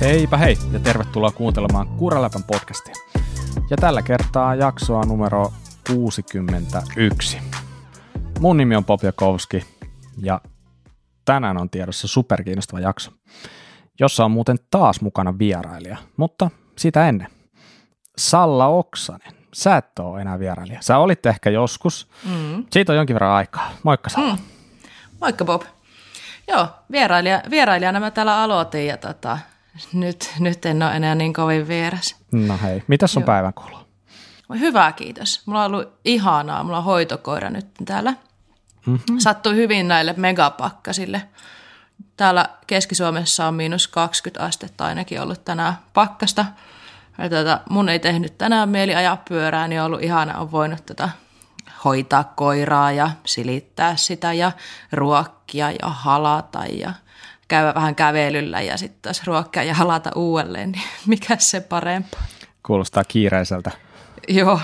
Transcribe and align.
Heipä 0.00 0.36
hei 0.36 0.58
ja 0.72 0.78
tervetuloa 0.78 1.30
kuuntelemaan 1.30 1.88
Kuraläpän 1.88 2.42
podcastia. 2.42 2.94
Ja 3.70 3.76
tällä 3.76 4.02
kertaa 4.02 4.54
jaksoa 4.54 5.02
numero 5.02 5.52
61. 5.86 7.38
Mun 8.40 8.56
nimi 8.56 8.76
on 8.76 8.84
Popjakowski 8.84 9.64
ja 10.22 10.40
tänään 11.24 11.56
on 11.56 11.70
tiedossa 11.70 12.08
superkiinnostava 12.08 12.80
jakso, 12.80 13.10
jossa 14.00 14.24
on 14.24 14.30
muuten 14.30 14.56
taas 14.70 15.00
mukana 15.00 15.38
vierailija, 15.38 15.96
mutta 16.16 16.50
sitä 16.78 17.08
ennen. 17.08 17.28
Salla 18.18 18.66
Oksanen, 18.66 19.32
sä 19.54 19.76
et 19.76 19.98
ole 19.98 20.20
enää 20.20 20.38
vierailija. 20.38 20.82
Sä 20.82 20.98
olit 20.98 21.26
ehkä 21.26 21.50
joskus. 21.50 22.08
Mm. 22.24 22.64
Siitä 22.70 22.92
on 22.92 22.96
jonkin 22.96 23.14
verran 23.14 23.32
aikaa. 23.32 23.70
Moikka 23.82 24.10
Salla. 24.10 24.34
Mm. 24.34 24.42
Moikka 25.20 25.44
Bob. 25.44 25.62
Joo, 26.48 26.68
vierailija, 26.90 27.42
vierailijana 27.50 28.00
mä 28.00 28.10
täällä 28.10 28.42
aloitin 28.42 28.86
ja 28.86 28.96
tota, 28.96 29.38
nyt, 29.92 30.32
nyt 30.38 30.66
en 30.66 30.82
ole 30.82 30.96
enää 30.96 31.14
niin 31.14 31.32
kovin 31.32 31.68
vieras. 31.68 32.16
No 32.32 32.58
hei, 32.62 32.82
mitäs 32.86 33.16
on 33.16 33.20
Joo. 33.20 33.26
päivän 33.26 33.54
kuuluu? 33.54 33.78
Hyvä, 34.58 34.92
kiitos. 34.92 35.42
Mulla 35.46 35.64
on 35.64 35.74
ollut 35.74 35.92
ihanaa. 36.04 36.64
Mulla 36.64 36.78
on 36.78 36.84
hoitokoira 36.84 37.50
nyt 37.50 37.66
täällä. 37.84 38.14
Mm-hmm. 38.86 39.18
Sattui 39.18 39.54
hyvin 39.54 39.88
näille 39.88 40.14
megapakkasille. 40.16 41.22
Täällä 42.16 42.48
Keski-Suomessa 42.66 43.46
on 43.46 43.54
miinus 43.54 43.88
20 43.88 44.44
astetta 44.44 44.84
ainakin 44.84 45.20
ollut 45.20 45.44
tänään 45.44 45.78
pakkasta. 45.94 46.44
Ja 47.18 47.28
tuota, 47.28 47.60
mun 47.70 47.88
ei 47.88 47.98
tehnyt 47.98 48.38
tänään 48.38 48.68
mieli 48.68 48.94
ajaa 48.94 49.22
pyörää, 49.28 49.68
niin 49.68 49.80
on 49.80 49.86
ollut 49.86 50.02
ihana, 50.02 50.38
on 50.38 50.52
voinut 50.52 50.86
tätä 50.86 51.08
hoitaa 51.84 52.24
koiraa 52.24 52.92
ja 52.92 53.10
silittää 53.24 53.96
sitä 53.96 54.32
ja 54.32 54.52
ruokkia 54.92 55.70
ja 55.70 55.88
halata 55.88 56.64
ja 56.66 56.92
käydä 57.48 57.74
vähän 57.74 57.94
kävelyllä 57.94 58.60
ja 58.60 58.76
sitten 58.76 59.02
taas 59.02 59.26
ruokkia 59.26 59.62
ja 59.62 59.74
halata 59.74 60.10
uudelleen, 60.14 60.72
niin 60.72 60.82
mikä 61.06 61.36
se 61.38 61.60
parempaa? 61.60 62.22
Kuulostaa 62.66 63.04
kiireiseltä. 63.04 63.70
Joo. 64.28 64.60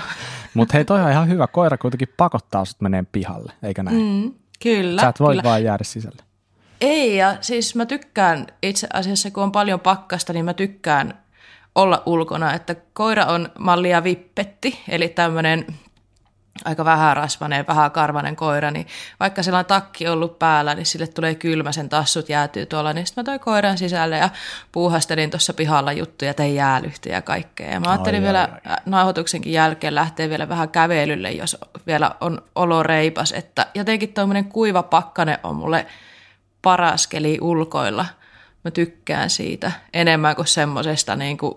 Mutta 0.53 0.73
hei, 0.73 0.85
toi 0.85 1.01
on 1.01 1.11
ihan 1.11 1.27
hyvä. 1.27 1.47
Koira 1.47 1.77
kuitenkin 1.77 2.13
pakottaa 2.17 2.65
sut 2.65 2.81
meneen 2.81 3.05
pihalle, 3.05 3.53
eikä 3.63 3.83
näin? 3.83 3.97
Mm, 3.97 4.33
kyllä. 4.63 5.01
Sä 5.01 5.07
et 5.07 5.19
voi 5.19 5.33
kyllä. 5.33 5.43
vaan 5.43 5.63
jäädä 5.63 5.83
sisälle. 5.83 6.23
Ei, 6.81 7.17
ja 7.17 7.37
siis 7.41 7.75
mä 7.75 7.85
tykkään 7.85 8.47
itse 8.63 8.87
asiassa, 8.93 9.31
kun 9.31 9.43
on 9.43 9.51
paljon 9.51 9.79
pakkasta, 9.79 10.33
niin 10.33 10.45
mä 10.45 10.53
tykkään 10.53 11.21
olla 11.75 12.03
ulkona, 12.05 12.53
että 12.53 12.75
koira 12.93 13.25
on 13.25 13.49
mallia 13.59 14.03
vippetti, 14.03 14.79
eli 14.87 15.07
tämmöinen 15.07 15.65
aika 16.65 16.85
vähän 16.85 17.17
rasvainen, 17.17 17.67
vähän 17.67 17.91
karvanen 17.91 18.35
koira, 18.35 18.71
niin 18.71 18.87
vaikka 19.19 19.43
sillä 19.43 19.59
on 19.59 19.65
takki 19.65 20.07
ollut 20.07 20.39
päällä, 20.39 20.75
niin 20.75 20.85
sille 20.85 21.07
tulee 21.07 21.35
kylmä, 21.35 21.71
sen 21.71 21.89
tassut 21.89 22.29
jäätyy 22.29 22.65
tuolla, 22.65 22.93
niin 22.93 23.07
sitten 23.07 23.21
mä 23.21 23.25
toin 23.25 23.39
koiran 23.39 23.77
sisälle 23.77 24.17
ja 24.17 24.29
puuhastelin 24.71 25.29
tuossa 25.29 25.53
pihalla 25.53 25.91
juttuja, 25.91 26.33
tein 26.33 26.55
jäälyhtä 26.55 27.09
ja 27.09 27.21
kaikkea. 27.21 27.71
Ja 27.71 27.79
mä 27.79 27.89
ajattelin 27.89 28.19
ai, 28.19 28.25
vielä 28.25 28.41
ai, 28.41 28.71
ai. 28.71 28.77
nauhoituksenkin 28.85 29.53
jälkeen 29.53 29.95
lähteä 29.95 30.29
vielä 30.29 30.49
vähän 30.49 30.69
kävelylle, 30.69 31.31
jos 31.31 31.57
vielä 31.87 32.15
on 32.21 32.41
olo 32.55 32.83
reipas, 32.83 33.31
että 33.31 33.67
jotenkin 33.73 34.13
tuommoinen 34.13 34.45
kuiva 34.45 34.83
pakkane 34.83 35.39
on 35.43 35.55
mulle 35.55 35.85
paras 36.61 37.07
keli 37.07 37.37
ulkoilla. 37.41 38.05
Mä 38.63 38.71
tykkään 38.71 39.29
siitä 39.29 39.71
enemmän 39.93 40.35
kuin 40.35 40.47
semmoisesta 40.47 41.15
niin 41.15 41.37
kuin 41.37 41.55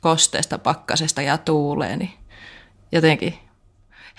kosteesta 0.00 0.58
pakkasesta 0.58 1.22
ja 1.22 1.38
tuuleen, 1.38 1.98
niin 1.98 2.12
jotenkin 2.92 3.38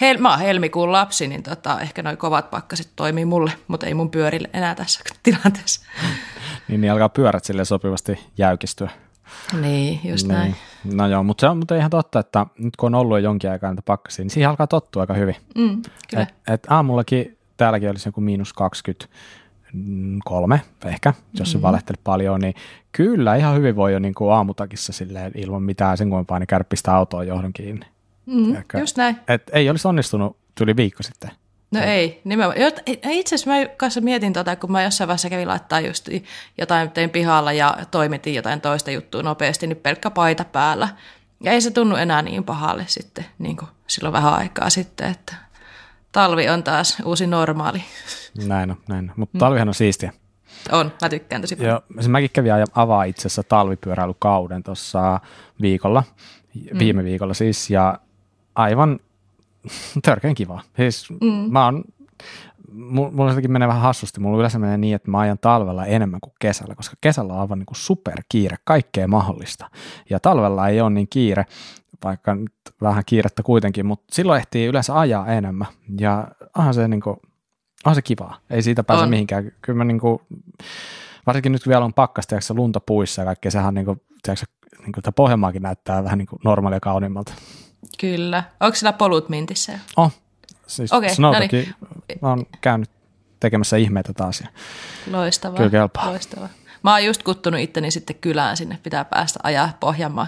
hel, 0.02 0.18
mä 0.18 0.30
oon 0.30 0.40
helmikuun 0.40 0.92
lapsi, 0.92 1.28
niin 1.28 1.44
tota, 1.44 1.82
ehkä 1.82 2.04
noin 2.04 2.18
kovat 2.18 2.52
pakkaset 2.52 2.90
toimii 2.96 3.26
mulle, 3.26 3.52
mutta 3.68 3.86
ei 3.86 3.94
mun 3.94 4.10
pyörille 4.10 4.50
enää 4.54 4.76
tässä 4.76 5.00
tilanteessa. 5.24 5.82
niin, 6.68 6.82
niin 6.82 6.92
alkaa 6.92 7.10
pyörät 7.10 7.44
sille 7.44 7.66
sopivasti 7.66 8.20
jäykistyä. 8.38 8.90
Niin, 9.62 10.00
just 10.04 10.28
niin. 10.28 10.38
näin. 10.38 10.56
No 10.94 11.08
joo, 11.08 11.24
mutta 11.24 11.42
se 11.42 11.48
on 11.48 11.58
mutta 11.58 11.76
ihan 11.76 11.90
totta, 11.90 12.20
että 12.20 12.46
nyt 12.58 12.76
kun 12.76 12.96
on 12.96 13.02
ollut 13.02 13.18
jo 13.18 13.24
jonkin 13.24 13.52
aikaa 13.52 13.70
näitä 13.70 13.82
pakkasia, 13.86 14.24
niin 14.24 14.30
siihen 14.30 14.50
alkaa 14.50 14.68
tottua 14.68 15.04
aika 15.04 15.14
hyvin. 15.14 15.36
Mm, 15.56 15.82
kyllä. 16.10 16.24
Et, 16.24 16.34
et 16.48 16.68
aamullakin, 16.70 17.38
täälläkin 17.58 17.90
olisi 17.90 18.08
joku 18.08 18.22
miinus 18.22 18.54
23 18.54 20.62
ehkä, 20.86 21.14
jos 21.40 21.52
se 21.52 21.58
mm. 21.58 21.64
paljon, 22.04 22.42
niin 22.42 22.54
kyllä 22.92 23.36
ihan 23.36 23.56
hyvin 23.56 23.76
voi 23.76 23.94
jo 23.94 24.00
niin 24.00 24.14
kuin 24.14 24.34
aamutakissa 24.34 24.94
silleen 24.94 25.32
ilman 25.36 25.64
mitään 25.64 25.98
sen 25.98 26.10
kuinka 26.10 26.40
niin 26.40 26.48
kärppistä 26.48 26.96
autoa 26.96 27.24
johdon 27.24 27.54
kiinni. 27.54 27.86
Mm, 28.26 28.56
Ehkä, 28.56 28.80
just 28.80 28.98
näin. 28.98 29.18
Et 29.28 29.50
ei 29.54 29.70
olisi 29.70 29.88
onnistunut 29.88 30.38
tuli 30.58 30.76
viikko 30.76 31.04
sitten. 31.04 31.32
No 31.72 31.80
ei, 31.80 32.22
nimenomaan. 32.24 32.72
Itse 33.04 33.36
asiassa 33.36 33.52
mä 33.52 33.76
kanssa 33.78 34.02
mietin 34.02 34.34
tota, 34.34 34.56
kun 34.56 34.72
mä 34.72 34.84
jossain 34.84 35.08
vaiheessa 35.08 35.30
kävin 35.30 35.48
laittaa 35.48 35.80
just 35.80 36.10
jotain, 36.58 36.92
tein 36.92 37.10
pihalla 37.10 37.54
ja 37.54 37.78
toimitin 37.92 38.36
jotain 38.36 38.62
toista 38.62 38.92
juttua 38.92 39.24
nopeasti, 39.24 39.68
niin 39.68 39.78
pelkkä 39.78 40.10
paita 40.10 40.46
päällä. 40.46 40.90
Ja 41.44 41.52
ei 41.52 41.62
se 41.62 41.72
tunnu 41.72 41.96
enää 41.96 42.22
niin 42.22 42.44
pahalle 42.44 42.86
sitten, 42.88 43.26
niin 43.40 43.58
kuin 43.58 43.70
silloin 43.88 44.14
vähän 44.14 44.34
aikaa 44.34 44.70
sitten, 44.70 45.12
että 45.12 45.36
talvi 46.12 46.50
on 46.50 46.64
taas 46.64 46.98
uusi 47.06 47.28
normaali. 47.28 47.84
Näin 48.48 48.72
on, 48.72 48.78
näin 48.88 49.10
on. 49.10 49.14
Mutta 49.16 49.38
talvihan 49.38 49.68
on 49.68 49.74
siistiä. 49.74 50.14
On, 50.72 50.92
mä 51.02 51.10
tykkään 51.10 51.42
tosi 51.42 51.56
paljon. 51.56 51.72
Joo, 51.72 52.08
mäkin 52.08 52.30
kävin 52.34 52.52
avaa 52.76 53.04
itse 53.04 53.22
asiassa 53.22 53.44
talvipyöräilykauden 53.44 54.64
tuossa 54.64 55.20
viikolla, 55.62 56.04
viime 56.80 57.02
mm. 57.02 57.06
viikolla 57.06 57.34
siis, 57.34 57.70
ja 57.70 58.00
aivan 58.56 59.00
törkeän 60.04 60.36
kiva. 60.36 60.62
Siis 60.76 61.10
mm. 61.22 61.52
mä 61.52 61.66
oon, 61.66 61.84
mulla 62.74 63.32
jotenkin 63.32 63.52
menee 63.52 63.68
vähän 63.68 63.82
hassusti. 63.82 64.20
Mulla 64.20 64.38
yleensä 64.38 64.60
menee 64.60 64.78
niin, 64.78 64.96
että 64.96 65.12
mä 65.12 65.20
ajan 65.20 65.38
talvella 65.42 65.86
enemmän 65.86 66.22
kuin 66.22 66.34
kesällä, 66.40 66.76
koska 66.76 66.96
kesällä 67.02 67.34
on 67.34 67.40
aivan 67.40 67.60
niin 67.60 67.66
kuin 67.66 67.78
superkiire, 67.78 68.58
kaikkea 68.64 69.08
mahdollista. 69.08 69.70
Ja 70.10 70.20
talvella 70.20 70.68
ei 70.68 70.82
ole 70.82 70.90
niin 70.90 71.08
kiire, 71.10 71.46
vaikka 72.04 72.36
nyt 72.36 72.54
vähän 72.82 73.04
kiirettä 73.06 73.44
kuitenkin, 73.44 73.86
mutta 73.86 74.16
silloin 74.16 74.40
ehtii 74.40 74.66
yleensä 74.66 75.00
ajaa 75.00 75.28
enemmän. 75.28 75.68
Ja 76.00 76.28
onhan 76.58 76.74
se, 76.74 76.88
niin 76.88 77.02
kuin, 77.02 77.18
onhan 77.86 77.96
se 77.96 78.02
kivaa. 78.02 78.38
Ei 78.50 78.62
siitä 78.62 78.84
pääse 78.84 79.04
on. 79.04 79.10
mihinkään. 79.10 79.52
Kyllä 79.62 79.78
mä 79.78 79.84
niin 79.84 80.00
kuin, 80.00 80.20
varsinkin 81.26 81.52
nyt 81.52 81.64
kun 81.64 81.70
vielä 81.72 81.86
on 81.86 81.94
pakkasta, 81.94 82.42
se 82.42 82.54
lunta 82.54 82.80
puissa 82.80 83.22
ja 83.22 83.26
kaikkea, 83.26 83.52
sehän 83.52 83.74
niin 83.74 83.86
kuin, 83.86 84.02
tiedätkö, 84.24 84.46
niin 84.80 84.92
kuin, 84.92 85.14
Pohjanmaakin 85.16 85.62
näyttää 85.62 86.04
vähän 86.04 86.18
niin 86.18 86.28
kuin 86.28 86.40
normaalia 86.46 86.80
kauniimmalta. 86.80 87.34
Kyllä. 88.00 88.44
Onko 88.60 88.76
sillä 88.76 88.94
polut 88.94 89.30
mintissä? 89.30 89.80
On. 89.98 90.10
Siis 90.68 90.94
okay, 90.94 91.10
no 91.20 91.32
niin. 91.32 91.76
oon 92.22 92.46
käynyt 92.62 92.90
tekemässä 93.40 93.78
ihmeitä 93.78 94.14
taas. 94.14 94.42
Ja 94.42 94.48
loistavaa. 95.12 95.58
Kyllä 95.58 95.70
kelpaa. 95.70 96.10
Loistavaa. 96.10 96.50
Mä 96.84 96.92
oon 96.92 97.06
just 97.06 97.24
kuttunut 97.24 97.60
itteni 97.60 97.92
sitten 97.92 98.16
kylään 98.16 98.58
sinne, 98.58 98.80
pitää 98.84 99.06
päästä 99.06 99.40
ajaa 99.44 99.70
Pohjanmaan 99.80 100.28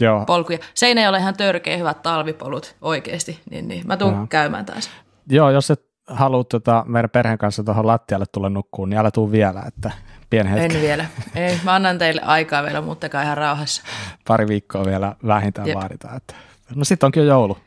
Joo. 0.00 0.24
polkuja. 0.24 0.58
ei 0.82 1.08
ole 1.08 1.18
ihan 1.18 1.36
törkeä 1.36 1.76
hyvät 1.76 2.02
talvipolut 2.02 2.76
oikeasti, 2.82 3.40
niin, 3.50 3.68
niin 3.68 3.86
mä 3.86 3.96
tuun 3.96 4.14
Joo. 4.14 4.26
käymään 4.26 4.64
taas. 4.64 4.90
Joo, 5.28 5.50
jos 5.50 5.70
et 5.70 5.82
halua 6.06 6.44
tota 6.44 6.84
meidän 6.88 7.10
perheen 7.10 7.38
kanssa 7.38 7.64
tuohon 7.64 7.86
lattialle 7.86 8.24
tulla 8.32 8.48
nukkuun, 8.48 8.90
niin 8.90 8.98
älä 8.98 9.10
tuu 9.10 9.32
vielä, 9.32 9.62
että 9.66 9.90
pieni 10.30 10.50
hetki. 10.50 10.76
En 10.76 10.82
vielä. 10.82 11.06
Ei, 11.34 11.60
mä 11.64 11.74
annan 11.74 11.98
teille 11.98 12.20
aikaa 12.24 12.62
vielä, 12.62 12.80
mutta 12.80 13.06
ihan 13.22 13.36
rauhassa. 13.36 13.82
Pari 14.28 14.48
viikkoa 14.48 14.84
vielä 14.84 15.16
vähintään 15.26 15.68
Jep. 15.68 15.76
vaaditaan, 15.76 16.16
että 16.16 16.34
No 16.74 16.84
sitten 16.84 17.06
onkin 17.06 17.20
jo 17.20 17.28
joulu. 17.28 17.58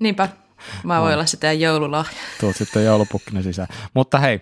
Niinpä. 0.00 0.28
Mä 0.84 1.00
voin 1.00 1.10
no. 1.10 1.14
olla 1.14 1.26
sitä 1.26 1.52
joululahja. 1.52 2.18
Tuut 2.40 2.56
sitten 2.56 2.84
joulupukkina 2.84 3.42
sisään. 3.42 3.68
Mutta 3.94 4.18
hei, 4.18 4.40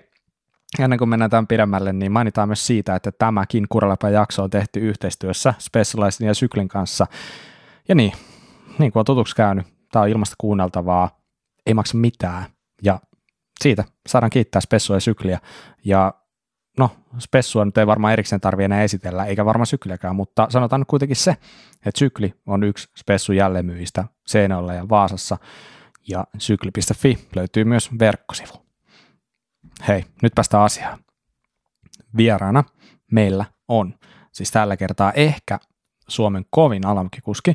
ennen 0.78 0.98
kuin 0.98 1.08
mennään 1.08 1.30
tämän 1.30 1.46
pidemmälle, 1.46 1.92
niin 1.92 2.12
mainitaan 2.12 2.48
myös 2.48 2.66
siitä, 2.66 2.94
että 2.94 3.12
tämäkin 3.12 3.66
Kuralapa 3.68 4.10
jakso 4.10 4.42
on 4.42 4.50
tehty 4.50 4.80
yhteistyössä 4.80 5.54
Specializedin 5.58 6.28
ja 6.28 6.34
Syklin 6.34 6.68
kanssa. 6.68 7.06
Ja 7.88 7.94
niin, 7.94 8.12
niin 8.78 8.92
kuin 8.92 9.00
on 9.00 9.04
tutuksi 9.04 9.36
käynyt, 9.36 9.66
tämä 9.92 10.02
on 10.02 10.08
ilmasta 10.08 10.34
kuunneltavaa, 10.38 11.20
ei 11.66 11.74
maksa 11.74 11.96
mitään. 11.96 12.44
Ja 12.82 13.00
siitä 13.62 13.84
saadaan 14.08 14.30
kiittää 14.30 14.60
Spessua 14.60 14.96
ja 14.96 15.00
Sykliä. 15.00 15.38
Ja 15.84 16.14
no, 16.78 16.90
spessua 17.18 17.64
nyt 17.64 17.78
ei 17.78 17.86
varmaan 17.86 18.12
erikseen 18.12 18.40
tarvitse 18.40 18.64
enää 18.64 18.82
esitellä, 18.82 19.24
eikä 19.24 19.44
varmaan 19.44 19.66
sykliäkään, 19.66 20.16
mutta 20.16 20.46
sanotaan 20.50 20.80
nyt 20.80 20.88
kuitenkin 20.88 21.16
se, 21.16 21.30
että 21.86 21.98
sykli 21.98 22.34
on 22.46 22.64
yksi 22.64 22.88
spessu 22.96 23.32
jälleenmyyjistä 23.32 24.04
Seinäjoella 24.26 24.74
ja 24.74 24.88
Vaasassa, 24.88 25.38
ja 26.08 26.24
sykli.fi 26.38 27.28
löytyy 27.36 27.64
myös 27.64 27.90
verkkosivu. 27.98 28.52
Hei, 29.88 30.04
nyt 30.22 30.32
päästään 30.34 30.64
asiaan. 30.64 30.98
Vieraana 32.16 32.64
meillä 33.12 33.44
on, 33.68 33.94
siis 34.32 34.50
tällä 34.50 34.76
kertaa 34.76 35.12
ehkä 35.12 35.58
Suomen 36.08 36.44
kovin 36.50 36.86
alamkikuski, 36.86 37.54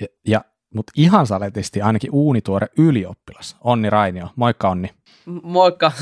ja, 0.00 0.06
ja 0.26 0.44
mutta 0.74 0.92
ihan 0.96 1.26
saletisti 1.26 1.82
ainakin 1.82 2.10
uunituore 2.12 2.66
ylioppilas, 2.78 3.56
Onni 3.60 3.90
Rainio. 3.90 4.28
Moikka 4.36 4.68
Onni. 4.68 4.90
Moikka. 5.42 5.92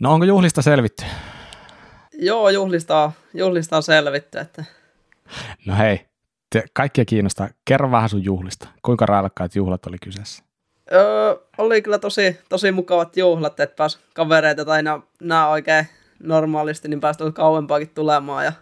No 0.00 0.12
onko 0.12 0.24
juhlista 0.24 0.62
selvitty? 0.62 1.04
Joo, 2.12 2.50
juhlista, 2.50 3.12
juhlista 3.34 3.76
on 3.76 3.82
selvitty. 3.82 4.38
Että... 4.38 4.64
No 5.66 5.76
hei, 5.76 6.06
te, 6.50 6.64
kaikkia 6.72 7.04
kiinnostaa. 7.04 7.48
Kerro 7.64 7.90
vähän 7.90 8.08
sun 8.08 8.24
juhlista. 8.24 8.68
Kuinka 8.82 9.06
railakkaat 9.06 9.54
juhlat 9.54 9.86
oli 9.86 9.96
kyseessä? 10.02 10.44
Öö, 10.92 11.34
oli 11.58 11.82
kyllä 11.82 11.98
tosi, 11.98 12.38
tosi 12.48 12.72
mukavat 12.72 13.16
juhlat, 13.16 13.60
että 13.60 13.76
pääs 13.76 13.98
kavereita 14.14 14.64
tai 14.64 14.82
nämä 15.22 15.48
oikein 15.48 15.86
normaalisti, 16.22 16.88
niin 16.88 17.00
päästä 17.00 17.32
kauempaakin 17.32 17.90
tulemaan. 17.94 18.44
Ja 18.44 18.52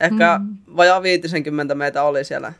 Ehkä 0.00 0.38
mm. 0.38 0.56
vajaa 0.76 1.02
50 1.02 1.74
meitä 1.74 2.02
oli 2.02 2.24
siellä. 2.24 2.52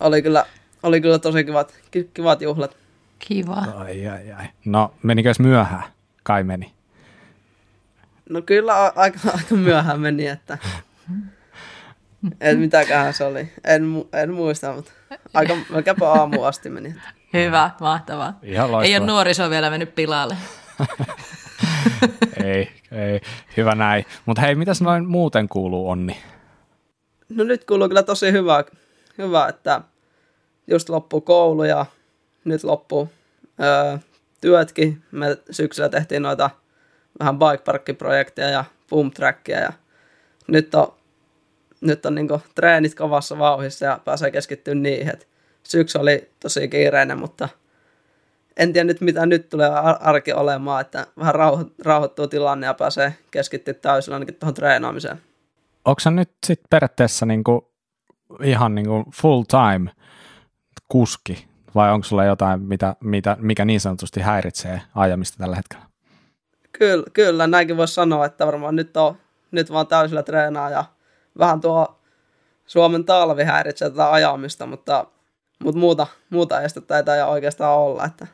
Oli 0.00 0.22
kyllä, 0.22 0.46
oli 0.82 1.00
kyllä 1.00 1.18
tosi 1.18 1.44
kivat, 1.44 1.74
kivat 2.14 2.42
juhlat. 2.42 2.76
Kiva. 3.18 3.64
Ai, 3.76 4.06
ai, 4.06 4.32
ai. 4.32 4.46
No, 4.64 4.94
menikös 5.02 5.40
myöhään? 5.40 5.84
Kai 6.22 6.44
meni. 6.44 6.74
No 8.30 8.42
kyllä 8.42 8.92
aika, 8.96 9.18
aika 9.26 9.54
myöhään 9.54 10.00
meni, 10.00 10.26
että 10.26 10.58
et 12.40 12.58
mitäköhän 12.58 13.14
se 13.14 13.24
oli. 13.24 13.52
En, 13.64 13.82
mu- 13.82 14.08
en 14.18 14.32
muista, 14.34 14.72
mutta 14.72 14.92
aika 15.34 15.56
melkeinpä 15.70 16.08
aamu 16.08 16.42
asti 16.42 16.70
meni. 16.70 16.94
Hyvä, 17.32 17.70
mahtavaa. 17.80 18.38
Ihan 18.42 18.84
Ei 18.84 18.96
ole 18.96 19.06
nuoriso 19.06 19.50
vielä 19.50 19.70
mennyt 19.70 19.94
pilalle. 19.94 20.36
ei, 22.44 22.70
ei, 22.92 23.20
hyvä 23.56 23.74
näin. 23.74 24.04
Mutta 24.26 24.42
hei, 24.42 24.54
mitäs 24.54 24.82
noin 24.82 25.06
muuten 25.06 25.48
kuuluu, 25.48 25.90
Onni? 25.90 26.16
No 27.28 27.44
nyt 27.44 27.64
kuuluu 27.64 27.88
kyllä 27.88 28.02
tosi 28.02 28.32
hyvä, 28.32 28.64
hyvä 29.18 29.48
että 29.48 29.80
just 30.66 30.88
loppuu 30.88 31.20
koulu 31.20 31.64
ja 31.64 31.86
nyt 32.44 32.64
loppuu 32.64 33.08
öö, 33.60 33.98
työtkin. 34.40 35.02
Me 35.10 35.38
syksyllä 35.50 35.88
tehtiin 35.88 36.22
noita 36.22 36.50
vähän 37.18 37.38
bike 37.38 37.64
parkkiprojekteja 37.64 38.48
ja 38.48 38.64
boom 38.90 39.10
trackia 39.10 39.58
ja 39.58 39.72
nyt 40.46 40.74
on, 40.74 40.92
nyt 41.80 42.06
on 42.06 42.14
niinku 42.14 42.42
treenit 42.54 42.94
kovassa 42.94 43.38
vauhissa 43.38 43.84
ja 43.84 44.00
pääsee 44.04 44.30
keskittyä 44.30 44.74
niihin. 44.74 45.08
Et 45.08 45.28
syksy 45.62 45.98
oli 45.98 46.30
tosi 46.40 46.68
kiireinen, 46.68 47.18
mutta 47.18 47.48
en 48.56 48.72
tiedä 48.72 48.84
nyt 48.84 49.00
mitä 49.00 49.26
nyt 49.26 49.48
tulee 49.48 49.68
ar- 49.68 49.98
arki 50.00 50.32
olemaan, 50.32 50.80
että 50.80 51.06
vähän 51.18 51.34
rauho- 51.34 51.70
rauhoittuu 51.84 52.26
tilanne 52.26 52.66
ja 52.66 52.74
pääsee 52.74 53.14
keskittyä 53.30 53.74
täysillä 53.74 54.16
ainakin 54.16 54.34
tuohon 54.34 54.54
treenaamiseen. 54.54 55.20
Onko 55.84 56.00
sä 56.00 56.10
nyt 56.10 56.30
sit 56.46 56.60
periaatteessa 56.70 57.26
niinku 57.26 57.72
ihan 58.42 58.74
niinku 58.74 59.04
full 59.14 59.42
time 59.42 59.90
kuski 60.88 61.49
vai 61.74 61.92
onko 61.92 62.04
sulla 62.04 62.24
jotain, 62.24 62.62
mitä, 62.62 62.96
mitä, 63.00 63.36
mikä 63.40 63.64
niin 63.64 63.80
sanotusti 63.80 64.20
häiritsee 64.20 64.82
ajamista 64.94 65.38
tällä 65.38 65.56
hetkellä? 65.56 65.84
Kyllä, 66.72 67.04
kyllä 67.12 67.46
näinkin 67.46 67.76
voisi 67.76 67.94
sanoa, 67.94 68.26
että 68.26 68.46
varmaan 68.46 68.76
nyt, 68.76 68.96
on, 68.96 69.16
nyt 69.50 69.72
vaan 69.72 69.86
täysillä 69.86 70.22
treenaa 70.22 70.70
ja 70.70 70.84
vähän 71.38 71.60
tuo 71.60 72.00
Suomen 72.66 73.04
talvi 73.04 73.44
häiritsee 73.44 73.90
tätä 73.90 74.12
ajamista, 74.12 74.66
mutta, 74.66 75.06
mutta 75.64 75.78
muuta, 75.80 76.06
muuta 76.30 76.60
estettä 76.60 76.96
ei 76.96 77.04
taida 77.04 77.26
oikeastaan 77.26 77.78
olla. 77.78 78.04
Että 78.04 78.26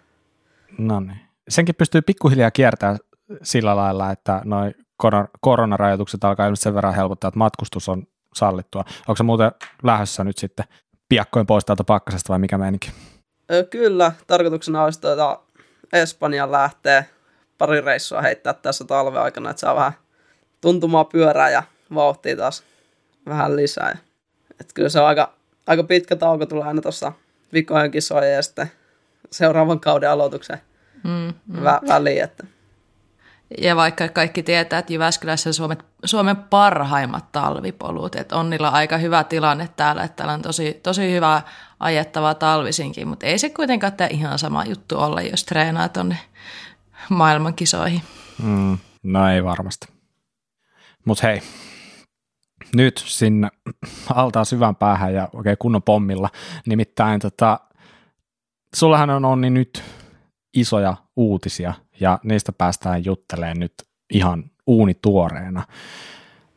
No 0.79 1.01
niin. 1.01 1.21
Senkin 1.49 1.75
pystyy 1.75 2.03
pikkuhiljaa 2.03 2.51
kiertämään 2.51 2.99
sillä 3.43 3.77
lailla, 3.77 4.13
että 4.13 4.43
noi 4.45 4.75
koron- 5.03 5.29
koronarajoitukset 5.41 6.25
alkaa 6.25 6.47
ilmeisesti 6.47 6.65
sen 6.65 6.75
verran 6.75 6.95
helpottaa, 6.95 7.29
että 7.29 7.39
matkustus 7.39 7.89
on 7.89 8.03
sallittua. 8.35 8.85
Onko 9.01 9.17
se 9.17 9.23
muuten 9.23 9.53
lähdössä 9.83 10.25
nyt 10.25 10.39
sitten 10.39 10.67
piakkoin 11.09 11.47
pois 11.47 11.65
täältä 11.65 11.85
pakkasesta 11.85 12.29
vai 12.29 12.39
mikä 12.39 12.59
meininki? 12.59 12.91
Kyllä, 13.71 14.13
tarkoituksena 14.27 14.85
olisi 14.85 15.01
tuota 15.01 15.41
Espanjan 15.93 16.53
lähtee 16.53 17.07
pari 17.59 17.81
reissua 17.81 18.21
heittää 18.23 18.53
tässä 18.53 18.85
talven 18.85 19.23
aikana, 19.23 19.51
että 19.51 19.61
saa 19.61 19.75
vähän 19.77 19.93
tuntumaa 20.61 21.05
pyörää 21.05 21.51
ja 21.51 21.63
vauhtia 21.95 22.37
taas 22.37 22.63
vähän 23.27 23.57
lisää. 23.57 23.99
Et 24.61 24.73
kyllä 24.75 24.89
se 24.89 25.01
on 25.01 25.07
aika, 25.07 25.33
aika 25.67 25.83
pitkä 25.85 26.17
tauko 26.17 26.47
tulee 26.47 26.65
aina 26.65 26.81
tuossa 26.83 27.13
vikojen 27.53 27.91
kisojen 27.91 28.35
ja 28.35 28.43
sitten 28.43 28.71
seuraavan 29.31 29.81
kauden 29.81 30.11
aloituksen 30.11 30.61
Mm. 31.05 31.29
vä- 31.53 31.89
väliin. 31.89 32.23
Että. 32.25 32.45
Ja 33.59 33.77
vaikka 33.77 34.09
kaikki 34.09 34.43
tietää, 34.43 34.79
että 34.79 34.93
Jyväskylässä 34.93 35.51
on 35.51 35.55
Suomen, 35.55 35.79
Suomen 36.05 36.37
parhaimmat 36.37 37.33
talvipolut, 37.33 38.15
että 38.17 38.37
on 38.37 38.51
niillä 38.51 38.69
aika 38.71 38.99
hyvä 38.99 39.25
tilanne 39.25 39.69
täällä, 39.77 40.03
että 40.03 40.17
täällä 40.17 40.33
on 40.35 40.43
tosi, 40.43 40.81
tosi 40.83 41.13
hyvä 41.13 41.43
ajettavaa 41.81 42.35
talvisinkin, 42.35 43.09
mutta 43.09 43.27
ei 43.27 43.39
se 43.39 43.51
kuitenkaan 43.51 43.93
tää 43.93 44.09
ihan 44.11 44.39
sama 44.39 44.65
juttu 44.65 44.99
olla, 44.99 45.23
jos 45.23 45.45
treenaa 45.45 45.89
tuonne 45.89 46.19
maailmankisoihin. 47.09 48.03
Mm, 48.43 48.79
no 49.03 49.29
ei 49.31 49.45
varmasti. 49.45 49.87
Mutta 51.05 51.27
hei, 51.27 51.43
nyt 52.77 53.03
sinne 53.07 53.49
altaan 54.15 54.47
syvän 54.47 54.77
päähän 54.77 55.15
ja 55.15 55.29
oikein 55.33 55.57
kunnon 55.59 55.83
pommilla. 55.83 56.29
Nimittäin 56.67 57.21
tota, 57.21 57.61
sullahan 58.75 59.11
on 59.11 59.25
Onni 59.25 59.51
nyt 59.51 59.83
isoja 60.55 60.97
uutisia 61.17 61.75
ja 62.01 62.19
niistä 62.23 62.53
päästään 62.53 63.05
juttelemaan 63.05 63.61
nyt 63.61 63.75
ihan 64.11 64.51
uunituoreena. 64.67 65.63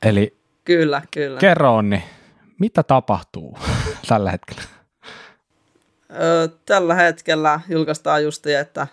Eli 0.06 0.40
Kyllä, 0.66 1.02
kyllä. 1.12 1.40
kerro 1.40 1.76
Onni, 1.76 2.04
mitä 2.60 2.84
tapahtuu 2.84 3.58
tällä 4.08 4.32
hetkellä? 4.32 4.62
Tällä 6.66 6.96
hetkellä 6.96 7.60
julkaistaan 7.70 8.24
justi, 8.24 8.54
että 8.54 8.88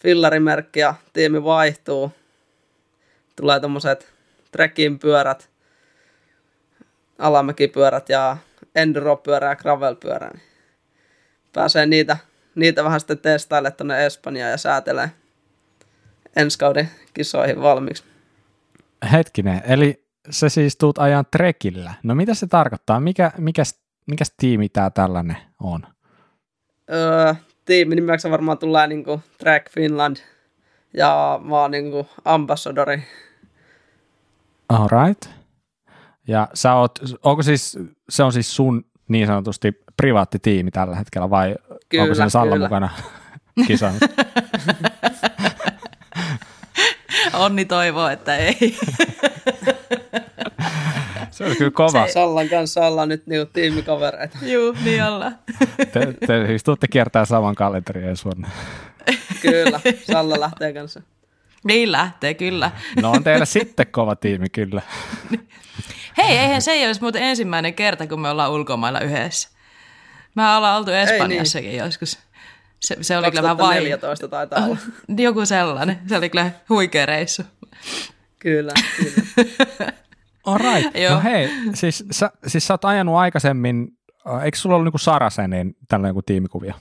fillarimerkki 0.00 0.80
ja 0.80 0.94
tiimi 1.12 1.44
vaihtuu. 1.44 2.12
Tulee 3.36 3.60
tommoset 3.60 4.12
trekking 4.52 5.00
pyörät, 5.00 5.50
alamäkipyörät 7.18 8.08
ja 8.08 8.36
enduro-pyörä 8.74 9.48
ja 9.48 9.56
gravel-pyörä. 9.56 10.30
Niin 10.32 10.42
pääsee 11.52 11.86
niitä, 11.86 12.16
niitä 12.54 12.84
vähän 12.84 13.00
sitten 13.00 13.18
testaille 13.18 13.70
tuonne 13.70 14.06
Espanjaan 14.06 14.50
ja 14.50 14.56
säätelee 14.56 15.10
ensi 16.36 16.58
kauden 16.58 16.90
kisoihin 17.14 17.62
valmiiksi. 17.62 18.04
Hetkinen, 19.12 19.62
eli 19.66 20.06
se 20.30 20.48
siis 20.48 20.76
tuut 20.76 20.98
ajan 20.98 21.24
trekillä. 21.30 21.94
No 22.02 22.14
mitä 22.14 22.34
se 22.34 22.46
tarkoittaa? 22.46 23.00
Mikä, 23.00 23.32
mikäs, 23.38 23.80
mikäs 24.06 24.34
tiimi 24.36 24.68
tämä 24.68 24.90
tällainen 24.90 25.36
on? 25.60 25.95
Öö, 26.92 27.34
tiimin 27.64 27.96
nimeksi 27.96 28.30
varmaan 28.30 28.58
tulee 28.58 28.86
niinku 28.86 29.20
Track 29.38 29.70
Finland 29.70 30.16
ja 30.94 31.40
mä 31.44 31.60
oon 31.60 31.70
niinku 31.70 32.06
ambassadori. 32.24 33.02
Alright. 34.68 35.22
Ja 36.28 36.48
sä 36.54 36.74
oot, 36.74 36.98
onko 37.22 37.42
siis, 37.42 37.78
se 38.08 38.22
on 38.22 38.32
siis 38.32 38.56
sun 38.56 38.84
niin 39.08 39.26
sanotusti 39.26 39.82
privaattitiimi 39.96 40.70
tällä 40.70 40.96
hetkellä 40.96 41.30
vai 41.30 41.54
Kyllä, 41.88 42.02
onko 42.02 42.14
sen 42.14 42.30
Salla 42.30 42.52
kyllä. 42.52 42.66
mukana 42.66 42.88
kisaamassa? 43.66 44.06
Onni 47.44 47.64
toivoo, 47.64 48.08
että 48.08 48.36
ei. 48.36 48.56
se 51.36 51.44
on 51.44 51.56
kyllä 51.56 51.70
kova. 51.70 52.08
Sallan 52.08 52.48
kanssa 52.48 52.86
ollaan 52.86 53.08
nyt 53.08 53.26
niinku 53.26 53.50
tiimikavereita. 53.52 54.38
Juu, 54.42 54.76
niin 54.84 55.04
ollaan. 55.04 55.38
Te, 55.76 56.26
te 56.26 56.46
siis 56.46 56.64
tuutte 56.64 56.88
kiertää 56.88 57.24
saman 57.24 57.54
kalenterin 57.54 58.08
ensi 58.08 58.24
vuonna. 58.24 58.50
Kyllä, 59.42 59.80
Salla 60.12 60.40
lähtee 60.40 60.72
kanssa. 60.72 61.02
Niin 61.64 61.92
lähtee, 61.92 62.34
kyllä. 62.34 62.70
No 63.02 63.10
on 63.10 63.24
teillä 63.24 63.44
sitten 63.44 63.86
kova 63.86 64.16
tiimi 64.16 64.48
kyllä. 64.48 64.82
Hei, 66.18 66.38
eihän 66.38 66.62
se 66.62 66.72
ei 66.72 66.86
olisi 66.86 67.00
muuten 67.00 67.22
ensimmäinen 67.22 67.74
kerta, 67.74 68.06
kun 68.06 68.20
me 68.20 68.30
ollaan 68.30 68.52
ulkomailla 68.52 69.00
yhdessä. 69.00 69.48
Me 70.34 70.42
ollaan 70.56 70.78
oltu 70.78 70.90
Espanjassakin 70.90 71.68
niin. 71.70 71.78
joskus. 71.78 72.18
Se, 72.80 72.96
se 73.00 73.16
oli 73.16 73.30
kyllä 73.30 73.42
vähän 73.42 73.58
vai... 73.58 73.66
2014 73.66 74.28
taitaa 74.28 74.64
olla. 74.64 74.76
Joku 75.18 75.46
sellainen. 75.46 75.98
Se 76.06 76.16
oli 76.16 76.30
kyllä 76.30 76.50
huikea 76.68 77.06
reissu. 77.06 77.42
Kyllä, 78.38 78.72
kyllä. 78.96 79.92
Alright. 80.46 81.10
No 81.10 81.20
hei, 81.24 81.50
siis 81.74 82.04
sä, 82.10 82.30
siis 82.46 82.66
sä 82.66 82.74
oot 82.74 82.84
ajanut 82.84 83.16
aikaisemmin, 83.16 83.88
äh, 84.28 84.44
eikö 84.44 84.58
sulla 84.58 84.76
ollut 84.76 84.86
niinku 84.86 84.98
Sarasenin 84.98 85.76
tällainen 85.88 86.10
joku 86.10 86.22
tiimikuvia? 86.22 86.74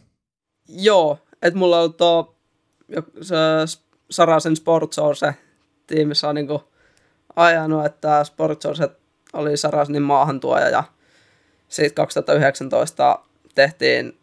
Joo, 0.67 1.19
että 1.41 1.59
mulla 1.59 1.75
on 1.75 1.81
ollut 1.81 1.97
tuo 1.97 2.35
se 3.21 3.35
Sarasen 4.11 4.55
Sportsource 4.55 5.35
tiimissä 5.87 6.29
on 6.29 6.35
niinku 6.35 6.63
ajanut, 7.35 7.85
että 7.85 8.23
Sportsource 8.23 8.89
oli 9.33 9.57
Sarasenin 9.57 10.01
maahantuoja 10.01 10.69
ja 10.69 10.83
siitä 11.69 11.95
2019 11.95 13.19
tehtiin, 13.55 14.17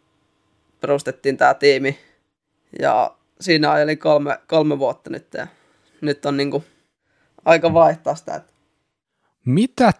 perustettiin 0.81 1.37
tämä 1.37 1.53
tiimi 1.53 1.99
ja 2.79 3.15
siinä 3.41 3.71
ajelin 3.71 3.97
kolme, 3.97 4.39
kolme 4.47 4.79
vuotta 4.79 5.09
nyt 5.09 5.33
ja 5.33 5.47
nyt 6.01 6.25
on 6.25 6.37
niinku 6.37 6.63
aika 7.45 7.73
vaihtaa 7.73 8.15
sitä, 8.15 8.35
että 8.35 8.52
Mitä, 9.45 9.93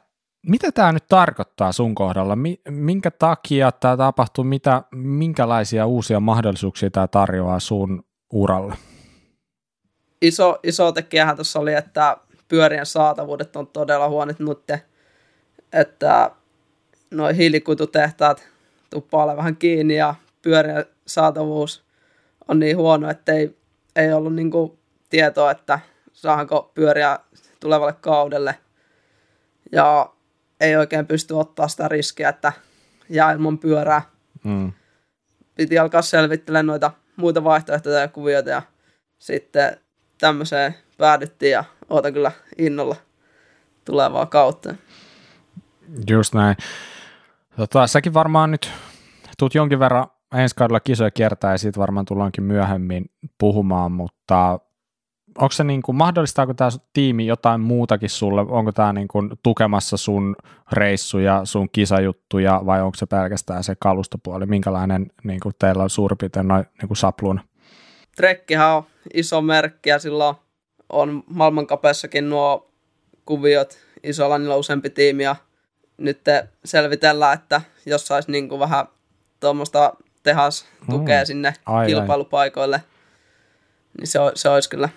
mitä 0.47 0.71
tämä 0.71 0.91
nyt 0.91 1.07
tarkoittaa 1.07 1.71
sun 1.71 1.95
kohdalla? 1.95 2.35
Mi, 2.35 2.61
minkä 2.69 3.11
takia 3.11 3.71
tämä 3.71 3.97
tapahtuu? 3.97 4.43
Mitä, 4.43 4.83
minkälaisia 4.91 5.85
uusia 5.85 6.19
mahdollisuuksia 6.19 6.91
tämä 6.91 7.07
tarjoaa 7.07 7.59
sun 7.59 8.03
uralle? 8.33 8.75
iso, 10.23 10.59
iso 10.63 10.91
tekijähän 10.91 11.35
tuossa 11.35 11.59
oli, 11.59 11.73
että 11.73 12.17
pyörien 12.47 12.85
saatavuudet 12.85 13.55
on 13.55 13.67
todella 13.67 14.09
huonot 14.09 14.39
nyt, 14.39 14.81
että 15.73 16.31
noin 17.11 17.35
hiilikuitutehtaat 17.35 18.49
tuppaa 18.89 19.37
vähän 19.37 19.55
kiinni 19.55 19.95
ja 19.95 20.15
pyörien 20.41 20.85
saatavuus 21.07 21.83
on 22.47 22.59
niin 22.59 22.77
huono, 22.77 23.09
että 23.09 23.33
ei, 23.33 23.57
ei 23.95 24.13
ollut 24.13 24.35
niinku 24.35 24.79
tietoa, 25.09 25.51
että 25.51 25.79
saanko 26.13 26.71
pyöriä 26.73 27.19
tulevalle 27.59 27.93
kaudelle. 28.01 28.55
Ja 29.73 30.13
ei 30.59 30.75
oikein 30.75 31.07
pysty 31.07 31.33
ottaa 31.33 31.67
sitä 31.67 31.87
riskiä, 31.87 32.29
että 32.29 32.53
jää 33.09 33.31
ilman 33.31 33.57
pyörää. 33.57 34.01
Mm. 34.43 34.71
Piti 35.55 35.79
alkaa 35.79 36.01
selvittelemään 36.01 36.65
noita 36.65 36.91
muita 37.15 37.43
vaihtoehtoja 37.43 37.99
ja 37.99 38.07
kuvioita 38.07 38.49
ja 38.49 38.61
sitten 39.19 39.77
tämmöiseen 40.17 40.75
päädyttiin 40.97 41.51
ja 41.51 41.63
ootan 41.89 42.13
kyllä 42.13 42.31
innolla 42.57 42.95
tulevaa 43.85 44.25
kautta. 44.25 44.75
Just 46.09 46.33
näin. 46.33 46.55
Tota, 47.57 47.87
säkin 47.87 48.13
varmaan 48.13 48.51
nyt 48.51 48.71
tuut 49.37 49.55
jonkin 49.55 49.79
verran 49.79 50.07
ensi 50.35 50.55
kaudella 50.55 50.79
kisoja 50.79 51.11
kiertää 51.11 51.51
ja 51.51 51.57
siitä 51.57 51.79
varmaan 51.79 52.05
tullaankin 52.05 52.43
myöhemmin 52.43 53.05
puhumaan, 53.37 53.91
mutta 53.91 54.59
onko 55.37 55.51
se 55.51 55.63
niin 55.63 55.81
kuin, 55.81 55.95
mahdollistaako 55.95 56.53
tämä 56.53 56.69
tiimi 56.93 57.25
jotain 57.25 57.61
muutakin 57.61 58.09
sulle? 58.09 58.41
Onko 58.41 58.71
tämä 58.71 58.93
niin 58.93 59.07
kuin 59.07 59.31
tukemassa 59.43 59.97
sun 59.97 60.35
reissuja, 60.71 61.41
sun 61.43 61.69
kisajuttuja 61.71 62.61
vai 62.65 62.81
onko 62.81 62.95
se 62.95 63.05
pelkästään 63.05 63.63
se 63.63 63.75
kalustopuoli? 63.79 64.45
Minkälainen 64.45 65.11
niin 65.23 65.39
kuin 65.39 65.55
teillä 65.59 65.83
on 65.83 65.89
suurin 65.89 66.17
piirtein 66.17 66.47
noin 66.47 66.65
niin 66.81 66.95
sapluun? 66.95 67.39
Trekkihän 68.15 68.75
on 68.75 68.83
iso 69.13 69.41
merkki 69.41 69.89
ja 69.89 69.99
silloin 69.99 70.35
on 70.89 71.23
maailmankapessakin 71.29 72.29
nuo 72.29 72.71
kuviot. 73.25 73.77
Isolla 74.03 74.37
niillä 74.37 74.53
on 74.53 74.59
useampi 74.59 74.89
tiimi 74.89 75.23
ja 75.23 75.35
nyt 75.97 76.21
selvitellään, 76.65 77.33
että 77.33 77.61
jos 77.85 78.07
saisi 78.07 78.31
niin 78.31 78.49
kuin 78.49 78.59
vähän 78.59 78.85
tuommoista 79.39 79.93
tehas 80.23 80.65
tukea 80.89 81.21
mm. 81.21 81.25
sinne 81.25 81.53
ai, 81.65 81.87
kilpailupaikoille, 81.87 82.75
ai. 82.75 82.81
niin 83.97 84.07
se, 84.07 84.19
se 84.35 84.49
olisi 84.49 84.69
kyllä 84.69 84.89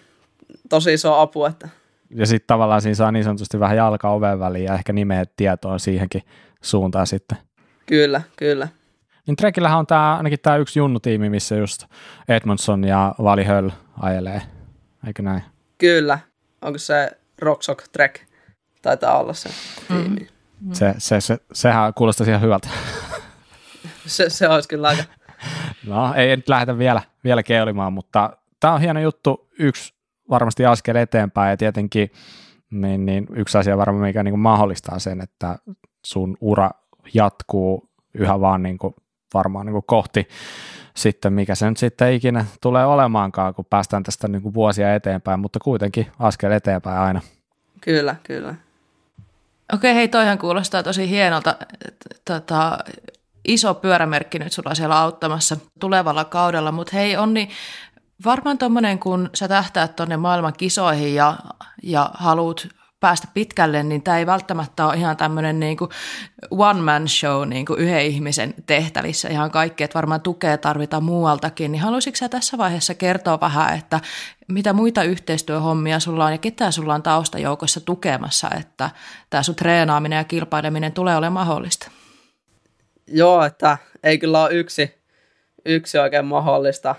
tosi 0.69 0.95
iso 0.95 1.15
apu. 1.15 1.45
Että. 1.45 1.69
Ja 2.11 2.27
sitten 2.27 2.47
tavallaan 2.47 2.83
siinä 2.83 2.95
saa 2.95 3.13
niin 3.13 3.25
sanotusti 3.25 3.61
vähän 3.61 3.77
jalka 3.77 4.11
oven 4.11 4.41
väliin 4.41 4.65
ja 4.65 4.75
ehkä 4.75 4.93
nimeä 4.93 5.25
tietoa 5.37 5.79
siihenkin 5.79 6.23
suuntaan 6.63 7.07
sitten. 7.07 7.39
Kyllä, 7.87 8.23
kyllä. 8.37 8.69
Niin 9.27 9.37
Trekillähän 9.37 9.79
on 9.79 9.87
tää, 9.87 10.17
ainakin 10.17 10.39
tämä 10.43 10.57
yksi 10.57 10.79
junnutiimi, 10.79 11.31
missä 11.31 11.57
just 11.57 11.85
Edmondson 12.29 12.85
ja 12.85 13.15
Vali 13.23 13.45
Höll 13.45 13.71
ajelee, 14.01 14.43
eikö 15.07 15.23
näin? 15.23 15.43
Kyllä. 15.79 16.19
Onko 16.63 16.79
se 16.79 17.11
Rocksock 17.39 17.89
Trek? 17.93 18.21
Taitaa 18.83 19.19
olla 19.19 19.33
se 19.33 19.49
mm. 19.49 19.97
tiimi. 19.97 20.29
Mm. 20.61 20.73
Se, 20.73 20.95
se, 20.99 21.21
se, 21.21 21.39
sehän 21.53 21.95
kuulostaa 21.95 22.27
ihan 22.27 22.41
hyvältä. 22.41 22.69
se, 24.07 24.31
se 24.31 24.49
olisi 24.49 24.69
kyllä 24.69 24.89
aika. 24.89 25.03
No, 25.87 26.15
ei 26.15 26.37
nyt 26.37 26.49
lähdetä 26.49 26.79
vielä, 26.79 27.03
vielä 27.25 27.43
keulimaan, 27.43 27.93
mutta 27.93 28.37
tämä 28.61 28.75
on 28.75 28.81
hieno 28.81 29.01
juttu. 29.01 29.49
Yksi 29.59 29.96
varmasti 30.31 30.67
askel 30.67 30.97
eteenpäin 30.97 31.51
ja 31.51 31.57
tietenkin 31.57 32.11
niin, 32.71 33.07
niin 33.07 33.27
yksi 33.35 33.59
asia 33.59 33.77
varmaan, 33.77 34.05
mikä 34.05 34.23
niin 34.23 34.33
kuin 34.33 34.41
mahdollistaa 34.41 34.99
sen, 34.99 35.21
että 35.21 35.59
sun 36.07 36.37
ura 36.41 36.71
jatkuu 37.15 37.91
yhä 38.15 38.41
vaan 38.41 38.63
niin 38.63 38.79
kuin, 38.79 38.95
varmaan 39.35 39.67
niin 39.67 39.73
kuin 39.73 39.85
kohti 39.87 40.29
sitten, 40.97 41.33
mikä 41.33 41.55
se 41.55 41.69
nyt 41.69 41.79
sitten 41.79 42.13
ikinä 42.13 42.45
tulee 42.61 42.87
olemaankaan, 42.87 43.55
kun 43.55 43.65
päästään 43.65 44.03
tästä 44.03 44.29
niin 44.29 44.43
kuin 44.43 44.55
vuosia 44.55 44.95
eteenpäin, 44.95 45.41
mutta 45.41 45.59
kuitenkin 45.63 46.07
askel 46.19 46.51
eteenpäin 46.51 46.99
aina. 46.99 47.21
Kyllä, 47.81 48.17
kyllä. 48.23 48.55
Okei, 49.73 49.95
hei, 49.95 50.09
toihan 50.09 50.39
kuulostaa 50.39 50.83
tosi 50.83 51.11
hienolta. 51.11 51.57
Tota, 52.25 52.79
iso 53.45 53.75
pyörämerkki 53.75 54.39
nyt 54.39 54.53
sulla 54.53 54.75
siellä 54.75 55.01
auttamassa 55.01 55.57
tulevalla 55.81 56.25
kaudella, 56.25 56.73
mutta 56.73 56.97
hei 56.97 57.17
Onni, 57.17 57.49
varmaan 58.25 58.59
tuommoinen, 58.59 58.99
kun 58.99 59.31
sä 59.35 59.49
tähtäät 59.49 59.97
tuonne 59.97 60.17
maailman 60.17 60.53
kisoihin 60.53 61.15
ja, 61.15 61.37
ja 61.83 62.11
haluat 62.15 62.69
päästä 63.01 63.29
pitkälle, 63.35 63.83
niin 63.83 64.03
tämä 64.03 64.19
ei 64.19 64.27
välttämättä 64.27 64.87
ole 64.87 64.97
ihan 64.97 65.17
tämmöinen 65.17 65.61
niin 65.61 65.77
kuin 65.77 65.91
one 66.51 66.81
man 66.81 67.09
show 67.09 67.49
niin 67.49 67.67
kuin 67.67 67.81
yhden 67.81 68.07
ihmisen 68.07 68.55
tehtävissä. 68.67 69.29
Ihan 69.29 69.51
kaikki, 69.51 69.85
että 69.85 69.95
varmaan 69.95 70.21
tukea 70.21 70.59
tarvitaan 70.59 71.05
muualtakin, 71.05 71.73
niin 71.73 71.83
haluaisitko 71.83 72.17
sä 72.17 72.29
tässä 72.29 72.59
vaiheessa 72.59 72.95
kertoa 72.95 73.41
vähän, 73.41 73.79
että 73.79 74.01
mitä 74.49 74.73
muita 74.73 75.03
yhteistyöhommia 75.03 76.01
sulla 76.01 76.25
on 76.25 76.33
ja 76.33 76.39
ketä 76.39 76.71
sulla 76.71 76.95
on 76.95 77.03
taustajoukossa 77.03 77.81
tukemassa, 77.81 78.51
että 78.61 78.91
tämä 79.31 79.43
sun 79.43 79.55
treenaaminen 79.55 80.17
ja 80.17 80.25
kilpaileminen 80.25 80.93
tulee 80.93 81.17
olemaan 81.17 81.47
mahdollista? 81.47 81.91
Joo, 83.07 83.45
että 83.45 83.79
ei 84.03 84.19
kyllä 84.19 84.43
ole 84.43 84.55
yksi, 84.55 84.95
yksi 85.65 85.99
oikein 85.99 86.27
mahdollista, 86.27 86.95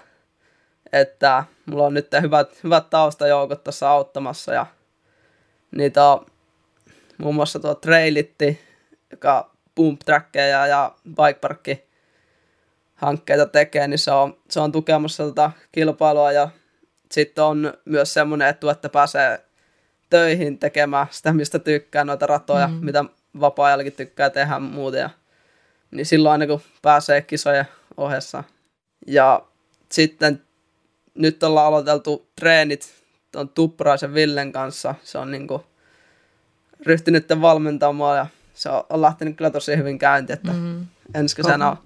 että 0.93 1.43
mulla 1.65 1.85
on 1.85 1.93
nyt 1.93 2.07
hyvät, 2.21 2.63
hyvät 2.63 2.89
taustajoukot 2.89 3.63
tässä 3.63 3.89
auttamassa 3.89 4.53
ja 4.53 4.65
niitä 5.75 6.05
on 6.05 6.25
muun 7.17 7.35
muassa 7.35 7.59
tuo 7.59 7.75
Trailitti, 7.75 8.61
joka 9.11 9.51
pump 9.75 9.99
trackeja 10.05 10.67
ja 10.67 10.95
bikeparkki 11.09 11.87
hankkeita 12.95 13.45
tekee, 13.45 13.87
niin 13.87 13.99
se 13.99 14.11
on, 14.11 14.37
se 14.49 14.59
on 14.59 14.71
tukemassa 14.71 15.27
tätä 15.27 15.51
kilpailua 15.71 16.31
ja 16.31 16.49
sitten 17.11 17.43
on 17.43 17.73
myös 17.85 18.13
semmoinen 18.13 18.47
etu, 18.47 18.69
että 18.69 18.89
pääsee 18.89 19.45
töihin 20.09 20.59
tekemään 20.59 21.07
sitä, 21.11 21.33
mistä 21.33 21.59
tykkää, 21.59 22.03
noita 22.03 22.27
ratoja, 22.27 22.67
mm. 22.67 22.73
mitä 22.73 23.05
vapaa-ajallakin 23.39 23.93
tykkää 23.93 24.29
tehdä 24.29 24.59
muuten. 24.59 24.99
Ja, 24.99 25.09
niin 25.91 26.05
silloin 26.05 26.31
aina 26.31 26.47
kun 26.47 26.61
pääsee 26.81 27.21
kisojen 27.21 27.65
ohessa. 27.97 28.43
Ja 29.07 29.45
sitten 29.91 30.46
nyt 31.17 31.43
ollaan 31.43 31.67
aloiteltu 31.67 32.29
treenit 32.35 32.93
tuon 33.31 33.49
Tuppuraisen 33.49 34.13
Villen 34.13 34.51
kanssa. 34.51 34.95
Se 35.03 35.17
on 35.17 35.31
niinku 35.31 35.65
ryhtynyt 36.85 37.25
valmentamaan 37.41 38.17
ja 38.17 38.25
se 38.53 38.69
on, 38.69 38.83
on 38.89 39.01
lähtenyt 39.01 39.37
kyllä 39.37 39.49
tosi 39.49 39.77
hyvin 39.77 39.99
käynti, 39.99 40.33
että 40.33 40.51
mm. 40.53 40.85
ensi 41.13 41.35
kesänä 41.35 41.69
on, 41.69 41.77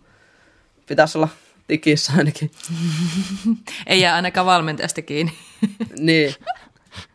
pitäisi 0.88 1.18
olla 1.18 1.30
tikissä 1.68 2.14
ainakin. 2.18 2.52
Ei 3.88 4.02
jää 4.02 4.16
ainakaan 4.16 4.46
valmentajasta 4.46 5.02
kiinni. 5.02 5.34
niin, 5.98 6.36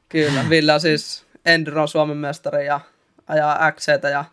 kyllä. 0.09 0.49
Ville 0.49 0.73
on 0.73 0.81
siis 0.81 1.25
Enduro 1.47 1.87
Suomen 1.87 2.17
mestari 2.17 2.67
ja 2.67 2.81
ajaa 3.29 3.73
x 3.73 3.87
ja 4.13 4.25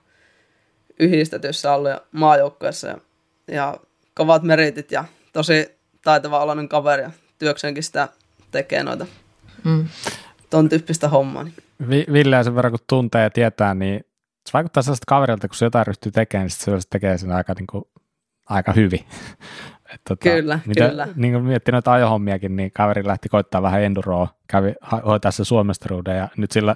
yhdistetyssä 0.99 1.73
ollut 1.73 1.91
maajoukkueessa 2.11 2.87
ja, 2.87 2.97
ja 3.47 3.77
kovat 4.13 4.43
meritit 4.43 4.91
ja 4.91 5.05
tosi 5.33 5.75
taitava 6.03 6.39
oloinen 6.39 6.69
kaveri 6.69 7.03
ja 7.03 7.11
työkseenkin 7.43 7.83
sitä 7.83 8.09
tekee 8.51 8.83
noita 8.83 9.05
mm. 9.63 9.87
ton 10.49 10.69
tyyppistä 10.69 11.09
hommaa. 11.09 11.43
Niin. 11.43 11.53
Ville 12.13 12.43
sen 12.43 12.55
verran 12.55 12.71
kun 12.71 12.79
tuntee 12.89 13.23
ja 13.23 13.29
tietää, 13.29 13.75
niin 13.75 14.05
se 14.45 14.53
vaikuttaa 14.53 14.83
sellaista 14.83 15.05
kaverilta, 15.07 15.47
kun 15.47 15.55
se 15.55 15.65
jotain 15.65 15.87
ryhtyy 15.87 16.11
tekemään, 16.11 16.49
niin 16.67 16.81
se 16.81 16.87
tekee 16.89 17.17
sen 17.17 17.31
aika, 17.31 17.53
niin 17.57 17.67
kuin, 17.67 17.83
aika 18.49 18.73
hyvin. 18.73 18.99
Et, 19.93 20.01
tota, 20.09 20.29
kyllä, 20.29 20.59
mitä, 20.65 20.89
kyllä. 20.89 21.07
Niin 21.15 21.33
kuin 21.33 21.45
miettii 21.45 21.71
noita 21.71 21.93
ajohommiakin, 21.93 22.55
niin 22.55 22.71
kaveri 22.71 23.07
lähti 23.07 23.29
koittaa 23.29 23.61
vähän 23.61 23.83
enduroa, 23.83 24.27
kävi 24.47 24.73
hoitaa 25.05 25.31
se 25.31 25.45
Suomestaruuden 25.45 26.17
ja 26.17 26.27
nyt 26.37 26.51
sillä 26.51 26.75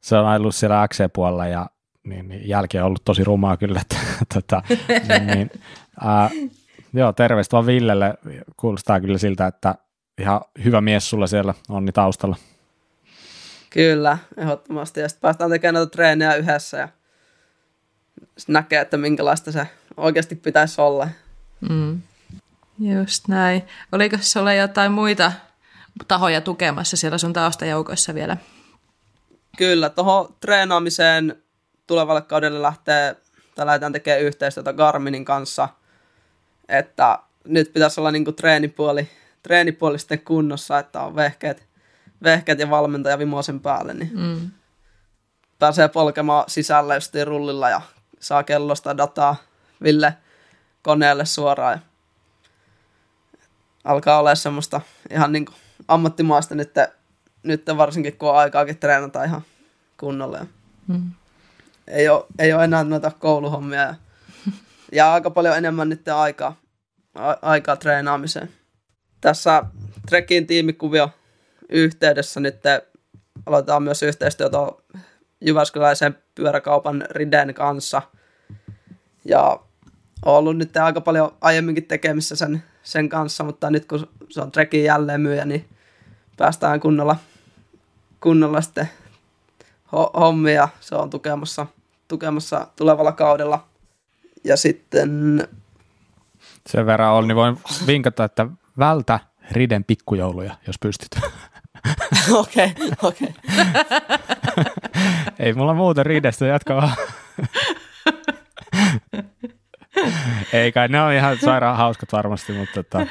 se 0.00 0.16
on 0.16 0.26
ollut 0.26 0.54
siellä 0.54 0.88
XC-puolella 0.88 1.46
ja 1.46 1.66
niin, 2.04 2.28
niin 2.28 2.48
jälki 2.48 2.78
on 2.78 2.84
ollut 2.84 3.04
tosi 3.04 3.24
rumaa 3.24 3.56
kyllä. 3.56 3.80
Että, 3.82 3.96
tota, 4.34 4.62
niin, 4.88 5.26
niin, 5.26 5.50
ää, 6.00 6.30
joo, 6.92 7.12
terveistä 7.12 7.52
vaan 7.52 7.66
Villelle. 7.66 8.14
Kuulostaa 8.56 9.00
kyllä 9.00 9.18
siltä, 9.18 9.46
että 9.46 9.74
ihan 10.18 10.40
hyvä 10.64 10.80
mies 10.80 11.10
sulla 11.10 11.26
siellä 11.26 11.54
on 11.68 11.84
niin 11.84 11.94
taustalla. 11.94 12.36
Kyllä, 13.70 14.18
ehdottomasti. 14.36 15.00
Ja 15.00 15.08
sitten 15.08 15.20
päästään 15.20 15.50
tekemään 15.50 15.74
näitä 15.74 15.90
treenejä 15.90 16.34
yhdessä 16.34 16.76
ja 16.76 16.88
näkee, 18.48 18.80
että 18.80 18.96
minkälaista 18.96 19.52
se 19.52 19.66
oikeasti 19.96 20.34
pitäisi 20.34 20.80
olla. 20.80 21.08
Mm. 21.70 22.02
Just 22.78 23.28
näin. 23.28 23.62
Oliko 23.92 24.16
sulla 24.20 24.52
jotain 24.52 24.92
muita 24.92 25.32
tahoja 26.08 26.40
tukemassa 26.40 26.96
siellä 26.96 27.18
sun 27.18 27.32
taustajoukoissa 27.32 28.14
vielä? 28.14 28.36
Kyllä, 29.56 29.90
tuohon 29.90 30.34
treenaamiseen 30.40 31.42
tulevalle 31.86 32.22
kaudelle 32.22 32.62
lähtee, 32.62 33.16
tai 33.54 33.66
lähdetään 33.66 33.92
tekemään 33.92 34.22
yhteistyötä 34.22 34.72
Garminin 34.72 35.24
kanssa, 35.24 35.68
että 36.68 37.18
nyt 37.44 37.72
pitäisi 37.72 38.00
olla 38.00 38.10
niinku 38.10 38.32
treenipuoli, 38.32 39.08
treenipuoli 39.48 39.98
sitten 39.98 40.20
kunnossa, 40.20 40.78
että 40.78 41.00
on 41.00 41.16
vehkeet, 41.16 41.66
vehkeet 42.22 42.58
ja 42.58 42.70
valmentaja 42.70 43.18
vimoisen 43.18 43.60
päälle, 43.60 43.94
niin 43.94 44.10
mm. 44.14 44.50
pääsee 45.58 45.88
polkemaan 45.88 46.44
sisälle 46.48 46.94
just 46.94 47.14
rullilla 47.24 47.70
ja 47.70 47.80
saa 48.20 48.42
kellosta 48.42 48.96
dataa 48.96 49.36
Ville 49.82 50.14
koneelle 50.82 51.24
suoraan. 51.24 51.72
Ja 51.72 51.78
alkaa 53.84 54.18
olla 54.18 54.34
semmoista 54.34 54.80
ihan 55.10 55.32
niin 55.32 55.44
kuin 55.44 55.56
ammattimaista 55.88 56.54
nyt, 56.54 56.72
nyt 57.42 57.62
varsinkin, 57.76 58.16
kun 58.18 58.28
on 58.28 58.36
aikaakin 58.36 58.78
treenata 58.78 59.24
ihan 59.24 59.42
kunnolla. 59.96 60.46
Mm. 60.86 61.12
Ei, 61.86 62.08
ole, 62.08 62.24
ei 62.38 62.52
ole 62.52 62.64
enää 62.64 62.84
noita 62.84 63.10
kouluhommia 63.18 63.80
ja, 63.80 63.94
ja 64.92 65.12
aika 65.12 65.30
paljon 65.30 65.56
enemmän 65.56 65.88
nyt 65.88 66.08
aikaa, 66.08 66.56
a, 67.14 67.34
aikaa 67.42 67.76
treenaamiseen. 67.76 68.57
Tässä 69.20 69.64
Trekin 70.08 70.46
tiimikuvio 70.46 71.10
yhteydessä 71.68 72.40
nyt 72.40 72.56
aloitetaan 73.46 73.82
myös 73.82 74.02
yhteistyötä 74.02 74.58
Jyväskyläisen 75.40 76.18
pyöräkaupan 76.34 77.04
Riden 77.10 77.54
kanssa. 77.54 78.02
Ja 79.24 79.60
ollut 80.24 80.56
nyt 80.56 80.76
aika 80.76 81.00
paljon 81.00 81.36
aiemminkin 81.40 81.84
tekemissä 81.84 82.36
sen, 82.36 82.62
sen 82.82 83.08
kanssa, 83.08 83.44
mutta 83.44 83.70
nyt 83.70 83.84
kun 83.84 84.08
se 84.28 84.40
on 84.40 84.52
Trekin 84.52 84.84
jälleen 84.84 85.20
myyjä, 85.20 85.44
niin 85.44 85.68
päästään 86.36 86.80
kunnolla, 86.80 87.16
kunnolla 88.20 88.60
sitten 88.60 88.88
hommia. 89.92 90.68
Se 90.80 90.94
on 90.94 91.10
tukemassa, 91.10 91.66
tukemassa 92.08 92.66
tulevalla 92.76 93.12
kaudella. 93.12 93.68
Ja 94.44 94.56
sitten... 94.56 95.48
Sen 96.66 96.86
verran 96.86 97.12
on, 97.12 97.28
niin 97.28 97.36
voin 97.36 97.58
vinkata, 97.86 98.24
että 98.24 98.46
vältä 98.78 99.20
Riden 99.50 99.84
pikkujouluja, 99.84 100.54
jos 100.66 100.76
pystyt. 100.78 101.10
Okei, 102.40 102.74
okei. 103.02 103.34
Ei 105.38 105.52
mulla 105.52 105.74
muuten 105.74 106.06
Ridestä, 106.06 106.46
jatka 106.46 106.76
vaan. 106.76 106.96
Ei 110.52 110.72
kai, 110.72 110.88
ne 110.88 111.02
on 111.02 111.12
ihan 111.12 111.38
sairaan 111.38 111.76
hauskat 111.76 112.12
varmasti, 112.12 112.52
mutta 112.52 112.82
tota, 112.82 113.06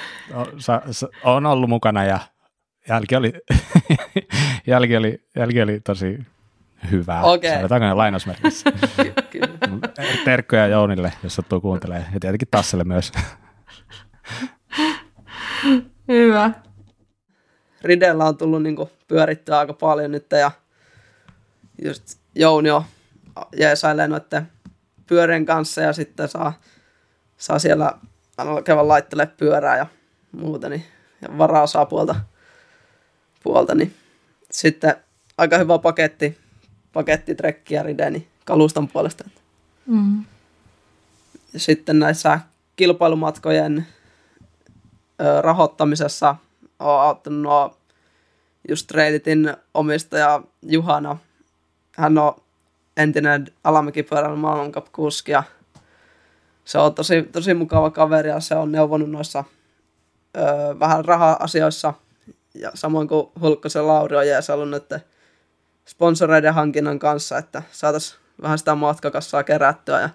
on 1.24 1.46
ollut 1.46 1.70
mukana 1.70 2.04
ja 2.04 2.20
jälki 2.90 3.16
oli, 3.16 3.34
jälki 4.68 4.98
oli, 4.98 5.24
jälki 5.36 5.62
oli 5.62 5.80
tosi 5.80 6.20
hyvää. 6.92 7.24
Okay. 7.24 7.50
Sanotaanko 7.50 7.88
ne 7.88 7.94
lainausmerkissä. 7.94 8.72
Terkkoja 10.26 10.68
Jounille, 10.68 11.14
jos 11.24 11.36
sattuu 11.36 11.62
kuuntelemaan. 11.62 12.06
Ja 12.14 12.20
tietenkin 12.20 12.48
Tasselle 12.52 12.84
myös. 12.84 13.12
Hyvä. 16.08 16.52
Ridellä 17.82 18.26
on 18.26 18.38
tullut 18.38 18.64
niinku 18.64 18.90
pyörittyä 19.08 19.60
aika 19.60 19.74
paljon 19.74 20.12
nyt 20.12 20.26
ja 20.32 20.52
just 21.84 22.20
Jouni 22.36 22.70
on 22.70 22.84
jeesailee 23.58 24.08
noiden 24.08 24.52
pyörien 25.08 25.46
kanssa 25.46 25.82
ja 25.82 25.94
sitten 25.94 26.28
saa, 26.28 26.54
saa 27.38 27.60
siellä 27.60 27.98
käydä 28.66 28.88
laittele 28.88 29.26
pyörää 29.38 29.78
ja 29.78 29.86
muuta, 30.32 30.70
niin 30.70 30.84
ja 31.22 31.38
varaa 31.38 31.68
saa 31.68 31.86
puolta, 31.86 32.16
puolta, 33.44 33.76
niin 33.76 33.96
sitten 34.52 34.96
aika 35.38 35.58
hyvä 35.58 35.80
paketti, 35.80 36.38
paketti 36.94 37.36
trekkiä 37.36 37.84
rideni 37.84 38.28
kaluston 38.46 38.88
puolesta. 38.88 39.30
Mm. 39.86 40.26
Ja 41.54 41.60
sitten 41.60 42.00
näissä 42.00 42.40
kilpailumatkojen 42.76 43.88
rahoittamisessa 45.42 46.36
on 46.80 47.02
auttanut 47.02 47.42
nuo 47.42 47.78
just 48.70 48.92
Reeditin 48.92 49.54
omistaja 49.74 50.42
Juhana. 50.62 51.18
Hän 51.98 52.18
on 52.18 52.34
entinen 52.98 53.48
alamäkipyöräilyn 53.64 54.40
maailmancup-kuski 54.40 55.32
ja 55.32 55.44
se 56.66 56.78
on 56.78 56.94
tosi, 56.94 57.24
tosi 57.24 57.54
mukava 57.54 57.90
kaveri 57.90 58.30
ja 58.30 58.40
se 58.40 58.56
on 58.56 58.72
neuvonut 58.72 59.12
noissa 59.12 59.44
ö, 60.38 60.42
vähän 60.80 61.06
raha-asioissa 61.06 61.94
ja 62.54 62.72
samoin 62.74 63.08
kuin 63.08 63.28
Hulkkosen 63.42 63.88
Lauri 63.88 64.18
on 64.18 64.28
jees 64.28 64.50
ollut 64.50 64.70
nyt 64.70 65.04
sponsoreiden 65.88 66.54
hankinnan 66.54 67.00
kanssa, 67.00 67.38
että 67.38 67.64
saataisiin 67.72 68.20
vähän 68.42 68.58
sitä 68.58 68.76
matkakassaa 68.76 69.44
kerättyä 69.44 70.02
ja 70.02 70.10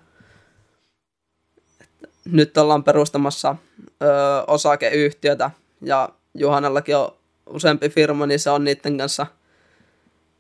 nyt 2.25 2.59
ollaan 2.59 2.85
perustamassa 2.85 3.57
ö, 4.03 4.07
osakeyhtiötä 4.47 5.51
ja 5.81 6.09
Juhanallakin 6.35 6.97
on 6.97 7.15
useampi 7.47 7.89
firma, 7.89 8.27
niin 8.27 8.41
se 8.41 8.51
on 8.51 8.65
niiden 8.65 8.99
kanssa, 8.99 9.27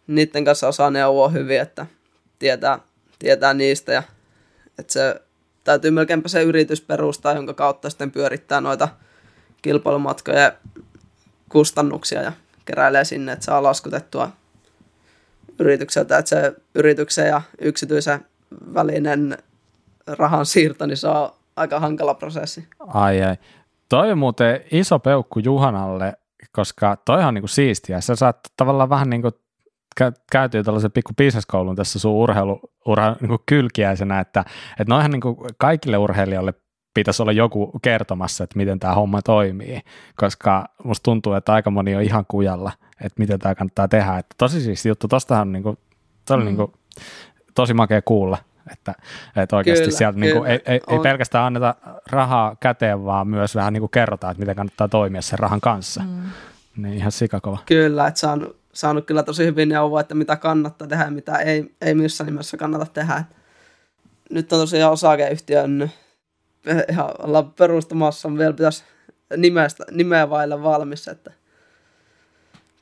niiden 0.06 0.44
kanssa 0.44 0.68
osaa 0.68 0.90
neuvoa 0.90 1.28
hyvin, 1.28 1.60
että 1.60 1.86
tietää, 2.38 2.78
tietää 3.18 3.54
niistä 3.54 3.92
ja 3.92 4.02
että 4.78 4.92
se 4.92 5.22
täytyy 5.64 5.90
melkeinpä 5.90 6.28
se 6.28 6.42
yritys 6.42 6.80
perustaa, 6.80 7.32
jonka 7.32 7.54
kautta 7.54 7.90
sitten 7.90 8.10
pyörittää 8.10 8.60
noita 8.60 8.88
kilpailumatkoja 9.62 10.52
kustannuksia 11.48 12.22
ja 12.22 12.32
keräilee 12.64 13.04
sinne, 13.04 13.32
että 13.32 13.44
saa 13.44 13.62
laskutettua 13.62 14.30
yritykseltä, 15.58 16.18
että 16.18 16.28
se 16.28 16.52
yrityksen 16.74 17.26
ja 17.26 17.42
yksityisen 17.60 18.26
välinen 18.74 19.38
rahan 20.06 20.46
siirto, 20.46 20.86
niin 20.86 20.98
on 21.06 21.41
aika 21.56 21.80
hankala 21.80 22.14
prosessi. 22.14 22.68
Ai 22.80 23.22
ai. 23.22 23.36
Toi 23.88 24.12
on 24.12 24.18
muuten 24.18 24.60
iso 24.72 24.98
peukku 24.98 25.38
Juhanalle, 25.38 26.12
koska 26.52 26.96
toi 26.96 27.24
on 27.24 27.34
niinku 27.34 27.48
siistiä. 27.48 28.00
Sä 28.00 28.16
saat 28.16 28.38
tavallaan 28.56 28.90
vähän 28.90 29.10
niinku 29.10 29.30
käytiin 30.32 30.64
tällaisen 30.64 30.92
pikku 30.92 31.12
bisneskoulun 31.16 31.76
tässä 31.76 31.98
sun 31.98 32.12
urheilu, 32.12 32.60
urheilu 32.86 33.16
niin 33.20 33.38
kylkiäisenä, 33.46 34.20
että, 34.20 34.44
että 34.80 34.94
noihän 34.94 35.10
niin 35.10 35.22
kaikille 35.58 35.96
urheilijoille 35.96 36.54
pitäisi 36.94 37.22
olla 37.22 37.32
joku 37.32 37.72
kertomassa, 37.82 38.44
että 38.44 38.56
miten 38.56 38.78
tämä 38.78 38.94
homma 38.94 39.22
toimii, 39.22 39.80
koska 40.16 40.64
musta 40.84 41.02
tuntuu, 41.02 41.32
että 41.32 41.52
aika 41.52 41.70
moni 41.70 41.96
on 41.96 42.02
ihan 42.02 42.24
kujalla, 42.28 42.72
että 43.00 43.20
miten 43.20 43.38
tämä 43.38 43.54
kannattaa 43.54 43.88
tehdä. 43.88 44.18
Että 44.18 44.34
tosi 44.38 44.60
siis 44.60 44.86
juttu, 44.86 45.08
tostahan 45.08 45.48
on 45.48 45.52
niin 45.52 45.62
kuin, 45.62 45.78
to 46.26 46.36
mm. 46.36 46.44
niin 46.44 46.56
kuin, 46.56 46.72
tosi 47.54 47.74
makea 47.74 48.02
kuulla, 48.02 48.38
että, 48.72 48.94
että 49.36 49.56
oikeasti 49.56 49.84
kyllä, 49.84 49.98
sieltä 49.98 50.14
kyllä. 50.14 50.26
Niin 50.26 50.36
kuin, 50.36 50.50
ei, 50.50 50.60
ei, 50.66 50.80
ei 50.88 50.98
pelkästään 50.98 51.44
anneta 51.44 51.74
rahaa 52.10 52.56
käteen, 52.60 53.04
vaan 53.04 53.28
myös 53.28 53.54
vähän 53.54 53.72
niin 53.72 53.80
kuin 53.80 53.90
kerrotaan, 53.90 54.30
että 54.30 54.40
miten 54.40 54.56
kannattaa 54.56 54.88
toimia 54.88 55.22
sen 55.22 55.38
rahan 55.38 55.60
kanssa. 55.60 56.02
Mm. 56.02 56.30
Niin 56.76 56.94
ihan 56.94 57.12
sikakova. 57.12 57.58
Kyllä, 57.66 58.06
että 58.06 58.20
saanut, 58.20 58.56
saanut 58.72 59.06
kyllä 59.06 59.22
tosi 59.22 59.44
hyvin 59.44 59.68
neuvoa, 59.68 60.00
että 60.00 60.14
mitä 60.14 60.36
kannattaa 60.36 60.88
tehdä 60.88 61.04
ja 61.04 61.10
mitä 61.10 61.36
ei, 61.36 61.72
ei 61.80 61.94
missään 61.94 62.26
nimessä 62.26 62.56
kannata 62.56 62.86
tehdä. 62.86 63.24
Nyt 64.30 64.52
on 64.52 64.58
tosiaan 64.58 64.92
osakeyhtiön 64.92 65.90
ihan 66.90 67.10
ollaan 67.18 67.52
perustamassa, 67.52 68.38
vielä 68.38 68.52
pitäisi 68.52 68.84
nimestä, 69.36 69.84
nimeä 69.90 70.30
vaille 70.30 70.62
valmis, 70.62 71.08
että 71.08 71.32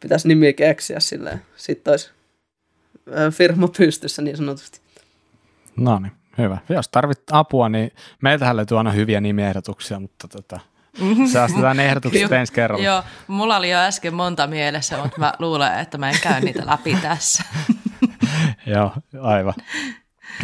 pitäisi 0.01 0.29
nimi 0.29 0.53
keksiä 0.53 1.01
silleen. 1.01 1.43
Sitten 1.57 1.93
olisi 1.93 2.11
firma 3.31 3.69
pystyssä 3.69 4.23
niin 4.23 4.37
sanotusti. 4.37 4.81
No 5.81 5.99
niin, 5.99 6.13
hyvä. 6.39 6.59
Jos 6.69 6.89
tarvit 6.89 7.23
apua, 7.33 7.69
niin 7.69 7.91
meiltähän 8.23 8.57
löytyy 8.57 8.79
aina 8.79 8.91
hyviä 8.91 9.21
nimiehdotuksia, 9.21 10.01
mutta 10.01 10.29
tota, 10.29 10.61
Säästetään 11.33 11.81
ehdotukset 11.81 12.33
ensi 12.33 12.53
kerralla. 12.53 12.85
Joo, 12.85 13.03
mulla 13.29 13.57
oli 13.57 13.71
jo 13.71 13.79
äsken 13.79 14.15
monta 14.15 14.47
mielessä, 14.47 14.99
mutta 15.03 15.21
mä 15.21 15.33
luulen, 15.39 15.79
että 15.79 15.99
mä 15.99 16.11
en 16.11 16.17
käy 16.23 16.41
niitä 16.41 16.67
läpi 16.67 16.97
tässä. 17.03 17.45
Joo, 18.67 18.93
aivan. 19.21 19.55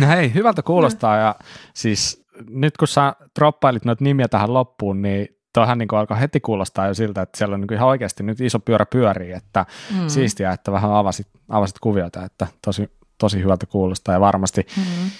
No 0.01 0.07
hei, 0.07 0.35
hyvältä 0.35 0.63
kuulostaa 0.63 1.17
ja 1.17 1.35
siis 1.75 2.27
nyt 2.49 2.77
kun 2.77 2.89
sä 2.89 3.15
droppailit 3.39 3.85
noita 3.85 4.05
nimiä 4.05 4.29
tähän 4.29 4.55
loppuun, 4.55 5.03
niin 5.03 5.29
toihan 5.53 5.79
niin 5.79 5.89
alkaa 5.93 6.17
heti 6.17 6.41
kuulostaa 6.41 6.87
jo 6.87 6.95
siltä, 6.95 7.23
että 7.23 7.39
siellä 7.39 7.55
on 7.55 7.61
niin 7.61 7.73
ihan 7.73 7.89
oikeasti 7.89 8.23
nyt 8.23 8.41
iso 8.41 8.61
pyörä 8.61 8.87
pyörii, 8.87 9.33
että 9.33 9.67
mm. 9.95 10.09
siistiä, 10.09 10.53
että 10.53 10.73
vähän 10.73 10.95
avasit, 10.95 11.29
avasit 11.49 11.79
kuviota, 11.79 12.25
että 12.25 12.47
tosi, 12.65 12.91
tosi 13.19 13.43
hyvältä 13.43 13.67
kuulostaa 13.67 14.15
ja 14.15 14.21
varmasti, 14.21 14.67
mm. 14.77 15.11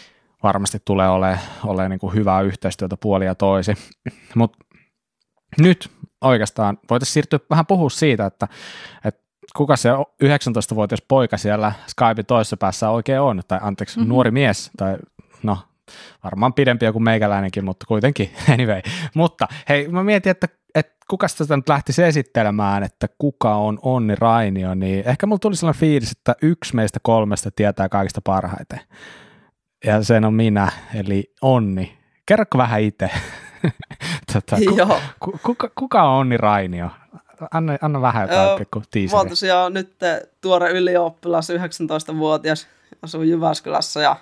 varmasti 0.43 0.79
tulee 0.85 1.09
olemaan 1.09 1.41
ole 1.65 1.89
niin 1.89 2.15
hyvää 2.15 2.41
yhteistyötä 2.41 2.97
puolia 2.97 3.35
toisi. 3.35 3.75
Mutta 4.35 4.59
nyt 5.61 5.91
oikeastaan 6.21 6.79
voitaisiin 6.91 7.13
siirtyä 7.15 7.41
vähän 7.51 7.67
puhua 7.67 7.91
siitä, 7.91 8.27
että, 8.27 8.49
että 9.05 9.23
kuka 9.57 9.77
se 9.77 9.91
19-vuotias 10.25 11.03
poika 11.09 11.37
siellä 11.37 11.73
Skypein 11.87 12.27
toisessa 12.27 12.57
päässä 12.57 12.91
oikein 12.91 13.21
on, 13.21 13.43
tai 13.49 13.59
anteeksi, 13.63 13.99
mm-hmm. 13.99 14.09
nuori 14.09 14.31
mies, 14.31 14.71
tai 14.77 14.97
no 15.43 15.59
varmaan 16.25 16.55
pidempiä 16.55 16.93
kuin 16.93 17.03
meikäläinenkin, 17.03 17.65
mutta 17.65 17.87
kuitenkin, 17.87 18.31
anyway. 18.55 18.83
Mutta 19.15 19.49
hei, 19.69 19.89
mä 19.89 20.05
mietin, 20.05 20.31
että, 20.31 20.49
että 20.75 20.97
kuka 21.11 21.29
sitä 21.29 21.57
nyt 21.57 21.69
lähtisi 21.69 22.03
esittelemään, 22.03 22.83
että 22.83 23.09
kuka 23.19 23.55
on 23.55 23.79
Onni 23.83 24.15
Rainio, 24.15 24.75
niin 24.75 25.09
ehkä 25.09 25.27
mulla 25.27 25.39
tuli 25.39 25.57
sellainen 25.57 25.81
fiilis, 25.81 26.13
että 26.13 26.35
yksi 26.43 26.77
meistä 26.77 26.99
kolmesta 27.03 27.51
tietää 27.51 27.89
kaikista 27.89 28.21
parhaiten. 28.25 28.81
Ja 29.85 30.03
sen 30.03 30.25
on 30.25 30.35
minä, 30.35 30.73
eli 30.95 31.33
Onni. 31.43 31.99
Kerrokko 32.27 32.59
vähän 32.59 32.81
itse? 32.81 33.11
tota, 34.33 34.57
ku, 35.21 35.39
kuka, 35.43 35.71
kuka 35.75 36.03
on 36.03 36.19
Onni 36.19 36.37
Rainio? 36.37 36.91
Anna, 37.51 37.79
anna 37.83 38.01
vähän 38.01 38.23
jotain 38.23 38.49
öö, 38.49 38.59
pikku 38.59 38.83
Mä 39.13 39.19
oon 39.19 39.29
tosiaan 39.29 39.75
nyt 39.75 39.97
tuore 40.41 40.71
ylioppilas, 40.71 41.51
19-vuotias, 41.51 42.67
asun 43.03 43.29
Jyväskylässä 43.29 44.01
ja 44.01 44.17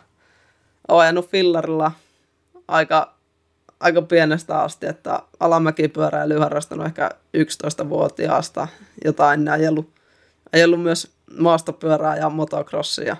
oon 0.88 1.00
ajanut 1.00 1.30
fillarilla 1.30 1.92
aika, 2.68 3.14
aika 3.80 4.02
pienestä 4.02 4.62
asti, 4.62 4.86
että 4.86 5.22
alamäkipyöräily 5.40 6.38
harrastanut 6.38 6.86
ehkä 6.86 7.10
11-vuotiaasta 7.36 8.68
jotain, 9.04 9.48
ajellut, 9.48 9.90
ajellut 10.52 10.82
myös 10.82 11.14
maastopyörää 11.38 12.16
ja 12.16 12.30
motocrossia. 12.30 13.16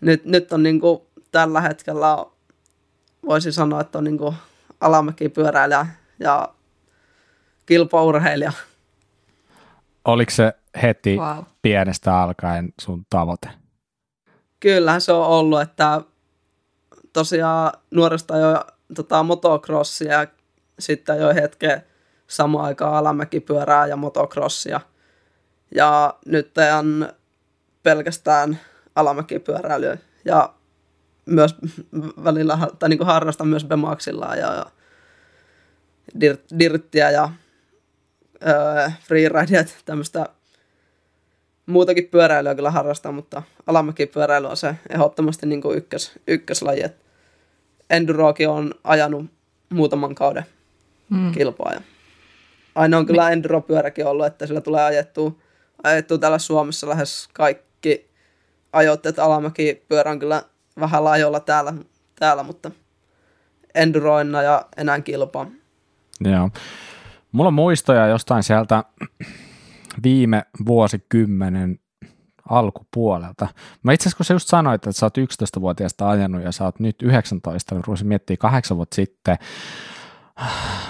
Nyt, 0.00 0.24
nyt 0.24 0.52
on 0.52 0.62
niin 0.62 0.80
kuin, 0.80 1.00
tällä 1.32 1.60
hetkellä 1.60 2.26
voisi 3.26 3.52
sanoa, 3.52 3.80
että 3.80 3.98
on 3.98 4.04
niin 4.04 4.18
kuin 4.18 4.34
alamäkipyöräilijä 4.80 5.86
ja 6.18 6.54
kilpaurheilija. 7.66 8.52
Oliko 10.04 10.30
se 10.30 10.52
heti 10.82 11.16
wow. 11.16 11.44
pienestä 11.62 12.20
alkaen 12.22 12.72
sun 12.80 13.06
tavoite? 13.10 13.48
kyllähän 14.60 15.00
se 15.00 15.12
on 15.12 15.26
ollut, 15.26 15.60
että 15.60 16.00
tosiaan 17.20 17.72
nuoresta 17.90 18.36
jo 18.36 18.64
tota, 18.94 19.22
motocrossia 19.22 20.12
ja 20.12 20.26
sitten 20.78 21.18
jo 21.18 21.34
hetken 21.34 21.82
samaan 22.26 22.64
aikaan 22.64 22.94
alamäkipyörää 22.94 23.86
ja 23.86 23.96
motocrossia. 23.96 24.80
Ja 25.74 26.14
nyt 26.26 26.54
on 26.78 27.12
pelkästään 27.82 28.60
alamäkipyöräilyä 28.94 29.98
ja 30.24 30.54
myös 31.26 31.54
välillä 32.24 32.58
tai 32.78 32.88
niin 32.88 33.06
harrastan 33.06 33.48
myös 33.48 33.64
Bemaxilla 33.64 34.36
ja, 34.36 34.54
ja 34.54 34.66
dirt, 36.20 36.40
dirttiä 36.58 37.10
ja 37.10 37.28
öö, 38.46 38.90
freeridea, 39.08 39.64
tämmöistä 39.84 40.26
muutakin 41.66 42.08
pyöräilyä 42.08 42.54
kyllä 42.54 42.70
harrastaa, 42.70 43.12
mutta 43.12 43.42
alamäkipyöräily 43.66 44.46
on 44.46 44.56
se 44.56 44.74
ehdottomasti 44.90 45.46
niin 45.46 45.62
kuin 45.62 45.78
ykkös, 45.78 46.12
ykköslaji. 46.26 46.84
Enduroakin 47.90 48.48
on 48.48 48.74
ajanut 48.84 49.26
muutaman 49.70 50.14
kauden 50.14 50.44
mm. 51.10 51.32
kilpaa. 51.32 51.72
Ja 51.72 51.80
aina 52.74 52.98
on 52.98 53.06
kyllä 53.06 53.30
enduropyöräkin 53.30 54.06
ollut, 54.06 54.26
että 54.26 54.46
sillä 54.46 54.60
tulee 54.60 54.82
ajettua, 54.82 55.32
ajettua 55.82 56.18
täällä 56.18 56.38
Suomessa 56.38 56.88
lähes 56.88 57.28
kaikki 57.32 58.10
ajoitteet 58.72 59.18
alamäkipyörä 59.18 60.10
on 60.10 60.18
kyllä 60.18 60.42
vähän 60.80 61.04
laajoilla 61.04 61.40
täällä, 61.40 61.74
täällä 62.18 62.42
mutta 62.42 62.70
enduroina 63.74 64.42
ja 64.42 64.66
enää 64.76 65.00
kilpaa. 65.00 65.46
Joo. 66.20 66.50
Mulla 67.32 67.48
on 67.48 67.54
muistoja 67.54 68.06
jostain 68.06 68.42
sieltä 68.42 68.84
viime 70.02 70.42
vuosikymmenen 70.66 71.78
alkupuolelta. 72.48 73.48
Mä 73.82 73.92
itse 73.92 74.02
asiassa 74.02 74.16
kun 74.16 74.26
sä 74.26 74.34
just 74.34 74.48
sanoit, 74.48 74.86
että 74.86 74.92
sä 74.92 75.06
oot 75.06 75.18
11-vuotiaasta 75.18 76.08
ajanut 76.08 76.42
ja 76.42 76.52
sä 76.52 76.64
oot 76.64 76.80
nyt 76.80 77.02
19, 77.02 77.74
niin 77.74 77.84
ruusin 77.86 78.06
miettiä 78.06 78.36
kahdeksan 78.36 78.76
vuotta 78.76 78.94
sitten, 78.94 79.38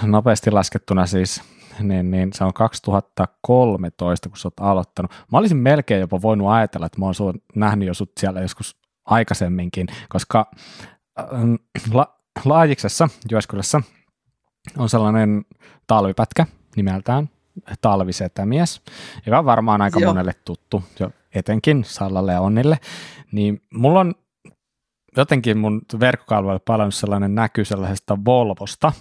nopeasti 0.01 0.51
laskettuna 0.51 1.05
siis, 1.05 1.41
niin, 1.79 2.11
niin 2.11 2.33
se 2.33 2.43
on 2.43 2.53
2013, 2.53 4.29
kun 4.29 4.37
sä 4.37 4.47
oot 4.47 4.59
aloittanut. 4.59 5.11
Mä 5.31 5.37
olisin 5.37 5.57
melkein 5.57 6.01
jopa 6.01 6.21
voinut 6.21 6.49
ajatella, 6.49 6.85
että 6.85 6.99
mä 6.99 7.05
oon 7.05 7.15
sun, 7.15 7.41
nähnyt 7.55 7.87
jo 7.87 7.93
sut 7.93 8.11
siellä 8.19 8.41
joskus 8.41 8.77
aikaisemminkin, 9.05 9.87
koska 10.09 10.51
äh, 11.19 11.25
la, 11.93 12.17
Laajiksessa, 12.45 13.09
Jyväskylässä, 13.31 13.81
on 14.77 14.89
sellainen 14.89 15.45
talvipätkä 15.87 16.45
nimeltään 16.75 17.29
talvisetämies, 17.81 18.81
joka 19.25 19.39
on 19.39 19.45
varmaan 19.45 19.81
aika 19.81 19.99
Joo. 19.99 20.13
monelle 20.13 20.33
tuttu, 20.45 20.83
jo 20.99 21.11
etenkin 21.35 21.83
Sallalle 21.83 22.33
ja 22.33 22.41
Onnille, 22.41 22.77
niin 23.31 23.61
mulla 23.73 23.99
on 23.99 24.15
jotenkin 25.17 25.57
mun 25.57 25.81
verkkokalvoille 25.99 26.61
palannut 26.65 26.95
sellainen 26.95 27.35
näky 27.35 27.65
sellaisesta 27.65 28.17
Volvosta, 28.25 28.91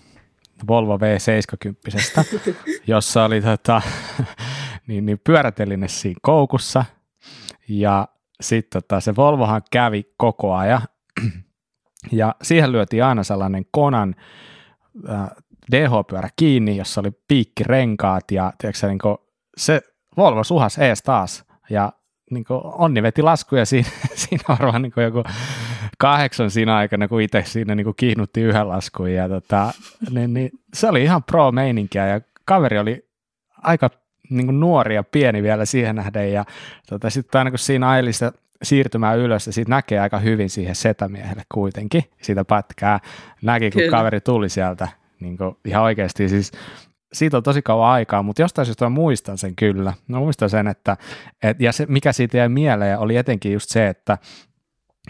Volvo 0.68 0.96
V70, 0.96 2.24
jossa 2.86 3.24
oli 3.24 3.40
tota, 3.40 3.82
niin, 4.86 5.06
niin 5.06 5.20
pyöräteline 5.24 5.88
siinä 5.88 6.20
koukussa, 6.22 6.84
ja 7.68 8.08
sitten 8.40 8.82
tota, 8.82 9.00
se 9.00 9.16
Volvohan 9.16 9.62
kävi 9.70 10.04
koko 10.16 10.54
ajan, 10.54 10.82
ja 12.12 12.34
siihen 12.42 12.72
lyötiin 12.72 13.04
aina 13.04 13.22
sellainen 13.22 13.64
konan 13.70 14.14
äh, 15.08 15.30
DH-pyörä 15.72 16.28
kiinni, 16.36 16.76
jossa 16.76 17.00
oli 17.00 17.10
piikkirenkaat 17.28 18.30
ja 18.30 18.52
tiedätkö, 18.58 18.86
niin 18.86 18.98
kuin, 18.98 19.18
se 19.56 19.82
Volvo 20.16 20.44
suhas 20.44 20.78
ees 20.78 21.02
taas. 21.02 21.44
Ja 21.70 21.92
niin 22.30 22.44
kuin, 22.44 22.60
Onni 22.64 23.02
veti 23.02 23.22
laskuja 23.22 23.66
siinä, 23.66 23.88
siinä 24.14 24.44
varmaan 24.48 24.82
niin 24.82 24.92
joku 24.96 25.24
kahdeksan 25.98 26.50
siinä 26.50 26.76
aikana, 26.76 27.08
kun 27.08 27.22
itse 27.22 27.42
siinä 27.46 27.74
niin 27.74 27.94
kiihnutti 27.96 28.40
yhden 28.40 28.68
laskun 28.68 29.12
ja 29.12 29.28
tota, 29.28 29.72
niin, 30.10 30.34
niin, 30.34 30.50
se 30.74 30.88
oli 30.88 31.02
ihan 31.02 31.22
pro-meininkiä 31.22 32.06
ja 32.06 32.20
kaveri 32.44 32.78
oli 32.78 33.08
aika 33.62 33.90
niin 34.30 34.46
kuin 34.46 34.60
nuori 34.60 34.94
ja 34.94 35.02
pieni 35.02 35.42
vielä 35.42 35.64
siihen 35.64 35.96
nähden 35.96 36.32
ja 36.32 36.44
tota, 36.88 37.10
sitten 37.10 37.38
aina 37.38 37.50
kun 37.50 37.58
siinä 37.58 37.88
aili 37.88 38.10
siirtymään 38.62 39.18
ylös 39.18 39.46
ja 39.46 39.52
siitä 39.52 39.70
näkee 39.70 40.00
aika 40.00 40.18
hyvin 40.18 40.50
siihen 40.50 40.74
setämiehelle 40.74 41.42
kuitenkin 41.54 42.04
sitä 42.22 42.44
pätkää. 42.44 43.00
Näki, 43.42 43.70
kun 43.70 43.82
Kyllä. 43.82 43.96
kaveri 43.96 44.20
tuli 44.20 44.48
sieltä 44.48 44.88
niin 45.20 45.36
kuin 45.36 45.56
ihan 45.64 45.82
oikeasti 45.82 46.28
siis 46.28 46.52
siitä 47.12 47.36
on 47.36 47.42
tosi 47.42 47.62
kauan 47.62 47.90
aikaa, 47.90 48.22
mutta 48.22 48.42
jostain 48.42 48.66
syystä 48.66 48.84
mä 48.84 48.88
muistan 48.88 49.38
sen 49.38 49.56
kyllä. 49.56 49.92
Mä 50.08 50.18
muistan 50.18 50.50
sen, 50.50 50.68
että, 50.68 50.96
et, 51.42 51.60
ja 51.60 51.72
se, 51.72 51.86
mikä 51.86 52.12
siitä 52.12 52.36
jäi 52.36 52.48
mieleen, 52.48 52.98
oli 52.98 53.16
etenkin 53.16 53.52
just 53.52 53.70
se, 53.70 53.88
että, 53.88 54.18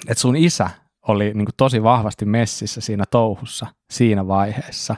että 0.09 0.21
sun 0.21 0.37
isä 0.37 0.71
oli 1.09 1.25
niin 1.25 1.47
kuin 1.47 1.55
tosi 1.57 1.83
vahvasti 1.83 2.25
messissä 2.25 2.81
siinä 2.81 3.05
touhussa 3.11 3.67
siinä 3.91 4.27
vaiheessa. 4.27 4.97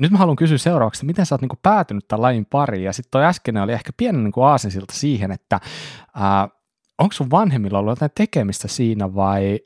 Nyt 0.00 0.12
mä 0.12 0.18
haluan 0.18 0.36
kysyä 0.36 0.58
seuraavaksi, 0.58 1.06
miten 1.06 1.26
sä 1.26 1.34
oot 1.34 1.40
niin 1.40 1.48
kuin 1.48 1.58
päätynyt 1.62 2.08
tämän 2.08 2.22
lajin 2.22 2.46
pariin, 2.46 2.84
ja 2.84 2.92
sitten 2.92 3.10
toi 3.10 3.24
äskeinen 3.24 3.62
oli 3.62 3.72
ehkä 3.72 3.90
pienen 3.96 4.24
niin 4.24 4.32
aasinsilta 4.44 4.94
siihen, 4.94 5.32
että 5.32 5.60
ää, 6.14 6.48
onko 6.98 7.12
sun 7.12 7.30
vanhemmilla 7.30 7.78
ollut 7.78 7.92
jotain 7.92 8.10
tekemistä 8.14 8.68
siinä, 8.68 9.14
vai 9.14 9.60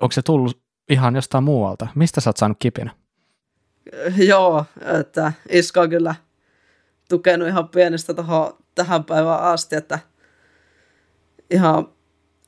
onko 0.00 0.12
se 0.12 0.22
tullut 0.22 0.62
ihan 0.90 1.14
jostain 1.14 1.44
muualta? 1.44 1.86
Mistä 1.94 2.20
sä 2.20 2.30
oot 2.30 2.36
saanut 2.36 2.58
kipinä? 2.60 3.03
Joo, 4.16 4.64
että 5.00 5.32
Iska 5.48 5.80
on 5.80 5.90
kyllä 5.90 6.14
tukenut 7.08 7.48
ihan 7.48 7.68
pienestä 7.68 8.14
tohon, 8.14 8.56
tähän 8.74 9.04
päivään 9.04 9.40
asti, 9.40 9.76
että 9.76 9.98
ihan, 11.50 11.88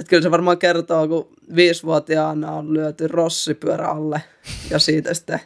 että 0.01 0.11
kyllä 0.11 0.23
se 0.23 0.31
varmaan 0.31 0.59
kertoo, 0.59 1.09
kun 1.09 1.29
viisivuotiaana 1.55 2.53
on 2.53 2.75
lyöty 2.75 3.09
rossipyörä 3.09 3.89
alle 3.89 4.23
ja 4.71 4.79
siitä 4.79 5.15
sitten 5.15 5.41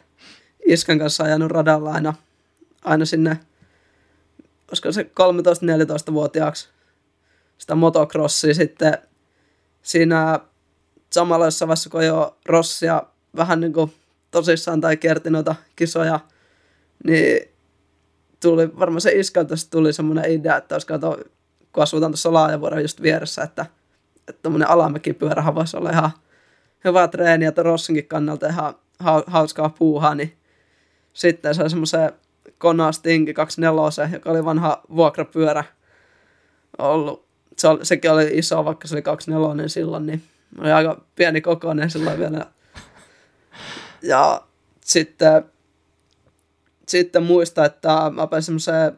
Iskan 0.65 0.99
kanssa 0.99 1.23
ajanut 1.23 1.51
radalla 1.51 1.91
aina, 1.91 2.13
aina 2.85 3.05
sinne, 3.05 3.39
olisiko 4.67 4.91
se 4.91 5.03
13-14-vuotiaaksi 5.03 6.69
sitä 7.57 7.75
motocrossia 7.75 8.53
sitten 8.53 8.97
siinä 9.81 10.39
samalla 11.09 11.45
jossain 11.45 11.67
vaiheessa, 11.67 11.89
kun 11.89 12.05
jo 12.05 12.37
rossia 12.45 13.03
vähän 13.35 13.59
niin 13.59 13.73
kuin 13.73 13.93
tosissaan 14.31 14.81
tai 14.81 14.97
kierti 14.97 15.29
noita 15.29 15.55
kisoja, 15.75 16.19
niin 17.03 17.49
tuli 18.41 18.79
varmaan 18.79 19.01
se 19.01 19.11
iskalta 19.11 19.55
tuli 19.71 19.93
semmoinen 19.93 20.31
idea, 20.31 20.57
että 20.57 20.75
olisi 20.75 20.87
kato, 20.87 21.19
kun 21.73 21.83
asutaan 21.83 22.11
tuossa 22.11 22.33
Laajavuoren 22.33 22.81
just 22.81 23.01
vieressä, 23.01 23.43
että 23.43 23.65
että 24.29 24.41
tuommoinen 24.41 24.69
alamäkipyörähän 24.69 25.55
voisi 25.55 25.77
olla 25.77 25.89
ihan 25.89 26.11
hyvä 26.83 27.07
treeni, 27.07 27.45
että 27.45 27.63
Rossinkin 27.63 28.07
kannalta 28.07 28.47
ihan 28.47 28.75
hauskaa 29.27 29.69
puuhaa, 29.69 30.15
niin 30.15 30.37
sitten 31.13 31.53
oli 31.61 31.69
semmoisen 31.69 32.11
Kona 32.57 32.91
Stingi 32.91 33.33
24, 33.33 34.09
joka 34.13 34.31
oli 34.31 34.45
vanha 34.45 34.81
vuokrapyörä 34.95 35.63
ollut. 36.77 37.25
Se 37.57 37.67
oli, 37.67 37.85
sekin 37.85 38.11
oli 38.11 38.29
iso, 38.33 38.65
vaikka 38.65 38.87
se 38.87 38.95
oli 38.95 39.01
24 39.01 39.67
silloin, 39.67 40.05
niin 40.05 40.23
oli 40.59 40.71
aika 40.71 41.01
pieni 41.15 41.41
kokoinen 41.41 41.89
silloin 41.89 42.19
vielä 42.19 42.45
ja 44.01 44.41
sitten, 44.81 45.45
sitten 46.87 47.23
muista, 47.23 47.65
että 47.65 48.11
mä 48.15 48.27
pääsin 48.27 48.45
semmoiseen, 48.45 48.97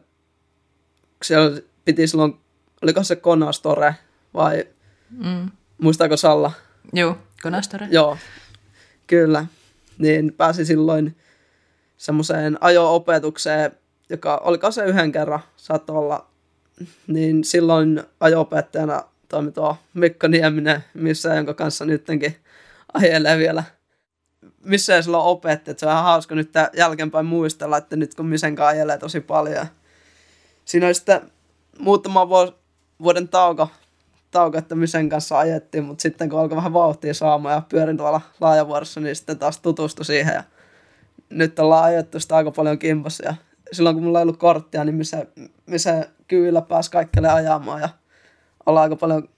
siellä 1.24 1.60
piti 1.84 2.06
silloin, 2.06 2.40
oliko 2.82 3.02
se 3.04 3.16
Konastore 3.16 3.94
vai 4.34 4.64
mm. 5.10 5.50
muistaako 5.78 6.16
Salla? 6.16 6.52
Joo, 6.92 7.18
Konastore. 7.42 7.86
Joo, 7.90 8.18
kyllä. 9.06 9.46
Niin 9.98 10.32
pääsi 10.36 10.64
silloin 10.64 11.16
semmoiseen 11.96 12.58
ajo-opetukseen, 12.60 13.72
joka 14.10 14.36
oliko 14.36 14.70
se 14.70 14.84
yhden 14.84 15.12
kerran, 15.12 15.40
saattoi 15.56 15.96
olla, 15.96 16.26
niin 17.06 17.44
silloin 17.44 18.02
ajo-opettajana 18.20 19.04
toimi 19.28 19.52
tuo 19.52 19.76
Mikko 19.94 20.28
Nieminen, 20.28 20.84
missä 20.94 21.34
jonka 21.34 21.54
kanssa 21.54 21.84
nytkin 21.84 22.36
ajelee 22.94 23.38
vielä 23.38 23.64
missä 24.64 24.96
ei 24.96 25.02
sulla 25.02 25.22
opetti, 25.22 25.70
että 25.70 25.80
se 25.80 25.86
on 25.86 25.92
ihan 25.92 26.04
hauska 26.04 26.34
nyt 26.34 26.50
jälkeenpäin 26.76 27.26
muistella, 27.26 27.76
että 27.76 27.96
nyt 27.96 28.14
kun 28.14 28.26
Misenkaan 28.26 28.68
ajelee 28.68 28.98
tosi 28.98 29.20
paljon. 29.20 29.66
Siinä 30.64 30.86
oli 30.86 30.94
sitten 30.94 31.20
muutama 31.78 32.28
vuoden 33.02 33.28
tauko, 33.28 33.68
tauko, 34.30 34.58
että 34.58 34.74
Misen 34.74 35.08
kanssa 35.08 35.38
ajettiin, 35.38 35.84
mutta 35.84 36.02
sitten 36.02 36.28
kun 36.28 36.40
alkoi 36.40 36.56
vähän 36.56 36.72
vauhtia 36.72 37.14
saamaan 37.14 37.54
ja 37.54 37.62
pyörin 37.68 37.96
tuolla 37.96 38.20
laajavuorossa, 38.40 39.00
niin 39.00 39.16
sitten 39.16 39.38
taas 39.38 39.60
tutustui 39.60 40.04
siihen. 40.04 40.34
Ja 40.34 40.44
nyt 41.28 41.58
ollaan 41.58 41.84
ajettu 41.84 42.20
sitä 42.20 42.36
aika 42.36 42.50
paljon 42.50 42.78
kimpassa 42.78 43.24
ja 43.24 43.34
silloin 43.72 43.96
kun 43.96 44.04
mulla 44.04 44.18
ei 44.18 44.22
ollut 44.22 44.36
korttia, 44.36 44.84
niin 44.84 44.94
missä, 44.94 45.26
missä 45.66 46.08
kyydillä 46.28 46.62
pääsi 46.62 46.90
kaikkelle 46.90 47.28
ajamaan 47.28 47.80
ja 47.80 47.88
ollaan 48.66 48.82
aika 48.82 48.96
paljon 48.96 49.28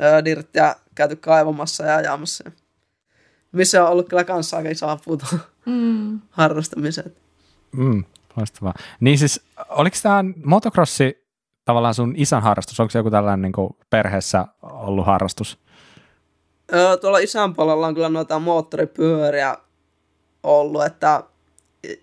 öö, 0.00 0.24
dirttiä 0.24 0.74
käyty 0.94 1.16
kaivamassa 1.16 1.84
ja 1.84 1.96
ajamassa 1.96 2.50
missä 3.56 3.84
on 3.84 3.90
ollut 3.90 4.08
kyllä 4.08 4.24
kanssa 4.24 4.56
aika 4.56 4.68
iso 4.68 4.88
apu 4.88 5.18
mm. 5.66 6.20
harrastamiseen. 6.30 7.12
Mm, 7.72 8.04
loistavaa. 8.36 8.74
Niin 9.00 9.18
siis, 9.18 9.40
oliko 9.68 9.96
tämä 10.02 10.24
Öö, 16.74 16.96
tuolla 16.96 17.18
isän 17.18 17.54
puolella 17.54 17.86
on 17.86 17.94
kyllä 17.94 18.08
noita 18.08 18.38
moottoripyöriä 18.38 19.56
ollut, 20.42 20.84
että 20.84 21.22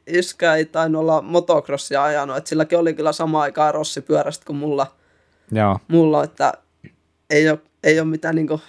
iskä 0.08 0.56
ei 0.56 0.66
tainnut 0.66 1.00
olla 1.00 1.22
motocrossia 1.22 2.04
ajanut, 2.04 2.38
että 2.38 2.50
silläkin 2.50 2.80
oli 2.80 2.94
kyllä 2.94 3.12
sama 3.12 3.42
aikaa 3.42 3.72
rossipyörästä 3.72 4.46
kuin 4.46 4.58
mulla, 4.58 4.88
Joo. 5.52 5.80
mulla 5.88 6.24
että 6.24 6.54
ei 7.30 7.50
ole, 7.50 7.60
ei 7.84 8.00
ole 8.00 8.08
mitään 8.08 8.36
niinku, 8.36 8.62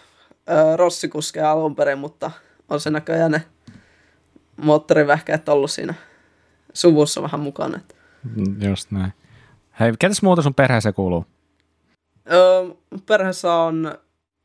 ö, 0.51 0.77
rossikuskeja 0.77 1.51
alun 1.51 1.77
perin, 1.77 1.99
mutta 1.99 2.31
on 2.69 2.81
se 2.81 2.91
näköjään 2.91 3.31
ne 3.31 3.43
moottorivähkeet 4.57 5.49
ollut 5.49 5.71
siinä 5.71 5.95
suvussa 6.73 7.23
vähän 7.23 7.41
mukana. 7.41 7.81
Just 8.69 8.91
näin. 8.91 9.13
Hei, 9.81 9.93
ketäs 9.99 10.23
muuta 10.23 10.43
sun 10.43 10.55
perheeseen 10.55 10.95
kuuluu? 10.95 11.27
Öö, 12.33 12.65
perheessä 13.07 13.55
on 13.55 13.99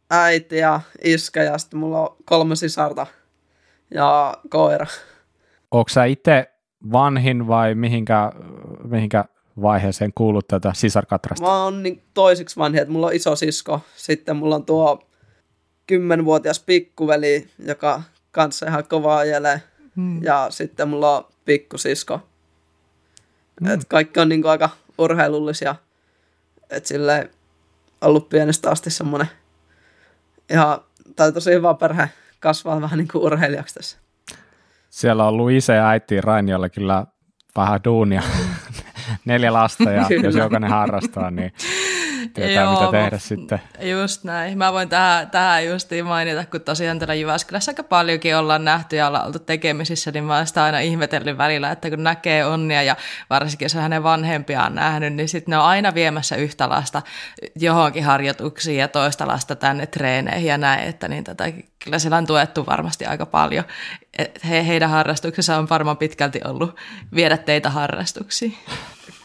äiti 0.09 0.57
ja 0.57 0.81
iskä 1.03 1.43
ja 1.43 1.57
sitten 1.57 1.79
mulla 1.79 2.01
on 2.01 2.15
kolme 2.25 2.55
sisarta 2.55 3.07
ja 3.91 4.37
koira. 4.49 4.85
Onko 5.71 5.89
sä 5.89 6.05
itse 6.05 6.51
vanhin 6.91 7.47
vai 7.47 7.75
mihinkä, 7.75 8.31
mihinkä 8.83 9.25
vaiheeseen 9.61 10.11
kuulut 10.15 10.47
tätä 10.47 10.71
sisarkatrasta? 10.75 11.45
Mä 11.45 11.63
oon 11.63 11.83
niin 11.83 12.03
toisiksi 12.13 12.57
vanhi, 12.57 12.79
että 12.79 12.91
mulla 12.91 13.07
on 13.07 13.13
iso 13.13 13.35
sisko. 13.35 13.81
Sitten 13.95 14.35
mulla 14.35 14.55
on 14.55 14.65
tuo 14.65 15.08
kymmenvuotias 15.89 16.59
pikkuveli, 16.59 17.47
joka 17.65 18.01
kanssa 18.31 18.67
ihan 18.67 18.83
kovaa 18.87 19.17
ajelee. 19.17 19.61
Hmm. 19.95 20.23
Ja 20.23 20.47
sitten 20.49 20.87
mulla 20.87 21.17
on 21.17 21.25
pikkusisko. 21.45 22.21
Hmm. 23.61 23.71
Et 23.71 23.79
kaikki 23.87 24.19
on 24.19 24.29
niin 24.29 24.45
aika 24.45 24.69
urheilullisia. 24.97 25.75
Et 26.69 26.85
silleen 26.85 27.29
ollut 28.01 28.29
pienestä 28.29 28.71
asti 28.71 28.89
semmonen 28.89 29.27
ihan, 30.49 30.79
tai 31.15 31.31
tosi 31.31 31.51
hyvä 31.51 31.73
perhe 31.73 32.09
kasvaa 32.39 32.81
vähän 32.81 32.97
niin 32.97 33.07
kuin 33.07 33.23
urheilijaksi 33.23 33.75
tässä. 33.75 33.97
Siellä 34.89 35.23
on 35.23 35.29
ollut 35.29 35.51
isä 35.51 35.73
ja 35.73 35.89
äiti 35.89 36.21
Rainiolla 36.21 36.69
kyllä 36.69 37.05
vähän 37.55 37.79
duunia. 37.83 38.21
Neljä 39.25 39.53
lasta 39.53 39.91
ja 39.91 40.05
Kyllä. 40.07 40.27
jos 40.27 40.35
jokainen 40.35 40.69
harrastaa, 40.69 41.31
niin 41.31 41.53
tietää 42.33 42.63
Joo, 42.63 42.73
mitä 42.73 42.85
mä- 42.85 42.91
tehdä 42.91 43.17
sitten. 43.17 43.61
Just 43.79 44.23
näin. 44.23 44.57
Mä 44.57 44.73
voin 44.73 44.89
tähän, 44.89 45.29
tähän 45.29 45.65
justiin 45.65 46.05
mainita, 46.05 46.45
kun 46.45 46.61
tosiaan 46.61 46.99
täällä 46.99 47.13
Jyväskylässä 47.13 47.69
aika 47.71 47.83
paljonkin 47.83 48.37
ollaan 48.37 48.65
nähty 48.65 48.95
ja 48.95 49.07
ollaan 49.07 49.25
oltu 49.27 49.39
tekemisissä, 49.39 50.11
niin 50.11 50.23
mä 50.23 50.37
oon 50.37 50.47
sitä 50.47 50.63
aina 50.63 50.79
ihmetellyt 50.79 51.37
välillä, 51.37 51.71
että 51.71 51.89
kun 51.89 52.03
näkee 52.03 52.45
onnia 52.45 52.83
ja 52.83 52.95
varsinkin 53.29 53.65
jos 53.65 53.75
on 53.75 53.81
hänen 53.81 54.03
vanhempiaan 54.03 54.75
nähnyt, 54.75 55.13
niin 55.13 55.29
sitten 55.29 55.51
ne 55.51 55.57
on 55.57 55.65
aina 55.65 55.93
viemässä 55.93 56.35
yhtä 56.35 56.69
lasta 56.69 57.01
johonkin 57.55 58.03
harjoituksiin 58.03 58.77
ja 58.77 58.87
toista 58.87 59.27
lasta 59.27 59.55
tänne 59.55 59.87
treeneihin 59.87 60.47
ja 60.47 60.57
näin, 60.57 60.89
että 60.89 61.07
niin 61.07 61.23
tätä, 61.23 61.43
kyllä 61.83 61.99
siellä 61.99 62.17
on 62.17 62.25
tuettu 62.27 62.65
varmasti 62.65 63.05
aika 63.05 63.25
paljon. 63.25 63.63
Et 64.17 64.39
he, 64.49 64.67
heidän 64.67 64.89
harrastuksensa 64.89 65.57
on 65.57 65.69
varmaan 65.69 65.97
pitkälti 65.97 66.41
ollut 66.45 66.75
viedä 67.15 67.37
teitä 67.37 67.69
harrastuksiin. 67.69 68.57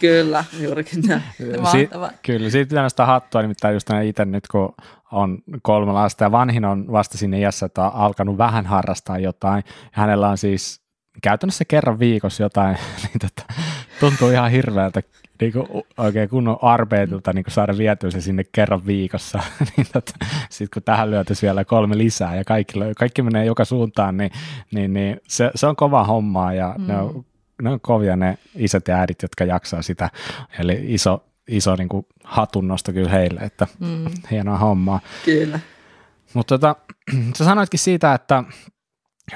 Kyllä, 0.00 0.44
juurikin 0.60 1.02
näin. 1.06 1.22
Mahtavaa. 1.60 2.10
kyllä, 2.22 2.50
siitä 2.50 2.68
pitää 2.68 2.82
nostaa 2.82 3.06
hattua, 3.06 3.42
nimittäin 3.42 3.74
just 3.74 3.88
näin 3.88 4.08
itse 4.08 4.24
nyt, 4.24 4.48
kun 4.48 4.74
on 5.12 5.38
kolme 5.62 5.92
lasta 5.92 6.24
ja 6.24 6.32
vanhin 6.32 6.64
on 6.64 6.92
vasta 6.92 7.18
siinä 7.18 7.36
iässä, 7.36 7.66
että 7.66 7.84
on 7.84 7.94
alkanut 7.94 8.38
vähän 8.38 8.66
harrastaa 8.66 9.18
jotain. 9.18 9.64
Ja 9.66 9.90
hänellä 9.92 10.28
on 10.28 10.38
siis 10.38 10.84
käytännössä 11.22 11.64
kerran 11.64 11.98
viikossa 11.98 12.42
jotain, 12.42 12.76
niin 13.02 13.18
tota, 13.20 13.54
tuntuu 14.00 14.28
ihan 14.28 14.50
hirveältä 14.50 15.02
niin 15.40 15.52
kuin 15.52 15.84
oikein 15.98 16.28
kunnon 16.28 16.58
arbeetilta 16.62 17.32
niin 17.32 17.44
saada 17.48 17.78
vietyä 17.78 18.10
se 18.10 18.20
sinne 18.20 18.44
kerran 18.52 18.86
viikossa. 18.86 19.40
niin 19.76 19.86
tota, 19.92 20.12
Sitten 20.50 20.68
kun 20.74 20.82
tähän 20.82 21.10
lyötäisiin 21.10 21.48
vielä 21.48 21.64
kolme 21.64 21.98
lisää 21.98 22.36
ja 22.36 22.44
kaikki, 22.44 22.80
kaikki 22.96 23.22
menee 23.22 23.44
joka 23.44 23.64
suuntaan, 23.64 24.16
niin, 24.16 24.30
niin, 24.74 24.92
niin 24.92 25.20
se, 25.28 25.50
se 25.54 25.66
on 25.66 25.76
kova 25.76 26.04
hommaa 26.04 26.54
ja 26.54 26.74
mm. 26.78 26.86
ne, 26.86 26.96
on, 26.98 27.24
ne 27.62 27.70
on 27.70 27.80
kovia 27.80 28.16
ne 28.16 28.38
isät 28.54 28.88
ja 28.88 28.96
äidit, 28.96 29.22
jotka 29.22 29.44
jaksaa 29.44 29.82
sitä. 29.82 30.10
Eli 30.58 30.84
iso, 30.88 31.24
iso 31.48 31.76
niin 31.76 31.88
kuin 31.88 32.06
hatunnosto 32.24 32.92
kyllä 32.92 33.10
heille, 33.10 33.40
että 33.40 33.66
mm. 33.80 34.04
hienoa 34.30 34.58
hommaa. 34.58 35.00
Kyllä. 35.24 35.60
Mutta 36.34 36.58
tota, 36.58 36.76
sä 37.36 37.44
sanoitkin 37.44 37.80
siitä, 37.80 38.14
että 38.14 38.44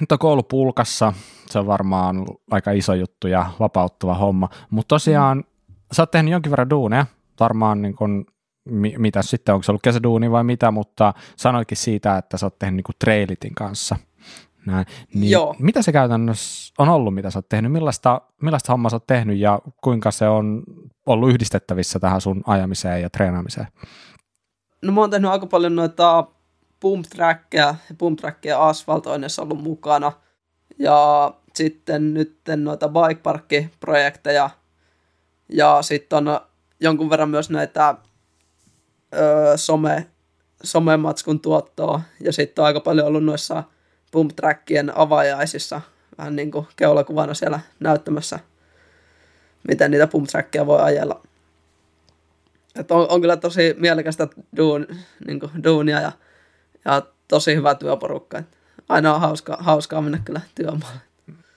nyt 0.00 0.12
on 0.12 0.18
koulu 0.18 0.42
pulkassa, 0.42 1.12
se 1.46 1.58
on 1.58 1.66
varmaan 1.66 2.26
aika 2.50 2.70
iso 2.70 2.94
juttu 2.94 3.28
ja 3.28 3.50
vapauttava 3.60 4.14
homma, 4.14 4.48
mutta 4.70 4.88
tosiaan 4.88 5.38
mm. 5.38 5.44
sä 5.92 6.02
oot 6.02 6.10
tehnyt 6.10 6.32
jonkin 6.32 6.50
verran 6.50 6.70
duuneja, 6.70 7.06
varmaan 7.40 7.82
niin 7.82 7.94
kun, 7.94 8.26
mi, 8.64 8.94
mitä 8.98 9.22
sitten, 9.22 9.54
onko 9.54 9.62
se 9.62 9.72
ollut 9.72 9.82
kesäduuni 9.82 10.30
vai 10.30 10.44
mitä, 10.44 10.70
mutta 10.70 11.14
sanoitkin 11.36 11.76
siitä, 11.76 12.16
että 12.16 12.36
sä 12.38 12.46
oot 12.46 12.58
tehnyt 12.58 12.76
niin 12.76 12.84
kuin 12.84 12.96
trailitin 12.98 13.54
kanssa. 13.54 13.96
Näin. 14.68 14.86
Niin 15.14 15.30
Joo. 15.30 15.54
Mitä 15.58 15.82
se 15.82 15.92
käytännössä 15.92 16.74
on 16.78 16.88
ollut, 16.88 17.14
mitä 17.14 17.30
sä 17.30 17.38
oot 17.38 17.48
tehnyt, 17.48 17.72
millaista, 17.72 18.20
millaista 18.42 18.72
hommaa 18.72 18.90
sä 18.90 18.96
oot 18.96 19.06
tehnyt 19.06 19.38
ja 19.38 19.60
kuinka 19.82 20.10
se 20.10 20.28
on 20.28 20.62
ollut 21.06 21.30
yhdistettävissä 21.30 21.98
tähän 21.98 22.20
sun 22.20 22.42
ajamiseen 22.46 23.02
ja 23.02 23.10
treenaamiseen? 23.10 23.66
No 24.82 24.92
mä 24.92 25.00
oon 25.00 25.10
tehnyt 25.10 25.30
aika 25.30 25.46
paljon 25.46 25.76
noita 25.76 26.26
pump 26.80 27.06
trackia 27.06 27.74
ja 27.88 27.94
pump 27.98 28.18
trackia 28.18 28.68
asfaltoinnissa 28.68 29.42
ollut 29.42 29.62
mukana. 29.62 30.12
Ja 30.78 31.32
sitten 31.54 32.14
nyt 32.14 32.38
noita 32.56 32.88
bike 32.88 33.22
parkki-projekteja. 33.22 34.50
Ja 35.48 35.82
sitten 35.82 36.28
on 36.28 36.40
jonkun 36.80 37.10
verran 37.10 37.30
myös 37.30 37.50
näitä 37.50 37.94
öö, 39.14 39.56
some, 39.56 40.06
somematskun 40.62 41.40
tuottoa. 41.40 42.00
Ja 42.20 42.32
sitten 42.32 42.62
on 42.62 42.66
aika 42.66 42.80
paljon 42.80 43.06
ollut 43.06 43.24
noissa 43.24 43.64
pump 44.10 44.36
trackien 44.36 44.98
avajaisissa 44.98 45.80
vähän 46.18 46.36
niin 46.36 46.50
kuin 46.50 46.66
keulakuvana 46.76 47.34
siellä 47.34 47.60
näyttämässä, 47.80 48.38
miten 49.68 49.90
niitä 49.90 50.06
pump 50.06 50.26
trackia 50.26 50.66
voi 50.66 50.80
ajella. 50.80 51.20
Et 52.78 52.90
on, 52.90 53.06
on 53.10 53.20
kyllä 53.20 53.36
tosi 53.36 53.74
mielekästä 53.78 54.28
duun, 54.56 54.86
niin 55.26 55.40
kuin, 55.40 55.64
duunia 55.64 56.00
ja, 56.00 56.12
ja 56.84 57.02
tosi 57.28 57.54
hyvä 57.54 57.74
työporukka. 57.74 58.38
Et 58.38 58.46
aina 58.88 59.14
on 59.14 59.20
hauska, 59.20 59.56
hauskaa 59.60 60.02
mennä 60.02 60.18
kyllä 60.24 60.40
työmaalle. 60.54 61.00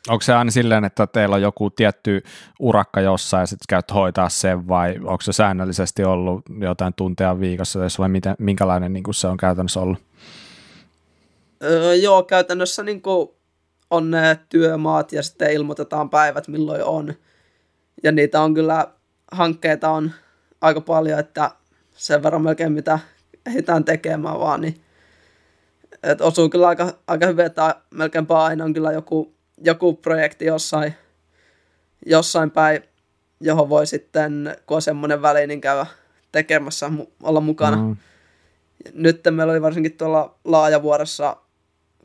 Onko 0.10 0.22
se 0.22 0.34
aina 0.34 0.52
silleen, 0.52 0.86
että 0.86 1.08
teillä 1.08 1.36
on 1.36 1.42
joku 1.42 1.70
tietty 1.70 2.24
urakka 2.60 3.02
jossain 3.02 3.42
ja 3.42 3.46
sitten 3.46 3.66
käyt 3.70 3.94
hoitaa 3.94 4.30
sen 4.30 4.68
vai 4.68 4.96
onko 4.98 5.22
se 5.22 5.34
säännöllisesti 5.34 6.04
ollut 6.04 6.42
jotain 6.60 6.94
tunteja 6.94 7.40
viikossa 7.40 7.80
vai 8.00 8.10
miten, 8.10 8.36
minkälainen 8.40 8.94
niin 8.94 9.04
se 9.12 9.28
on 9.28 9.38
käytännössä 9.38 9.80
ollut? 9.80 10.11
Öö, 11.64 11.96
joo, 11.96 12.24
käytännössä 12.24 12.84
niin 12.84 13.02
kuin 13.02 13.30
on 13.90 14.12
ne 14.12 14.40
työmaat 14.50 15.12
ja 15.12 15.24
sitten 15.24 15.52
ilmoitetaan 15.52 16.10
päivät 16.10 16.48
milloin 16.48 16.84
on. 16.84 17.14
Ja 18.04 18.12
niitä 18.12 18.42
on 18.42 18.54
kyllä, 18.54 18.88
hankkeita 19.32 19.90
on 19.90 20.12
aika 20.62 20.82
paljon, 20.82 21.20
että 21.20 21.52
sen 21.92 22.24
verran 22.24 22.42
melkein 22.42 22.72
mitä 22.72 23.00
ehditään 23.46 23.84
tekemään 23.84 24.40
vaan, 24.40 24.62
niin 24.62 24.82
et 26.04 26.22
osuu 26.22 26.50
kyllä 26.50 26.68
aika, 26.68 26.94
aika 27.08 27.26
hyvin, 27.26 27.46
että 27.46 27.76
melkeinpä 27.90 28.44
aina 28.44 28.64
on 28.64 28.74
kyllä 28.74 28.92
joku, 28.92 29.34
joku 29.64 29.94
projekti 29.94 30.46
jossain, 30.46 30.96
jossain 32.06 32.52
päin, 32.52 32.84
johon 33.40 33.70
voi 33.70 33.88
sitten, 33.88 34.58
kun 34.66 34.76
on 34.76 34.82
semmoinen 34.82 35.22
väli, 35.22 35.48
niin 35.48 35.62
käydä 35.62 35.86
tekemässä, 36.32 36.92
olla 37.24 37.42
mukana. 37.42 37.78
Mm. 37.78 37.98
Nyt 38.94 39.22
meillä 39.32 39.52
oli 39.52 39.62
varsinkin 39.62 39.98
tuolla 39.98 40.36
laajavuorossa 40.46 41.38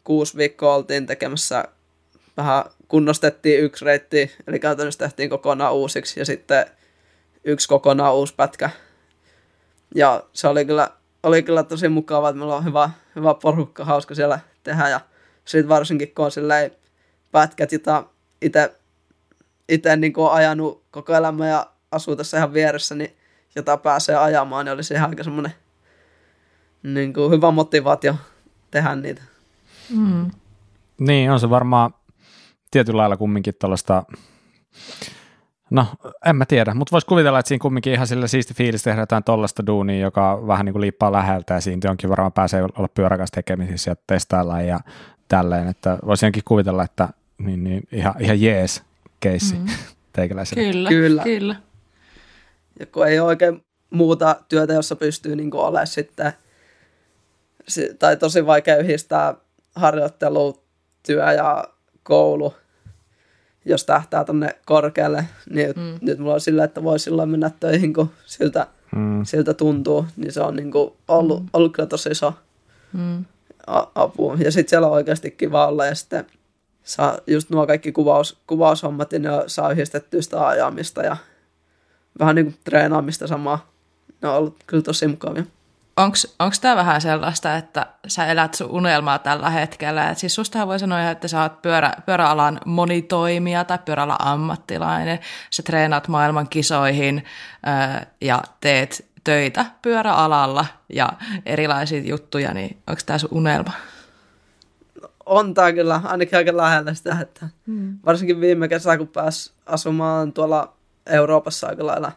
kuusi 0.07 0.37
viikkoa 0.37 0.75
oltiin 0.75 1.07
tekemässä, 1.07 1.65
vähän 2.37 2.65
kunnostettiin 2.89 3.61
yksi 3.61 3.85
reitti, 3.85 4.31
eli 4.47 4.59
käytännössä 4.59 4.99
tehtiin 4.99 5.31
kokonaan 5.31 5.75
uusiksi, 5.75 6.21
ja 6.21 6.27
sitten 6.27 6.67
yksi 7.45 7.69
kokonaan 7.69 8.15
uusi 8.15 8.35
pätkä. 8.35 8.71
Ja 9.95 10.25
se 10.33 10.49
oli 10.49 10.65
kyllä, 10.65 10.91
oli 11.23 11.43
kyllä 11.43 11.63
tosi 11.63 11.89
mukavaa, 11.89 12.31
että 12.31 12.39
meillä 12.39 12.57
on 12.57 12.65
hyvä, 12.65 12.91
hyvä 13.17 13.35
porukka, 13.35 13.85
hauska 13.85 14.15
siellä 14.15 14.39
tehdä, 14.63 14.89
ja 14.89 15.01
sitten 15.45 15.69
varsinkin 15.69 16.15
kun 16.15 16.25
on 16.25 16.31
pätkät, 17.33 17.73
jota 17.73 18.05
itse 18.43 18.73
itse 19.69 19.97
niin 19.97 20.13
kuin 20.13 20.31
ajanut 20.31 20.83
koko 20.91 21.15
elämä 21.15 21.49
ja 21.49 21.67
asuu 21.93 22.17
tässä 22.17 22.37
ihan 22.37 22.53
vieressä, 22.53 22.95
niin 22.95 23.17
jota 23.57 23.77
pääsee 23.77 24.17
ajamaan, 24.17 24.67
niin 24.67 24.73
olisi 24.73 24.95
ihan 24.95 25.11
aika 25.11 25.25
semmoinen 25.25 25.55
niin 26.83 27.15
kuin 27.15 27.31
hyvä 27.31 27.51
motivaatio 27.51 28.15
tehdä 28.71 28.97
niitä. 28.97 29.23
Mm. 29.91 30.31
Niin, 31.01 31.31
on 31.31 31.41
se 31.41 31.51
varmaan 31.51 31.95
tietyllä 32.71 33.01
lailla 33.01 33.17
kumminkin 33.17 33.55
tällaista, 33.59 34.05
no 35.71 35.87
en 36.27 36.37
mä 36.37 36.47
tiedä, 36.47 36.75
mutta 36.75 36.93
voisi 36.93 37.07
kuvitella, 37.07 37.39
että 37.39 37.49
siinä 37.49 37.63
kumminkin 37.63 37.93
ihan 37.93 38.07
sillä 38.07 38.27
siisti 38.27 38.55
fiilis 38.55 38.83
tehdä 38.83 39.03
jotain 39.03 39.25
tollasta 39.25 39.67
duunia, 39.67 40.01
joka 40.01 40.47
vähän 40.47 40.67
niin 40.67 40.73
kuin 40.73 40.81
liippaa 40.81 41.13
läheltä 41.13 41.55
ja 41.55 41.61
siinä 41.61 41.81
jonkin 41.85 42.11
varmaan 42.11 42.33
pääsee 42.33 42.63
olla 42.63 42.89
pyöräkäs 42.95 43.31
tekemisissä 43.31 43.91
ja 43.91 43.97
testailla 44.07 44.63
ja 44.63 44.81
tälleen, 45.29 45.69
että 45.69 45.99
voisi 46.07 46.27
jonkin 46.27 46.43
kuvitella, 46.45 46.85
että 46.85 47.09
niin, 47.39 47.65
niin, 47.65 47.89
ihan, 47.93 48.15
ihan 48.19 48.41
jees 48.41 48.83
keissi 49.21 49.55
mm. 49.55 49.67
teikäläiselle. 50.13 50.73
Kyllä, 50.73 50.89
Kyllä. 50.89 51.23
kyllä. 51.23 51.57
Ja 52.81 52.87
kun 52.87 53.07
ei 53.07 53.21
ole 53.21 53.29
oikein 53.29 53.65
muuta 53.91 54.37
työtä, 54.49 54.73
jossa 54.73 54.97
pystyy 54.97 55.37
niin 55.37 55.51
kuin 55.51 55.61
olemaan 55.61 55.87
sitten 55.87 56.33
tai 57.99 58.17
tosi 58.17 58.47
vaikea 58.47 58.77
yhdistää 58.77 59.35
harjoittelu, 59.77 60.63
työ 61.07 61.33
ja 61.33 61.65
koulu, 62.03 62.55
jos 63.65 63.85
tähtää 63.85 64.25
tonne 64.25 64.59
korkealle, 64.67 65.25
niin 65.51 65.73
mm. 65.77 65.99
nyt 66.01 66.19
mulla 66.19 66.35
on 66.35 66.41
sillä, 66.41 66.65
että 66.65 66.83
voi 66.83 66.99
silloin 66.99 67.29
mennä 67.29 67.51
töihin, 67.61 67.95
kun 67.95 68.11
siltä, 68.27 68.67
mm. 68.97 69.25
siltä 69.25 69.55
tuntuu, 69.55 70.07
niin 70.17 70.33
se 70.33 70.41
on 70.41 70.57
niin 70.57 70.71
kuin 70.71 70.93
ollut, 71.09 71.43
mm. 71.43 71.49
ollut 71.53 71.73
kyllä 71.73 71.87
tosi 71.89 72.11
iso 72.11 72.35
mm. 72.93 73.25
apu. 73.95 74.35
Ja 74.39 74.53
sitten 74.53 74.71
siellä 74.71 74.87
on 74.87 74.93
oikeasti 74.93 75.31
kiva 75.31 75.67
olla 75.67 75.87
ja 75.87 75.95
sitten 75.95 76.27
saa 76.83 77.19
just 77.27 77.51
nuo 77.51 77.67
kaikki 77.67 77.93
kuvaus, 77.93 78.39
kuvaushommat, 78.47 79.11
niin 79.13 79.23
ne 79.23 79.31
saa 79.47 79.73
yhdistettyä 79.73 80.23
sitä 80.23 80.47
ajamista 80.47 81.03
ja 81.03 81.17
vähän 82.19 82.35
niin 82.35 82.47
kuin 82.47 82.57
treenaamista 82.65 83.27
samaa. 83.27 83.71
Ne 84.23 84.29
on 84.29 84.37
ollut 84.37 84.57
kyllä 84.67 84.83
tosi 84.83 85.07
mukavia. 85.07 85.45
Onko 85.97 86.57
tämä 86.61 86.77
vähän 86.77 87.01
sellaista, 87.01 87.57
että 87.57 87.87
sä 88.07 88.27
elät 88.27 88.55
sun 88.55 88.71
unelmaa 88.71 89.19
tällä 89.19 89.51
hetkellä? 89.51 90.11
Et 90.11 90.19
siis 90.19 90.35
sustahan 90.35 90.69
voi 90.69 90.79
sanoa, 90.79 91.11
että 91.11 91.29
sä 91.29 91.43
oot 91.43 91.63
pyörä, 91.63 91.93
pyöräalan 92.07 92.61
monitoimija 92.67 93.65
tai 93.65 93.79
pyöräalan 93.85 94.17
ammattilainen. 94.19 95.19
Sä 95.51 95.63
treenaat 95.63 96.09
maailman 96.09 96.49
kisoihin 96.49 97.25
ää, 97.63 98.07
ja 98.21 98.43
teet 98.61 99.07
töitä 99.25 99.67
pyöräalalla 99.83 100.67
ja 100.93 101.13
erilaisia 101.47 102.01
juttuja, 102.01 102.55
niin 102.55 102.79
onko 102.87 103.01
tämä 103.07 103.19
sun 103.19 103.31
unelma? 103.33 103.73
On 105.27 105.55
tämä 105.55 105.73
kyllä, 105.73 106.01
ainakin 106.05 106.39
aika 106.39 106.57
lähellä 106.57 106.95
sitä, 106.95 107.17
että 107.21 107.49
hmm. 107.67 107.99
varsinkin 108.07 108.41
viime 108.41 108.69
kesä, 108.69 108.99
kun 108.99 109.09
pääsi 109.09 109.53
asumaan 109.67 110.33
tuolla 110.33 110.77
Euroopassa 111.07 111.67
aika 111.67 111.87
lailla, 111.87 112.13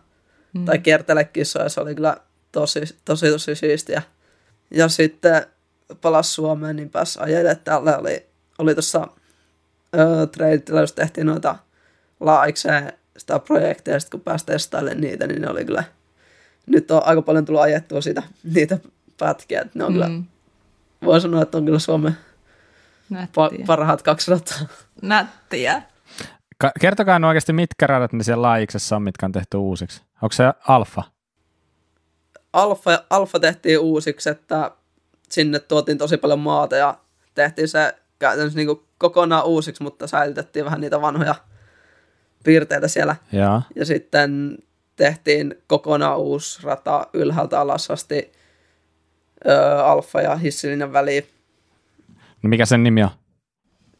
hmm. 0.53 0.65
tai 0.65 0.79
kiertele 0.79 1.23
kisoja, 1.23 1.69
se 1.69 1.81
oli 1.81 1.95
kyllä 1.95 2.17
tosi, 2.51 2.81
tosi, 3.05 3.31
tosi 3.31 3.55
siistiä. 3.55 4.01
Ja 4.71 4.87
sitten 4.87 5.45
palasi 6.01 6.31
Suomeen, 6.31 6.75
niin 6.75 6.89
pääsi 6.89 7.19
ajelemaan 7.19 7.63
tälle. 7.63 7.97
Oli, 7.97 8.25
oli 8.57 8.75
tuossa 8.75 9.07
treidillä, 10.31 10.81
jos 10.81 10.93
tehtiin 10.93 11.27
noita 11.27 11.55
laikseen 12.19 12.93
sitä 13.17 13.39
projekteja, 13.39 13.95
ja 13.95 13.99
sitten 13.99 14.19
kun 14.19 14.23
pääsi 14.23 14.45
testailemaan 14.45 15.01
niitä, 15.01 15.27
niin 15.27 15.41
ne 15.41 15.49
oli 15.49 15.65
kyllä, 15.65 15.83
nyt 16.65 16.91
on 16.91 17.01
aika 17.05 17.21
paljon 17.21 17.45
tullut 17.45 17.61
ajettua 17.61 18.01
sitä, 18.01 18.23
niitä 18.43 18.77
pätkiä, 19.19 19.61
että 19.61 19.79
ne 19.79 19.85
on 19.85 19.91
mm. 19.91 19.93
kyllä, 19.93 20.09
voi 21.05 21.21
sanoa, 21.21 21.41
että 21.41 21.57
on 21.57 21.65
kyllä 21.65 21.79
Suomen 21.79 22.17
pa- 23.13 23.65
parhaat 23.65 24.01
kaksi 24.01 24.31
rataa. 24.31 24.57
Nättiä. 25.01 25.81
Kertokaa 26.79 27.19
oikeasti, 27.27 27.53
mitkä 27.53 27.87
radat 27.87 28.13
ne 28.13 28.23
siellä 28.23 28.41
laajiksessa 28.41 28.95
on, 28.95 29.03
mitkä 29.03 29.25
on 29.25 29.31
tehty 29.31 29.57
uusiksi. 29.57 30.01
Onko 30.21 30.33
se 30.33 30.43
alfa? 30.67 31.03
Alfa, 32.53 33.03
alfa 33.09 33.39
tehtiin 33.39 33.79
uusiksi, 33.79 34.29
että 34.29 34.71
sinne 35.29 35.59
tuotiin 35.59 35.97
tosi 35.97 36.17
paljon 36.17 36.39
maata 36.39 36.75
ja 36.75 36.99
tehtiin 37.35 37.67
se 37.67 37.95
käytännössä 38.19 38.57
niin 38.57 38.67
kuin 38.67 38.81
kokonaan 38.97 39.45
uusiksi, 39.45 39.83
mutta 39.83 40.07
säilytettiin 40.07 40.65
vähän 40.65 40.81
niitä 40.81 41.01
vanhoja 41.01 41.35
piirteitä 42.43 42.87
siellä. 42.87 43.15
Ja, 43.31 43.61
ja 43.75 43.85
sitten 43.85 44.57
tehtiin 44.95 45.55
kokonaan 45.67 46.17
uusi 46.17 46.63
rata 46.63 47.07
ylhäältä 47.13 47.59
alas 47.59 47.91
asti 47.91 48.31
ö, 49.47 49.83
Alfa 49.85 50.21
ja 50.21 50.35
Hissilinen 50.35 50.93
väliin. 50.93 51.23
No 52.43 52.49
mikä 52.49 52.65
sen 52.65 52.83
nimi 52.83 53.03
on? 53.03 53.09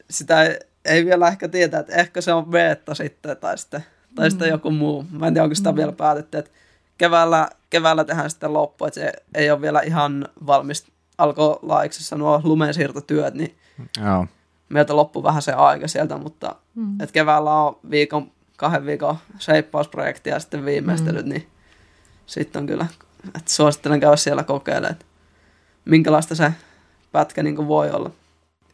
Sitä 0.10 0.44
ei, 0.44 0.60
ei 0.86 1.06
vielä 1.06 1.28
ehkä 1.28 1.48
tiedä, 1.48 1.80
että 1.80 1.96
ehkä 1.96 2.22
se 2.22 2.34
on 2.34 2.46
beta 2.46 2.96
sitten 2.96 3.38
tai 3.38 3.58
sitten, 3.58 3.86
tai 4.16 4.28
mm. 4.28 4.30
sitten 4.30 4.50
joku 4.50 4.72
muu. 4.72 5.06
Mä 5.12 5.28
en 5.28 5.34
tiedä, 5.34 5.44
onko 5.44 5.56
sitä 5.56 5.72
mm. 5.72 5.76
vielä 5.76 5.92
päätetty, 5.92 6.38
että 6.38 6.52
keväällä, 7.00 7.50
keväällä 7.70 8.04
tehdään 8.04 8.30
sitten 8.30 8.54
loppu, 8.54 8.86
että 8.86 9.00
se 9.00 9.14
ei 9.36 9.52
ole 9.52 9.62
vielä 9.62 9.82
ihan 9.82 10.28
valmis 10.46 10.92
alkolaiksessa 11.18 12.16
nuo 12.16 12.42
lumensiirtotyöt, 12.44 13.34
niin 13.34 13.58
Joo. 14.06 14.28
meiltä 14.70 14.96
loppu 14.96 15.24
vähän 15.24 15.42
se 15.42 15.54
aika 15.54 15.88
sieltä, 15.88 16.18
mutta 16.18 16.56
mm. 16.76 17.02
että 17.02 17.14
keväällä 17.14 17.54
on 17.54 17.80
viikon, 17.90 18.32
kahden 18.58 18.86
viikon 18.86 19.18
seippausprojekti 19.40 20.30
ja 20.30 20.40
sitten 20.40 20.66
viimeistelyt, 20.66 21.26
mm. 21.26 21.30
niin 21.30 21.50
sitten 22.26 22.60
on 22.60 22.68
kyllä, 22.68 22.88
että 23.28 23.52
suosittelen 23.52 24.00
käydä 24.00 24.16
siellä 24.16 24.44
kokeilemaan, 24.44 24.92
että 24.92 25.06
minkälaista 25.86 26.36
se 26.36 26.54
pätkä 27.12 27.44
niin 27.44 27.68
voi 27.68 27.92
olla 27.92 28.12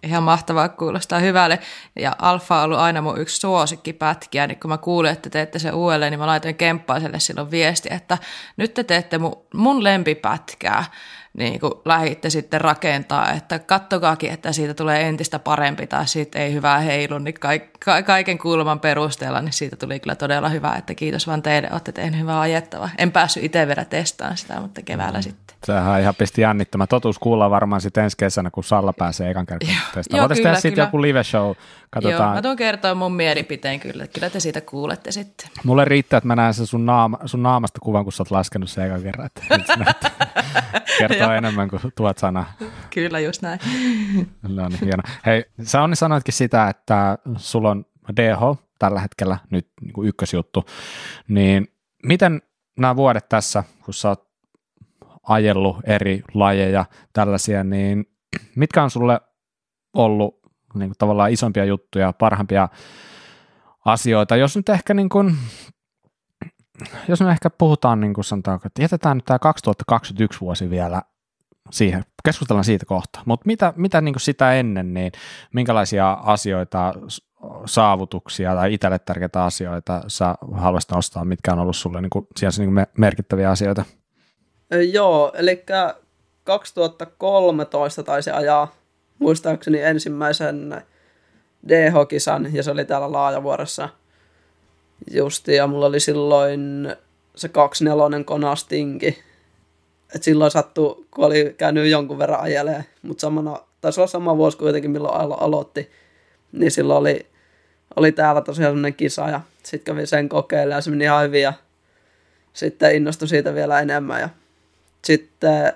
ihan 0.05 0.23
mahtavaa, 0.23 0.69
kuulostaa 0.69 1.19
hyvälle. 1.19 1.59
Ja 1.95 2.15
Alfa 2.19 2.57
on 2.57 2.63
ollut 2.63 2.79
aina 2.79 3.01
mun 3.01 3.21
yksi 3.21 3.39
suosikkipätkiä, 3.39 4.47
niin 4.47 4.59
kun 4.59 4.69
mä 4.69 4.77
kuulin, 4.77 5.11
että 5.11 5.29
teette 5.29 5.59
sen 5.59 5.73
uudelleen, 5.73 6.11
niin 6.11 6.19
mä 6.19 6.27
laitoin 6.27 6.55
Kemppaiselle 6.55 7.19
silloin 7.19 7.51
viesti, 7.51 7.89
että 7.91 8.17
nyt 8.57 8.73
te 8.73 8.83
teette 8.83 9.17
mun, 9.17 9.45
mun 9.53 9.83
lempipätkää 9.83 10.83
niin 11.37 11.59
kuin 11.59 11.73
lähditte 11.85 12.29
sitten 12.29 12.61
rakentaa, 12.61 13.31
että 13.31 13.59
kattokaakin, 13.59 14.31
että 14.31 14.51
siitä 14.51 14.73
tulee 14.73 15.07
entistä 15.07 15.39
parempi 15.39 15.87
tai 15.87 16.07
siitä 16.07 16.39
ei 16.39 16.53
hyvää 16.53 16.79
heilu, 16.79 17.19
niin 17.19 17.35
ka- 17.85 18.03
kaiken 18.03 18.37
kuuleman 18.37 18.79
perusteella, 18.79 19.41
niin 19.41 19.53
siitä 19.53 19.75
tuli 19.75 19.99
kyllä 19.99 20.15
todella 20.15 20.49
hyvä, 20.49 20.75
että 20.75 20.95
kiitos 20.95 21.27
vaan 21.27 21.41
teille, 21.41 21.69
olette 21.71 21.91
tehneet 21.91 22.21
hyvää 22.21 22.39
ajettavaa. 22.39 22.89
En 22.97 23.11
päässyt 23.11 23.43
itse 23.43 23.67
vielä 23.67 23.85
testaamaan 23.85 24.37
sitä, 24.37 24.59
mutta 24.59 24.81
keväällä 24.81 25.19
mm. 25.19 25.23
sitten. 25.23 25.57
Sehän 25.65 26.01
ihan 26.01 26.15
pisti 26.15 26.41
jännittämään. 26.41 26.87
Totuus 26.87 27.19
kuulla 27.19 27.49
varmaan 27.49 27.81
sitten 27.81 28.03
ensi 28.03 28.17
kesänä, 28.17 28.49
kun 28.49 28.63
Salla 28.63 28.93
pääsee 28.93 29.29
ekan 29.29 29.45
kerran 29.45 29.77
testaamaan. 29.93 30.21
Voitaisiin 30.21 30.43
tehdä 30.43 30.59
sitten 30.59 30.83
joku 30.83 31.01
live 31.01 31.23
show, 31.23 31.51
katsotaan. 31.89 32.21
Joo, 32.21 32.33
mä 32.33 32.41
tuun 32.41 32.55
kertoa 32.55 32.95
mun 32.95 33.13
mielipiteen 33.13 33.79
kyllä, 33.79 34.07
kyllä 34.07 34.29
te 34.29 34.39
siitä 34.39 34.61
kuulette 34.61 35.11
sitten. 35.11 35.49
Mulle 35.63 35.85
riittää, 35.85 36.17
että 36.17 36.27
mä 36.27 36.35
näen 36.35 36.53
sen 36.53 36.67
sun, 36.67 36.85
naama, 36.85 37.19
sun 37.25 37.43
naamasta 37.43 37.79
kuvan, 37.83 38.03
kun 38.03 38.13
sä 38.13 38.23
oot 38.23 38.31
laskenut 38.31 38.69
sen 38.69 38.85
ekan 38.85 39.03
kerran. 39.03 39.25
Että 39.25 39.41
kertoo 40.99 41.31
enemmän 41.31 41.69
kuin 41.69 41.81
tuot 41.95 42.17
sana. 42.17 42.45
Kyllä, 42.93 43.19
just 43.19 43.41
näin. 43.41 43.59
no 44.47 44.69
niin, 44.69 44.79
hieno. 44.79 45.03
Hei, 45.25 45.45
sä 45.63 45.81
Onni 45.81 45.95
sanoitkin 45.95 46.33
sitä, 46.33 46.69
että 46.69 47.17
sulla 47.37 47.71
on 47.71 47.74
DH 48.15 48.65
tällä 48.79 48.99
hetkellä 48.99 49.37
nyt 49.49 49.67
niin 49.81 49.93
kuin 49.93 50.07
ykkösjuttu, 50.07 50.65
niin 51.27 51.67
miten 52.03 52.41
nämä 52.79 52.95
vuodet 52.95 53.29
tässä, 53.29 53.63
kun 53.85 53.93
sä 53.93 54.09
oot 54.09 54.27
ajellut 55.23 55.77
eri 55.83 56.23
lajeja 56.33 56.85
tällaisia, 57.13 57.63
niin 57.63 58.05
mitkä 58.55 58.83
on 58.83 58.89
sulle 58.89 59.21
ollut 59.93 60.39
niin 60.75 60.89
kuin 60.89 60.97
tavallaan 60.97 61.31
isompia 61.31 61.65
juttuja, 61.65 62.13
parhaimpia 62.13 62.69
asioita, 63.85 64.35
jos 64.35 64.55
nyt 64.55 64.69
ehkä 64.69 64.93
niin 64.93 65.09
kuin, 65.09 65.37
jos 67.07 67.21
me 67.21 67.31
ehkä 67.31 67.49
puhutaan 67.49 67.99
niin 67.99 68.13
kuin 68.13 68.25
sanotaanko, 68.25 68.67
että 68.67 68.81
jätetään 68.81 69.17
nyt 69.17 69.25
tämä 69.25 69.39
2021 69.39 70.41
vuosi 70.41 70.69
vielä 70.69 71.01
siihen, 71.71 72.03
keskustellaan 72.25 72.65
siitä 72.65 72.85
kohta, 72.85 73.19
mutta 73.25 73.45
mitä, 73.45 73.73
mitä 73.75 74.01
niin 74.01 74.13
kuin 74.13 74.21
sitä 74.21 74.53
ennen, 74.53 74.93
niin 74.93 75.11
minkälaisia 75.53 76.11
asioita, 76.11 76.93
saavutuksia 77.65 78.55
tai 78.55 78.73
itselle 78.73 78.99
tärkeitä 78.99 79.43
asioita 79.43 80.01
sä 80.08 80.36
haluaisit 80.53 80.91
nostaa, 80.91 81.25
mitkä 81.25 81.53
on 81.53 81.60
ollut 81.60 81.75
sulle 81.75 82.01
niin 82.01 82.10
kuin, 82.10 82.27
niin 82.58 82.73
kuin 82.73 82.88
merkittäviä 82.97 83.49
asioita? 83.49 83.86
Joo, 84.91 85.31
eli 85.36 85.63
2013 86.43 88.03
taisi 88.03 88.31
ajaa 88.31 88.75
muistaakseni 89.19 89.81
ensimmäisen 89.81 90.81
DH-kisan, 91.67 92.53
ja 92.53 92.63
se 92.63 92.71
oli 92.71 92.86
täällä 92.86 93.12
Laajavuoressa 93.12 93.89
justi, 95.12 95.55
ja 95.55 95.67
mulla 95.67 95.86
oli 95.86 95.99
silloin 95.99 96.95
se 97.36 97.49
24 97.49 98.23
konastinki. 98.23 99.23
Et 100.15 100.23
silloin 100.23 100.51
sattui, 100.51 101.05
kun 101.12 101.25
oli 101.25 101.55
käynyt 101.58 101.89
jonkun 101.89 102.17
verran 102.17 102.39
ajelee, 102.39 102.86
mutta 103.01 103.21
samana, 103.21 103.60
taisi 103.81 103.99
olla 103.99 104.08
sama 104.08 104.38
vuosi 104.38 104.58
kuitenkin, 104.58 104.91
milloin 104.91 105.21
alo- 105.21 105.43
aloitti, 105.43 105.91
niin 106.51 106.71
silloin 106.71 106.99
oli, 106.99 107.25
oli 107.95 108.11
täällä 108.11 108.41
tosiaan 108.41 108.71
sellainen 108.71 108.93
kisa, 108.93 109.29
ja 109.29 109.41
sitten 109.63 109.93
kävin 109.93 110.07
sen 110.07 110.29
kokeilemaan, 110.29 110.77
ja 110.77 110.81
se 110.81 110.89
meni 110.89 111.03
ihan 111.03 111.23
hyvin, 111.23 111.41
ja 111.41 111.53
sitten 112.53 112.95
innostui 112.95 113.27
siitä 113.27 113.53
vielä 113.53 113.79
enemmän, 113.79 114.21
ja 114.21 114.29
sitten, 115.03 115.73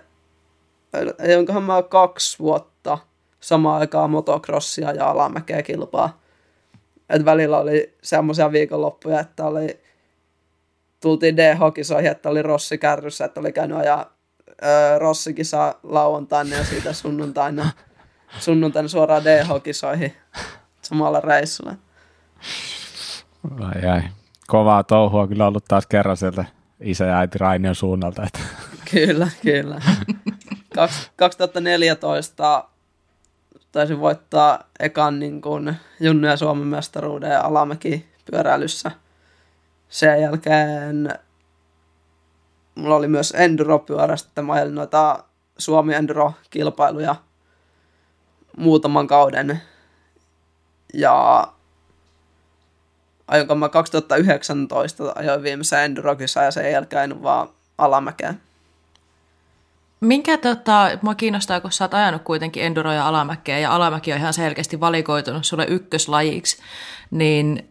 jonkohan 1.29 1.63
mä 1.63 1.83
kaksi 1.83 2.39
vuotta 2.39 2.97
samaan 3.39 3.81
aikaan 3.81 4.09
motocrossia 4.09 4.91
ja 4.91 5.09
alamäkeä 5.09 5.61
kilpaa. 5.63 6.21
Et 7.09 7.25
välillä 7.25 7.57
oli 7.57 7.93
semmoisia 8.01 8.51
viikonloppuja, 8.51 9.19
että 9.19 9.45
oli, 9.45 9.79
tultiin 11.01 11.37
DH-kisoihin, 11.37 12.11
että 12.11 12.29
oli 12.29 12.41
Rossi 12.41 12.77
kärryssä, 12.77 13.25
että 13.25 13.39
oli 13.39 13.51
käynyt 13.51 13.77
ajaa 13.77 14.13
öö, 14.63 14.99
Rossikisa 14.99 15.75
lauantaina 15.83 16.55
ja 16.55 16.63
siitä 16.63 16.93
sunnuntaina, 16.93 17.71
sunnuntaina 18.39 18.87
suoraan 18.87 19.23
DH-kisoihin 19.23 20.13
samalla 20.81 21.19
reissulla. 21.19 21.75
Ai 23.59 23.89
ai. 23.89 24.01
Kovaa 24.47 24.83
touhua 24.83 25.27
kyllä 25.27 25.47
ollut 25.47 25.65
taas 25.65 25.87
kerran 25.87 26.17
sieltä 26.17 26.45
isä 26.79 27.05
ja 27.05 27.17
äiti 27.17 27.37
Rainion 27.37 27.75
suunnalta. 27.75 28.23
Että. 28.23 28.39
Kyllä, 28.91 29.27
kyllä. 29.41 29.81
2014 31.15 32.63
taisi 33.71 33.99
voittaa 33.99 34.63
ekan 34.79 35.19
niin 35.19 35.41
kuin 35.41 35.75
Junnu 35.99 36.27
ja 36.27 36.37
Suomen 36.37 36.67
mestaruuden 36.67 37.45
alamäki 37.45 38.09
pyöräilyssä. 38.31 38.91
Sen 39.89 40.21
jälkeen 40.21 41.19
mulla 42.75 42.95
oli 42.95 43.07
myös 43.07 43.33
enduro-pyörä, 43.37 44.17
sitten 44.17 44.45
mä 44.45 44.53
ajelin 44.53 44.75
noita 44.75 45.23
Suomi 45.57 45.93
Enduro-kilpailuja 45.93 47.15
muutaman 48.57 49.07
kauden. 49.07 49.61
Ja 50.93 51.47
ajonko 53.29 53.55
mä 53.55 53.69
2019 53.69 55.13
ajoin 55.15 55.43
viimeisen 55.43 55.83
Endurokissa 55.83 56.43
ja 56.43 56.51
sen 56.51 56.71
jälkeen 56.71 57.23
vaan 57.23 57.49
alamäkeen. 57.77 58.41
Minkä 59.99 60.37
tota, 60.37 60.89
mua 61.01 61.15
kiinnostaa, 61.15 61.61
kun 61.61 61.71
sä 61.71 61.83
oot 61.83 61.93
ajanut 61.93 62.21
kuitenkin 62.21 62.63
enduro 62.63 62.91
ja 62.91 63.07
alamäkeä, 63.07 63.59
ja 63.59 63.75
alamäki 63.75 64.13
on 64.13 64.19
ihan 64.19 64.33
selkeästi 64.33 64.79
valikoitunut 64.79 65.45
sulle 65.45 65.65
ykköslajiksi, 65.65 66.57
niin 67.11 67.69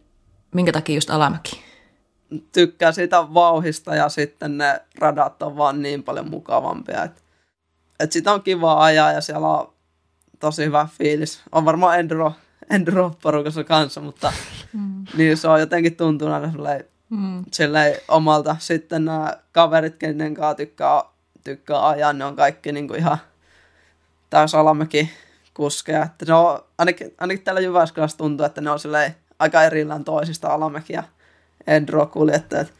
minkä 0.51 0.71
takia 0.71 0.95
just 0.95 1.09
alamäki? 1.09 1.63
Tykkää 2.51 2.91
siitä 2.91 3.33
vauhista 3.33 3.95
ja 3.95 4.09
sitten 4.09 4.57
ne 4.57 4.81
radat 4.99 5.41
on 5.41 5.57
vaan 5.57 5.81
niin 5.81 6.03
paljon 6.03 6.29
mukavampia, 6.29 7.03
että 7.03 7.21
et 7.99 8.11
sitä 8.11 8.33
on 8.33 8.43
kiva 8.43 8.83
ajaa 8.83 9.11
ja 9.11 9.21
siellä 9.21 9.47
on 9.47 9.73
tosi 10.39 10.65
hyvä 10.65 10.87
fiilis. 10.97 11.41
On 11.51 11.65
varmaan 11.65 11.99
enduro, 11.99 12.33
enduro-porukassa 12.69 13.63
kanssa, 13.63 14.01
mutta 14.01 14.33
mm. 14.73 14.98
Niin 15.17 15.37
se 15.37 15.47
on 15.47 15.59
jotenkin 15.59 15.95
tuntunut 15.95 16.33
aina 16.33 16.51
silleen, 16.51 16.85
mm. 17.09 17.45
silleen 17.51 17.95
omalta. 18.07 18.55
Sitten 18.59 19.05
nämä 19.05 19.37
kaverit, 19.51 19.95
kenen 19.95 20.33
kanssa 20.33 20.55
tykkää 20.55 21.03
tykkää 21.43 21.87
ajaa, 21.87 22.13
ne 22.13 22.25
on 22.25 22.35
kaikki 22.35 22.71
niin 22.71 22.87
kuin 22.87 22.99
ihan 22.99 23.17
täys 24.29 24.55
alamäki 24.55 25.09
kuskeja. 25.53 26.03
Että 26.03 26.25
ne 26.25 26.33
on, 26.33 26.59
ainakin, 26.77 27.13
ainakin 27.17 27.43
täällä 27.43 27.61
Jyväskylässä 27.61 28.17
tuntuu, 28.17 28.45
että 28.45 28.61
ne 28.61 28.71
on 28.71 28.79
aika 29.39 29.63
erillään 29.63 30.03
toisista 30.03 30.47
alamäki- 30.47 30.93
ja 30.93 31.03
enduro-kuljettajat. 31.67 32.73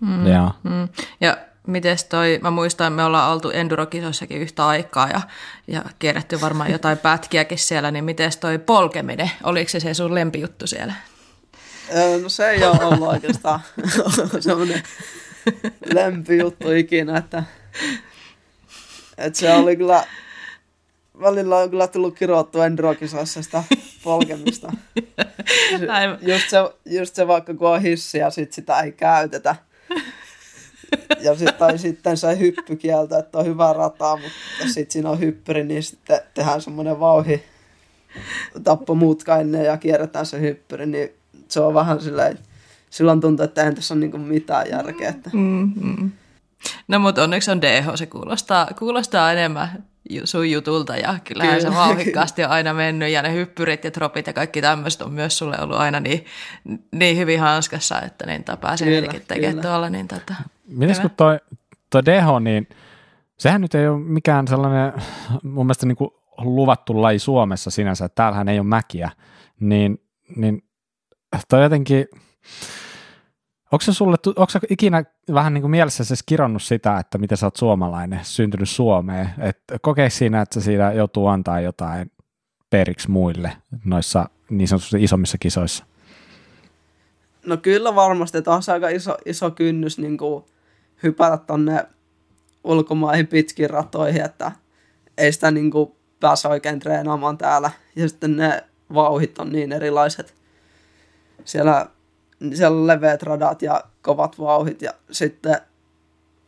Mm, 0.00 0.26
yeah. 0.26 0.54
mm. 0.62 0.88
Ja 1.20 1.36
miten 1.66 1.96
toi, 2.08 2.38
mä 2.42 2.50
muistan, 2.50 2.92
me 2.92 3.04
ollaan 3.04 3.32
oltu 3.32 3.50
endurokisoissakin 3.50 4.38
yhtä 4.38 4.66
aikaa 4.66 5.08
ja, 5.08 5.20
ja 5.66 5.82
kierretty 5.98 6.40
varmaan 6.40 6.72
jotain 6.72 6.98
pätkiäkin 6.98 7.58
siellä, 7.58 7.90
niin 7.90 8.04
miten 8.04 8.30
toi 8.40 8.58
polkeminen, 8.58 9.30
oliko 9.42 9.70
se 9.70 9.80
se 9.80 9.94
sun 9.94 10.14
lempijuttu 10.14 10.66
siellä? 10.66 10.94
No 12.22 12.28
se 12.28 12.50
ei 12.50 12.64
ole 12.64 12.84
ollut 12.84 13.08
oikeastaan 13.08 13.60
semmoinen 14.40 14.82
lempijuttu 15.94 16.72
ikinä, 16.72 17.18
että 17.18 17.44
et 19.18 19.34
se 19.34 19.52
oli 19.52 19.76
kyllä, 19.76 20.04
välillä 21.20 21.56
on 21.56 21.70
kyllä 21.70 21.86
tullut 21.86 22.18
kirjoittu 22.18 22.60
Endrokisassa 22.60 23.42
sitä 23.42 23.64
polkemista. 24.04 24.72
Just 26.20 26.50
se, 26.50 26.56
just 26.86 27.14
se 27.14 27.26
vaikka 27.26 27.54
kun 27.54 27.68
on 27.68 27.82
hissi 27.82 28.18
ja 28.18 28.30
sit 28.30 28.52
sitä 28.52 28.80
ei 28.80 28.92
käytetä. 28.92 29.56
Ja 31.20 31.34
sit, 31.34 31.58
tai 31.58 31.78
sitten 31.78 32.16
se 32.16 32.38
hyppykielto, 32.38 33.18
että 33.18 33.38
on 33.38 33.46
hyvä 33.46 33.72
rata, 33.72 34.16
mutta 34.16 34.72
sitten 34.72 34.90
siinä 34.92 35.10
on 35.10 35.20
hyppyri, 35.20 35.64
niin 35.64 35.82
sitten 35.82 36.20
tehdään 36.34 36.62
semmoinen 36.62 37.00
vauhi 37.00 37.44
tappomutka 38.64 39.36
ennen 39.36 39.64
ja 39.64 39.76
kierretään 39.76 40.26
se 40.26 40.40
hyppyri, 40.40 40.86
niin 40.86 41.14
se 41.52 41.60
on 41.60 41.74
vähän 41.74 42.00
silleen, 42.00 42.38
silloin 42.90 43.20
tuntuu, 43.20 43.44
että 43.44 43.64
ei 43.64 43.74
tässä 43.74 43.94
ole 43.94 44.00
niinku 44.00 44.18
mitään 44.18 44.70
järkeä. 44.70 45.08
Että... 45.08 45.30
Mm-hmm. 45.32 46.10
No 46.88 46.98
mutta 46.98 47.22
onneksi 47.22 47.50
on 47.50 47.62
DH, 47.62 47.86
se 47.94 48.06
kuulostaa, 48.06 48.68
kuulostaa 48.78 49.32
enemmän 49.32 49.84
sun 50.24 50.50
jutulta 50.50 50.96
ja 50.96 51.18
kyllähän 51.24 51.58
Kyllä. 51.58 51.70
se 51.70 51.76
vauhikkaasti 51.76 52.44
on 52.44 52.50
aina 52.50 52.74
mennyt 52.74 53.10
ja 53.10 53.22
ne 53.22 53.34
hyppyrit 53.34 53.84
ja 53.84 53.90
tropit 53.90 54.26
ja 54.26 54.32
kaikki 54.32 54.60
tämmöiset 54.60 55.02
on 55.02 55.12
myös 55.12 55.38
sulle 55.38 55.56
ollut 55.60 55.76
aina 55.76 56.00
niin, 56.00 56.24
niin 56.92 57.16
hyvin 57.16 57.40
hanskassa, 57.40 58.00
että 58.00 58.26
niin 58.26 58.44
pääsee 58.60 58.88
niitäkin 58.88 59.22
tekemään 59.28 59.62
tuolla. 59.62 59.90
Niin 59.90 60.08
tota, 60.08 60.34
Mites 60.68 61.00
kun 61.00 61.10
toi, 61.10 61.38
toi 61.90 62.04
DH, 62.04 62.40
niin 62.40 62.68
sehän 63.38 63.60
nyt 63.60 63.74
ei 63.74 63.88
ole 63.88 64.00
mikään 64.00 64.48
sellainen 64.48 64.92
mun 65.42 65.66
mielestä 65.66 65.86
niin 65.86 65.96
kuin 65.96 66.10
luvattu 66.38 67.02
laji 67.02 67.18
Suomessa 67.18 67.70
sinänsä, 67.70 68.04
että 68.04 68.16
täällähän 68.16 68.48
ei 68.48 68.58
ole 68.58 68.66
mäkiä, 68.66 69.10
niin, 69.60 70.02
niin 70.36 70.62
toi 71.48 71.62
jotenkin, 71.62 72.06
Onko 73.72 73.82
se 73.82 73.92
sulle, 73.92 74.16
onko 74.26 74.50
se 74.50 74.60
ikinä 74.70 75.04
vähän 75.34 75.54
niin 75.54 75.62
kuin 75.62 75.70
mielessä 75.70 76.04
se 76.04 76.14
kironnut 76.26 76.62
sitä, 76.62 76.98
että 76.98 77.18
miten 77.18 77.38
sä 77.38 77.46
oot 77.46 77.56
suomalainen, 77.56 78.20
syntynyt 78.22 78.68
Suomeen, 78.68 79.28
että 79.38 79.78
kokee 79.82 80.10
siinä, 80.10 80.42
että 80.42 80.60
siinä 80.60 80.92
joutuu 80.92 81.26
antaa 81.26 81.60
jotain 81.60 82.12
periksi 82.70 83.10
muille 83.10 83.56
noissa 83.84 84.28
niin 84.50 84.68
sanotusti 84.68 85.04
isommissa 85.04 85.38
kisoissa? 85.38 85.84
No 87.46 87.56
kyllä 87.56 87.94
varmasti, 87.94 88.38
että 88.38 88.50
on 88.50 88.62
se 88.62 88.72
aika 88.72 88.88
iso, 88.88 89.16
iso 89.26 89.50
kynnys 89.50 89.98
niin 89.98 90.18
kuin 90.18 90.44
hypätä 91.02 91.36
tonne 91.36 91.86
ulkomaihin 92.64 93.26
pitkin 93.26 93.70
ratoihin, 93.70 94.24
että 94.24 94.52
ei 95.18 95.32
sitä 95.32 95.50
niin 95.50 95.70
kuin 95.70 95.92
pääse 96.20 96.48
oikein 96.48 96.78
treenaamaan 96.78 97.38
täällä. 97.38 97.70
Ja 97.96 98.08
sitten 98.08 98.36
ne 98.36 98.64
vauhit 98.94 99.38
on 99.38 99.52
niin 99.52 99.72
erilaiset. 99.72 100.41
Siellä 101.44 101.86
siellä 102.54 102.76
on 102.76 102.86
leveät 102.86 103.22
radat 103.22 103.62
ja 103.62 103.84
kovat 104.02 104.38
vauhit 104.38 104.82
ja 104.82 104.94
sitten 105.10 105.56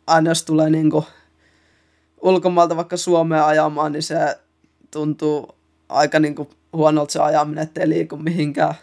aina 0.07 0.31
jos 0.31 0.45
tulee 0.45 0.69
niin 0.69 0.91
kuin 0.91 1.05
ulkomailta 2.21 2.75
vaikka 2.75 2.97
Suomeen 2.97 3.43
ajamaan, 3.43 3.91
niin 3.91 4.03
se 4.03 4.39
tuntuu 4.91 5.55
aika 5.89 6.19
niin 6.19 6.35
kuin 6.35 6.49
huonolta 6.73 7.11
se 7.11 7.19
ajaminen, 7.19 7.63
ettei 7.63 7.89
liiku 7.89 8.17
mihinkään. 8.17 8.73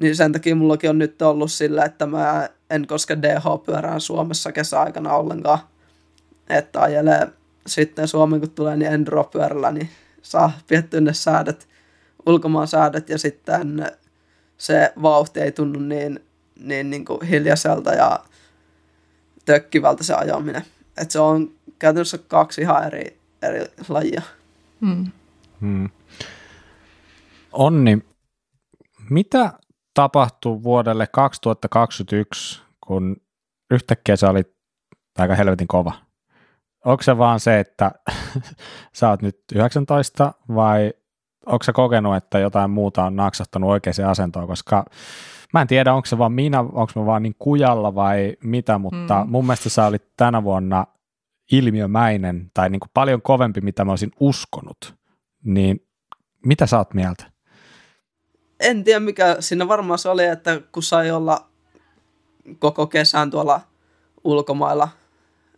Niin 0.00 0.16
sen 0.16 0.32
takia 0.32 0.56
mullakin 0.56 0.90
on 0.90 0.98
nyt 0.98 1.22
ollut 1.22 1.52
sillä, 1.52 1.84
että 1.84 2.06
mä 2.06 2.48
en 2.70 2.86
koske 2.86 3.18
DH-pyörään 3.22 4.00
Suomessa 4.00 4.52
kesäaikana 4.52 5.14
ollenkaan. 5.14 5.58
Että 6.48 6.80
ajelee 6.80 7.28
sitten 7.66 8.08
Suomen, 8.08 8.40
kun 8.40 8.50
tulee 8.50 8.76
niin 8.76 8.92
enduro-pyörällä, 8.92 9.72
niin 9.72 9.88
saa 10.22 10.52
piettyä 10.66 11.00
ne 11.00 11.12
säädöt, 11.12 11.68
ulkomaan 12.26 12.68
säädöt 12.68 13.08
ja 13.08 13.18
sitten 13.18 13.86
se 14.60 14.92
vauhti 15.02 15.40
ei 15.40 15.52
tunnu 15.52 15.80
niin, 15.80 16.20
niin, 16.58 16.90
niin 16.90 17.04
kuin 17.04 17.26
hiljaiselta 17.26 17.94
ja 17.94 18.24
tökkivältä 19.44 20.04
se 20.04 20.14
ajaminen. 20.14 20.64
Et 20.96 21.10
se 21.10 21.20
on 21.20 21.50
käytännössä 21.78 22.18
kaksi 22.18 22.60
ihan 22.60 22.86
eri, 22.86 23.20
eri 23.42 23.66
lajia. 23.88 24.22
Hmm. 24.80 25.06
Hmm. 25.60 25.88
Onni, 27.52 27.98
mitä 29.10 29.52
tapahtui 29.94 30.62
vuodelle 30.62 31.06
2021, 31.06 32.62
kun 32.86 33.16
yhtäkkiä 33.70 34.16
se 34.16 34.26
oli 34.26 34.42
aika 35.18 35.34
helvetin 35.34 35.68
kova? 35.68 35.92
Onko 36.84 37.02
se 37.02 37.18
vaan 37.18 37.40
se, 37.40 37.60
että 37.60 37.90
sä 38.98 39.08
oot 39.08 39.22
nyt 39.22 39.40
19 39.54 40.34
vai 40.54 40.92
onko 41.46 41.62
se 41.62 41.72
kokenut, 41.72 42.16
että 42.16 42.38
jotain 42.38 42.70
muuta 42.70 43.04
on 43.04 43.16
naksahtanut 43.16 43.70
oikeaan 43.70 44.10
asentoon, 44.10 44.46
koska 44.46 44.84
mä 45.54 45.60
en 45.60 45.66
tiedä, 45.66 45.94
onko 45.94 46.06
se 46.06 46.18
vaan 46.18 46.32
minä, 46.32 46.60
onko 46.60 46.92
mä 46.96 47.06
vaan 47.06 47.22
niin 47.22 47.36
kujalla 47.38 47.94
vai 47.94 48.36
mitä, 48.44 48.78
mutta 48.78 49.24
mm. 49.24 49.30
mun 49.30 49.46
mielestä 49.46 49.68
sä 49.68 49.86
olit 49.86 50.04
tänä 50.16 50.42
vuonna 50.42 50.86
ilmiömäinen 51.52 52.50
tai 52.54 52.70
niin 52.70 52.80
kuin 52.80 52.90
paljon 52.94 53.22
kovempi, 53.22 53.60
mitä 53.60 53.84
mä 53.84 53.92
olisin 53.92 54.12
uskonut, 54.20 54.94
niin 55.44 55.86
mitä 56.46 56.66
sä 56.66 56.78
oot 56.78 56.94
mieltä? 56.94 57.24
En 58.60 58.84
tiedä, 58.84 59.00
mikä 59.00 59.36
siinä 59.40 59.68
varmaan 59.68 59.98
se 59.98 60.08
oli, 60.08 60.24
että 60.24 60.60
kun 60.72 60.82
sai 60.82 61.10
olla 61.10 61.46
koko 62.58 62.86
kesän 62.86 63.30
tuolla 63.30 63.60
ulkomailla 64.24 64.88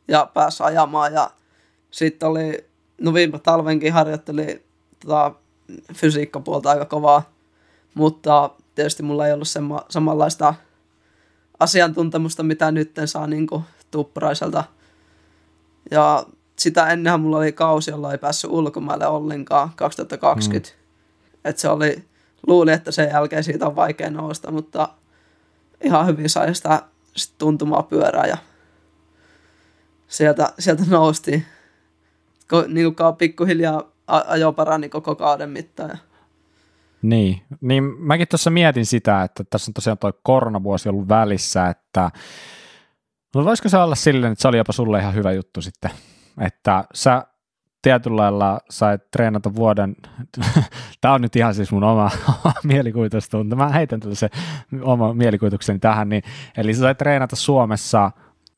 ja 0.09 0.30
pääsi 0.35 0.62
ajamaan 0.62 1.12
ja 1.12 1.30
sitten 1.91 2.28
oli, 2.28 2.66
no 3.01 3.14
viime 3.14 3.39
talvenkin 3.39 3.93
harjoitteli 3.93 4.66
tota, 5.01 5.35
fysiikkapuolta 5.94 6.70
aika 6.70 6.84
kovaa, 6.84 7.30
mutta 7.94 8.50
tietysti 8.74 9.02
mulla 9.02 9.26
ei 9.26 9.32
ollut 9.32 9.48
semma, 9.48 9.84
samanlaista 9.88 10.54
asiantuntemusta, 11.60 12.42
mitä 12.42 12.70
nyt 12.70 12.92
saa 13.04 13.26
niin 13.26 13.46
kuin 13.46 13.62
tuppraiselta. 13.90 14.64
Ja 15.90 16.26
sitä 16.56 16.86
ennenhän 16.86 17.20
mulla 17.20 17.38
oli 17.38 17.52
kausi, 17.52 17.90
jolla 17.90 18.12
ei 18.12 18.18
päässyt 18.18 18.50
ulkomaille 18.50 19.06
ollenkaan 19.06 19.70
2020. 19.76 20.68
Mm. 20.68 20.74
Et 21.44 21.58
se 21.58 21.68
oli, 21.68 22.04
luulin, 22.46 22.74
että 22.74 22.90
sen 22.90 23.10
jälkeen 23.12 23.44
siitä 23.44 23.66
on 23.66 23.76
vaikea 23.76 24.10
nousta, 24.10 24.50
mutta 24.50 24.88
ihan 25.80 26.06
hyvin 26.06 26.30
sai 26.30 26.54
sitä 26.54 26.82
sit 27.16 27.34
tuntumaa 27.38 27.82
pyörää 27.82 28.26
ja 28.26 28.36
sieltä, 30.08 30.52
sieltä 30.58 30.82
nousti. 30.88 31.46
Ko, 32.48 32.64
niin 32.68 32.96
kuin 32.96 33.16
pikkuhiljaa 33.18 33.91
ajo 34.12 34.52
parani 34.52 34.88
koko 34.88 35.16
kauden 35.16 35.50
mittaan. 35.50 35.98
Niin, 37.02 37.42
niin 37.60 37.84
mäkin 37.84 38.28
tuossa 38.28 38.50
mietin 38.50 38.86
sitä, 38.86 39.22
että 39.22 39.44
tässä 39.50 39.70
on 39.70 39.74
tosiaan 39.74 39.98
tuo 39.98 40.12
koronavuosi 40.22 40.88
ollut 40.88 41.08
välissä, 41.08 41.66
että 41.66 42.10
no 43.34 43.44
voisiko 43.44 43.68
se 43.68 43.76
olla 43.76 43.94
silleen, 43.94 44.32
että 44.32 44.42
se 44.42 44.48
oli 44.48 44.56
jopa 44.56 44.72
sulle 44.72 44.98
ihan 44.98 45.14
hyvä 45.14 45.32
juttu 45.32 45.62
sitten, 45.62 45.90
että 46.40 46.84
sä 46.94 47.26
tietyllä 47.82 48.16
lailla 48.16 48.60
sait 48.70 49.10
treenata 49.10 49.54
vuoden, 49.54 49.96
tämä 51.00 51.14
on 51.14 51.20
nyt 51.20 51.36
ihan 51.36 51.54
siis 51.54 51.72
mun 51.72 51.84
oma, 51.92 52.10
mielikuvitustunto, 52.64 53.56
mä 53.56 53.68
heitän 53.68 54.00
tällaisen 54.00 54.30
oma 54.82 55.14
mielikuvitukseni 55.14 55.78
tähän, 55.78 56.08
niin, 56.08 56.22
eli 56.56 56.74
sä 56.74 56.80
sait 56.80 56.98
treenata 56.98 57.36
Suomessa 57.36 58.10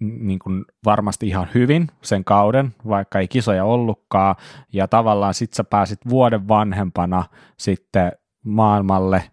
niin 0.08 0.38
kuin 0.38 0.64
varmasti 0.84 1.28
ihan 1.28 1.48
hyvin 1.54 1.88
sen 2.02 2.24
kauden, 2.24 2.74
vaikka 2.88 3.18
ei 3.18 3.28
kisoja 3.28 3.64
ollutkaan, 3.64 4.36
ja 4.72 4.88
tavallaan 4.88 5.34
sit 5.34 5.52
sä 5.52 5.64
pääsit 5.64 6.00
vuoden 6.08 6.48
vanhempana 6.48 7.24
sitten 7.56 8.12
maailmalle, 8.44 9.24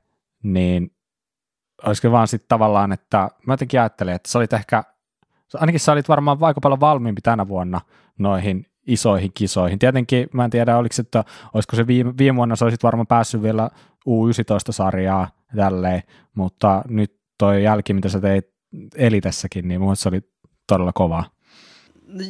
niin 0.43 0.91
olisiko 1.85 2.11
vaan 2.11 2.27
sitten 2.27 2.49
tavallaan, 2.49 2.91
että 2.91 3.29
mä 3.47 3.53
jotenkin 3.53 3.79
ajattelin, 3.79 4.13
että 4.13 4.31
sä 4.31 4.39
olit 4.39 4.53
ehkä, 4.53 4.83
ainakin 5.53 5.79
sä 5.79 5.91
olit 5.91 6.09
varmaan 6.09 6.37
aika 6.41 6.61
paljon 6.61 6.79
valmiimpi 6.79 7.21
tänä 7.21 7.47
vuonna 7.47 7.81
noihin 8.19 8.65
isoihin 8.87 9.31
kisoihin. 9.33 9.79
Tietenkin 9.79 10.27
mä 10.33 10.43
en 10.43 10.49
tiedä, 10.49 10.77
oliko 10.77 10.93
se, 10.93 11.01
että 11.01 11.23
olisiko 11.53 11.75
se 11.75 11.87
viime, 11.87 12.13
viime 12.17 12.35
vuonna 12.35 12.55
sä 12.55 12.65
olisit 12.65 12.83
varmaan 12.83 13.07
päässyt 13.07 13.41
vielä 13.41 13.69
U19-sarjaa 14.09 15.27
tälleen, 15.55 16.03
mutta 16.35 16.81
nyt 16.87 17.19
toi 17.37 17.63
jälki, 17.63 17.93
mitä 17.93 18.09
sä 18.09 18.19
teit 18.19 18.45
Elitessäkin, 18.95 19.67
niin 19.67 19.81
mun 19.81 19.95
se 19.95 20.09
oli 20.09 20.21
todella 20.67 20.91
kovaa. 20.95 21.29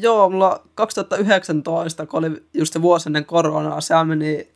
Joo, 0.02 0.30
mulla 0.30 0.64
2019, 0.76 2.06
kun 2.06 2.18
oli 2.18 2.44
just 2.54 2.74
se 2.74 2.82
vuosi 2.82 3.10
ennen 3.10 3.26
koronaa, 3.26 3.82
se 3.82 4.04
meni, 4.04 4.48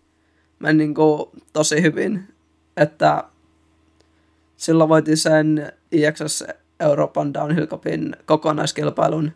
meni 0.59 0.77
niin 0.77 0.95
kuin 0.95 1.29
tosi 1.53 1.81
hyvin, 1.81 2.33
että 2.77 3.23
silloin 4.57 4.89
voitin 4.89 5.17
sen 5.17 5.73
IXS 5.91 6.43
Euroopan 6.79 7.33
Downhill 7.33 7.65
Cupin 7.65 8.15
kokonaiskilpailun, 8.25 9.31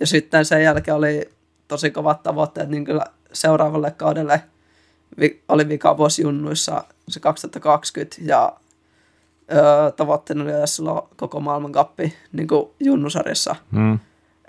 ja 0.00 0.06
sitten 0.06 0.44
sen 0.44 0.62
jälkeen 0.62 0.96
oli 0.96 1.30
tosi 1.68 1.90
kovat 1.90 2.22
tavoitteet, 2.22 2.68
niin 2.68 2.84
kyllä 2.84 3.04
seuraavalle 3.32 3.90
kaudelle. 3.90 4.42
Oli 5.48 5.68
vika 5.68 5.96
vuosi 5.96 6.22
junnuissa 6.22 6.84
se 7.08 7.20
2020, 7.20 8.16
ja 8.24 8.56
öö, 9.52 9.90
tavoitteena 9.90 10.44
oli 10.44 10.52
silloin 10.64 11.08
koko 11.16 11.40
maailman 11.40 11.72
kappi 11.72 12.14
niin 12.32 12.48
kuin 12.48 12.70
junnusarjassa. 12.80 13.56
Mm. 13.70 13.98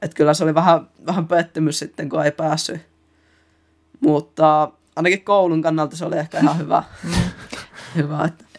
Et 0.02 0.14
kyllä 0.14 0.34
se 0.34 0.44
oli 0.44 0.56
vähän, 0.56 0.90
vähän 1.06 1.28
pettymys 1.28 1.80
sitten, 1.80 2.10
kun 2.10 2.26
ei 2.26 2.32
päässyt. 2.32 2.82
Mutta 4.00 4.72
ainakin 4.96 5.24
koulun 5.24 5.62
kannalta 5.62 5.96
se 5.96 6.06
oli 6.06 6.18
ehkä 6.18 6.40
ihan 6.40 6.58
hyvä. 6.58 6.84
hyvä 7.96 8.26
että. 8.26 8.50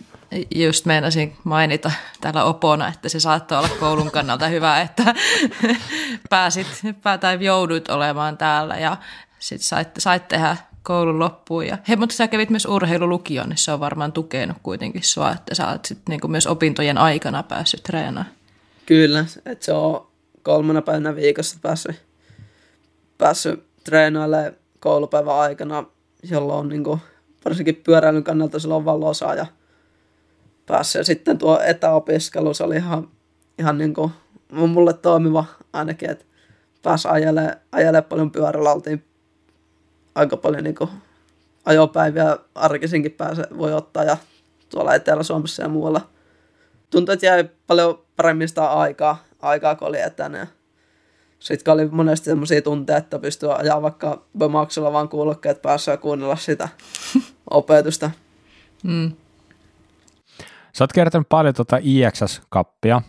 Just 0.55 0.87
meinasin 0.87 1.37
mainita 1.45 1.91
täällä 2.21 2.45
opona, 2.45 2.89
että 2.89 3.09
se 3.09 3.21
saattoi 3.21 3.59
olla 3.59 3.69
koulun 3.81 4.11
kannalta 4.11 4.47
hyvä, 4.49 4.81
että 4.81 5.15
pääsit 6.31 6.67
tai 7.21 7.45
jouduit 7.45 7.89
olemaan 7.89 8.37
täällä 8.37 8.77
ja 8.77 8.97
sitten 9.39 9.67
sait, 9.67 9.89
sait 9.99 10.29
tehdä 10.29 10.57
koulun 10.83 11.19
loppuun. 11.19 11.67
Ja, 11.67 11.79
hei, 11.89 11.97
mutta 11.97 12.15
sä 12.15 12.29
kävit 12.29 12.51
myös 12.51 12.67
urheilulukion, 12.67 13.49
niin 13.49 13.57
se 13.57 13.73
on 13.73 13.81
varmaan 13.81 14.13
tukenut 14.13 14.57
kuitenkin 14.63 15.03
sua, 15.03 15.33
että 15.33 15.55
sä 15.55 15.69
oot 15.69 15.85
sit 15.85 15.99
niinku 16.09 16.29
myös 16.29 16.47
opintojen 16.47 16.99
aikana 16.99 17.43
päässyt 17.43 17.83
treenaamaan. 17.83 18.35
Kyllä, 18.87 19.25
että 19.47 19.65
se 19.65 19.73
on 19.73 20.07
kolmena 20.43 20.83
päivänä 20.83 21.17
viikossa 21.17 21.59
päässyt, 21.63 22.03
päässyt 23.19 23.65
treenailemaan 23.85 24.53
koulupäivän 24.81 25.35
aikana, 25.35 25.85
jolloin 26.31 26.69
niinku, 26.69 26.99
varsinkin 27.45 27.77
pyöräilyn 27.77 28.25
kannalta 28.25 28.59
sillä 28.59 28.75
on 28.75 28.85
valosaa 28.85 29.35
ja 29.35 29.47
päässyt. 30.67 31.01
Ja 31.01 31.05
sitten 31.05 31.39
tuo 31.39 31.61
etäopiskelu, 31.61 32.55
se 32.55 32.65
oli 32.65 32.77
ihan, 32.77 33.09
ihan 33.59 33.79
niinku, 33.79 34.11
mulle 34.53 34.93
toimiva 34.93 35.45
ainakin, 35.73 36.11
että 36.11 36.25
pääsi 36.83 37.09
ajelemaan, 37.09 37.57
ajelemaan 37.73 38.05
paljon 38.05 38.31
pyörällä, 38.31 38.73
oltiin 38.73 39.05
aika 40.15 40.37
paljon 40.37 40.65
niin 40.65 40.75
kuin 40.75 40.91
ajopäiviä 41.65 42.37
arkisinkin 42.55 43.13
pääse, 43.13 43.45
voi 43.59 43.73
ottaa 43.75 44.05
ja 44.05 44.17
tuolla 44.69 44.95
Etelä-Suomessa 44.95 45.63
ja 45.63 45.69
muualla. 45.69 46.01
Tuntui, 46.91 47.13
että 47.13 47.27
jäi 47.27 47.51
paljon 47.67 48.03
paremmin 48.17 48.49
sitä 48.49 48.67
aikaa, 48.67 49.25
aikaa 49.43 49.75
kun 49.75 49.89
oli 49.89 50.01
etänä. 50.01 50.47
Sitten 51.39 51.75
oli 51.75 51.89
monesti 51.89 52.25
sellaisia 52.25 52.63
tunteja, 52.63 52.97
että 52.97 53.19
pystyy 53.19 53.55
ajaa 53.55 53.83
vaikka 53.83 54.25
maksulla 54.49 54.93
vaan 54.93 55.09
kuulokkeet 55.09 55.63
päässä 55.63 55.93
ja 55.93 55.97
kuunnella 55.97 56.37
sitä 56.37 56.69
opetusta. 57.51 58.11
Mm. 58.85 59.13
Sä 60.73 60.85
oot 60.85 60.93
kertonut 60.93 61.29
paljon 61.29 61.55
tuota 61.55 61.77
IXS-kappia, 61.77 63.03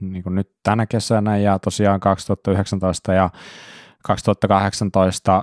niin 0.00 0.22
kuin 0.22 0.34
nyt 0.34 0.50
tänä 0.62 0.86
kesänä 0.86 1.38
ja 1.38 1.58
tosiaan 1.58 2.00
2019 2.00 3.12
ja 3.12 3.30
2018, 4.02 5.42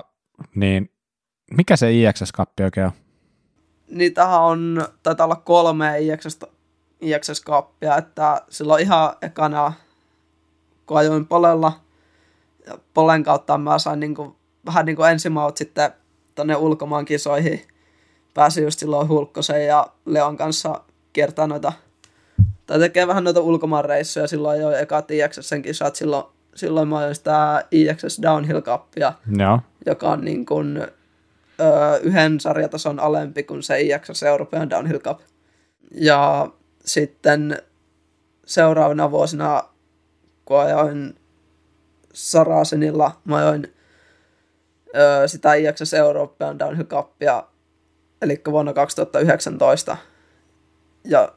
niin 0.56 0.92
mikä 1.52 1.76
se 1.76 1.92
IXS-kappi 1.92 2.64
oikein 2.64 2.86
on? 2.86 2.92
Niitähän 3.88 4.42
on, 4.42 4.88
taitaa 5.04 5.26
olla 5.26 5.36
kolme 5.36 6.00
IXS, 6.00 6.40
IXS-kappia, 7.02 7.98
että 7.98 8.42
silloin 8.50 8.82
ihan 8.82 9.14
ekana, 9.22 9.74
kun 10.86 10.98
ajoin 10.98 11.28
polella, 11.28 11.80
ja 12.68 12.78
polen 12.94 13.24
kautta 13.24 13.58
mä 13.58 13.80
sain 13.80 14.00
niin 14.00 14.16
kuin, 14.16 14.36
vähän 14.66 14.86
niin 14.86 14.96
kuin 14.96 15.12
ensimaut 15.12 15.58
sitten 15.58 15.92
tonne 16.36 16.56
ulkomaan 16.56 17.06
kisoihin. 17.06 17.62
Pääsin 18.34 18.64
just 18.64 18.80
silloin 18.80 19.08
Hulkkosen 19.08 19.66
ja 19.66 19.88
Leon 20.06 20.38
kanssa 20.38 20.82
kiertää 21.14 21.48
noita, 21.48 21.74
tai 22.66 22.80
tekee 22.80 23.08
vähän 23.08 23.24
noita 23.24 23.42
ulkomaan 23.42 23.86
reissuja. 23.86 24.28
Silloin 24.28 24.62
jo 24.62 24.72
eka 24.72 25.04
IXSn 25.10 25.62
kisat, 25.62 25.96
silloin, 25.96 26.26
silloin 26.56 26.88
mä 26.88 26.98
ajoin 26.98 27.16
sitä 27.16 27.66
IXS 27.72 28.22
Downhill 28.22 28.62
Cupia, 28.62 29.14
Joo. 29.38 29.60
joka 29.86 30.10
on 30.10 30.26
niin 30.26 30.46
kuin 30.46 30.88
öö, 31.60 31.98
yhden 31.98 32.40
sarjatason 32.40 33.00
alempi 33.00 33.44
kuin 33.44 33.64
se 33.64 33.82
IXS 33.82 34.24
European 34.24 34.70
Downhill 34.70 35.00
Cup. 35.00 35.20
Ja 35.92 36.50
sitten 36.86 37.62
seuraavina 38.46 39.12
vuosina, 39.12 39.64
kun 40.46 40.60
ajoin 40.60 41.16
Sarasenilla, 42.14 43.22
mä 43.26 43.38
ajoin 43.38 43.74
öö, 44.96 45.28
sitä 45.28 45.54
IXS 45.54 45.94
European 45.94 46.60
Downhill 46.60 46.88
Cupia, 46.88 47.44
eli 48.22 48.42
vuonna 48.52 48.74
2019. 48.74 49.98
Ja 51.04 51.34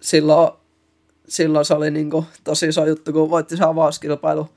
silloin, 0.00 0.52
silloin 1.28 1.64
se 1.64 1.74
oli 1.74 1.90
niinku 1.90 2.26
tosi 2.44 2.68
iso 2.68 2.86
juttu, 2.86 3.12
kun 3.12 3.30
voitti 3.30 3.56
se 3.56 3.64
avauskilpailu 3.64 4.48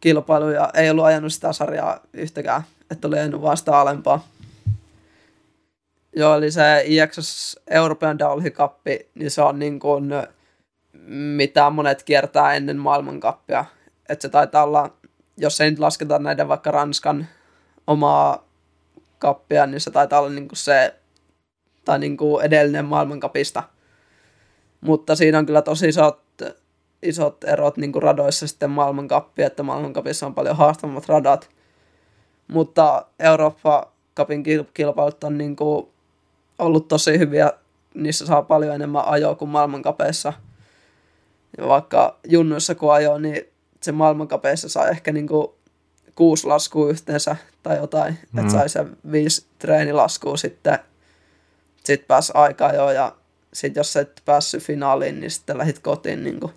kilpailu 0.00 0.50
ja 0.50 0.70
ei 0.74 0.90
ollut 0.90 1.04
ajanut 1.04 1.32
sitä 1.32 1.52
sarjaa 1.52 2.00
yhtäkään 2.12 2.62
että 2.90 3.08
oli 3.08 3.18
ajanut 3.18 3.42
vasta 3.42 3.80
alempaa. 3.80 4.28
Joo, 6.16 6.36
eli 6.36 6.50
se 6.50 6.82
IXS 6.86 7.60
European 7.70 8.18
Downhill 8.18 8.54
Cup, 8.54 8.78
niin 9.14 9.30
se 9.30 9.42
on 9.42 9.58
niin 9.58 9.78
kuin, 9.78 10.10
mitä 11.36 11.70
monet 11.70 12.02
kiertää 12.02 12.54
ennen 12.54 12.76
maailmankappia. 12.76 13.64
Että 14.08 14.22
se 14.22 14.28
taitaa 14.28 14.64
olla, 14.64 14.92
jos 15.36 15.60
ei 15.60 15.70
nyt 15.70 15.78
lasketa 15.78 16.18
näiden 16.18 16.48
vaikka 16.48 16.70
Ranskan 16.70 17.26
omaa 17.86 18.44
kappia, 19.18 19.66
niin 19.66 19.80
se 19.80 19.90
taitaa 19.90 20.20
olla 20.20 20.30
niin 20.30 20.48
kuin 20.48 20.56
se, 20.56 20.94
tai 21.84 21.98
niin 21.98 22.16
kuin 22.16 22.44
edellinen 22.44 22.84
maailmankapista. 22.84 23.62
Mutta 24.80 25.16
siinä 25.16 25.38
on 25.38 25.46
kyllä 25.46 25.62
tosi 25.62 25.88
isot, 25.88 26.22
isot 27.02 27.44
erot 27.44 27.76
niin 27.76 27.92
kuin 27.92 28.02
radoissa 28.02 28.48
sitten 28.48 28.70
maailmankappi, 28.70 29.42
että 29.42 29.62
maailmankapissa 29.62 30.26
on 30.26 30.34
paljon 30.34 30.56
haastavammat 30.56 31.08
radat. 31.08 31.50
Mutta 32.48 33.06
Eurooppa 33.18 33.92
Cupin 34.16 34.42
kilpailut 34.74 35.24
on 35.24 35.38
niin 35.38 35.56
kuin 35.56 35.88
ollut 36.58 36.88
tosi 36.88 37.18
hyviä. 37.18 37.52
Niissä 37.94 38.26
saa 38.26 38.42
paljon 38.42 38.74
enemmän 38.74 39.04
ajoa 39.04 39.34
kuin 39.34 39.48
maailmankapeissa. 39.48 40.32
Ja 41.58 41.68
vaikka 41.68 42.18
junnuissa 42.28 42.74
kun 42.74 42.92
ajoa, 42.92 43.18
niin 43.18 43.44
se 43.82 43.92
maailmankapeissa 43.92 44.68
saa 44.68 44.88
ehkä 44.88 45.12
niin 45.12 45.26
kuin 45.26 45.48
kuusi 46.14 46.46
laskua 46.46 46.90
yhteensä 46.90 47.36
tai 47.62 47.76
jotain. 47.76 48.18
Mm. 48.32 48.38
Että 48.38 48.52
sai 48.52 48.68
se 48.68 48.86
viisi 49.12 49.46
treenilaskua 49.58 50.36
sitten. 50.36 50.78
Sitten 51.84 52.06
pääsi 52.08 52.32
aikaa 52.34 52.72
jo 52.72 52.90
ja 52.90 53.16
sitten 53.52 53.80
jos 53.80 53.96
et 53.96 54.22
päässyt 54.24 54.62
finaaliin, 54.62 55.20
niin 55.20 55.30
sitten 55.30 55.58
lähit 55.58 55.78
kotiin. 55.78 56.24
Niin, 56.24 56.40
kuin. 56.40 56.52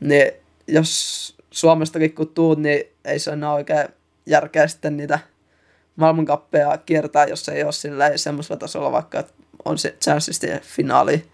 niin 0.00 0.32
jos 0.66 1.36
Suomestakin 1.50 2.14
kun 2.14 2.28
tuut, 2.28 2.58
niin 2.58 2.84
ei 3.04 3.18
se 3.18 3.30
enää 3.30 3.52
oikein 3.52 3.88
järkeä 4.26 4.68
sitten 4.68 4.96
niitä 4.96 5.18
maailmankappeja 5.96 6.78
kiertää, 6.78 7.26
jos 7.26 7.48
ei 7.48 7.64
ole 7.64 7.72
sillä 7.72 8.16
semmoisella 8.16 8.58
tasolla, 8.58 8.92
vaikka 8.92 9.24
on 9.64 9.78
se 9.78 9.96
chanssisti 10.04 10.46
finaali 10.62 11.30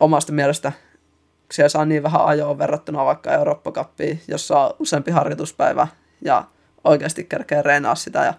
omasta 0.00 0.32
mielestä. 0.32 0.72
Siellä 1.52 1.68
saa 1.68 1.84
niin 1.84 2.02
vähän 2.02 2.24
ajoa 2.24 2.58
verrattuna 2.58 3.04
vaikka 3.04 3.32
eurooppa 3.32 3.72
jossa 4.28 4.58
on 4.58 4.74
useampi 4.78 5.10
harjoituspäivä 5.10 5.86
ja 6.24 6.44
oikeasti 6.84 7.24
kerkee 7.24 7.62
reenaa 7.62 7.94
sitä. 7.94 8.24
Ja 8.24 8.34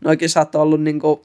nuo 0.00 0.16
kisat 0.16 0.54
on 0.54 0.62
ollut 0.62 0.82
niin 0.82 1.00
kuin, 1.00 1.20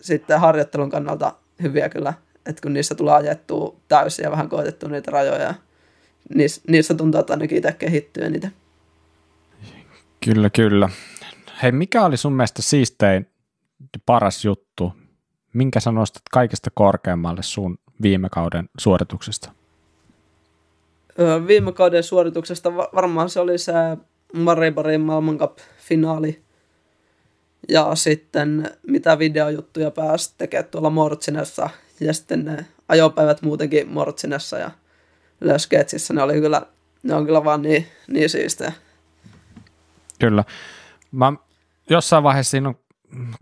sitten 0.00 0.40
harjoittelun 0.40 0.90
kannalta 0.90 1.32
hyviä 1.62 1.88
kyllä, 1.88 2.14
että 2.46 2.62
kun 2.62 2.72
niissä 2.72 2.94
tulee 2.94 3.14
ajettua 3.14 3.76
täysin 3.88 4.22
ja 4.22 4.30
vähän 4.30 4.48
koetettu 4.48 4.88
niitä 4.88 5.10
rajoja, 5.10 5.54
niissä, 6.34 6.62
niissä 6.68 6.94
tuntuu, 6.94 7.20
että 7.20 7.32
ainakin 7.32 7.58
itse 7.58 7.72
kehittyy 7.72 8.24
eniten. 8.24 8.52
Kyllä, 10.24 10.50
kyllä. 10.50 10.88
Hei, 11.62 11.72
mikä 11.72 12.04
oli 12.04 12.16
sun 12.16 12.32
mielestä 12.32 12.62
siistein 12.62 13.26
paras 14.06 14.44
juttu? 14.44 14.92
Minkä 15.52 15.80
sä 15.80 15.92
nostat 15.92 16.22
kaikesta 16.30 16.70
korkeammalle 16.74 17.42
sun 17.42 17.78
viime 18.02 18.28
kauden 18.28 18.68
suorituksesta? 18.78 19.52
Viime 21.46 21.72
kauden 21.72 22.02
suorituksesta 22.02 22.74
varmaan 22.76 23.30
se 23.30 23.40
oli 23.40 23.58
se 23.58 23.72
Maribarin 24.32 25.00
maailmankap-finaali. 25.00 26.42
Ja 27.68 27.94
sitten 27.94 28.70
mitä 28.86 29.18
videojuttuja 29.18 29.90
pääsi 29.90 30.34
tekemään 30.38 30.70
tuolla 30.70 30.90
Mortsinessa. 30.90 31.70
Ja 32.00 32.12
sitten 32.12 32.44
ne 32.44 32.66
ajopäivät 32.88 33.42
muutenkin 33.42 33.88
Mortsinessa 33.88 34.58
ja 34.58 34.70
Lösketsissä. 35.40 36.14
Ne, 36.14 36.22
oli 36.22 36.40
kyllä, 36.40 36.62
ne 37.02 37.14
on 37.14 37.26
kyllä 37.26 37.44
vaan 37.44 37.62
niin, 37.62 37.86
niin 38.08 38.30
siistejä. 38.30 38.72
Kyllä. 40.20 40.44
Mä 41.12 41.32
jossain 41.90 42.24
vaiheessa 42.24 42.50
siinä, 42.50 42.74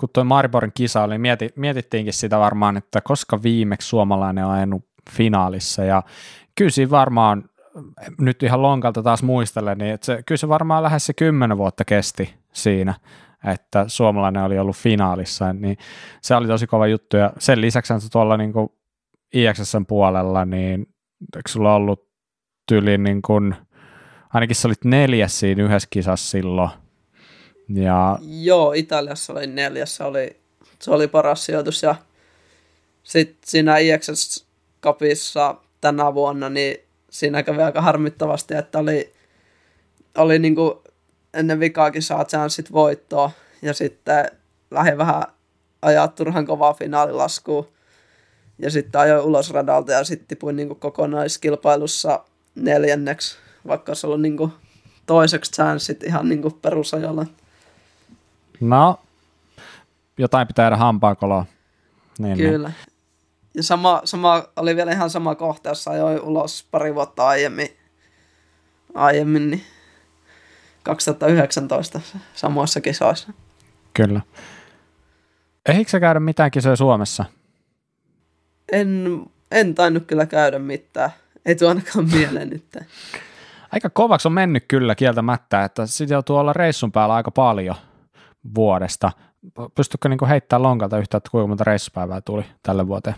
kun 0.00 0.08
tuo 0.12 0.24
Mariborin 0.24 0.72
kisa 0.74 1.02
oli, 1.02 1.18
mieti, 1.18 1.50
mietittiinkin 1.56 2.12
sitä 2.12 2.38
varmaan, 2.38 2.76
että 2.76 3.00
koska 3.00 3.42
viimeksi 3.42 3.88
suomalainen 3.88 4.44
on 4.44 4.52
ajanut 4.52 4.84
finaalissa. 5.10 5.84
Ja 5.84 6.02
kyllä 6.54 6.70
siinä 6.70 6.90
varmaan, 6.90 7.44
nyt 8.18 8.42
ihan 8.42 8.62
lonkalta 8.62 9.02
taas 9.02 9.22
muistelen, 9.22 9.78
niin 9.78 9.94
että 9.94 10.04
se, 10.04 10.22
kyllä 10.26 10.38
se 10.38 10.48
varmaan 10.48 10.82
lähes 10.82 11.06
se 11.06 11.14
kymmenen 11.14 11.58
vuotta 11.58 11.84
kesti 11.84 12.34
siinä, 12.52 12.94
että 13.44 13.84
suomalainen 13.88 14.42
oli 14.42 14.58
ollut 14.58 14.76
finaalissa, 14.76 15.52
niin 15.52 15.76
se 16.22 16.34
oli 16.34 16.46
tosi 16.46 16.66
kova 16.66 16.86
juttu. 16.86 17.16
Ja 17.16 17.32
sen 17.38 17.60
lisäksi 17.60 18.10
tuolla 18.12 18.36
niin 18.36 18.52
kuin 18.52 18.68
IXSn 19.34 19.86
puolella, 19.88 20.44
niin 20.44 20.86
eikö 21.36 21.48
sulla 21.48 21.74
ollut 21.74 22.08
tyyliin 22.68 23.02
niin 23.02 23.22
kuin, 23.22 23.54
ainakin 24.34 24.56
sä 24.56 24.68
olit 24.68 24.84
neljäs 24.84 25.40
siinä 25.40 25.64
yhdessä 25.64 25.88
kisassa 25.90 26.30
silloin. 26.30 26.70
Ja... 27.68 28.18
Joo, 28.22 28.72
Italiassa 28.72 29.32
oli 29.32 29.46
neljäs, 29.46 29.96
se 29.96 30.04
oli, 30.04 30.36
se 30.78 30.90
oli 30.90 31.08
paras 31.08 31.44
sijoitus. 31.44 31.82
Ja 31.82 31.94
sitten 33.02 33.50
siinä 33.50 33.78
IXS 33.78 34.46
Cupissa 34.82 35.54
tänä 35.80 36.14
vuonna, 36.14 36.48
niin 36.48 36.76
siinä 37.10 37.42
kävi 37.42 37.62
aika 37.62 37.80
harmittavasti, 37.80 38.54
että 38.54 38.78
oli, 38.78 39.12
oli 40.16 40.38
niin 40.38 40.54
kuin 40.54 40.74
ennen 41.34 41.60
vikaakin 41.60 42.02
saa 42.02 42.24
chanssit 42.24 42.72
voittoa. 42.72 43.30
Ja 43.62 43.74
sitten 43.74 44.24
lähdin 44.70 44.98
vähän 44.98 45.22
ajaa 45.82 46.08
turhan 46.08 46.46
kovaa 46.46 46.72
finaalilaskuun 46.72 47.68
ja 48.58 48.70
sitten 48.70 49.00
ajoin 49.00 49.24
ulos 49.24 49.50
radalta 49.50 49.92
ja 49.92 50.04
sitten 50.04 50.28
tipuin 50.28 50.56
niin 50.56 50.68
kuin 50.68 50.80
kokonaiskilpailussa 50.80 52.24
neljänneksi, 52.54 53.38
vaikka 53.68 53.94
se 53.94 54.06
ollut 54.06 54.20
niin 54.20 54.36
kuin 54.36 54.52
toiseksi 55.06 55.52
chanssit 55.52 56.02
ihan 56.02 56.28
niin 56.28 56.42
kuin 56.42 56.54
perusajolla. 56.54 57.26
No, 58.60 59.00
jotain 60.18 60.46
pitää 60.46 60.62
jäädä 60.62 60.76
hampaakoloa. 60.76 61.46
Niin, 62.18 62.38
niin. 62.38 62.50
Kyllä. 62.50 62.68
Niin. 62.68 62.78
Ja 63.54 63.62
sama, 63.62 64.00
sama, 64.04 64.44
oli 64.56 64.76
vielä 64.76 64.92
ihan 64.92 65.10
sama 65.10 65.34
kohta, 65.34 65.68
jossa 65.68 65.90
ajoi 65.90 66.20
ulos 66.20 66.66
pari 66.70 66.94
vuotta 66.94 67.28
aiemmin, 67.28 67.68
aiemmin 68.94 69.50
niin 69.50 69.64
2019 70.82 72.00
samoissa 72.34 72.80
kisoissa. 72.80 73.32
Kyllä. 73.94 74.20
Eikö 75.66 75.90
sä 75.90 76.00
käydä 76.00 76.20
mitään 76.20 76.50
kisoja 76.50 76.76
Suomessa? 76.76 77.24
En, 78.72 79.22
en 79.50 79.74
tainnut 79.74 80.06
kyllä 80.06 80.26
käydä 80.26 80.58
mitään. 80.58 81.10
Ei 81.46 81.54
tuo 81.54 81.68
ainakaan 81.68 82.10
mieleen 82.12 82.50
nyt. 82.50 82.64
Aika 83.72 83.90
kovaksi 83.90 84.28
on 84.28 84.32
mennyt 84.32 84.64
kyllä 84.68 84.94
kieltämättä, 84.94 85.64
että 85.64 85.86
sitten 85.86 86.14
joutuu 86.14 86.36
olla 86.36 86.52
reissun 86.52 86.92
päällä 86.92 87.14
aika 87.14 87.30
paljon 87.30 87.76
vuodesta. 88.54 89.12
Pystytkö 89.74 90.08
niinku 90.08 90.26
heittämään 90.26 90.62
lonkalta 90.62 90.98
yhtä, 90.98 91.16
että 91.16 91.30
kuinka 91.30 91.46
monta 91.46 91.64
reissupäivää 91.64 92.20
tuli 92.20 92.44
tälle 92.62 92.86
vuoteen? 92.86 93.16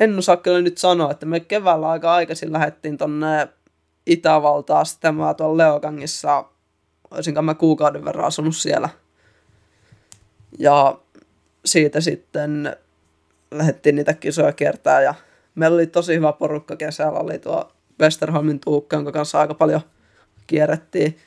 en 0.00 0.18
osaa 0.18 0.36
kyllä 0.36 0.60
nyt 0.60 0.78
sanoa, 0.78 1.10
että 1.10 1.26
me 1.26 1.40
keväällä 1.40 1.90
aika 1.90 2.14
aikaisin 2.14 2.52
lähdettiin 2.52 2.98
tonne 2.98 3.48
Itävaltaan, 4.06 4.86
sitten 4.86 5.14
mä 5.14 5.34
tuolla 5.34 5.56
Leokangissa, 5.56 6.44
olisinko 7.10 7.42
mä 7.42 7.54
kuukauden 7.54 8.04
verran 8.04 8.24
asunut 8.24 8.56
siellä. 8.56 8.88
Ja 10.58 10.98
siitä 11.64 12.00
sitten 12.00 12.76
lähdettiin 13.50 13.96
niitä 13.96 14.14
kisoja 14.14 14.52
kertaa 14.52 15.00
ja 15.00 15.14
meillä 15.54 15.74
oli 15.74 15.86
tosi 15.86 16.14
hyvä 16.14 16.32
porukka 16.32 16.76
kesällä, 16.76 17.18
oli 17.18 17.38
tuo 17.38 17.72
Westerholmin 18.00 18.60
Tuukka, 18.60 18.96
jonka 18.96 19.12
kanssa 19.12 19.40
aika 19.40 19.54
paljon 19.54 19.80
kierrettiin. 20.46 21.18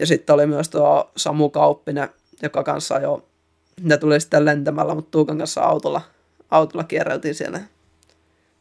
Ja 0.00 0.06
sitten 0.06 0.34
oli 0.34 0.46
myös 0.46 0.68
tuo 0.68 1.10
Samu 1.16 1.50
Kauppinen, 1.50 2.08
joka 2.42 2.62
kanssa 2.62 2.98
jo, 2.98 3.28
ne 3.80 3.96
tuli 3.96 4.20
sitten 4.20 4.44
lentämällä, 4.44 4.94
mutta 4.94 5.10
Tuukan 5.10 5.38
kanssa 5.38 5.60
autolla, 5.60 6.02
autolla 6.50 6.84
kierreltiin 6.84 7.34
siellä 7.34 7.60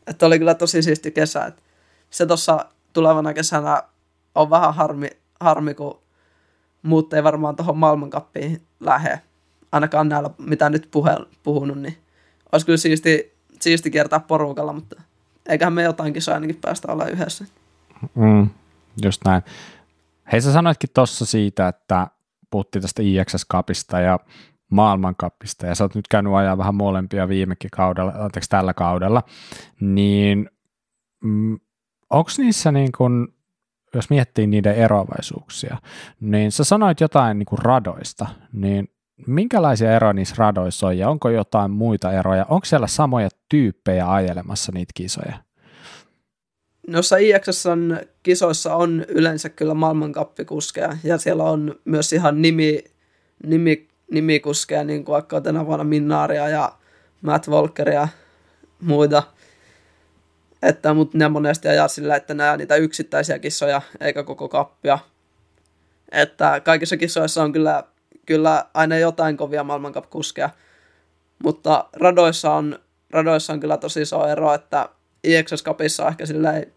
että 0.08 0.26
oli 0.26 0.40
kyllä 0.40 0.54
tosi 0.54 0.82
siisti 0.82 1.12
kesä. 1.12 1.46
Että 1.46 1.62
se 2.10 2.26
tuossa 2.26 2.66
tulevana 2.94 3.34
kesänä 3.34 3.84
on 4.36 4.50
vähän 4.50 4.74
harmi, 4.74 5.10
harmi 5.40 5.74
kun 5.74 6.00
muut 6.82 7.14
ei 7.14 7.24
varmaan 7.24 7.56
tuohon 7.56 7.78
maailmankappiin 7.78 8.62
lähde. 8.80 9.22
Ainakaan 9.72 10.10
näillä, 10.10 10.30
mitä 10.38 10.70
nyt 10.70 10.88
puhe, 10.92 11.18
puhunut, 11.44 11.78
niin 11.78 11.98
olisi 12.52 12.66
kyllä 12.66 12.78
siisti, 12.78 13.34
siisti 13.62 13.92
kiertää 13.92 14.20
porukalla, 14.20 14.74
mutta 14.74 15.02
eiköhän 15.50 15.74
me 15.74 15.84
jotain 15.84 16.14
kisoja 16.14 16.36
ainakin 16.36 16.60
päästä 16.62 16.92
olla 16.92 17.08
yhdessä. 17.08 17.46
Mm, 18.16 18.50
just 19.04 19.22
näin. 19.26 19.42
Hei, 20.32 20.42
sä 20.42 20.54
sanoitkin 20.54 20.90
tuossa 20.94 21.26
siitä, 21.26 21.68
että 21.68 22.08
puhuttiin 22.50 22.82
tästä 22.82 23.04
IXS 23.04 23.48
Cupista 23.52 24.00
ja 24.00 24.20
maailmankappista, 24.72 25.66
ja 25.66 25.76
sä 25.76 25.84
oot 25.84 25.96
nyt 25.96 26.08
käynyt 26.08 26.34
ajaa 26.34 26.58
vähän 26.58 26.76
molempia 26.76 27.28
viimekin 27.28 27.72
kaudella, 27.72 28.14
anteeksi 28.18 28.50
tällä 28.50 28.74
kaudella, 28.74 29.24
niin 29.80 30.50
mm, 31.24 31.60
onko 32.10 32.30
niissä 32.38 32.72
niin 32.72 32.92
kun, 32.98 33.34
jos 33.94 34.10
miettii 34.10 34.48
niiden 34.48 34.76
eroavaisuuksia, 34.76 35.78
niin 36.20 36.52
sä 36.52 36.64
sanoit 36.64 37.02
jotain 37.02 37.40
niin 37.40 37.46
kuin 37.46 37.60
radoista, 37.60 38.28
niin 38.54 38.95
minkälaisia 39.28 39.96
eroja 39.96 40.14
niissä 40.14 40.36
radoissa 40.38 40.88
on, 40.88 40.98
ja 40.98 41.10
onko 41.10 41.30
jotain 41.30 41.72
muita 41.72 42.12
eroja, 42.12 42.46
onko 42.50 42.66
siellä 42.66 42.88
samoja 42.88 43.30
tyyppejä 43.50 44.12
ajelemassa 44.12 44.72
niitä 44.72 44.92
kisoja? 44.96 45.34
Noissa 46.88 47.18
IXSn 47.18 47.98
kisoissa 48.24 48.76
on 48.76 49.06
yleensä 49.08 49.50
kyllä 49.50 49.74
maailmankappikuskeja, 49.74 50.98
ja 51.04 51.18
siellä 51.18 51.44
on 51.44 51.76
myös 51.86 52.14
ihan 52.14 52.42
nimi, 52.42 52.84
nimi 53.46 53.88
nimikuskeja, 54.12 54.84
niin 54.84 55.06
kuin 55.06 55.14
vaikka 55.14 55.42
tänä 55.42 55.66
vuonna 55.66 55.84
Minnaaria 55.84 56.50
ja 56.50 56.72
Matt 57.22 57.48
Walkeria 57.48 58.00
ja 58.00 58.08
muita. 58.82 59.24
Että, 60.62 60.94
mutta 60.94 61.18
ne 61.18 61.30
monesti 61.30 61.68
ajaa 61.68 61.88
sillä, 61.88 62.16
että 62.16 62.34
nämä 62.34 62.58
niitä 62.58 62.76
yksittäisiä 62.76 63.40
kissoja 63.40 63.82
eikä 64.00 64.24
koko 64.24 64.50
kappia. 64.50 65.00
Että 66.12 66.62
kaikissa 66.64 66.98
kisoissa 66.98 67.44
on 67.44 67.52
kyllä, 67.52 67.84
kyllä 68.26 68.66
aina 68.74 68.98
jotain 68.98 69.38
kovia 69.38 69.64
maailmankap-kuskeja. 69.64 70.50
Mutta 71.44 71.86
radoissa 71.94 72.54
on, 72.54 72.80
radoissa 73.10 73.54
on 73.54 73.60
kyllä 73.60 73.78
tosi 73.78 74.02
iso 74.02 74.28
ero, 74.28 74.54
että 74.54 74.90
IXS 75.24 75.64
Cupissa 75.64 76.04
on 76.04 76.10
ehkä 76.10 76.26
silleen 76.26 76.74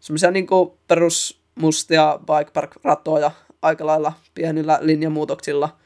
semmoisia 0.00 0.30
niin 0.30 0.46
perusmustia 0.88 2.18
bike 2.18 2.50
park 2.52 2.70
ratoja 2.84 3.30
aika 3.62 3.86
lailla 3.86 4.12
pienillä 4.34 4.78
linjamuutoksilla– 4.82 5.68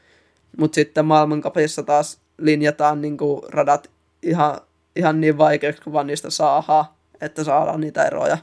mutta 0.57 0.75
sitten 0.75 1.05
maailmankapissa 1.05 1.83
taas 1.83 2.19
linjataan 2.37 3.01
niin 3.01 3.17
kuin 3.17 3.41
radat 3.49 3.91
ihan, 4.23 4.61
ihan 4.95 5.21
niin 5.21 5.37
vaikeaksi, 5.37 5.81
kun 5.81 5.93
vaan 5.93 6.07
niistä 6.07 6.29
saadaan, 6.29 6.85
että 7.21 7.43
saadaan 7.43 7.81
niitä 7.81 8.05
eroja. 8.05 8.37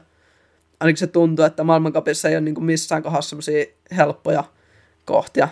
Ainakin 0.79 0.97
se 0.97 1.07
tuntuu, 1.07 1.45
että 1.45 1.63
maailmankapissa 1.63 2.29
ei 2.29 2.35
ole 2.35 2.41
niin 2.41 2.55
kuin 2.55 2.65
missään 2.65 3.03
kohdassa 3.03 3.35
helppoja 3.97 4.43
kohtia. 5.05 5.47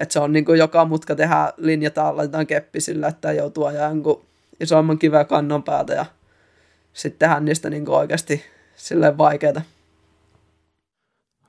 Että 0.00 0.12
se 0.12 0.20
on 0.20 0.32
niin 0.32 0.44
kuin 0.44 0.58
joka 0.58 0.84
mutka 0.84 1.14
tehdään, 1.14 1.52
linjataan, 1.56 2.16
laitetaan 2.16 2.46
keppi 2.46 2.80
sillä, 2.80 3.08
että 3.08 3.32
joutuu 3.32 3.64
ajaa 3.64 3.88
jonkun 3.88 4.24
isomman 4.60 4.98
kiveä 4.98 5.24
kannon 5.24 5.62
päältä 5.62 5.94
ja 5.94 6.06
sitten 6.92 7.18
tehdään 7.18 7.44
niistä 7.44 7.70
niin 7.70 7.84
kuin 7.84 7.96
oikeasti 7.96 8.42
silleen 8.76 9.18
vaikeita. 9.18 9.62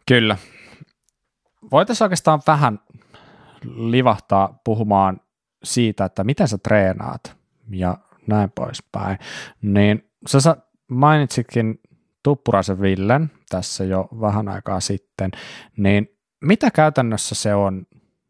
Kyllä. 0.08 0.38
Voitaisiin 1.72 2.06
oikeastaan 2.06 2.42
vähän 2.48 2.80
livahtaa 3.76 4.60
puhumaan 4.64 5.22
siitä, 5.64 6.06
että 6.06 6.24
miten 6.24 6.48
sä 6.48 6.58
treenaat 6.58 7.36
ja 7.70 7.98
näin 8.28 8.52
poispäin, 8.52 9.18
niin 9.62 10.10
sä 10.28 10.58
mainitsitkin 10.88 11.80
Tuppuraisen 12.24 12.82
Villen 12.82 13.32
tässä 13.50 13.84
jo 13.84 14.08
vähän 14.22 14.48
aikaa 14.48 14.80
sitten, 14.80 15.32
niin 15.78 16.18
mitä 16.42 16.72
käytännössä 16.72 17.36
se 17.36 17.56
on, 17.56 17.86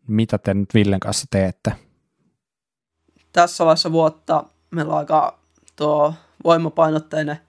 mitä 0.07 0.37
te 0.37 0.53
nyt 0.53 0.73
Villen 0.73 0.99
kanssa 0.99 1.27
teette? 1.29 1.71
Tässä 3.33 3.65
vaiheessa 3.65 3.91
vuotta 3.91 4.43
meillä 4.71 4.93
on 4.93 4.99
aika 4.99 5.39
tuo 5.75 6.13
voimapainotteinen 6.43 7.39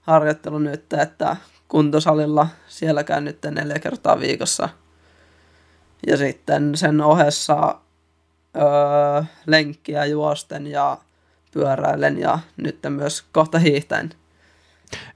harjoittelu 0.00 0.58
nyt, 0.58 0.92
että 0.92 1.36
kuntosalilla 1.68 2.48
siellä 2.68 3.04
käyn 3.04 3.24
nyt 3.24 3.38
neljä 3.50 3.78
kertaa 3.78 4.20
viikossa– 4.20 4.68
ja 6.06 6.16
sitten 6.16 6.76
sen 6.76 7.00
ohessa 7.00 7.78
öö, 8.56 9.22
lenkkiä 9.46 10.04
juosten 10.04 10.66
ja 10.66 10.98
pyöräilen 11.52 12.18
ja 12.18 12.38
nyt 12.56 12.78
myös 12.88 13.24
kohta 13.32 13.58
hiihtäen. 13.58 14.10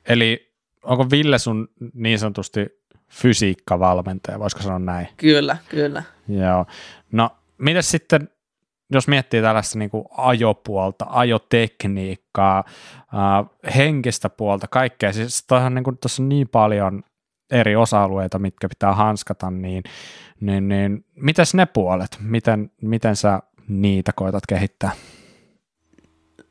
Eli 0.09 0.53
onko 0.83 1.11
Ville 1.11 1.39
sun 1.39 1.69
niin 1.95 2.19
sanotusti 2.19 2.67
fysiikkavalmentaja, 3.09 4.39
voisiko 4.39 4.63
sanoa 4.63 4.79
näin? 4.79 5.09
Kyllä, 5.17 5.57
kyllä. 5.69 6.03
Joo. 6.39 6.67
No, 7.13 7.31
miten 7.59 7.83
sitten, 7.83 8.29
jos 8.91 9.09
miettii 9.09 9.43
tällaista 9.43 9.79
niin 9.79 9.91
kuin 9.91 10.05
ajopuolta, 10.11 11.07
ajotekniikkaa, 11.09 12.65
äh, 12.99 13.75
henkistä 13.77 14.31
puolta, 14.31 14.69
kaikkea, 14.69 15.13
siis 15.13 15.45
toihan 15.47 15.75
niin 15.75 15.85
kuin, 15.85 15.99
tuossa 15.99 16.23
on 16.23 16.29
niin 16.29 16.49
paljon 16.49 17.03
eri 17.51 17.77
osa-alueita, 17.77 18.39
mitkä 18.39 18.69
pitää 18.69 18.95
hanskata, 18.95 19.51
niin, 19.51 19.83
niin, 20.41 20.69
niin 20.69 21.05
mitäs 21.15 21.55
ne 21.55 21.67
puolet, 21.67 22.19
miten, 22.21 22.71
miten 22.83 23.17
sä 23.17 23.43
niitä 23.69 24.13
koetat 24.17 24.47
kehittää? 24.49 24.91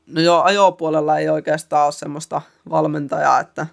No 0.07 0.21
joo, 0.21 0.43
ajopuolella 0.43 1.17
ei 1.17 1.29
oikeastaan 1.29 1.85
ole 1.85 1.91
semmoista 1.91 2.41
valmentajaa, 2.69 3.39
että 3.39 3.67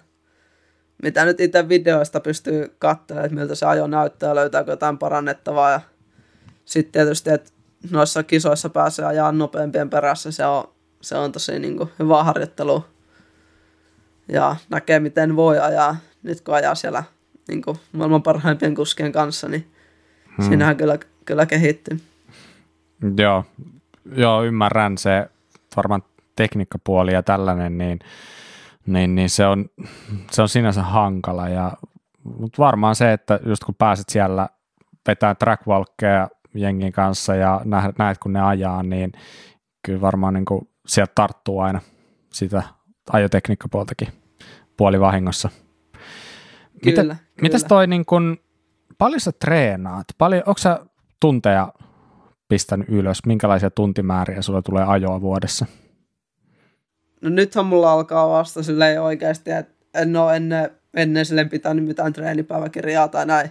mitä 1.03 1.25
nyt 1.25 1.39
itse 1.39 1.69
videoista 1.69 2.19
pystyy 2.19 2.75
katselemaan, 2.79 3.25
että 3.25 3.35
miltä 3.35 3.55
se 3.55 3.65
ajo 3.65 3.87
näyttää, 3.87 4.35
löytääkö 4.35 4.71
jotain 4.71 4.97
parannettavaa. 4.97 5.71
Ja 5.71 5.81
sitten 6.67 6.91
tietysti, 6.91 7.29
että 7.29 7.51
noissa 7.91 8.23
kisoissa 8.23 8.69
pääsee 8.69 9.05
ajaa 9.05 9.31
nopeampien 9.31 9.89
perässä, 9.89 10.31
se 10.31 10.45
on, 10.45 10.63
se 11.01 11.17
on 11.17 11.31
tosi 11.31 11.59
niin 11.59 11.77
kuin, 11.77 11.89
hyvä 11.99 12.23
harjoittelu. 12.23 12.85
Ja 14.27 14.55
näkee, 14.69 14.99
miten 14.99 15.35
voi 15.35 15.59
ajaa, 15.59 15.95
nyt 16.23 16.41
kun 16.41 16.55
ajaa 16.55 16.75
siellä 16.75 17.03
niin 17.47 17.61
kuin, 17.61 17.77
maailman 17.91 18.23
parhaimpien 18.23 18.75
kuskien 18.75 19.11
kanssa, 19.11 19.47
niin 19.47 19.67
hmm. 20.37 20.47
siinähän 20.47 20.77
kyllä, 20.77 20.97
kyllä 21.25 21.45
kehittyy. 21.45 21.99
Joo, 23.17 23.45
joo, 24.15 24.43
ymmärrän 24.43 24.97
se 24.97 25.29
varmaan 25.75 26.03
tekniikkapuoli 26.35 27.13
ja 27.13 27.23
tällainen, 27.23 27.77
niin, 27.77 27.99
niin, 28.85 29.15
niin 29.15 29.29
se, 29.29 29.45
on, 29.45 29.65
se 30.31 30.41
on 30.41 30.49
sinänsä 30.49 30.83
hankala. 30.83 31.49
Ja, 31.49 31.71
mutta 32.23 32.63
varmaan 32.63 32.95
se, 32.95 33.13
että 33.13 33.39
just 33.45 33.63
kun 33.63 33.75
pääset 33.75 34.09
siellä 34.09 34.49
vetää 35.07 35.35
trackwalkkeja 35.35 36.27
jengin 36.53 36.91
kanssa 36.91 37.35
ja 37.35 37.61
näet, 37.97 38.17
kun 38.17 38.33
ne 38.33 38.41
ajaa, 38.41 38.83
niin 38.83 39.11
kyllä 39.85 40.01
varmaan 40.01 40.33
niin 40.33 40.45
kuin 40.45 40.69
sieltä 40.87 41.11
tarttuu 41.15 41.59
aina 41.59 41.81
sitä 42.33 42.63
ajotekniikkapuoltakin 43.11 44.07
puolivahingossa. 44.77 45.49
Kyllä, 45.49 46.03
Mitä, 46.85 47.01
kyllä. 47.01 47.15
Mitäs 47.41 47.63
toi, 47.63 47.87
niin 47.87 48.05
kun, 48.05 48.37
paljon 48.97 49.19
sä 49.19 49.31
treenaat? 49.31 50.05
Paljon, 50.17 50.43
onko 50.45 50.57
sä 50.57 50.79
tunteja 51.19 51.73
pistänyt 52.49 52.89
ylös? 52.89 53.25
Minkälaisia 53.25 53.69
tuntimääriä 53.69 54.41
sulla 54.41 54.61
tulee 54.61 54.83
ajoa 54.83 55.21
vuodessa? 55.21 55.65
No 57.21 57.29
nythän 57.29 57.65
mulla 57.65 57.91
alkaa 57.91 58.29
vasta 58.29 58.63
silleen 58.63 59.01
oikeasti, 59.01 59.51
että 59.51 59.73
en 59.93 60.15
ole 60.15 60.35
ennen, 60.35 60.71
ennen 60.93 61.25
silleen 61.25 61.49
pitänyt 61.49 61.85
mitään 61.85 62.13
treenipäiväkirjaa 62.13 63.07
tai 63.07 63.25
näin. 63.25 63.49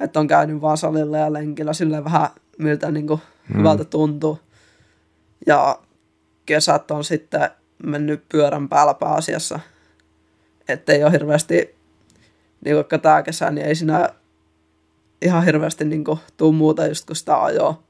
Että 0.00 0.20
on 0.20 0.26
käynyt 0.26 0.60
vaan 0.60 0.76
salilla 0.76 1.18
ja 1.18 1.32
lenkillä 1.32 1.72
silleen 1.72 2.04
vähän 2.04 2.28
miltä 2.58 2.90
niin 2.90 3.06
kuin 3.06 3.20
hmm. 3.48 3.58
hyvältä 3.58 3.84
tuntuu. 3.84 4.38
Ja 5.46 5.78
kesät 6.46 6.90
on 6.90 7.04
sitten 7.04 7.50
mennyt 7.82 8.24
pyörän 8.28 8.68
päällä 8.68 8.94
pääasiassa. 8.94 9.60
Että 10.68 10.92
ei 10.92 11.04
ole 11.04 11.12
hirveästi, 11.12 11.74
niin 12.64 12.76
vaikka 12.76 12.98
tämä 12.98 13.22
kesä, 13.22 13.50
niin 13.50 13.66
ei 13.66 13.74
siinä 13.74 14.08
ihan 15.22 15.44
hirveästi 15.44 15.84
niin 15.84 16.04
kuin, 16.04 16.18
tuu 16.36 16.52
muuta 16.52 16.86
just 16.86 17.06
kun 17.06 17.16
sitä 17.16 17.42
ajoa. 17.42 17.82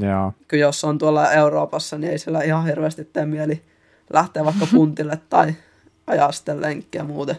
Joo. 0.00 0.32
Kyllä 0.48 0.60
jos 0.60 0.84
on 0.84 0.98
tuolla 0.98 1.32
Euroopassa, 1.32 1.98
niin 1.98 2.10
ei 2.10 2.18
siellä 2.18 2.42
ihan 2.42 2.66
hirveästi 2.66 3.04
tee 3.04 3.26
mieli 3.26 3.62
lähteä 4.12 4.44
vaikka 4.44 4.66
puntille 4.72 5.18
tai 5.30 5.54
ajaa 6.06 6.32
sitten 6.32 6.60
lenkkiä 6.60 7.04
muuten. 7.04 7.36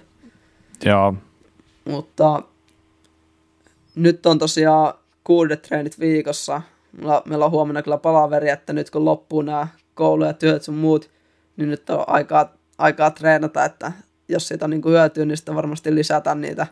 Joo. 0.85 1.15
Mutta 1.85 2.43
nyt 3.95 4.25
on 4.25 4.39
tosiaan 4.39 4.93
kuudet 5.23 5.61
treenit 5.61 5.99
viikossa. 5.99 6.61
Meillä, 6.91 7.21
meillä 7.25 7.45
on 7.45 7.51
huomenna 7.51 7.81
kyllä 7.81 7.97
palaveri, 7.97 8.49
että 8.49 8.73
nyt 8.73 8.89
kun 8.89 9.05
loppuu 9.05 9.41
nämä 9.41 9.67
koulu 9.95 10.25
ja 10.25 10.33
työt 10.33 10.63
sun 10.63 10.75
muut, 10.75 11.09
niin 11.57 11.69
nyt 11.69 11.89
on 11.89 12.03
aikaa, 12.07 12.53
aikaa 12.77 13.11
treenata, 13.11 13.65
että 13.65 13.91
jos 14.27 14.47
siitä 14.47 14.65
on 14.65 14.69
niin 14.69 14.81
kuin 14.81 14.93
hyötyä, 14.93 15.25
niin 15.25 15.37
sitten 15.37 15.55
varmasti 15.55 15.95
lisätään 15.95 16.41
niitä, 16.41 16.67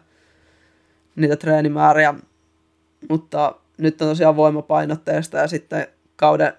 niitä 1.15 1.35
treenimääriä. 1.35 2.13
Mutta 3.09 3.55
nyt 3.77 4.01
on 4.01 4.07
tosiaan 4.07 4.35
voimapainotteista 4.35 5.37
ja 5.37 5.47
sitten 5.47 5.87
kauden 6.15 6.53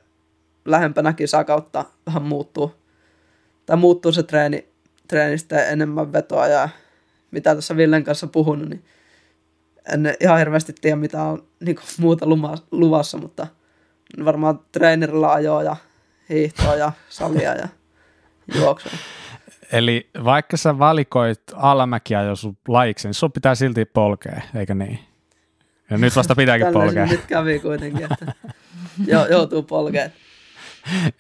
lähempänä 0.65 1.13
kisakautta 1.13 1.85
vähän 2.07 2.23
muuttuu, 2.23 2.73
tai 3.67 3.77
muuttuu 3.77 4.13
se 4.13 4.23
treeni, 4.23 4.69
treenistä 5.09 5.65
enemmän 5.65 6.13
vetoa 6.13 6.47
ja 6.47 6.69
mitä 7.31 7.55
tässä 7.55 7.77
Villen 7.77 8.05
kanssa 8.05 8.27
puhunut, 8.27 8.69
niin 8.69 8.85
en 9.93 10.15
ihan 10.21 10.39
hirveästi 10.39 10.73
tiedä, 10.81 10.97
mitä 10.97 11.23
on 11.23 11.47
niin 11.61 11.77
kuin, 11.77 11.85
muuta 11.99 12.27
luvassa, 12.71 13.19
mutta 13.19 13.47
varmaan 14.25 14.61
treenerillä 14.73 15.33
ajoa 15.33 15.63
ja 15.63 15.77
hiihtoa 16.29 16.75
ja 16.75 16.93
salia 17.09 17.55
ja 17.55 17.69
juoksua. 18.55 18.93
Eli 19.73 20.11
vaikka 20.25 20.57
sä 20.57 20.79
valikoit 20.79 21.43
alamäkiä 21.55 22.23
jo 22.23 22.37
sun 22.37 22.57
lajiksi, 22.69 23.09
niin 23.09 23.15
sun 23.15 23.33
pitää 23.33 23.55
silti 23.55 23.85
polkea, 23.85 24.41
eikö 24.55 24.75
niin? 24.75 24.99
Ja 25.91 25.99
nyt 25.99 26.17
vasta 26.17 26.35
pitääkin 26.35 26.67
polkea. 26.73 27.07
Nyt 27.07 27.27
kävi 27.27 27.59
kuitenkin, 27.59 28.09
että 28.13 28.33
jo, 29.07 29.27
joutuu 29.27 29.63
polkea. 29.63 30.11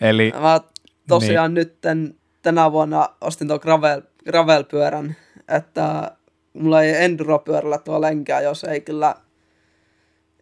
Eli, 0.00 0.32
Mä 0.40 0.60
tosiaan 1.08 1.54
niin. 1.54 1.66
nyt 1.82 2.08
tänä 2.42 2.72
vuonna 2.72 3.08
ostin 3.20 3.48
tuon 3.48 3.60
gravel, 3.62 4.02
gravel-pyörän, 4.24 5.16
että 5.48 6.10
mulla 6.53 6.82
ei 6.82 7.05
enduropyörällä 7.05 7.78
tuo 7.78 8.00
lenkää, 8.00 8.40
jos 8.40 8.64
ei 8.64 8.80
kyllä, 8.80 9.14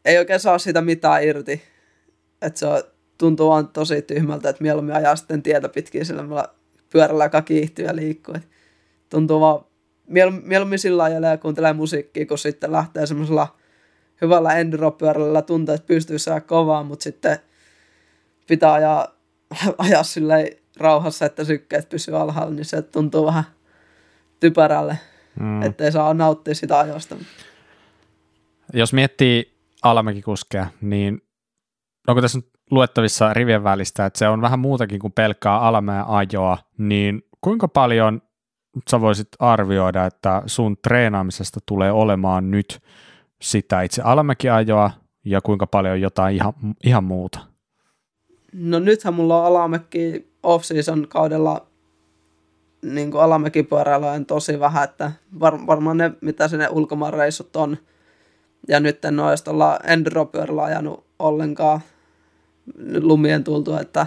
ei 0.04 0.18
oikein 0.18 0.40
saa 0.40 0.58
siitä 0.58 0.80
mitään 0.80 1.24
irti. 1.24 1.62
Että 2.42 2.58
se 2.58 2.66
on, 2.66 2.82
tuntuu 3.18 3.50
vaan 3.50 3.68
tosi 3.68 4.02
tyhmältä, 4.02 4.48
että 4.48 4.62
mieluummin 4.62 4.94
ajaa 4.94 5.16
sitten 5.16 5.42
tietä 5.42 5.68
pitkin 5.68 6.06
sillä 6.06 6.22
mulla 6.22 6.54
pyörällä, 6.92 7.24
joka 7.24 7.42
kiihtyy 7.42 7.84
ja 7.84 7.96
liikkuu. 7.96 8.34
Et 8.34 8.48
tuntuu 9.10 9.40
vaan, 9.40 9.64
mieluummin 10.42 10.78
sillä 10.78 11.02
ajalla 11.02 11.26
ja 11.26 11.38
kuuntelee 11.38 11.72
musiikkia, 11.72 12.26
kun 12.26 12.38
sitten 12.38 12.72
lähtee 12.72 13.06
semmoisella 13.06 13.56
hyvällä 14.20 14.54
enduropyörällä 14.54 15.42
tuntuu, 15.42 15.74
että 15.74 15.86
pystyy 15.86 16.18
saada 16.18 16.40
kovaa, 16.40 16.82
mutta 16.82 17.02
sitten 17.02 17.38
pitää 18.48 18.72
ajaa, 18.72 19.16
ajaa 19.78 20.02
silleen 20.02 20.48
rauhassa, 20.76 21.26
että 21.26 21.44
sykkeet 21.44 21.88
pysyy 21.88 22.16
alhaalla, 22.16 22.54
niin 22.54 22.64
se 22.64 22.82
tuntuu 22.82 23.26
vähän 23.26 23.44
typerälle 24.40 24.98
mm. 25.40 25.62
ettei 25.62 25.92
saa 25.92 26.14
nauttia 26.14 26.54
sitä 26.54 26.78
ajosta. 26.78 27.16
Jos 28.72 28.92
miettii 28.92 29.58
alamäkikuskeja, 29.82 30.66
niin 30.80 31.22
onko 32.08 32.20
tässä 32.20 32.38
luettavissa 32.70 33.34
rivien 33.34 33.64
välistä, 33.64 34.06
että 34.06 34.18
se 34.18 34.28
on 34.28 34.40
vähän 34.40 34.58
muutakin 34.58 34.98
kuin 34.98 35.12
pelkkää 35.12 35.60
alamäen 35.60 36.06
ajoa, 36.06 36.58
niin 36.78 37.22
kuinka 37.40 37.68
paljon 37.68 38.22
sä 38.90 39.00
voisit 39.00 39.28
arvioida, 39.38 40.06
että 40.06 40.42
sun 40.46 40.76
treenaamisesta 40.82 41.60
tulee 41.66 41.92
olemaan 41.92 42.50
nyt 42.50 42.80
sitä 43.42 43.82
itse 43.82 44.02
alamäkiajoa 44.02 44.90
ja 45.24 45.40
kuinka 45.40 45.66
paljon 45.66 46.00
jotain 46.00 46.36
ihan, 46.36 46.52
ihan 46.84 47.04
muuta? 47.04 47.38
No 48.52 48.78
nythän 48.78 49.14
mulla 49.14 49.40
on 49.40 49.46
alamäki 49.46 50.32
off-season 50.42 51.08
kaudella 51.08 51.66
niin 52.82 53.10
kuin 53.10 53.22
alamäkipyöräilyä 53.22 54.12
on 54.12 54.26
tosi 54.26 54.60
vähän, 54.60 54.84
että 54.84 55.12
var, 55.40 55.66
varmaan 55.66 55.96
ne, 55.96 56.12
mitä 56.20 56.48
sinne 56.48 56.68
ulkomaanreissut 56.68 57.56
on. 57.56 57.76
Ja 58.68 58.80
nyt 58.80 59.04
en 59.04 59.20
ole 59.20 59.34
olla 59.48 59.78
enduropyörällä 59.84 60.62
ajanut 60.62 61.04
ollenkaan 61.18 61.80
lumien 63.00 63.44
tultua, 63.44 63.80
että, 63.80 64.06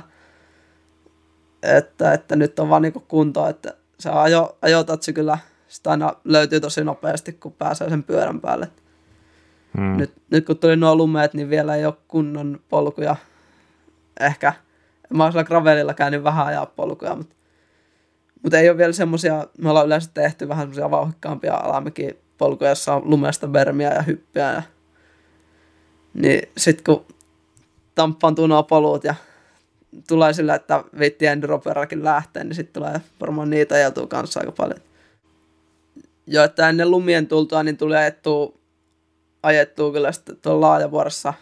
että, 1.64 2.14
että 2.14 2.36
nyt 2.36 2.60
on 2.60 2.70
vaan 2.70 2.82
niin 2.82 2.94
kunto, 3.08 3.48
että 3.48 3.74
se 4.00 4.10
ajo, 4.10 4.58
ajotatsi 4.62 5.14
kyllä 5.14 5.38
sitä 5.68 5.92
aina 5.92 6.14
löytyy 6.24 6.60
tosi 6.60 6.84
nopeasti, 6.84 7.34
kun 7.34 7.54
pääsee 7.54 7.90
sen 7.90 8.04
pyörän 8.04 8.42
päälle. 8.42 8.68
Hmm. 9.78 9.98
Nyt, 9.98 10.14
nyt 10.30 10.46
kun 10.46 10.58
tuli 10.58 10.76
nuo 10.76 10.96
lumeet, 10.96 11.34
niin 11.34 11.50
vielä 11.50 11.76
ei 11.76 11.86
ole 11.86 11.94
kunnon 12.08 12.60
polkuja. 12.70 13.16
Ehkä, 14.20 14.54
mä 15.10 15.24
oon 15.24 15.34
gravelilla 15.46 15.94
käynyt 15.94 16.24
vähän 16.24 16.46
ajaa 16.46 16.66
polkuja, 16.66 17.16
mutta 17.16 17.36
mutta 18.44 18.60
ei 18.60 18.70
ole 18.70 18.78
vielä 18.78 18.94
semmoisia, 18.94 19.48
me 19.58 19.70
ollaan 19.70 19.86
yleensä 19.86 20.10
tehty 20.14 20.48
vähän 20.48 20.62
semmoisia 20.62 20.92
vauhikkaampia 20.92 21.56
alamäki 21.56 22.18
polkuja, 22.38 22.70
jossa 22.70 22.94
on 22.94 23.02
lumesta 23.06 23.54
vermiä 23.54 23.94
ja 23.94 24.02
hyppiä. 24.02 24.52
Ja... 24.54 24.62
Niin 26.14 26.50
sit 26.58 26.82
kun 26.82 27.06
tamppaantuu 27.96 28.48
nuo 28.48 28.64
polut 28.64 29.04
ja 29.04 29.16
tulee 30.08 30.34
sillä, 30.34 30.56
että 30.56 30.84
viitti 31.00 31.26
enduropyöräkin 31.26 32.04
lähtee, 32.04 32.44
niin 32.44 32.56
sitten 32.56 32.74
tulee 32.74 33.02
varmaan 33.22 33.50
niitä 33.50 33.76
ajeltua 33.76 34.08
kanssa 34.08 34.40
aika 34.40 34.52
paljon. 34.52 34.80
Jo, 36.28 36.44
että 36.44 36.70
ennen 36.70 36.92
lumien 36.92 37.28
tultua, 37.28 37.64
niin 37.64 37.78
tulee 37.78 38.00
ajettua, 38.00 38.54
ajettua 39.44 39.92
kyllä 39.92 40.12
sitten 40.12 40.38
tuolla 40.38 40.68
laajavuorossa 40.68 41.34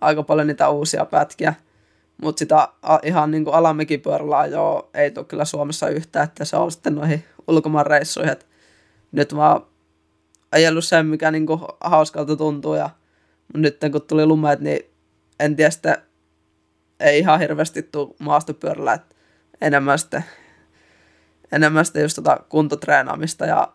aika 0.00 0.22
paljon 0.22 0.46
niitä 0.46 0.68
uusia 0.68 1.04
pätkiä. 1.04 1.54
Mutta 2.22 2.38
sitä 2.38 2.68
ihan 3.02 3.30
niin 3.30 3.44
kuin 3.44 3.54
alamekipyörällä 3.54 4.46
jo 4.46 4.90
ei 4.94 5.10
tule 5.10 5.24
kyllä 5.24 5.44
Suomessa 5.44 5.88
yhtään, 5.88 6.24
että 6.24 6.44
se 6.44 6.56
on 6.56 6.72
sitten 6.72 6.94
noihin 6.94 7.24
ulkomaan 7.48 7.86
reissuihin. 7.86 8.36
nyt 9.12 9.36
vaan 9.36 9.66
ajellut 10.52 10.84
sen, 10.84 11.06
mikä 11.06 11.30
niin 11.30 11.46
kuin 11.46 11.60
hauskalta 11.80 12.36
tuntuu 12.36 12.74
ja 12.74 12.90
nyt 13.54 13.78
kun 13.92 14.02
tuli 14.02 14.26
lumeet, 14.26 14.60
niin 14.60 14.90
en 15.40 15.56
tiedä 15.56 15.70
sitten, 15.70 15.96
ei 17.00 17.18
ihan 17.18 17.40
hirveästi 17.40 17.82
tule 17.82 18.14
maastopyörällä, 18.18 18.92
että 18.92 19.14
enemmän 19.60 19.98
sitten, 19.98 20.24
enemmän 21.52 21.84
sitten 21.84 22.02
just 22.02 22.16
tota 22.16 22.40
kuntotreenaamista 22.48 23.46
ja 23.46 23.72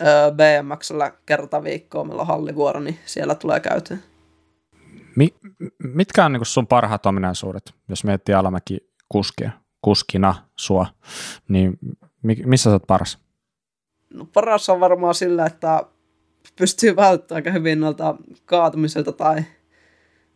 öö, 0.00 0.30
BMXllä 0.30 1.12
kerta 1.26 1.62
viikkoa, 1.62 2.04
meillä 2.04 2.20
on 2.20 2.26
hallivuoro, 2.26 2.80
niin 2.80 2.98
siellä 3.04 3.34
tulee 3.34 3.60
käytyä. 3.60 3.96
Mi- 5.16 5.34
mitkä 5.82 6.24
on 6.24 6.32
niin 6.32 6.46
sun 6.46 6.66
parhaat 6.66 7.06
ominaisuudet, 7.06 7.74
jos 7.88 8.04
miettii 8.04 8.34
Alamäki 8.34 8.78
kuskia, 9.08 9.50
kuskina 9.82 10.34
sua, 10.56 10.86
niin 11.48 11.78
mi- 12.22 12.42
missä 12.44 12.70
sä 12.70 12.74
oot 12.74 12.86
paras? 12.86 13.18
No 14.14 14.24
paras 14.32 14.68
on 14.68 14.80
varmaan 14.80 15.14
sillä, 15.14 15.46
että 15.46 15.82
pystyy 16.58 16.96
välttämään 16.96 17.38
aika 17.38 17.50
hyvin 17.50 17.80
noilta 17.80 18.16
kaatumiselta 18.44 19.12
tai, 19.12 19.44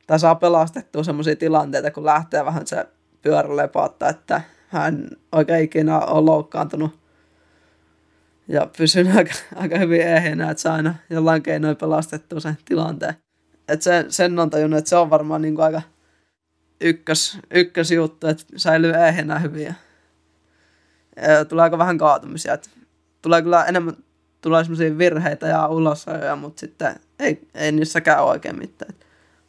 tai 0.07 0.18
saa 0.18 0.35
pelastettua 0.35 1.05
semmoisia 1.05 1.37
tilanteita, 1.37 1.91
kun 1.91 2.05
lähtee 2.05 2.45
vähän 2.45 2.66
se 2.66 2.87
pyörä 3.22 3.57
lepautta, 3.57 4.09
että 4.09 4.41
hän 4.68 5.09
oikein 5.33 5.64
ikinä 5.64 5.99
on 5.99 6.26
loukkaantunut 6.26 7.01
ja 8.49 8.68
pysyn 8.76 9.16
aika, 9.16 9.33
aika 9.57 9.78
hyvin 9.78 10.01
ehjänä, 10.01 10.51
että 10.51 10.62
saa 10.62 10.74
aina 10.74 10.95
jollain 11.11 11.43
keinoin 11.43 11.76
pelastettua 11.76 12.41
sen 12.41 12.59
tilanteen. 12.64 13.14
Et 13.70 13.82
sen, 13.82 14.12
sen 14.12 14.38
on 14.38 14.50
tajunnut, 14.50 14.78
että 14.78 14.88
se 14.88 14.96
on 14.96 15.10
varmaan 15.10 15.42
niin 15.42 15.54
kuin 15.54 15.64
aika 15.64 15.82
ykkös, 16.80 17.38
ykkös 17.50 17.90
juttu, 17.90 18.26
että 18.26 18.44
säilyy 18.56 18.92
ehjänä 18.92 19.38
hyvin 19.38 19.64
ja, 19.64 19.74
ja 21.28 21.44
tulee 21.44 21.62
aika 21.62 21.78
vähän 21.78 21.98
kaatumisia. 21.98 22.54
Et 22.54 22.70
tulee 23.22 23.42
kyllä 23.42 23.64
enemmän 23.64 23.96
tulee 24.40 24.64
semmoisia 24.64 24.98
virheitä 24.98 25.46
ja 25.46 25.68
ulosajoja, 25.68 26.36
mutta 26.36 26.60
sitten 26.60 27.00
ei, 27.18 27.48
ei 27.54 27.72
niissäkään 27.72 28.24
oikein 28.24 28.58
mitään. 28.58 28.94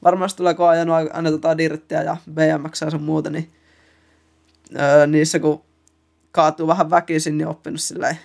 Varmasti 0.03 0.38
tulee, 0.38 0.53
kun 0.53 0.69
ajanut 0.69 0.95
aina 1.13 1.32
tota 1.32 1.57
dirttiä 1.57 2.03
ja 2.03 2.17
BMX 2.32 2.82
ja 2.82 2.89
sun 2.89 3.03
muuta, 3.03 3.30
niin 3.30 3.51
öö, 4.80 5.07
niissä 5.07 5.39
kun 5.39 5.63
kaatuu 6.32 6.67
vähän 6.67 6.89
väkisin, 6.89 7.38
niin 7.38 7.47
oppinut 7.47 7.82
silleen 7.82 8.19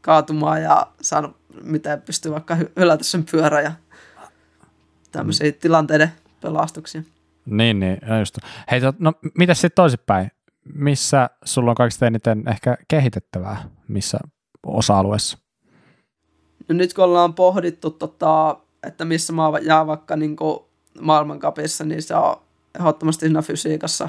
kaatumaan 0.00 0.62
ja 0.62 0.86
saanut, 1.00 1.36
miten 1.62 2.02
pystyy 2.02 2.32
vaikka 2.32 2.56
hylätä 2.76 3.04
sen 3.04 3.24
pyörä 3.30 3.60
ja 3.60 3.72
tämmöisiä 5.14 5.50
mm. 5.50 5.54
tilanteiden 5.60 6.12
pelastuksia. 6.40 7.02
Niin, 7.46 7.80
niin, 7.80 7.98
just. 8.18 8.38
Hei, 8.70 8.80
no 8.98 9.12
mitä 9.38 9.54
sitten 9.54 9.70
toisinpäin? 9.74 10.30
Missä 10.74 11.30
sulla 11.44 11.70
on 11.70 11.74
kaikista 11.74 12.06
eniten 12.06 12.44
ehkä 12.48 12.76
kehitettävää, 12.88 13.64
missä 13.88 14.18
osa-alueessa? 14.66 15.38
No 16.68 16.74
nyt 16.74 16.94
kun 16.94 17.04
ollaan 17.04 17.34
pohdittu, 17.34 17.90
tota, 17.90 18.56
että 18.82 19.04
missä 19.04 19.32
mä 19.32 19.42
jää 19.62 19.86
vaikka 19.86 20.16
niin 20.16 20.36
maailmankapissa, 21.00 21.84
niin 21.84 22.02
se 22.02 22.14
on 22.14 22.36
ehdottomasti 22.78 23.26
siinä 23.26 23.42
fysiikassa. 23.42 24.08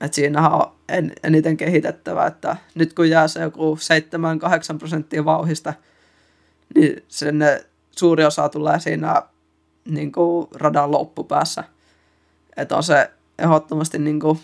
Että 0.00 0.14
siinähän 0.14 0.52
on 0.52 0.72
en, 0.88 1.12
eniten 1.22 1.56
kehitettävä, 1.56 2.26
että 2.26 2.56
nyt 2.74 2.92
kun 2.92 3.10
jää 3.10 3.28
se 3.28 3.40
joku 3.40 3.78
7-8 4.74 4.78
prosenttia 4.78 5.24
vauhista, 5.24 5.74
niin 6.74 7.02
sen 7.08 7.38
suuri 7.90 8.24
osa 8.24 8.48
tulee 8.48 8.80
siinä 8.80 9.22
niin 9.88 10.12
kuin 10.12 10.48
radan 10.54 10.90
loppupäässä. 10.90 11.64
Että 12.56 12.76
on 12.76 12.82
se 12.82 13.10
ehdottomasti 13.38 13.98
niin 13.98 14.20
kuin 14.20 14.40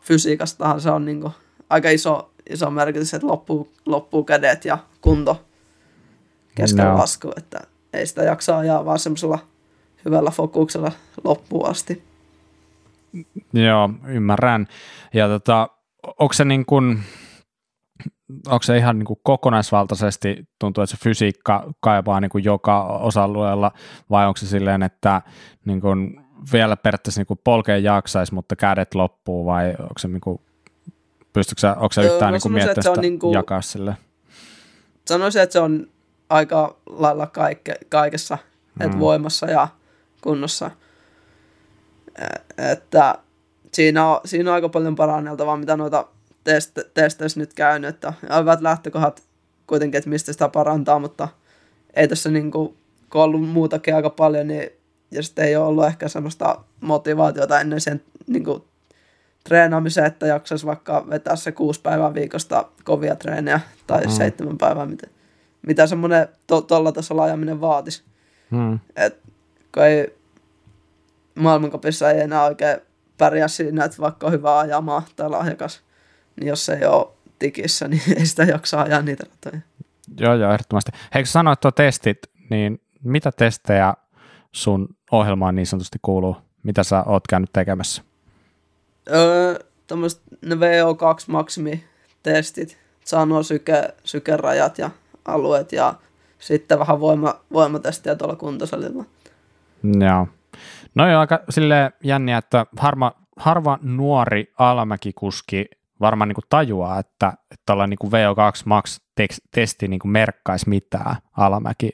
fysiikastahan 0.00 0.80
se 0.80 0.90
on 0.90 1.04
niin 1.04 1.20
kuin 1.20 1.32
aika 1.70 1.90
iso, 1.90 2.30
iso 2.50 2.70
merkitys, 2.70 3.14
että 3.14 3.26
loppuu, 3.26 3.72
loppuu 3.86 4.24
kädet 4.24 4.64
ja 4.64 4.78
kunto 5.00 5.44
kesken 6.54 6.86
no. 6.86 6.98
lasku, 6.98 7.32
että 7.36 7.60
ei 7.92 8.06
sitä 8.06 8.22
jaksa 8.22 8.58
ajaa 8.58 8.84
vaan 8.84 8.98
semmoisella 8.98 9.38
hyvällä 10.04 10.30
fokuksella 10.30 10.92
loppuun 11.24 11.68
asti. 11.68 12.04
Joo, 13.52 13.90
ymmärrän. 14.06 14.68
Ja 15.14 15.28
tota, 15.28 15.68
onko 16.18 16.32
se 16.32 16.44
niin 16.44 16.66
kuin, 16.66 17.02
onko 18.46 18.62
se 18.62 18.76
ihan 18.76 18.98
niin 18.98 19.06
kuin 19.06 19.20
kokonaisvaltaisesti, 19.22 20.48
tuntuu, 20.58 20.84
että 20.84 20.96
se 20.96 21.02
fysiikka 21.04 21.72
kaipaa 21.80 22.20
niin 22.20 22.30
kuin 22.30 22.44
joka 22.44 22.82
osa-alueella, 22.82 23.72
vai 24.10 24.26
onko 24.26 24.36
se 24.36 24.46
silleen, 24.46 24.82
että 24.82 25.22
niin 25.64 25.80
kuin 25.80 26.20
vielä 26.52 26.76
periaatteessa 26.76 27.20
niin 27.20 27.26
kuin 27.26 27.40
polkeen 27.44 27.84
jaksaisi, 27.84 28.34
mutta 28.34 28.56
kädet 28.56 28.94
loppuu, 28.94 29.46
vai 29.46 29.70
onko 29.70 29.98
se 29.98 30.08
niin 30.08 30.20
kuin, 30.20 30.40
pystytkö 31.32 31.60
sä, 31.60 31.74
onko 31.74 31.92
se 31.92 32.06
yhtään 32.06 32.32
niin 32.32 32.42
kuin 32.42 32.52
miettiä 32.52 32.82
sitä 32.82 33.00
niin 33.00 33.18
kuin, 33.18 33.34
jakaa 33.34 33.62
sille? 33.62 33.96
Sanoisin, 35.08 35.42
että 35.42 35.52
se 35.52 35.60
on 35.60 35.86
aika 36.28 36.76
lailla 36.86 37.26
kaikke, 37.26 37.74
kaikessa, 37.88 38.38
mm. 38.74 38.86
että 38.86 38.98
voimassa 38.98 39.46
ja 39.46 39.68
kunnossa. 40.22 40.70
Että 42.58 43.18
siinä 43.74 44.06
on, 44.06 44.20
siinä 44.24 44.50
on 44.50 44.54
aika 44.54 44.68
paljon 44.68 44.94
paranneltavaa, 44.94 45.56
mitä 45.56 45.76
noita 45.76 46.06
test, 46.44 46.78
testeissä 46.94 47.40
nyt 47.40 47.54
käynyt, 47.54 47.90
että 47.90 48.12
hyvät 48.40 48.60
lähtökohdat 48.60 49.22
kuitenkin, 49.66 49.98
että 49.98 50.10
mistä 50.10 50.32
sitä 50.32 50.48
parantaa, 50.48 50.98
mutta 50.98 51.28
ei 51.94 52.08
tässä 52.08 52.30
niin 52.30 52.50
kuin, 52.50 52.76
kun 53.10 53.20
on 53.20 53.24
ollut 53.24 53.48
muutakin 53.48 53.94
aika 53.94 54.10
paljon, 54.10 54.46
niin 54.46 54.70
ja 55.10 55.22
sitten 55.22 55.44
ei 55.44 55.56
ole 55.56 55.66
ollut 55.66 55.86
ehkä 55.86 56.08
semmoista 56.08 56.64
motivaatiota 56.80 57.60
ennen 57.60 57.80
sen 57.80 58.02
niin 58.26 58.44
kuin, 58.44 58.64
treenaamiseen, 59.44 60.06
että 60.06 60.26
jaksaisi 60.26 60.66
vaikka 60.66 61.06
vetää 61.10 61.36
se 61.36 61.52
kuusi 61.52 61.80
päivää 61.80 62.14
viikosta 62.14 62.64
kovia 62.84 63.16
treenejä 63.16 63.60
tai 63.86 64.04
mm. 64.04 64.10
seitsemän 64.10 64.58
päivää, 64.58 64.86
miten, 64.86 65.10
mitä 65.66 65.86
semmoinen 65.86 66.28
tuolla 66.46 66.92
to, 66.92 66.92
tasolla 66.92 67.22
ajaminen 67.22 67.60
vaatisi. 67.60 68.02
Hmm. 68.50 68.78
Et, 68.96 69.18
kun 69.74 69.82
ei 69.82 70.16
maailmankapissa 71.34 72.10
ei 72.10 72.20
enää 72.20 72.44
oikein 72.44 72.78
pärjää 73.18 73.48
siinä, 73.48 73.84
että 73.84 73.96
vaikka 74.00 74.26
on 74.26 74.32
hyvä 74.32 74.58
ajamaa 74.58 75.02
tai 75.16 75.30
lahjakas, 75.30 75.82
jos 76.46 76.68
ei 76.68 76.84
ole 76.84 77.06
tikissä, 77.38 77.88
niin 77.88 78.02
ei 78.16 78.26
sitä 78.26 78.42
jaksa 78.42 78.82
ajaa 78.82 79.02
niitä 79.02 79.24
ratoja. 79.30 79.62
Joo, 80.20 80.34
joo, 80.34 80.52
ehdottomasti. 80.52 80.92
Hei, 81.14 81.22
kun 81.22 81.26
sanoit 81.26 81.60
tuo 81.60 81.70
testit, 81.70 82.18
niin 82.50 82.80
mitä 83.04 83.32
testejä 83.32 83.94
sun 84.52 84.88
ohjelmaan 85.12 85.54
niin 85.54 85.66
sanotusti 85.66 85.98
kuuluu? 86.02 86.36
Mitä 86.62 86.82
sä 86.82 87.02
oot 87.06 87.26
käynyt 87.28 87.52
tekemässä? 87.52 88.02
Öö, 89.10 89.54
ne 90.42 90.54
VO2-maksimi-testit, 90.54 92.76
saa 93.04 93.26
nuo 93.26 93.42
syke, 93.42 93.94
sykerajat 94.04 94.78
ja 94.78 94.90
alueet 95.24 95.72
ja 95.72 95.94
sitten 96.38 96.78
vähän 96.78 97.00
voima, 97.00 97.34
voimatestiä 97.52 98.14
tuolla 98.14 98.36
kuntosalilla. 98.36 99.04
Joo. 100.00 100.26
No 100.94 101.10
joo, 101.10 101.20
aika 101.20 101.40
sille 101.50 101.92
jänniä, 102.04 102.38
että 102.38 102.66
harma, 102.76 103.12
harva 103.36 103.78
nuori 103.82 104.52
alamäkikuski 104.58 105.66
varmaan 106.00 106.28
niin 106.28 106.34
kuin 106.34 106.44
tajuaa, 106.48 106.98
että 106.98 107.32
tuolla 107.66 107.86
niin 107.86 107.98
kuin 107.98 108.12
VO2 108.12 108.62
Max-testi 108.64 109.88
niin 109.88 110.00
kuin 110.00 110.12
merkkaisi 110.12 110.68
mitään 110.68 111.16
alamäki 111.36 111.90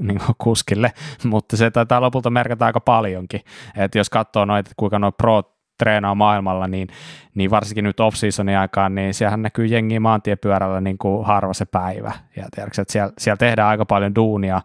niin 0.00 0.18
kuin 0.18 0.36
kuskille, 0.38 0.92
mutta 1.24 1.56
se 1.56 1.70
taitaa 1.70 2.00
lopulta 2.00 2.30
merkata 2.30 2.66
aika 2.66 2.80
paljonkin. 2.80 3.40
Et 3.76 3.94
jos 3.94 4.10
katsoo 4.10 4.44
noita, 4.44 4.70
kuinka 4.76 4.98
nuo 4.98 5.12
pro 5.12 5.42
treenaa 5.78 6.14
maailmalla, 6.14 6.68
niin, 6.68 6.88
niin 7.34 7.50
varsinkin 7.50 7.84
nyt 7.84 8.00
off-seasonin 8.00 8.58
aikaan, 8.58 8.94
niin 8.94 9.14
siellähän 9.14 9.42
näkyy 9.42 9.66
jengi 9.66 10.00
maantiepyörällä 10.00 10.80
niin 10.80 10.98
kuin 10.98 11.26
harva 11.26 11.54
se 11.54 11.64
päivä. 11.64 12.12
Ja 12.36 12.44
tiedätkö, 12.54 12.82
että 12.82 12.92
siellä, 12.92 13.12
siellä 13.18 13.36
tehdään 13.36 13.68
aika 13.68 13.86
paljon 13.86 14.14
duunia, 14.14 14.60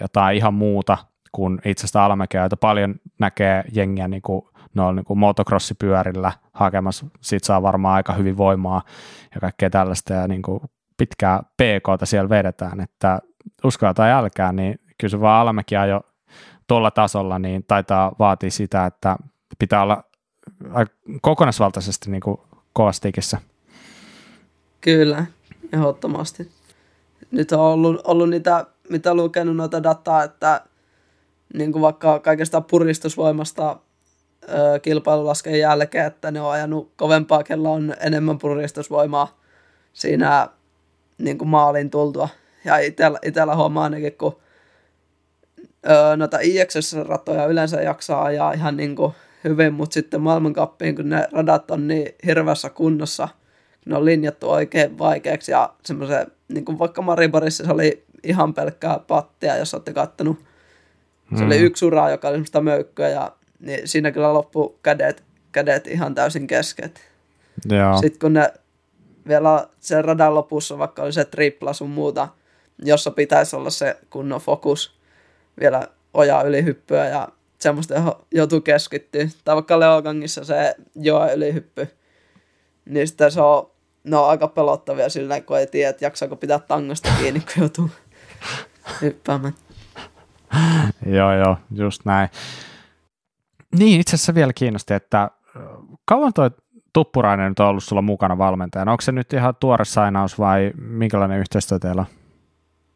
jotain 0.00 0.36
ihan 0.36 0.54
muuta 0.54 0.98
kuin 1.32 1.58
itsestä 1.64 2.04
alamäkeä, 2.04 2.42
jota 2.42 2.56
paljon 2.56 2.94
näkee 3.18 3.64
jengiä 3.72 4.08
niin 4.08 4.22
kuin, 4.22 4.42
noilla 4.76 4.92
niin 4.92 5.04
kuin 5.04 5.18
motocrossipyörillä 5.18 6.32
hakemassa. 6.52 7.06
Siitä 7.20 7.46
saa 7.46 7.62
varmaan 7.62 7.94
aika 7.94 8.12
hyvin 8.12 8.36
voimaa 8.36 8.82
ja 9.34 9.40
kaikkea 9.40 9.70
tällaista 9.70 10.12
ja 10.12 10.28
niin 10.28 10.42
kuin 10.42 10.60
pitkää 10.96 11.42
PKta 11.42 12.06
siellä 12.06 12.28
vedetään, 12.28 12.80
että 12.80 13.18
uskoa 13.64 13.94
tai 13.94 14.12
älkää, 14.12 14.52
niin 14.52 14.80
kyllä 15.00 15.10
se 15.10 15.20
vaan 15.20 15.40
alamäki 15.40 15.74
jo 15.74 16.00
tuolla 16.66 16.90
tasolla, 16.90 17.38
niin 17.38 17.64
taitaa 17.68 18.12
vaatia 18.18 18.50
sitä, 18.50 18.86
että 18.86 19.16
pitää 19.58 19.82
olla 19.82 20.04
kokonaisvaltaisesti 21.22 22.10
niin 22.10 22.20
kuin 22.20 22.36
kovastikissä. 22.72 23.38
Kyllä, 24.80 25.26
ehdottomasti. 25.72 26.50
Nyt 27.30 27.52
on 27.52 27.60
ollut, 27.60 28.00
ollut 28.04 28.30
niitä, 28.30 28.66
mitä 28.90 29.14
lukenut 29.14 29.56
noita 29.56 29.82
dataa, 29.82 30.22
että 30.22 30.60
niin 31.54 31.72
kuin 31.72 31.82
vaikka 31.82 32.18
kaikesta 32.18 32.60
puristusvoimasta 32.60 33.76
kilpailulasken 34.82 35.58
jälkeen, 35.58 36.06
että 36.06 36.30
ne 36.30 36.40
on 36.40 36.50
ajanut 36.50 36.92
kovempaa, 36.96 37.42
kella 37.42 37.70
on 37.70 37.94
enemmän 38.00 38.38
puristusvoimaa 38.38 39.38
siinä 39.92 40.48
niin 41.18 41.38
kuin 41.38 41.48
maalin 41.48 41.90
tultua. 41.90 42.28
Ja 42.64 42.78
itellä, 42.78 43.18
itellä 43.22 43.56
huomaa 43.56 43.84
ainakin, 43.84 44.12
kun 44.12 44.36
ö, 45.90 46.16
noita 46.16 46.38
IXS-ratoja 46.38 47.46
yleensä 47.46 47.82
jaksaa 47.82 48.24
ajaa 48.24 48.52
ihan 48.52 48.76
niin 48.76 48.96
kuin 48.96 49.12
hyvin, 49.44 49.74
mutta 49.74 49.94
sitten 49.94 50.20
maailmankappiin, 50.20 50.96
kun 50.96 51.08
ne 51.08 51.28
radat 51.32 51.70
on 51.70 51.88
niin 51.88 52.14
hirveässä 52.26 52.70
kunnossa, 52.70 53.28
ne 53.86 53.96
on 53.96 54.04
linjattu 54.04 54.50
oikein 54.50 54.98
vaikeaksi 54.98 55.52
ja 55.52 55.74
semmoisen, 55.84 56.26
niin 56.48 56.64
kuin 56.64 56.78
vaikka 56.78 57.02
Mariborissa 57.02 57.64
se 57.64 57.72
oli 57.72 58.04
ihan 58.22 58.54
pelkkää 58.54 58.98
pattia, 58.98 59.56
jos 59.56 59.74
olette 59.74 59.92
kattonut. 59.92 60.38
Se 61.36 61.40
mm. 61.40 61.46
oli 61.46 61.56
yksi 61.56 61.84
ura, 61.84 62.10
joka 62.10 62.28
oli 62.28 62.34
semmoista 62.34 62.60
möykköä 62.60 63.08
ja 63.08 63.32
niin 63.60 63.88
siinä 63.88 64.12
kyllä 64.12 64.34
loppu 64.34 64.78
kädet, 64.82 65.24
kädet 65.52 65.86
ihan 65.86 66.14
täysin 66.14 66.46
kesket. 66.46 67.00
Joo. 67.70 67.98
Sitten 67.98 68.20
kun 68.20 68.32
ne 68.32 68.52
vielä 69.28 69.68
sen 69.80 70.04
radan 70.04 70.34
lopussa, 70.34 70.78
vaikka 70.78 71.02
oli 71.02 71.12
se 71.12 71.24
tripla 71.24 71.72
sun 71.72 71.90
muuta, 71.90 72.28
jossa 72.78 73.10
pitäisi 73.10 73.56
olla 73.56 73.70
se 73.70 73.96
kunnon 74.10 74.40
fokus 74.40 74.96
vielä 75.60 75.88
ojaa 76.14 76.42
ylihyppyä 76.42 77.08
ja 77.08 77.28
semmoista, 77.58 77.94
johon 77.94 78.26
joutuu 78.34 78.60
keskittyä. 78.60 79.28
Tai 79.44 79.54
vaikka 79.54 79.80
Leogangissa 79.80 80.44
se 80.44 80.74
joa 80.94 81.32
ylihyppy, 81.32 81.88
niin 82.84 83.08
sitten 83.08 83.30
se 83.30 83.40
on, 83.40 83.70
ne 84.04 84.16
on 84.16 84.28
aika 84.28 84.48
pelottavia 84.48 85.08
sillä 85.08 85.40
kun 85.40 85.58
ei 85.58 85.66
tiedä, 85.66 85.90
että 85.90 86.04
jaksaako 86.04 86.36
pitää 86.36 86.58
tangasta 86.58 87.08
kiinni, 87.18 87.40
kun 87.40 87.52
joutuu 87.58 87.90
hyppäämään. 89.02 89.54
joo, 91.06 91.34
joo, 91.34 91.56
just 91.74 92.04
näin. 92.04 92.28
Niin, 93.78 94.00
itse 94.00 94.16
asiassa 94.16 94.34
vielä 94.34 94.52
kiinnosti, 94.52 94.94
että 94.94 95.30
kauan 96.04 96.32
toi 96.32 96.50
Tuppurainen 96.92 97.48
nyt 97.48 97.60
on 97.60 97.66
ollut 97.66 97.84
sulla 97.84 98.02
mukana 98.02 98.38
valmentajana? 98.38 98.92
Onko 98.92 99.00
se 99.00 99.12
nyt 99.12 99.32
ihan 99.32 99.54
tuore 99.60 99.84
sainaus 99.84 100.38
vai 100.38 100.72
minkälainen 100.78 101.38
yhteistyö 101.38 101.78
teillä 101.78 102.00
on? 102.00 102.06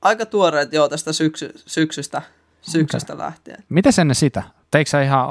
Aika 0.03 0.27
tuoreet 0.27 0.73
joo 0.73 0.89
tästä 0.89 1.13
syksy, 1.13 1.53
syksystä, 1.67 2.23
syksystä 2.61 3.13
okay. 3.13 3.27
lähtien. 3.27 3.65
Miten 3.69 3.93
ennen 4.01 4.15
sitä? 4.15 4.43
Teikö 4.71 4.91
sä 4.91 5.03
ihan 5.03 5.27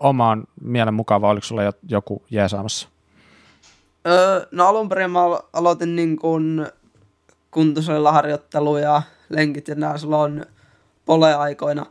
omaan 0.00 0.44
mielen 0.60 0.94
mukaan 0.94 1.20
vai 1.20 1.30
oliko 1.30 1.46
sulla 1.46 1.62
joku 1.88 2.22
jeesaamassa? 2.30 2.88
Öö, 4.06 4.46
no 4.50 4.66
alun 4.66 4.88
perin 4.88 5.10
mä 5.10 5.20
aloitin 5.52 5.96
niin 5.96 6.16
kuin 6.16 6.66
kuntosalilla 7.50 8.12
harjoitteluja, 8.12 9.02
lenkit 9.28 9.68
ja 9.68 9.74
nää 9.74 9.98
silloin 9.98 10.46
pole-aikoina. 11.06 11.86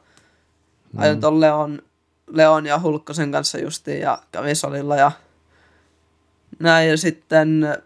Mm. 0.93 1.19
ton 1.19 1.41
Leon, 1.41 1.81
Leon 2.28 2.65
ja 2.65 2.80
Hulkkosen 2.80 3.32
kanssa 3.32 3.57
justiin 3.57 3.99
ja 3.99 4.19
kävin 4.32 4.55
salilla 4.55 4.95
ja 4.95 5.11
näin. 6.59 6.89
Ja 6.89 6.97
sitten, 6.97 7.78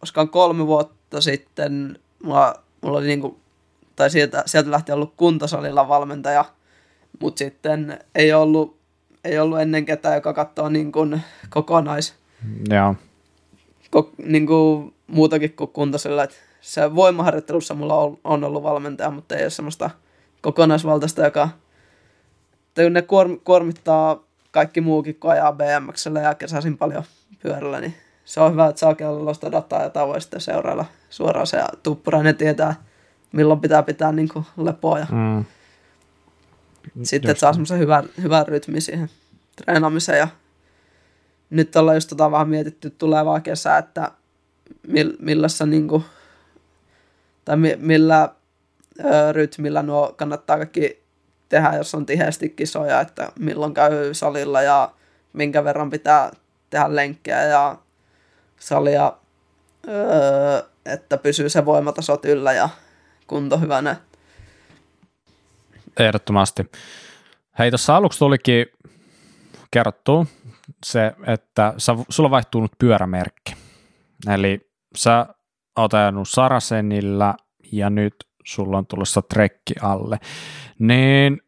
koska 0.00 0.26
kolme 0.26 0.66
vuotta 0.66 1.20
sitten 1.20 1.98
mulla, 2.22 2.54
mulla 2.80 2.98
oli 2.98 3.06
niinku, 3.06 3.40
tai 3.96 4.10
sieltä, 4.10 4.42
sieltä 4.46 4.70
lähti 4.70 4.92
ollut 4.92 5.14
kuntosalilla 5.16 5.88
valmentaja, 5.88 6.44
mutta 7.20 7.38
sitten 7.38 7.98
ei 8.14 8.32
ollut, 8.32 8.76
ei 9.24 9.38
ollut 9.38 9.60
ennen 9.60 9.84
ketään, 9.84 10.14
joka 10.14 10.32
katsoo 10.32 10.68
niin 10.68 10.92
kuin 10.92 11.22
kokonais. 11.50 12.14
Joo. 12.70 12.94
Ko, 13.90 14.12
niin 14.18 14.46
kuin 14.46 14.94
muutakin 15.06 15.52
kuin 15.52 15.70
kuntosalilla. 15.70 16.24
Et 16.24 16.40
se 16.60 16.94
voimaharjoittelussa 16.94 17.74
mulla 17.74 17.96
on, 17.96 18.18
on 18.24 18.44
ollut 18.44 18.62
valmentaja, 18.62 19.10
mutta 19.10 19.36
ei 19.36 19.44
ole 19.44 19.50
semmoista 19.50 19.90
kokonaisvaltaista, 20.40 21.24
joka 21.24 21.48
ne 22.90 23.02
kuorm, 23.02 23.40
kuormittaa 23.44 24.22
kaikki 24.50 24.80
muukin, 24.80 25.14
kun 25.14 25.30
ajaa 25.30 25.52
BMXllä 25.52 26.20
ja 26.20 26.34
kesäisin 26.34 26.78
paljon 26.78 27.04
pyörällä, 27.42 27.80
niin 27.80 27.94
se 28.24 28.40
on 28.40 28.52
hyvä, 28.52 28.66
että 28.66 28.80
saa 28.80 28.94
kellosta 28.94 29.52
dataa 29.52 29.82
ja 29.82 30.06
voi 30.06 30.20
sitten 30.20 30.40
seurailla 30.40 30.84
suoraan 31.10 31.46
se 31.46 31.64
tuppurainen 31.82 32.36
tietää, 32.36 32.74
milloin 33.32 33.60
pitää 33.60 33.82
pitää 33.82 34.12
niin 34.12 34.28
kuin 34.28 34.44
lepoa 34.56 34.98
ja 34.98 35.06
mm. 35.10 35.44
sitten 37.02 37.36
saa 37.36 37.52
semmoisen 37.52 37.78
hyvän, 37.78 38.04
hyvän 38.22 38.48
rytmin 38.48 38.82
siihen 38.82 39.10
treenaamiseen 39.56 40.18
ja 40.18 40.28
nyt 41.50 41.76
ollaan 41.76 41.96
just 41.96 42.08
tota 42.08 42.30
vähän 42.30 42.48
mietitty 42.48 42.90
tulevaa 42.90 43.40
kesää, 43.40 43.78
että 43.78 44.10
millä 45.18 45.48
se 45.48 45.66
niin 45.66 45.88
kuin, 45.88 46.04
tai 47.44 47.56
millä 47.78 48.28
ö, 49.00 49.32
rytmillä 49.32 49.82
nuo 49.82 50.14
kannattaa 50.16 50.56
kaikki 50.56 51.05
tehdä, 51.48 51.76
jos 51.76 51.94
on 51.94 52.06
tiheästi 52.06 52.48
kisoja, 52.48 53.00
että 53.00 53.32
milloin 53.38 53.74
käy 53.74 54.14
salilla 54.14 54.62
ja 54.62 54.92
minkä 55.32 55.64
verran 55.64 55.90
pitää 55.90 56.30
tehdä 56.70 56.96
lenkkejä 56.96 57.42
ja 57.42 57.78
salia, 58.60 59.12
öö, 59.88 60.62
että 60.86 61.16
pysyy 61.16 61.48
se 61.48 61.64
voimatasot 61.64 62.24
yllä 62.24 62.52
ja 62.52 62.68
kunto 63.26 63.58
hyvänä. 63.58 63.96
Ehdottomasti. 65.98 66.70
Hei, 67.58 67.70
tuossa 67.70 67.96
aluksi 67.96 68.18
tulikin 68.18 68.66
kerrottu 69.70 70.26
se, 70.86 71.12
että 71.26 71.74
sä, 71.78 71.96
sulla 72.08 72.26
on 72.26 72.30
vaihtunut 72.30 72.72
pyörämerkki. 72.78 73.56
Eli 74.34 74.70
sä 74.96 75.26
oot 75.76 75.94
ajanut 75.94 76.28
Sarasenilla 76.28 77.34
ja 77.72 77.90
nyt 77.90 78.14
sulla 78.46 78.78
on 78.78 78.86
tulossa 78.86 79.22
trekki 79.22 79.74
alle. 79.82 80.18
Niin 80.78 81.40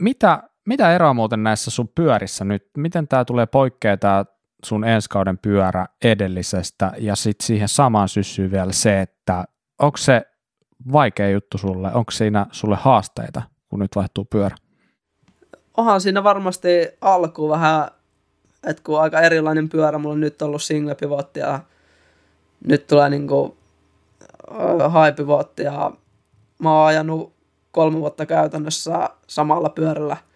mitä, 0.00 0.42
mitä 0.66 0.94
eroa 0.94 1.14
muuten 1.14 1.42
näissä 1.42 1.70
sun 1.70 1.88
pyörissä 1.88 2.44
nyt? 2.44 2.70
Miten 2.76 3.08
tämä 3.08 3.24
tulee 3.24 3.46
poikkeaa 3.46 3.96
tää 3.96 4.24
sun 4.64 4.84
ensi 4.84 5.08
kauden 5.08 5.38
pyörä 5.38 5.86
edellisestä 6.04 6.92
ja 6.98 7.16
sitten 7.16 7.46
siihen 7.46 7.68
samaan 7.68 8.08
syssyy 8.08 8.50
vielä 8.50 8.72
se, 8.72 9.00
että 9.00 9.44
onko 9.78 9.96
se 9.96 10.22
vaikea 10.92 11.30
juttu 11.30 11.58
sulle, 11.58 11.94
onko 11.94 12.10
siinä 12.10 12.46
sulle 12.50 12.76
haasteita, 12.76 13.42
kun 13.68 13.78
nyt 13.78 13.96
vaihtuu 13.96 14.24
pyörä? 14.24 14.56
Onhan 15.76 16.00
siinä 16.00 16.24
varmasti 16.24 16.68
alku 17.00 17.48
vähän, 17.48 17.88
että 18.66 18.82
kun 18.82 19.00
aika 19.00 19.20
erilainen 19.20 19.68
pyörä, 19.68 19.98
mulla 19.98 20.12
on 20.12 20.20
nyt 20.20 20.42
ollut 20.42 20.62
single 20.62 20.94
pivotti 20.94 21.40
ja 21.40 21.60
nyt 22.66 22.86
tulee 22.86 23.10
niinku 23.10 23.56
high 25.02 25.16
pivotti 25.16 25.62
ja 25.62 25.90
mä 26.58 26.78
oon 26.78 26.86
ajanut 26.86 27.34
kolme 27.72 27.98
vuotta 27.98 28.26
käytännössä 28.26 29.10
samalla 29.26 29.68
pyörällä– 29.68 30.16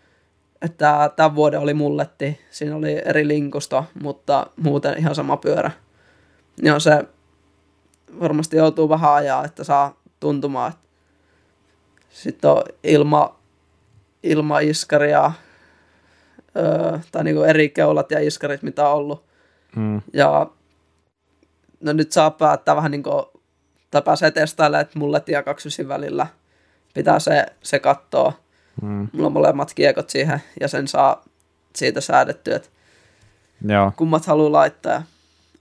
että 0.62 1.10
tämän 1.16 1.34
vuoden 1.34 1.60
oli 1.60 1.74
mulletti, 1.74 2.40
siinä 2.50 2.76
oli 2.76 3.02
eri 3.04 3.28
linkusto, 3.28 3.84
mutta 4.02 4.46
muuten 4.56 4.98
ihan 4.98 5.14
sama 5.14 5.36
pyörä. 5.36 5.70
Niin 6.62 6.72
on 6.74 6.80
se, 6.80 7.04
varmasti 8.20 8.56
joutuu 8.56 8.88
vähän 8.88 9.12
ajaa, 9.12 9.44
että 9.44 9.64
saa 9.64 10.00
tuntumaan, 10.20 10.72
että 10.72 10.88
sitten 12.08 12.50
on 12.50 12.62
ilma, 12.84 13.38
ilmaiskaria, 14.22 15.32
öö, 16.56 16.98
tai 17.12 17.24
niinku 17.24 17.42
eri 17.42 17.68
keulat 17.68 18.10
ja 18.10 18.20
iskarit, 18.20 18.62
mitä 18.62 18.88
on 18.88 18.94
ollut. 18.94 19.24
Mm. 19.76 20.02
Ja 20.12 20.50
no 21.80 21.92
nyt 21.92 22.12
saa 22.12 22.30
päättää 22.30 22.76
vähän 22.76 22.90
niin 22.90 23.02
kuin, 23.02 23.24
tai 23.90 24.02
pääsee 24.02 24.30
testailemaan, 24.30 24.82
että 24.82 24.98
mulletti 24.98 25.32
ja 25.32 25.42
kaksi 25.42 25.88
välillä 25.88 26.26
pitää 26.94 27.18
se, 27.18 27.46
se 27.62 27.78
katsoa 27.78 28.32
Mm. 28.82 29.08
Mulla 29.12 29.26
on 29.26 29.32
molemmat 29.32 29.74
kiekot 29.74 30.10
siihen 30.10 30.42
ja 30.60 30.68
sen 30.68 30.88
saa 30.88 31.24
siitä 31.76 32.00
säädettyä, 32.00 32.56
että 32.56 32.68
Joo. 33.68 33.92
kummat 33.96 34.26
haluaa 34.26 34.52
laittaa. 34.52 35.02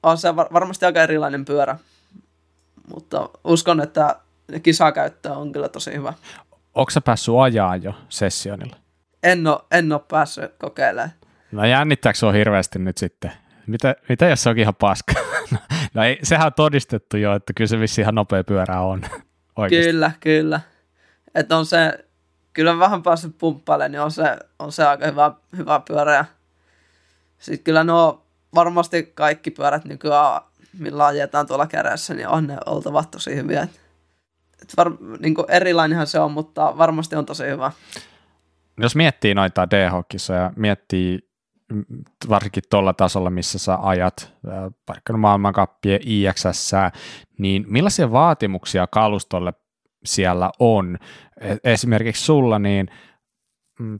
On 0.03 0.17
se 0.17 0.35
var- 0.35 0.53
varmasti 0.53 0.85
aika 0.85 1.03
erilainen 1.03 1.45
pyörä, 1.45 1.77
mutta 2.93 3.29
uskon, 3.43 3.81
että 3.81 4.15
kisakäyttö 4.63 5.33
on 5.33 5.51
kyllä 5.51 5.69
tosi 5.69 5.93
hyvä. 5.93 6.13
Onko 6.75 6.89
sä 6.89 7.01
päässyt 7.01 7.35
ajaa 7.41 7.75
jo 7.75 7.93
sessionilla? 8.09 8.75
En 9.23 9.47
ole, 9.47 9.59
en 9.71 9.91
ole 9.91 10.01
päässyt 10.07 10.51
kokeilemaan. 10.59 11.11
No 11.51 11.65
jännittääkö 11.65 12.27
on 12.27 12.33
hirveästi 12.33 12.79
nyt 12.79 12.97
sitten? 12.97 13.31
Mitä, 13.67 13.95
mitä 14.09 14.25
jos 14.25 14.43
se 14.43 14.49
onkin 14.49 14.61
ihan 14.61 14.75
paska? 14.75 15.13
no 15.97 16.03
ei, 16.03 16.19
sehän 16.23 16.45
on 16.45 16.53
todistettu 16.53 17.17
jo, 17.17 17.35
että 17.35 17.53
kyllä 17.53 17.67
se 17.67 17.79
vissi 17.79 18.01
ihan 18.01 18.15
nopea 18.15 18.43
pyörä 18.43 18.81
on. 18.81 19.01
Oikeasti. 19.55 19.91
Kyllä, 19.91 20.11
kyllä. 20.19 20.59
Että 21.35 21.57
on 21.57 21.65
se, 21.65 22.05
kyllä 22.53 22.79
vähän 22.79 23.03
päässyt 23.03 23.37
pumppailemaan, 23.37 23.91
niin 23.91 24.01
on 24.01 24.11
se, 24.11 24.37
on 24.59 24.71
se 24.71 24.85
aika 24.85 25.05
hyvä, 25.05 25.31
hyvä 25.57 25.81
pyörä. 25.87 26.13
Ja 26.13 26.25
sitten 27.39 27.63
kyllä 27.63 27.83
nuo 27.83 28.25
varmasti 28.55 29.11
kaikki 29.15 29.51
pyörät 29.51 29.85
nykyään, 29.85 30.41
millä 30.79 31.05
ajetaan 31.05 31.47
tuolla 31.47 31.67
kädessä, 31.67 32.13
niin 32.13 32.27
on 32.27 32.47
ne 32.47 32.57
oltava 32.65 33.03
tosi 33.03 33.35
hyviä. 33.35 33.61
Et, 33.61 33.81
et 34.61 34.73
var, 34.77 34.91
niin 35.19 35.35
erilainenhan 35.47 36.07
se 36.07 36.19
on, 36.19 36.31
mutta 36.31 36.77
varmasti 36.77 37.15
on 37.15 37.25
tosi 37.25 37.45
hyvä. 37.45 37.71
Jos 38.77 38.95
miettii 38.95 39.33
noita 39.33 39.69
d 39.69 39.73
ja 40.35 40.51
miettii 40.55 41.26
varsinkin 42.29 42.63
tuolla 42.69 42.93
tasolla, 42.93 43.29
missä 43.29 43.59
sä 43.59 43.77
ajat, 43.81 44.33
vaikka 44.87 45.17
maailmankappien 45.17 45.99
IXS, 46.05 46.71
niin 47.39 47.65
millaisia 47.67 48.11
vaatimuksia 48.11 48.87
kalustolle 48.87 49.53
siellä 50.05 50.51
on. 50.59 50.97
E, 51.41 51.55
esimerkiksi 51.63 52.25
sulla, 52.25 52.59
niin 52.59 52.87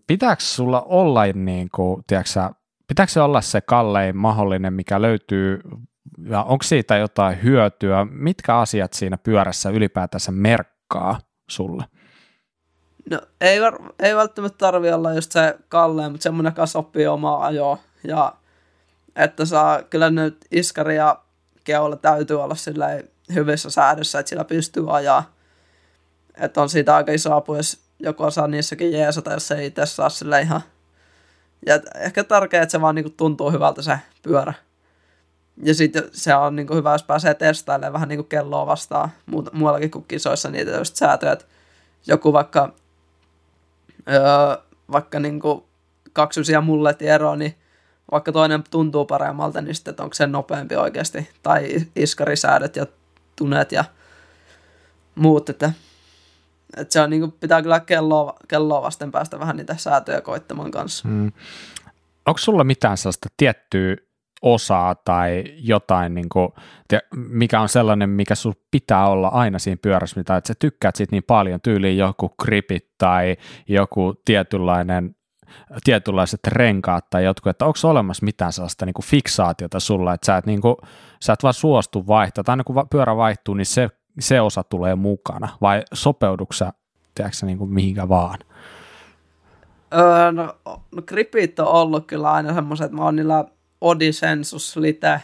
pitääkö 0.07 0.43
sulla 0.43 0.81
olla, 0.81 1.25
niin 1.25 1.69
kuin, 1.75 2.03
tiedätkö, 2.07 2.49
pitääkö 2.87 3.11
se 3.11 3.21
olla 3.21 3.41
se 3.41 3.61
kallein 3.61 4.17
mahdollinen, 4.17 4.73
mikä 4.73 5.01
löytyy, 5.01 5.59
ja 6.29 6.43
onko 6.43 6.63
siitä 6.63 6.97
jotain 6.97 7.43
hyötyä, 7.43 8.07
mitkä 8.11 8.57
asiat 8.57 8.93
siinä 8.93 9.17
pyörässä 9.17 9.69
ylipäätänsä 9.69 10.31
merkkaa 10.31 11.19
sulle? 11.49 11.83
No 13.09 13.21
ei, 13.41 13.59
ei 13.99 14.15
välttämättä 14.15 14.57
tarvi 14.57 14.91
olla 14.91 15.13
just 15.13 15.31
se 15.31 15.57
kallein, 15.69 16.11
mutta 16.11 16.23
semmoinen, 16.23 16.51
joka 16.51 16.65
sopii 16.65 17.07
omaa 17.07 17.45
ajoa. 17.45 17.77
Ja 18.03 18.33
että 19.15 19.45
saa 19.45 19.83
kyllä 19.83 20.09
nyt 20.09 20.45
iskari 20.51 20.95
ja 20.95 21.19
keula 21.63 21.95
täytyy 21.95 22.43
olla 22.43 22.55
hyvissä 23.33 23.69
säädössä, 23.69 24.19
että 24.19 24.29
sillä 24.29 24.43
pystyy 24.43 24.95
ajaa. 24.95 25.33
Että 26.35 26.61
on 26.61 26.69
siitä 26.69 26.95
aika 26.95 27.11
iso 27.11 27.35
apu, 27.35 27.55
jos 27.55 27.79
joku 27.99 28.23
osaa 28.23 28.47
niissäkin 28.47 28.91
jeesata, 28.91 29.33
jos 29.33 29.51
ei 29.51 29.65
itse 29.65 29.85
saa 29.85 30.09
sille 30.09 30.41
ihan. 30.41 30.61
Ja 31.65 31.79
ehkä 31.95 32.23
tärkeää, 32.23 32.63
että 32.63 32.71
se 32.71 32.81
vaan 32.81 32.95
niinku 32.95 33.09
tuntuu 33.09 33.51
hyvältä 33.51 33.81
se 33.81 33.99
pyörä. 34.23 34.53
Ja 35.63 35.73
sitten 35.73 36.03
se 36.11 36.35
on 36.35 36.55
niinku 36.55 36.75
hyvä, 36.75 36.91
jos 36.91 37.03
pääsee 37.03 37.33
testailemaan 37.33 37.93
vähän 37.93 38.09
niinku 38.09 38.23
kelloa 38.23 38.65
vastaan 38.65 39.09
muuta, 39.25 39.51
muuallakin 39.53 39.91
kuin 39.91 40.05
kisoissa 40.07 40.49
niitä 40.49 40.71
just 40.71 40.95
säätöjä. 40.95 41.31
Että 41.31 41.45
joku 42.07 42.33
vaikka, 42.33 42.73
öö, 44.09 44.63
vaikka 44.91 45.19
niinku 45.19 45.67
kaksusia 46.13 46.61
mullet 46.61 46.99
niin 47.37 47.55
vaikka 48.11 48.31
toinen 48.31 48.63
tuntuu 48.71 49.05
paremmalta, 49.05 49.61
niin 49.61 49.75
sitten 49.75 49.95
onko 49.99 50.13
se 50.13 50.27
nopeampi 50.27 50.75
oikeasti. 50.75 51.29
Tai 51.43 51.75
iskarisäädöt 51.95 52.75
ja 52.75 52.85
tunet 53.35 53.71
ja 53.71 53.85
muut, 55.15 55.49
että, 55.49 55.71
että 56.77 56.93
se 56.93 57.01
on 57.01 57.09
niin 57.09 57.19
kuin, 57.19 57.31
pitää 57.31 57.61
kyllä 57.61 57.79
kelloa, 57.79 58.37
kelloa 58.47 58.81
vasten 58.81 59.11
päästä 59.11 59.39
vähän 59.39 59.57
niitä 59.57 59.77
säätöjä 59.77 60.21
koittamaan 60.21 60.71
kanssa. 60.71 61.07
Hmm. 61.07 61.31
Onko 62.25 62.37
sulla 62.37 62.63
mitään 62.63 62.97
sellaista 62.97 63.29
tiettyä 63.37 63.95
osaa 64.41 64.95
tai 64.95 65.43
jotain, 65.57 66.13
niin 66.13 66.29
kuin, 66.29 66.49
mikä 67.15 67.61
on 67.61 67.69
sellainen, 67.69 68.09
mikä 68.09 68.35
sun 68.35 68.53
pitää 68.71 69.07
olla 69.07 69.27
aina 69.27 69.59
siinä 69.59 69.79
pyörässä, 69.81 70.19
mitä 70.19 70.37
että 70.37 70.47
sä 70.47 70.53
tykkäät 70.59 70.95
siitä 70.95 71.15
niin 71.15 71.23
paljon, 71.23 71.61
tyyliin 71.61 71.97
joku 71.97 72.33
gripit 72.39 72.87
tai 72.97 73.37
joku 73.67 74.21
tietynlainen 74.25 75.15
tietynlaiset 75.83 76.39
renkaat 76.47 77.09
tai 77.09 77.23
jotkut, 77.23 77.49
että 77.49 77.65
onko 77.65 77.79
olemassa 77.83 78.25
mitään 78.25 78.53
sellaista 78.53 78.85
niin 78.85 78.93
kuin 78.93 79.05
fiksaatiota 79.05 79.79
sulla, 79.79 80.13
että 80.13 80.25
sä 80.25 80.37
et, 80.37 80.45
niin 80.45 80.61
kuin, 80.61 80.75
sä 81.23 81.33
et 81.33 81.43
vaan 81.43 81.53
suostu 81.53 82.07
vaihtaa, 82.07 82.43
tai 82.43 82.53
aina 82.53 82.63
kun 82.63 82.87
pyörä 82.89 83.15
vaihtuu, 83.15 83.53
niin 83.53 83.65
se, 83.65 83.89
se 84.19 84.41
osa 84.41 84.63
tulee 84.63 84.95
mukana, 84.95 85.47
vai 85.61 85.83
sopeuduksa, 85.93 86.73
tiedätkö 87.15 87.45
niin 87.45 87.57
kuin 87.57 87.73
mihinkä 87.73 88.09
vaan? 88.09 88.39
Öö, 89.93 90.31
no, 90.31 90.55
no 90.65 91.01
gripit 91.05 91.59
on 91.59 91.67
ollut 91.67 92.07
kyllä 92.07 92.31
aina 92.31 92.53
semmoiset, 92.53 92.85
että 92.85 92.97
mä 92.97 93.03
oon 93.03 93.15
niillä 93.15 93.45
Odisensus 93.81 94.77
Lite, 94.77 95.21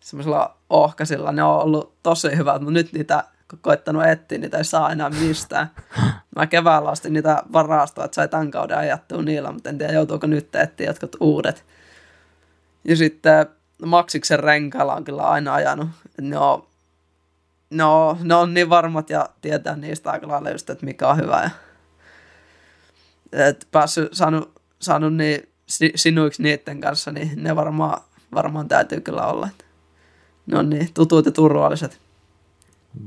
semmoisilla 0.00 0.56
ohkasilla, 0.70 1.32
ne 1.32 1.42
on 1.42 1.62
ollut 1.62 1.94
tosi 2.02 2.36
hyvät, 2.36 2.62
mutta 2.62 2.72
nyt 2.72 2.92
niitä 2.92 3.24
koittanut 3.60 4.06
etsiä, 4.06 4.38
niitä 4.38 4.58
ei 4.58 4.64
saa 4.64 4.92
enää 4.92 5.10
mistään. 5.10 5.70
Mä 6.36 6.46
keväällä 6.46 6.90
ostin 6.90 7.12
niitä 7.12 7.42
varastoa, 7.52 8.04
että 8.04 8.14
sai 8.14 8.28
tämän 8.28 8.50
kauden 8.50 8.78
ajattua 8.78 9.22
niillä, 9.22 9.52
mutta 9.52 9.70
en 9.70 9.78
tiedä 9.78 9.92
joutuuko 9.92 10.26
nyt 10.26 10.54
etsiä 10.54 10.86
jotkut 10.86 11.16
uudet. 11.20 11.64
Ja 12.84 12.96
sitten 12.96 13.46
Maksiksen 13.86 14.40
renkailla 14.40 14.94
on 14.94 15.04
kyllä 15.04 15.22
aina 15.22 15.54
ajanut. 15.54 15.88
Ne 16.20 16.38
on, 16.38 16.66
no, 17.70 18.18
ne 18.22 18.34
on 18.34 18.54
niin 18.54 18.70
varmat 18.70 19.10
ja 19.10 19.28
tietää 19.40 19.76
niistä 19.76 20.10
aika 20.10 20.28
lailla 20.28 20.50
just, 20.50 20.70
että 20.70 20.86
mikä 20.86 21.08
on 21.08 21.16
hyvä. 21.16 21.42
Ja, 23.32 23.46
et 23.46 23.68
päässyt, 23.70 24.08
saanut, 24.12 24.60
saanut 24.80 25.14
niin 25.14 25.49
sinuiksi 25.94 26.42
niiden 26.42 26.80
kanssa, 26.80 27.12
niin 27.12 27.30
ne 27.36 27.56
varmaan, 27.56 28.00
varmaan 28.34 28.68
täytyy 28.68 29.00
kyllä 29.00 29.26
olla. 29.26 29.48
Ne 30.46 30.58
on 30.58 30.70
niin 30.70 30.88
tutut 30.94 31.26
ja 31.26 31.32
turvalliset. 31.32 32.00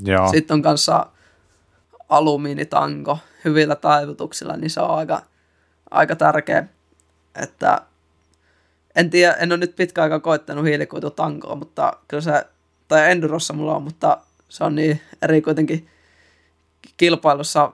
Joo. 0.03 0.31
Sitten 0.31 0.55
on 0.55 0.61
kanssa 0.61 1.05
alumiinitanko 2.09 3.17
hyvillä 3.45 3.75
taivutuksilla, 3.75 4.57
niin 4.57 4.69
se 4.69 4.81
on 4.81 4.89
aika, 4.89 5.21
aika 5.91 6.15
tärkeä, 6.15 6.67
että 7.35 7.81
en 8.95 9.09
tiedä, 9.09 9.33
en 9.33 9.51
ole 9.51 9.57
nyt 9.57 9.75
pitkä 9.75 10.03
aika 10.03 10.19
koittanut 10.19 10.65
hiilikuitutankoa, 10.65 11.55
mutta 11.55 11.93
kyllä 12.07 12.21
se, 12.21 12.45
tai 12.87 13.11
Endurossa 13.11 13.53
mulla 13.53 13.75
on, 13.75 13.83
mutta 13.83 14.17
se 14.49 14.63
on 14.63 14.75
niin 14.75 15.01
eri 15.21 15.41
kuitenkin 15.41 15.89
kilpailussa 16.97 17.73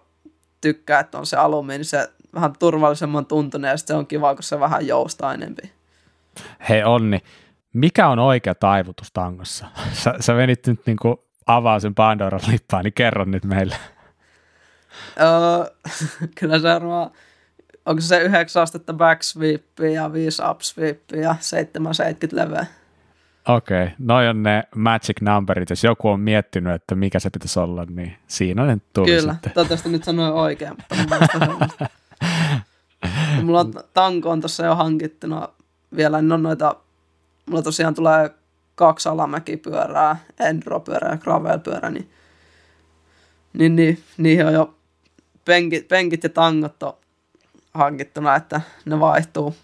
tykkää, 0.62 1.00
että 1.00 1.18
on 1.18 1.26
se 1.26 1.38
alumiini, 1.38 1.84
se 1.84 2.10
vähän 2.34 2.54
turvallisemman 2.60 3.26
tuntuneen 3.26 3.72
ja 3.72 3.78
se 3.78 3.94
on 3.94 4.08
kiva, 4.08 4.36
kun 4.36 4.44
se 4.44 4.60
vähän 4.60 4.88
joustaa 4.88 5.34
enempi. 5.34 5.72
Hei 6.70 6.84
Onni, 6.84 7.20
mikä 7.74 8.08
on 8.08 8.20
oikea 8.20 8.56
taivutus 8.56 9.12
tangossa? 9.12 9.66
Sä, 10.04 10.14
sä 10.20 10.36
venit 10.36 10.68
nyt 10.68 10.80
niinku 10.86 11.24
avaa 11.48 11.80
sen 11.80 11.96
Pandoran 11.96 12.42
lippaan, 12.52 12.84
niin 12.84 12.94
kerro 12.94 13.26
nyt 13.26 13.46
meille. 13.46 13.76
Öö, 15.20 15.76
kyllä 16.40 16.60
se 16.60 16.68
varmaan, 16.68 17.12
onko 17.86 18.02
se 18.02 18.22
9 18.22 18.64
astetta 18.64 18.94
backsweepia 18.94 19.90
ja 19.92 20.14
5 20.14 20.42
upsweepia 20.52 21.22
ja 21.22 21.36
770 21.40 22.46
leveä. 22.46 22.66
Okei, 23.48 23.84
okay. 23.84 23.96
noin 24.00 24.30
on 24.30 24.44
ne 24.44 24.64
magic 24.76 25.22
numberit. 25.22 25.70
Jos 25.70 25.84
joku 25.84 26.10
on 26.10 26.20
miettinyt, 26.20 26.74
että 26.74 26.96
mikä 26.96 27.20
se 27.20 27.30
pitäisi 27.30 27.60
olla, 27.60 27.86
niin 27.86 28.18
siinä 28.28 28.66
ne 28.66 28.78
tuli 28.94 29.06
Kyllä, 29.06 29.34
sitten. 29.34 29.52
toivottavasti 29.52 29.90
nyt 29.90 30.04
sanoin 30.04 30.34
oikein, 30.34 30.74
mutta 30.78 31.88
Mulla 33.46 33.60
on 33.60 33.74
tanko 33.94 34.30
on 34.30 34.42
tuossa 34.42 34.66
jo 34.66 34.76
hankittuna 34.76 35.50
vielä, 35.96 36.20
en 36.20 36.32
ole 36.32 36.42
noita, 36.42 36.76
mulla 37.46 37.62
tosiaan 37.62 37.94
tulee 37.94 38.30
kaksi 38.76 39.10
alamäkipyörää, 39.10 40.18
enduro-pyörä 40.40 41.10
ja 41.12 41.18
gravel-pyörä, 41.18 41.90
niin, 41.90 42.10
niin, 43.54 43.76
niin 43.76 44.04
niihin 44.18 44.46
on 44.46 44.54
jo 44.54 44.76
penkit, 45.46 45.88
penkit 45.88 46.24
ja 46.24 46.30
tangot 46.30 46.84
on 46.84 46.94
hankittuna, 47.74 48.36
että 48.36 48.62
ne 48.86 49.00
vaihtuu. 49.00 49.56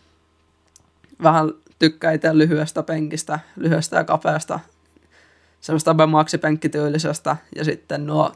Vähän 1.24 1.52
tykkää 1.80 2.12
itse 2.12 2.38
lyhyestä 2.38 2.84
penkistä, 2.84 3.40
lyhyestä 3.56 3.98
ja 3.98 4.04
kapeasta, 4.04 4.60
semmoista 5.62 5.94
Bemaxi-penkkityylisestä, 5.94 7.36
ja 7.56 7.66
sitten 7.66 8.06
nuo 8.06 8.32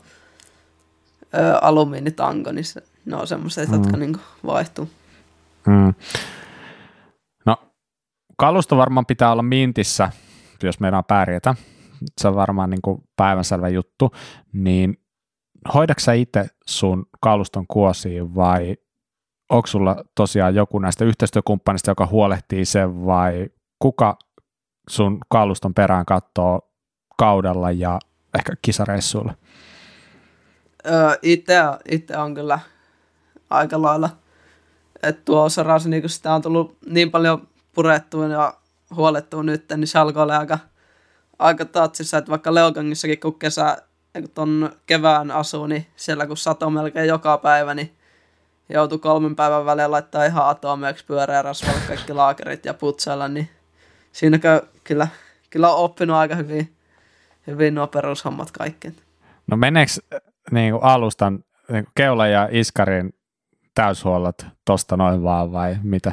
ö, 1.34 1.58
alumiinitanko, 1.62 2.52
niin 2.52 2.66
se, 2.66 2.84
ne 3.06 3.16
on 3.16 3.28
semmoiset, 3.28 3.70
mm. 3.70 3.76
jotka 3.76 3.98
niin 3.98 4.18
vaihtuu. 4.46 4.90
Mm. 5.68 5.94
No, 7.46 7.58
kalusto 8.38 8.78
varmaan 8.78 9.06
pitää 9.06 9.32
olla 9.32 9.44
mintissä, 9.44 10.12
jos 10.64 10.80
meidän 10.80 11.04
pärjätä, 11.04 11.56
se 12.18 12.28
on 12.28 12.36
varmaan 12.36 12.70
niin 12.70 13.04
päivänselvä 13.16 13.70
juttu, 13.70 14.12
niin 14.54 14.98
hoidatko 15.74 16.00
sä 16.00 16.14
itse 16.14 16.48
sun 16.68 17.06
kaluston 17.22 17.68
kuosiin 17.68 18.36
vai 18.36 18.78
onko 19.50 19.68
sulla 19.68 20.04
tosiaan 20.16 20.56
joku 20.56 20.80
näistä 20.80 21.06
yhteistyökumppanista, 21.06 21.92
joka 21.92 22.06
huolehtii 22.06 22.66
sen 22.66 23.06
vai 23.06 23.50
kuka 23.80 24.18
sun 24.90 25.18
kaluston 25.30 25.74
perään 25.74 26.06
katsoo 26.06 26.62
kaudella 27.18 27.72
ja 27.72 28.00
ehkä 28.38 28.54
kisareissuilla? 28.62 29.34
Öö, 30.86 31.18
itse, 31.22 31.56
itse 31.92 32.18
on 32.18 32.34
kyllä 32.34 32.60
aika 33.50 33.82
lailla. 33.82 34.10
Että 35.04 35.22
tuo 35.26 35.50
Sarasi, 35.50 35.90
niin 35.90 36.02
kun 36.02 36.10
sitä 36.10 36.34
on 36.34 36.42
tullut 36.42 36.78
niin 36.86 37.12
paljon 37.12 37.48
purettua 37.74 38.28
ja 38.28 38.54
huolettua 38.96 39.44
nyt, 39.44 39.66
niin 39.76 39.88
se 39.88 40.00
alkoi 40.00 40.24
olla 40.24 40.38
aika, 40.38 40.60
aika 41.40 41.66
tatsissa, 41.66 42.18
että 42.18 42.32
vaikka 42.32 42.54
Leogangissakin 42.54 43.20
kun 43.20 43.40
kesä, 43.40 43.78
ton 44.34 44.72
kevään 44.86 45.32
asuu, 45.32 45.68
niin 45.68 45.88
siellä 45.96 46.28
kun 46.28 46.38
sato 46.38 46.70
melkein 46.70 47.08
joka 47.08 47.38
päivä, 47.38 47.74
niin 47.74 47.96
joutui 48.70 49.00
kolmen 49.00 49.36
päivän 49.36 49.66
välein 49.66 49.92
laittaa 49.92 50.26
ihan 50.26 50.48
atomeeksi 50.48 51.06
pyöreä 51.06 51.42
rasvalle 51.42 51.82
kaikki 51.88 52.14
laakerit 52.14 52.66
ja 52.66 52.74
putsailla, 52.74 53.28
niin 53.28 53.50
siinä 54.12 54.40
kyllä, 54.84 55.08
kyllä 55.50 55.74
on 55.74 55.84
oppinut 55.84 56.16
aika 56.16 56.36
hyvin, 56.36 56.76
hyvin 57.48 57.76
nuo 57.76 57.88
perushommat 57.88 58.52
kaikki. 58.52 58.94
No 59.48 59.58
meneekö 59.58 59.92
niin 60.52 60.74
kuin 60.74 60.84
alustan 60.84 61.34
niin 61.72 61.84
kuin 61.84 61.94
keula 61.96 62.28
ja 62.28 62.48
iskarin 62.52 63.14
täyshuollot 63.76 64.46
tosta 64.66 64.98
noin 64.98 65.24
vaan 65.24 65.52
vai 65.52 65.78
mitä? 65.84 66.12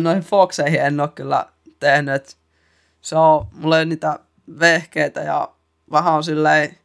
noihin 0.00 0.22
Foxeihin 0.22 0.80
en 0.80 1.00
ole 1.00 1.08
kyllä 1.08 1.46
tehnyt. 1.80 2.36
Se 3.00 3.16
on, 3.16 3.46
mulla 3.52 3.78
ei 3.78 3.86
niitä 3.86 4.18
vehkeitä 4.60 5.20
ja 5.20 5.48
vähän 5.90 6.14
on 6.14 6.24
silleen, 6.24 6.78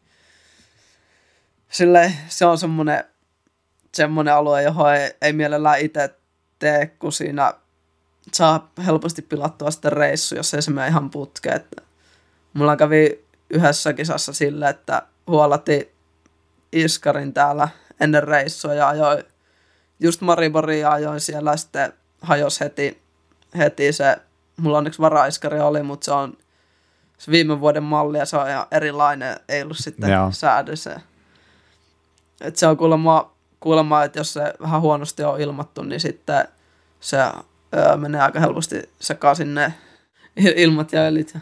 silleen 1.70 2.14
se 2.28 2.46
on 2.46 2.58
semmoinen, 2.58 3.04
semmoinen 3.94 4.34
alue, 4.34 4.64
johon 4.64 4.94
ei, 4.94 5.12
ei 5.22 5.34
mielellään 5.34 5.80
itse 5.80 6.16
tee, 6.60 6.86
kun 6.86 7.12
siinä 7.12 7.54
saa 8.34 8.72
helposti 8.86 9.22
pilattua 9.22 9.72
sitten 9.72 9.94
reissu, 9.94 10.36
jos 10.36 10.54
ei 10.54 10.62
se 10.62 10.72
mene 10.72 10.88
ihan 10.88 11.10
putkeen. 11.10 11.62
Mulla 12.54 12.78
kävi 12.78 13.26
yhdessä 13.50 13.94
kisassa 13.94 14.34
sille, 14.34 14.70
että 14.70 15.02
huolatti 15.28 15.96
Iskarin 16.72 17.34
täällä 17.34 17.68
ennen 18.02 18.24
reissua 18.24 18.74
ja 18.74 18.88
ajoin 18.90 19.24
just 20.00 20.22
Mariboria 20.22 20.92
ajoin 20.92 21.20
siellä 21.20 21.58
sitten 21.58 21.94
hajos 22.22 22.60
heti, 22.60 23.02
heti 23.58 23.94
se, 23.94 24.18
mulla 24.58 24.78
onneksi 24.78 25.02
varaiskari 25.02 25.60
oli, 25.60 25.84
mutta 25.84 26.06
se 26.06 26.12
on 26.12 26.38
se 27.18 27.32
viime 27.32 27.60
vuoden 27.60 27.84
malli 27.84 28.18
ja 28.18 28.26
se 28.26 28.38
on 28.38 28.50
ihan 28.50 28.68
erilainen, 28.72 29.40
ei 29.50 29.62
ollut 29.62 29.78
sitten 29.78 30.12
Joo. 30.12 30.32
säädössä. 30.32 31.02
Et 32.42 32.56
se 32.56 32.68
on 32.68 32.78
kuulemma, 32.78 33.34
kuulemma, 33.60 34.04
että 34.04 34.20
jos 34.20 34.34
se 34.34 34.54
vähän 34.62 34.82
huonosti 34.82 35.24
on 35.24 35.42
ilmattu, 35.42 35.84
niin 35.84 36.00
sitten 36.00 36.48
se 37.00 37.18
öö, 37.18 37.98
menee 37.98 38.22
aika 38.22 38.40
helposti 38.40 38.90
sekaisin 39.00 39.54
ne 39.54 39.74
ilmat 40.56 40.94
ja 40.94 41.02
öljyt. 41.02 41.38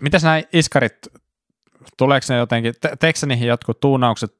mitäs 0.00 0.22
nämä 0.22 0.42
iskarit, 0.52 0.98
tuleeko 1.96 2.26
ne 2.28 2.36
jotenkin, 2.36 2.74
te, 2.80 2.96
teekö 3.00 3.18
se 3.18 3.26
niihin 3.26 3.48
jotkut 3.48 3.80
tuunaukset 3.80 4.34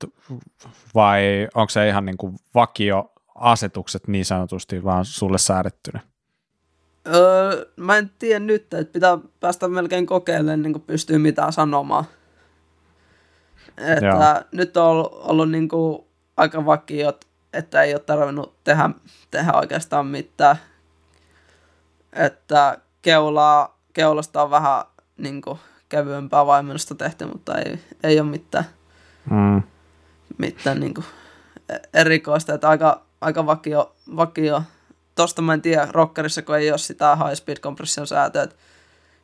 vai 0.95 1.49
onko 1.55 1.71
se 1.71 1.89
ihan 1.89 2.07
niin 2.07 2.17
kuin 2.17 2.37
vakioasetukset 2.55 4.09
niin 4.09 4.25
sanotusti 4.25 4.85
vaan 4.85 5.05
sulle 5.05 5.39
säädettynä? 5.39 6.01
Öö, 7.07 7.67
mä 7.77 7.97
en 7.97 8.11
tiedä 8.19 8.39
nyt, 8.39 8.75
että 8.75 8.93
pitää 8.93 9.19
päästä 9.41 9.69
melkein 9.69 10.07
kokeilemaan, 10.07 10.63
niin 10.63 10.73
kuin 10.73 10.83
pystyy 10.83 11.19
mitään 11.19 11.53
sanomaan. 11.53 12.05
Että 13.79 14.07
Joo. 14.07 14.43
nyt 14.53 14.77
on 14.77 14.85
ollut, 14.85 15.13
ollut 15.13 15.51
niin 15.51 15.69
kuin 15.69 16.05
aika 16.37 16.67
vakiot, 16.67 17.25
että 17.53 17.83
ei 17.83 17.95
ole 17.95 18.01
tarvinnut 18.01 18.65
tehdä, 18.65 18.91
tehdä 19.31 19.53
oikeastaan 19.53 20.07
mitään. 20.07 20.57
Että 22.13 22.79
keulaa, 23.03 23.79
keulasta 23.93 24.43
on 24.43 24.51
vähän 24.51 24.85
niin 25.17 25.43
kuin, 25.43 25.59
kevyempää 25.95 26.47
vaimennusta 26.47 26.95
tehty, 26.95 27.27
mutta 27.27 27.59
ei, 27.59 27.79
ei 28.03 28.21
ole 28.21 28.31
mitään, 28.31 28.65
mm. 29.31 29.63
mitään 30.39 30.81
niin 30.81 30.95
kuin, 30.95 31.05
erikoista. 31.95 32.55
Että 32.55 32.69
aika, 32.69 33.03
aika 33.21 33.47
vakio, 33.47 33.95
vakio. 34.17 34.63
Tosta 35.15 35.43
mä 35.43 35.55
en 35.55 35.63
tiedä 35.63 35.89
rockerissa, 35.91 36.43
kun 36.43 36.57
ei 36.57 36.71
ole 36.71 36.79
sitä 36.79 37.17
high 37.17 37.35
speed 37.35 37.57
compression 37.57 38.07
säätöä, 38.07 38.43
että 38.43 38.57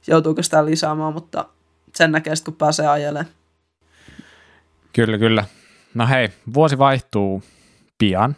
joutuuko 0.06 0.42
sitä 0.42 0.66
lisäämään, 0.66 1.12
mutta 1.12 1.44
sen 1.94 2.12
näkee 2.12 2.36
sitten, 2.36 2.52
kun 2.52 2.59
pääsee 2.59 2.86
ajelemaan. 2.86 3.26
Kyllä, 4.92 5.18
kyllä. 5.18 5.44
No 5.94 6.06
hei, 6.06 6.28
vuosi 6.55 6.78
vaihtuu 6.78 7.42
pian, 7.98 8.36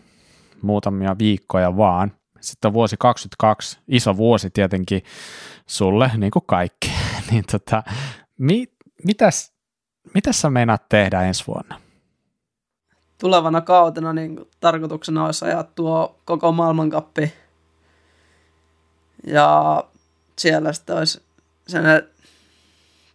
muutamia 0.63 1.19
viikkoja 1.19 1.77
vaan. 1.77 2.13
Sitten 2.41 2.69
on 2.69 2.73
vuosi 2.73 2.97
22, 2.99 3.79
iso 3.89 4.17
vuosi 4.17 4.51
tietenkin 4.51 5.03
sulle, 5.67 6.11
niin 6.17 6.31
kuin 6.31 6.45
kaikki. 6.47 6.93
niin 7.31 7.45
tota, 7.53 7.83
mi, 8.39 8.67
mitäs, 9.05 9.53
mitäs 10.15 10.41
sä 10.41 10.51
meinaat 10.51 10.89
tehdä 10.89 11.23
ensi 11.23 11.45
vuonna? 11.47 11.81
Tulevana 13.19 13.61
kautena 13.61 14.13
niin 14.13 14.41
tarkoituksena 14.61 15.25
olisi 15.25 15.45
ajaa 15.45 15.63
tuo 15.63 16.19
koko 16.25 16.53
maailmankappi. 16.53 17.33
Ja 19.27 19.85
siellä 20.39 20.73
sitten 20.73 20.97
olisi 20.97 21.23
sen 21.69 21.85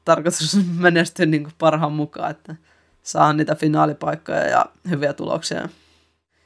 tarkoitus 0.05 0.57
menestyä 0.79 1.25
niin 1.25 1.47
parhaan 1.57 1.93
mukaan, 1.93 2.31
että 2.31 2.55
saa 3.03 3.33
niitä 3.33 3.55
finaalipaikkoja 3.55 4.47
ja 4.47 4.65
hyviä 4.89 5.13
tuloksia. 5.13 5.69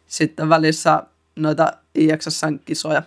Sitten 0.08 0.50
välissä 0.50 1.04
noita 1.36 1.72
IXSN-kisoja. 1.96 3.04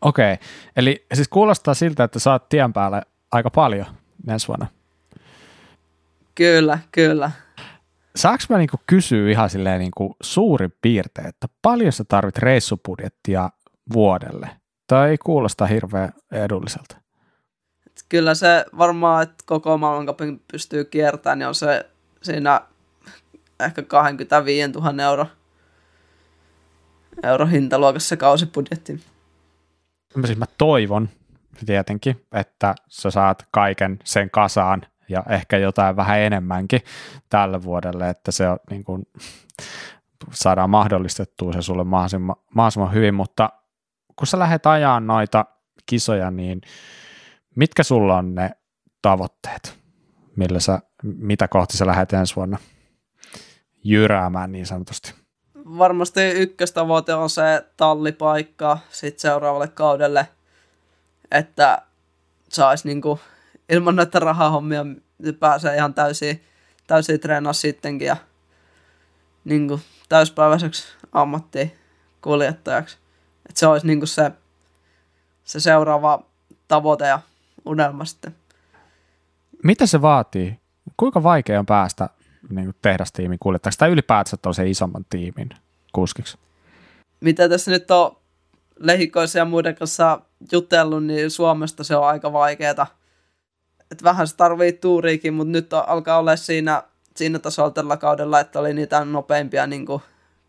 Okei, 0.00 0.32
okay. 0.32 0.46
eli 0.76 1.06
siis 1.14 1.28
kuulostaa 1.28 1.74
siltä, 1.74 2.04
että 2.04 2.18
saat 2.18 2.48
tien 2.48 2.72
päälle 2.72 3.02
aika 3.32 3.50
paljon 3.50 3.86
ensi 4.28 4.48
vuonna. 4.48 4.66
Kyllä, 6.34 6.78
kyllä. 6.92 7.30
Saanko 8.16 8.44
mä 8.48 8.58
niinku 8.58 8.76
kysyä 8.86 9.30
ihan 9.30 9.50
silleen 9.50 9.78
niinku 9.78 10.16
suurin 10.22 10.74
piirtein, 10.82 11.28
että 11.28 11.48
paljon 11.62 11.92
sä 11.92 12.04
tarvit 12.08 12.38
reissupudjettia 12.38 13.50
vuodelle? 13.92 14.50
Tai 14.86 15.10
ei 15.10 15.18
kuulosta 15.18 15.66
hirveän 15.66 16.12
edulliselta. 16.32 16.96
Kyllä 18.08 18.34
se 18.34 18.64
varmaan, 18.78 19.22
että 19.22 19.44
koko 19.46 19.78
maailmankapin 19.78 20.42
pystyy 20.52 20.84
kiertämään, 20.84 21.38
niin 21.38 21.48
on 21.48 21.54
se 21.54 21.90
siinä 22.22 22.60
ehkä 23.60 23.82
25 23.82 24.72
000 24.72 25.02
euro, 25.02 25.26
euro 27.22 27.46
hintaluokassa 27.46 28.16
kausibudjetti. 28.16 29.00
Siis 30.24 30.38
mä 30.38 30.46
toivon 30.58 31.08
tietenkin, 31.66 32.26
että 32.32 32.74
sä 32.88 33.10
saat 33.10 33.46
kaiken 33.50 33.98
sen 34.04 34.30
kasaan 34.30 34.82
ja 35.08 35.22
ehkä 35.28 35.58
jotain 35.58 35.96
vähän 35.96 36.20
enemmänkin 36.20 36.80
tälle 37.28 37.62
vuodelle, 37.62 38.10
että 38.10 38.32
se 38.32 38.48
on 38.48 38.58
niin 38.70 38.84
kuin, 38.84 39.06
saadaan 40.32 40.70
mahdollistettua 40.70 41.52
se 41.52 41.62
sulle 41.62 41.84
mahdollisimman, 41.84 42.36
mahdollisimman 42.54 42.92
hyvin, 42.92 43.14
mutta 43.14 43.50
kun 44.16 44.26
sä 44.26 44.38
lähdet 44.38 44.66
ajaa 44.66 45.00
noita 45.00 45.44
kisoja, 45.86 46.30
niin 46.30 46.60
mitkä 47.56 47.82
sulla 47.82 48.16
on 48.16 48.34
ne 48.34 48.50
tavoitteet, 49.02 49.78
millä 50.36 50.60
sä, 50.60 50.80
mitä 51.02 51.48
kohti 51.48 51.76
sä 51.76 51.86
lähdet 51.86 52.12
ensi 52.12 52.36
vuonna 52.36 52.58
jyräämään 53.84 54.52
niin 54.52 54.66
sanotusti? 54.66 55.14
Varmasti 55.78 56.20
ykköstavoite 56.30 57.14
on 57.14 57.30
se 57.30 57.66
tallipaikka 57.76 58.78
sitten 58.90 59.20
seuraavalle 59.20 59.68
kaudelle, 59.68 60.28
että 61.30 61.82
saisi 62.48 62.88
niinku, 62.88 63.20
ilman 63.68 63.96
näitä 63.96 64.18
rahahommia 64.18 64.86
pääsee 65.40 65.76
ihan 65.76 65.94
täysin, 65.94 66.44
täysin 66.86 67.20
treenaa 67.20 67.52
sittenkin 67.52 68.06
ja 68.06 68.16
niinku, 69.44 69.80
täyspäiväiseksi 70.08 70.84
ammattikuljettajaksi. 71.12 72.98
Että 73.48 73.60
se 73.60 73.66
olisi 73.66 73.86
niinku 73.86 74.06
se, 74.06 74.32
se 75.44 75.60
seuraava 75.60 76.24
tavoite 76.68 77.06
ja 77.06 77.20
unelma 77.64 78.04
sitten. 78.04 78.34
Mitä 79.62 79.86
se 79.86 80.02
vaatii? 80.02 80.60
Kuinka 80.96 81.22
vaikea 81.22 81.58
on 81.58 81.66
päästä 81.66 82.08
niin 82.48 82.74
tehdastiimin 82.82 83.38
kuljettajaksi 83.38 83.78
tai 83.78 83.90
ylipäätänsä 83.90 84.36
se 84.52 84.70
isomman 84.70 85.04
tiimin 85.10 85.50
kuskiksi? 85.92 86.38
Mitä 87.20 87.48
tässä 87.48 87.70
nyt 87.70 87.90
on 87.90 88.16
lehikoissa 88.78 89.38
ja 89.38 89.44
muiden 89.44 89.74
kanssa 89.74 90.20
jutellut, 90.52 91.04
niin 91.04 91.30
Suomesta 91.30 91.84
se 91.84 91.96
on 91.96 92.06
aika 92.06 92.32
vaikeaa. 92.32 92.86
Et 93.90 94.02
vähän 94.02 94.28
se 94.28 94.36
tarvii 94.36 94.72
tuuriikin, 94.72 95.34
mutta 95.34 95.50
nyt 95.50 95.72
on, 95.72 95.88
alkaa 95.88 96.18
olla 96.18 96.36
siinä, 96.36 96.82
siinä 97.16 97.38
tasolla 97.38 97.70
tällä 97.70 97.96
kaudella, 97.96 98.40
että 98.40 98.60
oli 98.60 98.74
niitä 98.74 99.04
nopeimpia 99.04 99.66
niin 99.66 99.86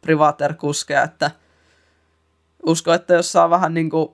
privaaterkuskeja, 0.01 1.03
että 1.03 1.31
usko, 2.65 2.93
että 2.93 3.13
jos 3.13 3.31
saa 3.31 3.49
vähän 3.49 3.73
niin 3.73 3.89
kuin, 3.89 4.13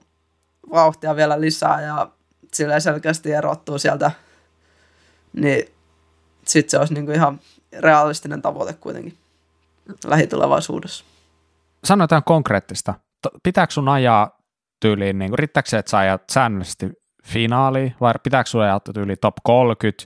vauhtia 0.71 1.15
vielä 1.15 1.41
lisää 1.41 1.81
ja 1.81 2.11
sillä 2.53 2.79
selkeästi 2.79 3.31
erottuu 3.31 3.79
sieltä, 3.79 4.11
niin 5.33 5.65
sitten 6.47 6.71
se 6.71 6.77
olisi 6.77 6.93
niin 6.93 7.05
kuin 7.05 7.15
ihan 7.15 7.39
realistinen 7.79 8.41
tavoite 8.41 8.73
kuitenkin 8.73 9.17
lähitulevaisuudessa. 10.05 11.05
Sano 11.83 12.03
jotain 12.03 12.23
konkreettista. 12.23 12.93
Pitääkö 13.43 13.73
sun 13.73 13.89
ajaa 13.89 14.40
tyyliin, 14.81 15.19
niin 15.19 15.39
riittääkö 15.39 15.69
se, 15.69 15.77
että 15.77 15.89
sä 15.89 15.97
ajat 15.97 16.23
säännöllisesti 16.31 16.89
finaaliin, 17.23 17.95
vai 18.01 18.13
pitääkö 18.23 18.49
sun 18.49 18.61
ajaa 18.61 18.79
tyyliin 18.79 19.17
top 19.21 19.35
30, 19.43 20.03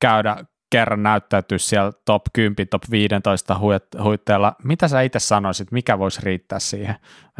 käydä 0.00 0.36
kerran 0.70 1.02
näyttäytyä 1.02 1.58
siellä 1.58 1.92
top 2.04 2.22
10, 2.32 2.68
top 2.68 2.82
15 2.90 3.56
huitteella. 4.02 4.54
Mitä 4.64 4.88
sä 4.88 5.00
itse 5.00 5.18
sanoisit, 5.18 5.72
mikä 5.72 5.98
voisi 5.98 6.20
riittää 6.22 6.58
siihen, 6.58 6.96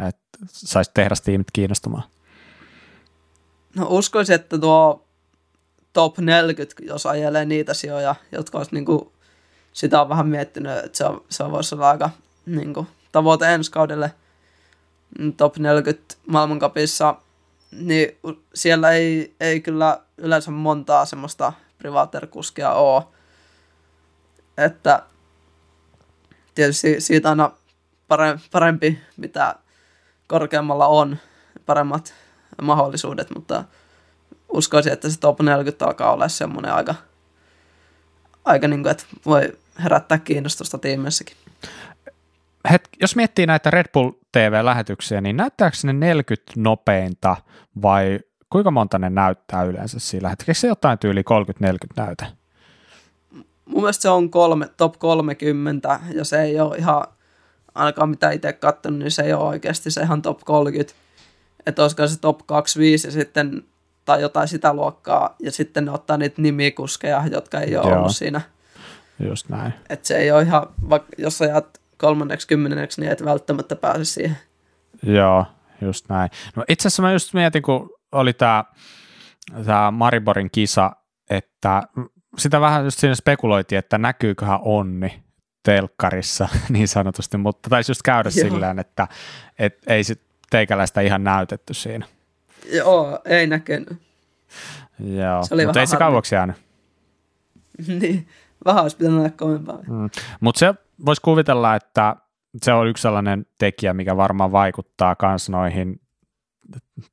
että 0.07 0.37
saisi 0.47 0.91
tehdä 0.93 1.15
tiimit 1.23 1.47
kiinnostumaan? 1.53 2.03
No 3.75 3.87
uskoisin, 3.89 4.35
että 4.35 4.57
tuo 4.57 5.07
top 5.93 6.17
40, 6.17 6.83
jos 6.83 7.05
ajelee 7.05 7.45
niitä 7.45 7.73
sijoja, 7.73 8.15
jotka 8.31 8.57
olisi 8.57 8.73
niin 8.73 8.85
kuin, 8.85 9.11
sitä 9.73 10.01
on 10.01 10.09
vähän 10.09 10.27
miettinyt, 10.27 10.77
että 10.77 10.97
se, 10.97 11.05
on, 11.05 11.25
se 11.29 11.51
voisi 11.51 11.75
olla 11.75 11.89
aika 11.89 12.09
niin 12.45 12.73
kuin, 12.73 12.87
tavoite 13.11 13.53
ensi 13.53 13.71
kaudelle 13.71 14.13
top 15.37 15.57
40 15.57 16.15
maailmankapissa, 16.27 17.15
niin 17.71 18.17
siellä 18.53 18.91
ei, 18.91 19.35
ei 19.39 19.61
kyllä 19.61 19.99
yleensä 20.17 20.51
montaa 20.51 21.05
semmoista 21.05 21.53
privaaterkuskia 21.77 22.71
ole. 22.71 23.03
Että 24.57 25.03
tietysti 26.55 27.01
siitä 27.01 27.29
aina 27.29 27.51
parempi, 28.51 28.99
mitä 29.17 29.55
korkeammalla 30.27 30.87
on, 30.87 31.17
paremmat 31.65 32.13
mahdollisuudet, 32.61 33.29
mutta 33.35 33.63
uskoisin, 34.49 34.93
että 34.93 35.09
se 35.09 35.19
top 35.19 35.41
40 35.41 35.85
alkaa 35.85 36.13
olla 36.13 36.27
semmoinen 36.27 36.73
aika, 36.73 36.95
aika 38.45 38.67
niin 38.67 38.83
kuin, 38.83 38.91
että 38.91 39.05
voi 39.25 39.57
herättää 39.83 40.17
kiinnostusta 40.17 40.77
tiimessäkin. 40.77 41.37
Het, 42.71 42.89
jos 43.01 43.15
miettii 43.15 43.45
näitä 43.45 43.71
Red 43.71 43.85
Bull 43.93 44.11
TV-lähetyksiä, 44.33 45.21
niin 45.21 45.37
näyttääkö 45.37 45.77
ne 45.83 45.93
40 45.93 46.53
nopeinta 46.57 47.35
vai 47.81 48.19
kuinka 48.49 48.71
monta 48.71 48.99
ne 48.99 49.09
näyttää 49.09 49.63
yleensä 49.63 49.99
siinä 49.99 50.23
lähetyksessä? 50.23 50.61
se 50.61 50.67
jotain 50.67 50.99
tyyli 50.99 51.21
30-40 51.21 51.23
näytä? 51.97 52.25
Mun 53.65 53.81
mielestä 53.81 54.01
se 54.01 54.09
on 54.09 54.29
kolme, 54.29 54.69
top 54.77 54.99
30 54.99 55.99
ja 56.13 56.25
se 56.25 56.41
ei 56.41 56.59
ole 56.59 56.77
ihan, 56.77 57.03
ainakaan 57.75 58.09
mitä 58.09 58.31
itse 58.31 58.53
katsonut, 58.53 58.99
niin 58.99 59.11
se 59.11 59.21
ei 59.21 59.33
ole 59.33 59.43
oikeasti 59.43 59.91
se 59.91 60.01
ihan 60.01 60.21
top 60.21 60.39
30. 60.45 60.93
Että 61.65 61.81
olisiko 61.81 62.07
se 62.07 62.19
top 62.19 62.39
25 62.45 63.07
ja 63.07 63.11
sitten 63.11 63.63
tai 64.05 64.21
jotain 64.21 64.47
sitä 64.47 64.73
luokkaa, 64.73 65.35
ja 65.39 65.51
sitten 65.51 65.85
ne 65.85 65.91
ottaa 65.91 66.17
niitä 66.17 66.41
nimikuskeja, 66.41 67.23
jotka 67.31 67.59
ei 67.59 67.77
ole 67.77 67.89
Joo. 67.89 67.97
ollut 67.97 68.15
siinä. 68.15 68.41
Just 69.19 69.49
näin. 69.49 69.73
Että 69.89 70.07
se 70.07 70.17
ei 70.17 70.31
ole 70.31 70.41
ihan, 70.41 70.67
vaikka 70.89 71.09
jos 71.17 71.39
jäät 71.39 71.79
kolmanneksi, 72.03 72.47
kymmenenneksi, 72.47 73.01
niin 73.01 73.11
et 73.11 73.25
välttämättä 73.25 73.75
pääse 73.75 74.05
siihen. 74.05 74.37
Joo, 75.03 75.45
just 75.81 76.09
näin. 76.09 76.29
No 76.55 76.63
itse 76.69 76.87
asiassa 76.87 77.03
mä 77.03 77.11
just 77.11 77.33
mietin, 77.33 77.61
kun 77.61 77.89
oli 78.11 78.33
tämä 78.33 78.63
tää 79.65 79.91
Mariborin 79.91 80.49
kisa 80.51 80.91
että 81.29 81.83
sitä 82.37 82.61
vähän 82.61 82.83
just 82.83 82.99
siinä 82.99 83.15
spekuloitiin, 83.15 83.79
että 83.79 83.97
näkyyköhän 83.97 84.59
onni 84.61 85.23
telkkarissa 85.63 86.47
niin 86.69 86.87
sanotusti, 86.87 87.37
mutta 87.37 87.69
taisi 87.69 87.91
just 87.91 88.01
käydä 88.01 88.29
Joo. 88.35 88.49
sillään, 88.49 88.79
että 88.79 89.07
et 89.59 89.77
ei 89.87 90.03
sit 90.03 90.21
teikäläistä 90.49 91.01
ihan 91.01 91.23
näytetty 91.23 91.73
siinä. 91.73 92.05
Joo, 92.71 93.19
ei 93.25 93.47
näkynyt. 93.47 94.01
Joo, 94.99 95.43
se 95.43 95.53
oli 95.53 95.65
mutta 95.65 95.79
ei 95.79 95.87
se 95.87 95.97
kauaksi 95.97 96.35
jäänyt. 96.35 96.55
niin, 97.99 98.27
vähän 98.65 98.83
olisi 98.83 98.97
pitänyt 98.97 99.19
olla 99.19 99.29
kovempaa. 99.29 99.77
Mm. 99.77 100.09
Mutta 100.39 100.59
se 100.59 100.73
voisi 101.05 101.21
kuvitella, 101.21 101.75
että 101.75 102.15
se 102.63 102.73
on 102.73 102.87
yksi 102.87 103.01
sellainen 103.01 103.45
tekijä, 103.59 103.93
mikä 103.93 104.17
varmaan 104.17 104.51
vaikuttaa 104.51 105.15
myös 105.21 105.49
noihin 105.49 106.01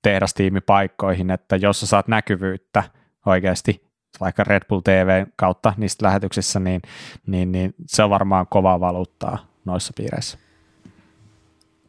tehdastiimipaikkoihin, 0.02 1.31
että 1.31 1.56
jos 1.56 1.81
sä 1.81 1.86
saat 1.86 2.09
näkyvyyttä 2.09 2.82
oikeasti 3.27 3.90
vaikka 4.20 4.44
Red 4.44 4.62
Bull 4.68 4.81
TV 4.81 5.27
kautta 5.36 5.74
niistä 5.77 6.06
lähetyksissä, 6.06 6.60
niin, 6.60 6.82
niin, 7.27 7.52
niin 7.52 7.74
se 7.86 8.02
on 8.02 8.10
varmaan 8.10 8.47
kovaa 8.51 8.81
valuuttaa 8.81 9.39
noissa 9.64 9.93
piireissä. 9.97 10.39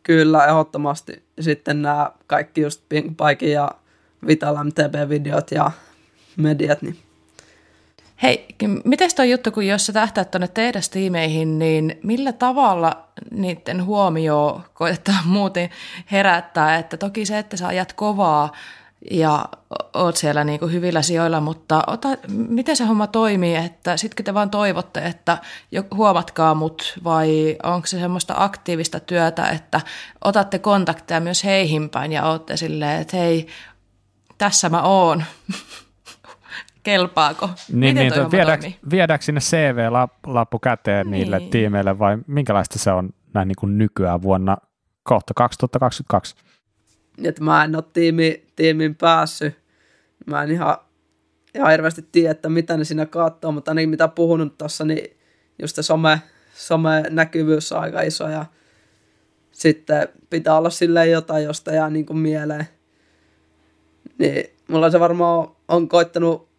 Kyllä, 0.03 0.45
ehdottomasti. 0.45 1.25
Sitten 1.39 1.81
nämä 1.81 2.11
kaikki 2.27 2.61
just 2.61 2.83
Pink 2.89 3.17
Paikin 3.17 3.51
ja 3.51 3.71
Vital 4.27 4.63
MTB-videot 4.63 5.51
ja 5.51 5.71
mediat, 6.37 6.81
niin 6.81 6.97
Hei, 8.23 8.45
miten 8.83 9.09
tuo 9.15 9.25
juttu, 9.25 9.51
kun 9.51 9.67
jos 9.67 9.85
sä 9.85 9.93
tähtäät 9.93 10.31
tuonne 10.31 10.47
tehdastiimeihin, 10.47 11.59
niin 11.59 11.99
millä 12.03 12.33
tavalla 12.33 13.07
niiden 13.31 13.85
huomio 13.85 14.61
koetetaan 14.73 15.27
muuten 15.37 15.69
herättää? 16.11 16.77
Että 16.77 16.97
toki 16.97 17.25
se, 17.25 17.39
että 17.39 17.57
sä 17.57 17.67
ajat 17.67 17.93
kovaa 17.93 18.51
ja 19.11 19.45
oot 19.93 20.17
siellä 20.17 20.43
niin 20.43 20.59
kuin 20.59 20.71
hyvillä 20.71 21.01
sijoilla, 21.01 21.41
mutta 21.41 21.83
ota, 21.87 22.07
miten 22.27 22.75
se 22.75 22.85
homma 22.85 23.07
toimii, 23.07 23.55
että 23.55 23.97
sitten 23.97 24.25
te 24.25 24.33
vaan 24.33 24.49
toivotte, 24.49 24.99
että 24.99 25.37
huomatkaa 25.95 26.55
mut 26.55 26.93
vai 27.03 27.57
onko 27.63 27.87
se 27.87 27.99
semmoista 27.99 28.33
aktiivista 28.37 28.99
työtä, 28.99 29.49
että 29.49 29.81
otatte 30.23 30.59
kontakteja 30.59 31.19
myös 31.19 31.43
heihin 31.43 31.89
päin 31.89 32.11
ja 32.11 32.25
ootte 32.25 32.57
silleen, 32.57 33.01
että 33.01 33.17
hei, 33.17 33.47
tässä 34.37 34.69
mä 34.69 34.81
oon. 34.81 35.23
Kelpaako? 36.83 37.49
Niin, 37.71 37.95
Miten 37.95 38.11
niin, 38.11 38.31
viedääkö, 38.31 38.71
viedääkö 38.91 39.23
sinne 39.23 39.41
CV-lappu 39.41 40.59
käteen 40.59 41.05
niin. 41.05 41.11
niille 41.11 41.41
tiimeille 41.51 41.99
vai 41.99 42.17
minkälaista 42.27 42.79
se 42.79 42.91
on 42.91 43.09
näin 43.33 43.47
niin 43.47 43.55
kuin 43.59 43.77
nykyään 43.77 44.21
vuonna 44.21 44.57
kohta 45.03 45.33
2022? 45.33 46.35
Että 47.23 47.43
mä 47.43 47.63
en 47.63 47.75
ole 47.75 47.83
tiimi, 47.93 48.45
tiimin 48.55 48.95
päässyt. 48.95 49.57
Mä 50.25 50.43
en 50.43 50.51
ihan, 50.51 50.77
ihan 51.55 51.71
hirveästi 51.71 52.05
tiedä, 52.11 52.31
että 52.31 52.49
mitä 52.49 52.77
ne 52.77 52.83
siinä 52.83 53.05
katsoo, 53.05 53.51
mutta 53.51 53.71
ainakin 53.71 53.89
mitä 53.89 54.07
puhunut 54.07 54.57
tuossa, 54.57 54.85
niin 54.85 55.17
just 55.59 55.75
se 55.75 55.83
some, 55.83 56.21
some 56.53 57.03
näkyvyys 57.09 57.71
on 57.71 57.81
aika 57.81 58.01
iso 58.01 58.27
ja 58.27 58.45
sitten 59.51 60.07
pitää 60.29 60.57
olla 60.57 60.69
silleen 60.69 61.11
jotain, 61.11 61.43
josta 61.43 61.71
jää 61.71 61.89
niin 61.89 62.05
kuin 62.05 62.17
mieleen. 62.17 62.67
Niin 64.17 64.45
mulla 64.67 64.89
se 64.89 64.99
varmaan 64.99 65.47
on 65.67 65.87
koittanut 65.87 66.50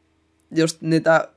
just 0.55 0.83
niitä 0.83 1.29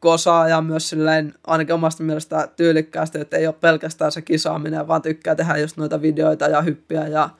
kosaa 0.00 0.48
ja 0.48 0.60
myös 0.60 0.88
silleen 0.88 1.34
ainakin 1.46 1.74
omasta 1.74 2.02
mielestä 2.02 2.48
tyylikkäästi, 2.56 3.20
että 3.20 3.36
ei 3.36 3.46
ole 3.46 3.54
pelkästään 3.60 4.12
se 4.12 4.22
kisaaminen, 4.22 4.88
vaan 4.88 5.02
tykkää 5.02 5.34
tehdä 5.34 5.56
just 5.56 5.76
noita 5.76 6.02
videoita 6.02 6.48
ja 6.48 6.62
hyppiä 6.62 7.06
ja 7.06 7.30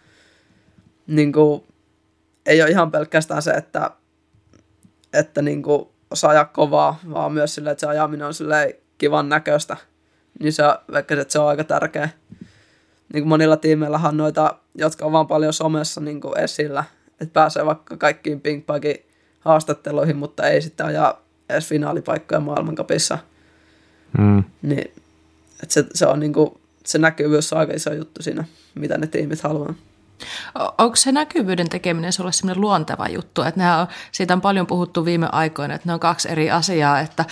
niin 1.07 1.33
kuin, 1.33 1.65
ei 2.47 2.63
ole 2.63 2.71
ihan 2.71 2.91
pelkästään 2.91 3.43
se, 3.43 3.51
että, 3.51 3.91
että 5.13 5.43
niin 5.43 5.63
kuin 5.63 5.89
osaa 6.11 6.31
ajaa 6.31 6.45
kovaa, 6.45 7.01
vaan 7.11 7.33
myös 7.33 7.55
silleen, 7.55 7.73
että 7.73 7.81
se 7.81 7.87
ajaminen 7.87 8.27
on 8.27 8.35
silleen 8.35 8.75
kivan 8.99 9.29
näköistä. 9.29 9.77
Niin 10.39 10.53
se, 10.53 10.63
vaikka 10.93 11.15
että 11.15 11.33
se 11.33 11.39
on 11.39 11.49
aika 11.49 11.65
tärkeä. 11.65 12.09
Niin 13.13 13.23
kuin 13.23 13.29
monilla 13.29 13.57
tiimeillä 13.57 14.01
on 14.05 14.17
noita, 14.17 14.55
jotka 14.75 15.07
on 15.07 15.13
vaan 15.13 15.27
paljon 15.27 15.53
somessa 15.53 16.01
niin 16.01 16.21
kuin 16.21 16.39
esillä, 16.39 16.85
että 17.21 17.33
pääsee 17.33 17.67
vaikka 17.67 17.97
kaikkiin 17.97 18.41
pingpongin 18.41 19.10
haastatteluihin, 19.41 20.17
mutta 20.17 20.49
ei 20.49 20.63
sitten 20.63 20.87
ajaa 20.87 21.21
edes 21.49 21.67
finaalipaikkoja 21.67 22.41
maailmankapissa. 22.41 23.19
Mm. 24.19 24.45
Niin, 24.63 24.91
että 25.63 25.75
se, 25.75 25.85
se, 25.95 26.07
on 26.07 26.21
niinku, 26.21 26.61
se 26.87 26.99
näkyvyys 26.99 27.53
on 27.53 27.59
aika 27.59 27.73
iso 27.73 27.93
juttu 27.93 28.23
siinä, 28.23 28.45
mitä 28.75 28.99
ne 28.99 29.07
tiimit 29.07 29.41
haluaa. 29.41 29.75
Onko 30.79 30.97
se 30.97 31.13
näkyvyyden 31.13 31.69
tekeminen 31.69 32.13
sulle 32.13 32.33
sellainen 32.33 32.61
luonteva 32.61 33.09
juttu? 33.09 33.43
Että 33.43 33.77
on, 33.77 33.87
siitä 34.13 34.35
on 34.35 34.41
paljon 34.41 34.67
puhuttu 34.67 35.05
viime 35.05 35.29
aikoina, 35.33 35.75
että 35.75 35.89
ne 35.89 35.95
on 35.95 36.01
kaksi 36.01 36.29
eri 36.29 36.51
asiaa, 36.51 37.01
että 37.01 37.25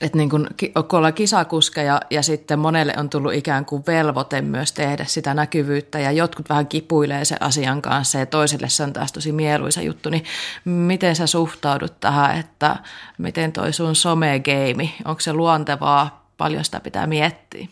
että 0.00 0.18
niin 0.18 0.30
kun, 0.30 0.46
kun 0.88 0.96
ollaan 0.98 1.14
kisakuskeja 1.14 2.00
ja 2.10 2.22
sitten 2.22 2.58
monelle 2.58 2.94
on 2.96 3.10
tullut 3.10 3.34
ikään 3.34 3.64
kuin 3.64 3.82
velvoite 3.86 4.40
myös 4.40 4.72
tehdä 4.72 5.04
sitä 5.08 5.34
näkyvyyttä 5.34 5.98
ja 5.98 6.12
jotkut 6.12 6.48
vähän 6.48 6.66
kipuilee 6.66 7.24
sen 7.24 7.42
asian 7.42 7.82
kanssa 7.82 8.18
ja 8.18 8.26
toisille 8.26 8.68
se 8.68 8.82
on 8.82 8.92
taas 8.92 9.12
tosi 9.12 9.32
mieluisa 9.32 9.82
juttu, 9.82 10.10
niin 10.10 10.24
miten 10.64 11.16
sä 11.16 11.26
suhtaudut 11.26 12.00
tähän, 12.00 12.38
että 12.38 12.76
miten 13.18 13.52
toi 13.52 13.72
sun 13.72 13.94
somegeimi, 13.94 14.94
onko 15.04 15.20
se 15.20 15.32
luontevaa, 15.32 16.30
paljon 16.36 16.64
sitä 16.64 16.80
pitää 16.80 17.06
miettiä? 17.06 17.68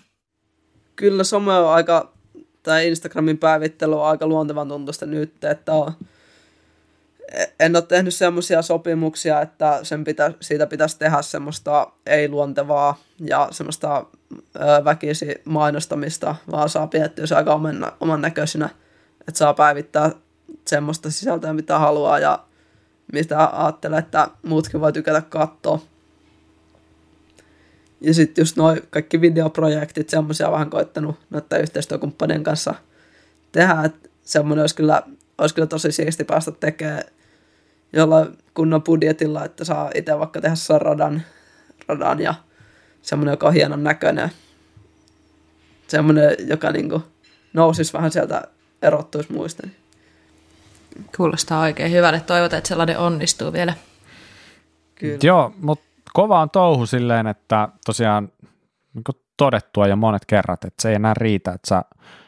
Kyllä 0.96 1.24
some 1.24 1.52
on 1.52 1.72
aika, 1.72 2.12
tai 2.62 2.88
Instagramin 2.88 3.38
päivittely 3.38 3.94
on 3.94 4.06
aika 4.06 4.26
luontevan 4.26 4.68
tuntusta 4.68 5.06
nyt, 5.06 5.44
että 5.44 5.72
on 5.72 5.92
en 7.60 7.76
ole 7.76 7.82
tehnyt 7.82 8.14
semmoisia 8.14 8.62
sopimuksia, 8.62 9.40
että 9.40 9.80
sen 9.82 10.04
pitä, 10.04 10.32
siitä 10.40 10.66
pitäisi 10.66 10.98
tehdä 10.98 11.22
semmoista 11.22 11.92
ei-luontevaa 12.06 13.02
ja 13.20 13.48
semmoista 13.50 14.06
väkisi 14.84 15.34
mainostamista, 15.44 16.36
vaan 16.50 16.68
saa 16.68 16.86
piettyä 16.86 17.26
se 17.26 17.34
aika 17.34 17.54
oman, 17.54 17.92
oman 18.00 18.20
näköisenä, 18.20 18.68
että 19.28 19.38
saa 19.38 19.54
päivittää 19.54 20.10
semmoista 20.66 21.10
sisältöä, 21.10 21.52
mitä 21.52 21.78
haluaa 21.78 22.18
ja 22.18 22.44
mitä 23.12 23.48
ajattelee, 23.52 23.98
että 23.98 24.28
muutkin 24.42 24.80
voi 24.80 24.92
tykätä 24.92 25.20
katsoa. 25.20 25.80
Ja 28.00 28.14
sitten 28.14 28.42
just 28.42 28.56
noin 28.56 28.82
kaikki 28.90 29.20
videoprojektit, 29.20 30.08
semmoisia 30.08 30.52
vähän 30.52 30.70
koittanut 30.70 31.16
noiden 31.30 31.60
yhteistyökumppanien 31.60 32.42
kanssa 32.42 32.74
tehdä, 33.52 33.82
että 33.84 34.08
semmoinen 34.22 34.62
olisi 34.62 34.74
kyllä, 34.74 35.02
olisi 35.38 35.54
kyllä 35.54 35.66
tosi 35.66 35.92
siisti 35.92 36.24
päästä 36.24 36.52
tekemään 36.52 37.02
jolla 37.92 38.26
kunnon 38.54 38.82
budjetilla, 38.82 39.44
että 39.44 39.64
saa 39.64 39.90
itse 39.94 40.18
vaikka 40.18 40.40
tehdä 40.40 40.78
radan, 40.78 41.22
radan 41.88 42.20
ja 42.20 42.34
semmoinen, 43.02 43.32
joka 43.32 43.46
on 43.46 43.52
hienon 43.52 43.84
näköinen. 43.84 44.30
Semmoinen, 45.88 46.36
joka 46.46 46.70
niinku 46.70 47.02
nousisi 47.52 47.92
vähän 47.92 48.12
sieltä, 48.12 48.42
erottuisi 48.82 49.32
muista. 49.32 49.68
Kuulostaa 51.16 51.60
oikein 51.60 51.92
hyvälle. 51.92 52.20
Toivotaan, 52.20 52.58
että 52.58 52.68
sellainen 52.68 52.98
onnistuu 52.98 53.52
vielä. 53.52 53.74
Kyllä. 54.94 55.18
Joo, 55.22 55.52
mutta 55.60 55.84
kova 56.12 56.40
on 56.40 56.50
touhu 56.50 56.86
silleen, 56.86 57.26
että 57.26 57.68
tosiaan 57.84 58.32
niin 58.94 59.04
todettua 59.36 59.86
jo 59.86 59.96
monet 59.96 60.26
kerrat, 60.26 60.64
että 60.64 60.82
se 60.82 60.88
ei 60.88 60.94
enää 60.94 61.14
riitä, 61.14 61.52
että 61.52 61.68
sä 61.68 61.84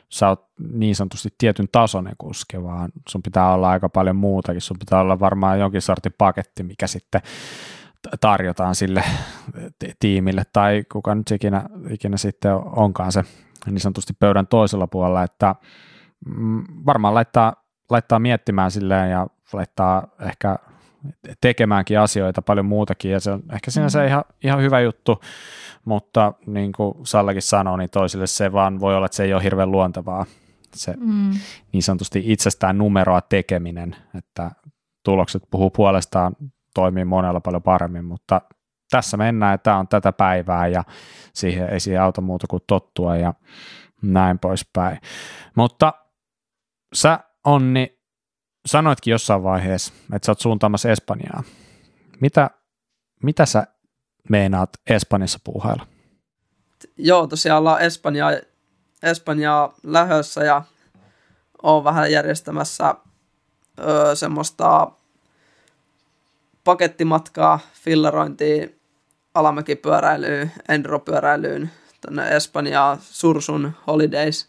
sä 0.09 0.28
oot 0.28 0.47
niin 0.72 0.97
sanotusti 0.97 1.28
tietyn 1.39 1.68
tasoinen 1.72 2.14
kuski, 2.18 2.62
vaan 2.62 2.93
sun 3.09 3.22
pitää 3.22 3.52
olla 3.52 3.70
aika 3.70 3.89
paljon 3.89 4.16
muutakin. 4.16 4.60
Sun 4.60 4.78
pitää 4.78 5.01
olla 5.01 5.20
varmaan 5.20 5.60
jonkin 5.60 5.82
sortin 5.82 6.14
paketti, 6.18 6.62
mikä 6.62 6.86
sitten 6.86 7.20
tarjotaan 8.20 8.74
sille 8.74 9.05
tiimille 9.98 10.43
tai 10.52 10.85
kuka 10.93 11.14
nyt 11.14 11.31
ikinä, 11.31 11.64
ikinä 11.90 12.16
sitten 12.16 12.55
onkaan 12.55 13.12
se 13.12 13.22
niin 13.66 13.81
sanotusti 13.81 14.12
pöydän 14.20 14.47
toisella 14.47 14.86
puolella, 14.86 15.22
että 15.22 15.55
mm, 16.26 16.64
varmaan 16.86 17.14
laittaa, 17.14 17.52
laittaa 17.90 18.18
miettimään 18.18 18.70
silleen 18.70 19.10
ja 19.10 19.26
laittaa 19.52 20.09
ehkä 20.20 20.59
tekemäänkin 21.40 22.01
asioita 22.01 22.43
paljon 22.43 22.66
muutakin 22.66 23.10
ja 23.10 23.20
se 23.20 23.31
on 23.31 23.43
ehkä 23.52 23.70
siinä 23.70 23.89
se 23.89 23.98
mm-hmm. 23.98 24.09
ihan, 24.09 24.24
ihan 24.44 24.62
hyvä 24.62 24.81
juttu, 24.81 25.20
mutta 25.85 26.32
niin 26.47 26.72
kuin 26.72 26.94
Sallakin 27.02 27.43
sanoi, 27.43 27.78
niin 27.78 27.90
toisille 27.90 28.26
se 28.26 28.52
vaan 28.52 28.81
voi 28.81 28.97
olla, 28.97 29.06
että 29.06 29.16
se 29.16 29.24
ei 29.24 29.35
ole 29.35 29.43
hirveän 29.43 29.70
luontevaa 29.70 30.26
se 30.74 30.94
mm. 31.01 31.31
niin 31.72 31.82
sanotusti 31.82 32.22
itsestään 32.24 32.78
numeroa 32.78 33.20
tekeminen, 33.20 33.97
että 34.18 34.51
tulokset 35.05 35.43
puhuu 35.51 35.70
puolestaan, 35.70 36.36
toimii 36.74 37.05
monella 37.05 37.40
paljon 37.40 37.62
paremmin, 37.62 38.05
mutta 38.05 38.40
tässä 38.90 39.16
mennään, 39.16 39.55
että 39.55 39.64
tämä 39.64 39.78
on 39.78 39.89
tätä 39.89 40.12
päivää 40.12 40.66
ja 40.66 40.85
siihen 41.32 41.68
ei 41.68 41.81
siihen 41.81 42.02
auta 42.02 42.20
muuta 42.20 42.47
kuin 42.47 42.62
tottua 42.66 43.16
ja 43.16 43.35
näin 44.02 44.39
poispäin. 44.39 44.98
Mutta 45.56 45.94
sä 46.94 47.20
Onni 47.44 47.94
sanoitkin 48.66 49.12
jossain 49.12 49.43
vaiheessa, 49.43 49.93
että 50.15 50.27
sä 50.27 50.32
oot 50.32 50.41
suuntaamassa 50.41 50.91
Espanjaa. 50.91 51.43
Mitä, 52.20 52.51
mitä 53.23 53.47
sä 53.47 53.66
meinaat 54.28 54.70
Espanjassa 54.91 55.39
puuhailla? 55.45 55.86
Joo, 56.97 57.27
tosiaan 57.27 57.59
ollaan 57.59 57.81
Espanjaa, 57.81 58.32
Espanjaa 59.03 59.74
lähössä 59.82 60.45
ja 60.45 60.62
on 61.62 61.85
vähän 61.85 62.12
järjestämässä 62.12 62.95
öö, 63.78 64.16
semmoista 64.16 64.91
pakettimatkaa, 66.65 67.59
fillarointiin, 67.74 68.81
alamäkipyöräilyyn, 69.35 70.53
enduropyöräilyyn, 70.69 71.70
tänne 72.01 72.36
Espanjaa 72.36 72.99
Sursun 73.01 73.73
Holidays 73.86 74.49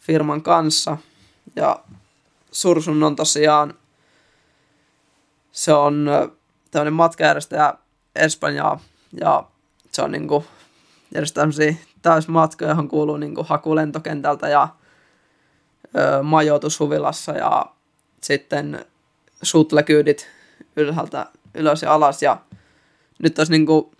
firman 0.00 0.42
kanssa. 0.42 0.96
Ja 1.56 1.84
Sursun 2.52 3.02
on 3.02 3.16
tosiaan, 3.16 3.74
se 5.52 5.72
on 5.72 6.10
tämmöinen 6.70 6.92
matkajärjestäjä 6.92 7.74
Espanjaa 8.16 8.80
ja 9.20 9.44
se 9.92 10.02
on 10.02 10.12
niinku 10.12 10.44
järjestää 11.14 11.42
tämmöisiä 11.42 11.74
täysmatkoja, 12.02 12.70
johon 12.70 12.88
kuuluu 12.88 13.16
niinku 13.16 13.42
haku 13.48 13.76
lentokentältä 13.76 14.48
ja 14.48 14.68
ö, 15.96 16.22
majoitus 16.22 16.80
huvilassa 16.80 17.32
ja 17.32 17.66
sitten 18.20 18.84
shuttle-kyydit 19.44 20.28
ylhäältä 20.76 21.26
ylös 21.54 21.82
ja 21.82 21.94
alas. 21.94 22.22
Ja 22.22 22.40
nyt 23.18 23.38
olisi 23.38 23.52
niinku 23.52 23.92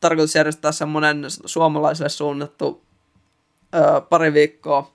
tarkoitus 0.00 0.34
järjestää 0.34 0.72
semmoinen 0.72 1.24
suomalaisille 1.28 2.08
suunnattu 2.08 2.82
ö, 3.74 4.00
pari 4.00 4.32
viikkoa, 4.32 4.92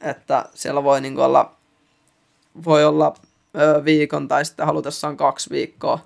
että 0.00 0.48
siellä 0.54 0.84
voi 0.84 1.00
niinku 1.00 1.20
olla, 1.20 1.56
voi 2.64 2.84
olla 2.84 3.14
ö, 3.58 3.84
viikon 3.84 4.28
tai 4.28 4.44
sitten 4.44 4.66
halutessaan 4.66 5.16
kaksi 5.16 5.50
viikkoa. 5.50 5.98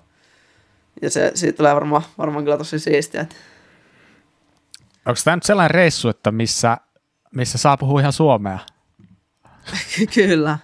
Ja 1.01 1.09
se, 1.09 1.31
siitä 1.35 1.57
tulee 1.57 1.75
varmaan, 1.75 2.01
varmaan 2.17 2.43
kyllä 2.45 2.57
tosi 2.57 2.79
siistiä. 2.79 3.21
Että... 3.21 3.35
Onko 5.05 5.19
tämä 5.23 5.35
nyt 5.35 5.43
sellainen 5.43 5.71
reissu, 5.71 6.09
että 6.09 6.31
missä, 6.31 6.77
missä 7.31 7.57
saa 7.57 7.77
puhua 7.77 7.99
ihan 7.99 8.13
suomea? 8.13 8.59
kyllä. 10.15 10.59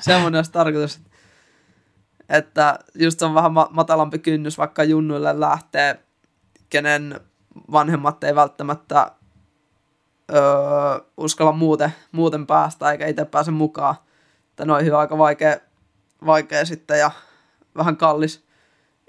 Semmoinen 0.00 0.38
olisi 0.38 0.52
tarkoitus. 0.52 1.00
Että 2.28 2.78
just 2.94 3.22
on 3.22 3.34
vähän 3.34 3.52
matalampi 3.70 4.18
kynnys 4.18 4.58
vaikka 4.58 4.84
junnuille 4.84 5.40
lähtee, 5.40 6.00
kenen 6.70 7.20
vanhemmat 7.72 8.24
ei 8.24 8.34
välttämättä 8.34 9.10
öö, 10.34 10.40
uskalla 11.16 11.52
muuten, 11.52 11.94
muuten 12.12 12.46
päästä 12.46 12.90
eikä 12.90 13.06
itse 13.06 13.24
pääse 13.24 13.50
mukaan. 13.50 13.94
Noihin 14.64 14.94
on 14.94 15.00
aika 15.00 15.18
vaikea, 15.18 15.56
vaikea 16.26 16.64
sitten 16.64 16.98
ja 16.98 17.10
vähän 17.76 17.96
kallis 17.96 18.44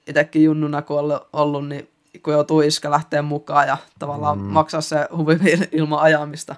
itsekin 0.08 0.44
junnuna 0.44 0.82
kun 0.82 1.00
ollut, 1.00 1.28
ollut, 1.34 1.68
niin 1.68 1.90
kun 2.24 2.34
joutuu 2.34 2.62
iskä 2.62 2.92
lähteä 2.92 3.22
mukaan 3.22 3.68
ja 3.68 3.78
tavallaan 4.00 4.38
mm. 4.38 4.44
maksaa 4.44 4.82
se 4.82 5.08
huvi 5.18 5.38
ilman 5.72 6.00
ajamista. 6.00 6.56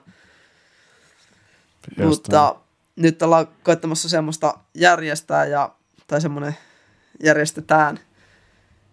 Just 1.97 2.23
Mutta 2.23 2.51
on. 2.51 2.59
nyt 2.95 3.21
ollaan 3.21 3.47
koettamassa 3.63 4.09
semmoista 4.09 4.53
järjestää 4.73 5.45
ja, 5.45 5.69
tai 6.07 6.21
semmoinen 6.21 6.57
järjestetään 7.23 7.99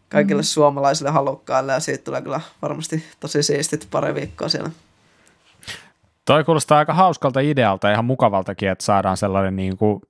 kaikille 0.09 0.43
mm. 0.43 0.47
suomalaisille 0.47 1.11
halukkaille 1.11 1.73
ja 1.73 1.81
siitä 1.81 2.05
tulee 2.05 2.23
kyllä 2.23 2.41
varmasti 2.63 3.05
tosi 3.21 3.43
siistit 3.43 3.89
pari 3.91 4.15
viikkoa 4.15 4.49
siellä. 4.49 4.71
Toi 6.27 6.45
kuulostaa 6.45 6.79
aika 6.79 6.95
hauskalta 6.95 7.41
idealta, 7.41 7.93
ihan 7.93 8.05
mukavaltakin, 8.05 8.69
että 8.69 8.85
saadaan 8.85 9.17
sellainen 9.17 9.57
niin 9.57 9.77
kuin 9.77 10.01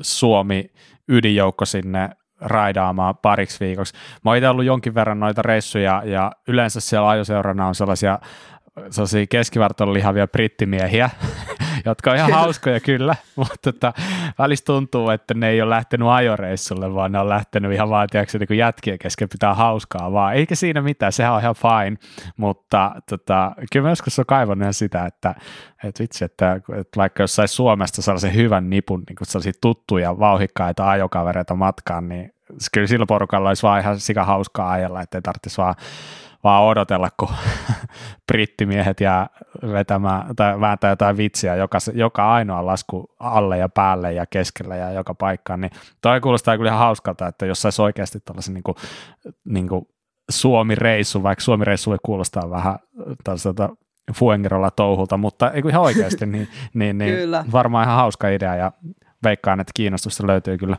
Suomi 0.00 0.70
ydinjoukko 1.08 1.64
sinne 1.64 2.10
raidaamaan 2.40 3.16
pariksi 3.16 3.60
viikoksi. 3.60 3.94
Mä 4.24 4.30
oon 4.30 4.36
itse 4.36 4.48
ollut 4.48 4.64
jonkin 4.64 4.94
verran 4.94 5.20
noita 5.20 5.42
reissuja 5.42 6.02
ja 6.04 6.32
yleensä 6.48 6.80
siellä 6.80 7.08
ajoseurana 7.08 7.66
on 7.66 7.74
sellaisia 7.74 8.18
sellaisia 8.90 9.26
keskivartalon 9.26 9.94
lihavia 9.94 10.28
brittimiehiä, 10.28 11.10
jotka 11.90 12.10
on 12.10 12.16
ihan 12.16 12.32
hauskoja 12.32 12.80
kyllä, 12.80 13.14
mutta 13.36 13.70
että 13.70 13.92
välissä 14.38 14.64
tuntuu, 14.64 15.10
että 15.10 15.34
ne 15.34 15.48
ei 15.48 15.62
ole 15.62 15.70
lähtenyt 15.70 16.08
ajoreissulle, 16.08 16.94
vaan 16.94 17.12
ne 17.12 17.18
on 17.18 17.28
lähtenyt 17.28 17.72
ihan 17.72 17.90
vaan, 17.90 18.08
tiedätkö, 18.10 18.38
niin 18.38 18.58
jätkien 18.58 18.98
kesken 18.98 19.28
pitää 19.28 19.54
hauskaa 19.54 20.12
vaan. 20.12 20.34
Eikä 20.34 20.54
siinä 20.54 20.82
mitään, 20.82 21.12
sehän 21.12 21.32
on 21.32 21.40
ihan 21.40 21.54
fine, 21.54 21.96
mutta 22.36 22.92
tota, 23.08 23.52
kyllä 23.72 23.86
mä 23.86 23.90
joskus 23.90 24.18
on 24.18 24.24
kaivannut 24.28 24.62
ihan 24.62 24.74
sitä, 24.74 25.06
että, 25.06 25.34
että 25.84 26.02
vitsi, 26.02 26.24
että, 26.24 26.52
että 26.54 26.96
vaikka 26.96 27.22
jos 27.22 27.36
saisi 27.36 27.54
Suomesta 27.54 28.02
sellaisen 28.02 28.34
hyvän 28.34 28.70
nipun, 28.70 29.02
niin 29.08 29.16
kuin 29.16 29.26
sellaisia 29.26 29.52
tuttuja, 29.60 30.18
vauhikkaita 30.18 30.90
ajokavereita 30.90 31.54
matkaan, 31.54 32.08
niin 32.08 32.34
kyllä 32.72 32.86
sillä 32.86 33.06
porukalla 33.06 33.48
olisi 33.48 33.62
vaan 33.62 33.80
ihan 33.80 34.00
sika 34.00 34.24
hauskaa 34.24 34.70
ajella, 34.70 35.02
ettei 35.02 35.22
tarvitsisi 35.22 35.58
vaan 35.58 35.74
vaan 36.46 36.64
odotella, 36.64 37.08
kun 37.16 37.28
brittimiehet 38.32 39.00
jää 39.00 39.26
vetämään 39.72 40.36
tai 40.36 40.60
vääntää 40.60 40.90
jotain 40.90 41.16
vitsiä 41.16 41.56
joka, 41.56 41.78
joka 41.94 42.32
ainoa 42.34 42.66
lasku 42.66 43.14
alle 43.20 43.58
ja 43.58 43.68
päälle 43.68 44.12
ja 44.12 44.26
keskellä 44.26 44.76
ja 44.76 44.90
joka 44.90 45.14
paikkaan, 45.14 45.60
niin 45.60 45.70
toi 46.00 46.20
kuulostaa 46.20 46.56
kyllä 46.56 46.68
ihan 46.68 46.78
hauskalta, 46.78 47.26
että 47.26 47.46
jos 47.46 47.62
saisi 47.62 47.82
oikeasti 47.82 48.20
tällaisen 48.20 48.54
niin 48.54 48.62
kuin, 48.62 48.76
niin 49.44 49.68
kuin 49.68 49.88
Suomi-reissu, 50.30 51.22
vaikka 51.22 51.44
Suomi-reissu 51.44 51.90
voi 51.90 51.98
kuulostaa 52.02 52.50
vähän 52.50 52.78
tällaiselta 53.24 53.68
Fuengirolla 54.14 54.70
touhulta, 54.70 55.16
mutta 55.16 55.50
ei 55.50 55.62
ihan 55.68 55.82
oikeasti, 55.82 56.26
niin, 56.36 56.48
niin, 56.74 56.98
niin 56.98 57.14
kyllä. 57.14 57.44
varmaan 57.52 57.84
ihan 57.84 57.96
hauska 57.96 58.28
idea 58.28 58.56
ja 58.56 58.72
veikkaan, 59.24 59.60
että 59.60 59.72
kiinnostusta 59.74 60.26
löytyy 60.26 60.58
kyllä. 60.58 60.76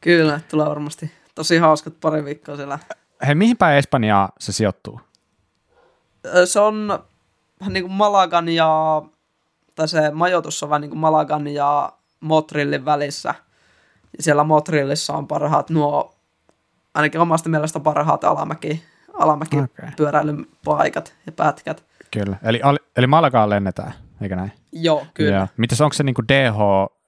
Kyllä, 0.00 0.40
tulee 0.50 0.66
varmasti 0.66 1.10
tosi 1.34 1.58
hauskat 1.58 1.94
pari 2.00 2.24
viikkoa 2.24 2.56
siellä 2.56 2.78
Hei, 3.26 3.34
mihin 3.34 3.56
päin 3.56 3.78
Espanjaa 3.78 4.28
se 4.38 4.52
sijoittuu? 4.52 5.00
Se 6.44 6.60
on 6.60 6.98
niin 7.68 7.84
kuin 7.84 7.92
Malagan 7.92 8.48
ja, 8.48 9.02
tai 9.74 9.88
se 9.88 10.10
majoitus 10.10 10.62
on 10.62 10.70
vähän 10.70 10.80
niin 10.80 10.90
kuin 10.90 10.98
Malagan 10.98 11.48
ja 11.48 11.92
Motrillin 12.20 12.84
välissä. 12.84 13.34
Ja 14.16 14.22
siellä 14.22 14.44
Motrillissa 14.44 15.12
on 15.12 15.26
parhaat 15.28 15.70
nuo, 15.70 16.14
ainakin 16.94 17.20
omasta 17.20 17.48
mielestä 17.48 17.80
parhaat 17.80 18.24
alamäki, 18.24 18.82
alamäki 19.18 19.58
okay. 19.58 19.90
pyöräilyn 19.96 20.46
paikat 20.64 21.14
ja 21.26 21.32
pätkät. 21.32 21.84
Kyllä, 22.10 22.36
eli, 22.42 22.60
eli 22.96 23.06
Malagaan 23.06 23.50
lennetään, 23.50 23.92
eikö 24.20 24.36
näin? 24.36 24.52
Joo, 24.72 25.06
kyllä. 25.14 25.36
Ja. 25.36 25.48
Mitäs 25.56 25.80
onko 25.80 25.92
se 25.92 26.02
niin 26.02 26.14
kuin 26.14 26.28
DH 26.28 26.56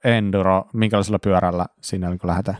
Enduro, 0.03 0.67
minkälaisella 0.73 1.19
pyörällä 1.19 1.65
siinä 1.81 2.09
niin 2.09 2.19
lähdetään? 2.23 2.57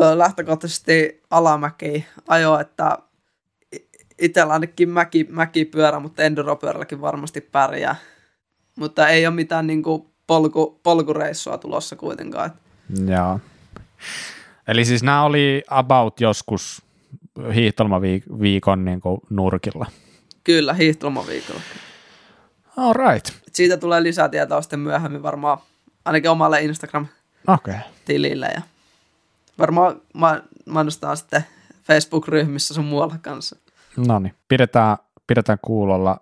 Lähtökohtaisesti 0.00 1.22
alamäki 1.30 2.06
ajo, 2.28 2.58
että 2.58 2.98
itsellä 4.20 4.52
ainakin 4.52 4.88
mäki, 4.88 5.26
mäkipyörä, 5.30 6.00
mutta 6.00 6.22
enduropyörälläkin 6.22 7.00
varmasti 7.00 7.40
pärjää. 7.40 7.96
Mutta 8.76 9.08
ei 9.08 9.26
ole 9.26 9.34
mitään 9.34 9.66
niin 9.66 9.82
kuin 9.82 10.06
polku, 10.26 10.80
polkureissua 10.82 11.58
tulossa 11.58 11.96
kuitenkaan. 11.96 12.52
Joo. 13.06 13.40
Eli 14.68 14.84
siis 14.84 15.02
nämä 15.02 15.22
oli 15.22 15.62
about 15.68 16.20
joskus 16.20 16.82
hiihtelmaviikon 17.54 18.84
niin 18.84 19.00
kuin 19.00 19.20
nurkilla. 19.30 19.86
Kyllä, 20.44 20.74
hiihtelmaviikolla. 20.74 21.60
All 22.76 22.92
right. 22.92 23.30
Siitä 23.52 23.76
tulee 23.76 24.02
lisätietoa 24.02 24.62
sitten 24.62 24.80
myöhemmin 24.80 25.22
varmaan 25.22 25.58
ainakin 26.04 26.30
omalle 26.30 26.62
Instagram-tilille. 26.62 28.46
Okay. 28.46 28.54
Ja 28.54 28.62
varmaan 29.58 30.02
mainostaa 30.66 31.16
sitten 31.16 31.44
Facebook-ryhmissä 31.82 32.74
sun 32.74 32.84
muualla 32.84 33.16
kanssa. 33.22 33.56
No 33.96 34.18
niin, 34.18 34.34
pidetään, 34.48 34.96
pidetään 35.26 35.58
kuulolla. 35.62 36.20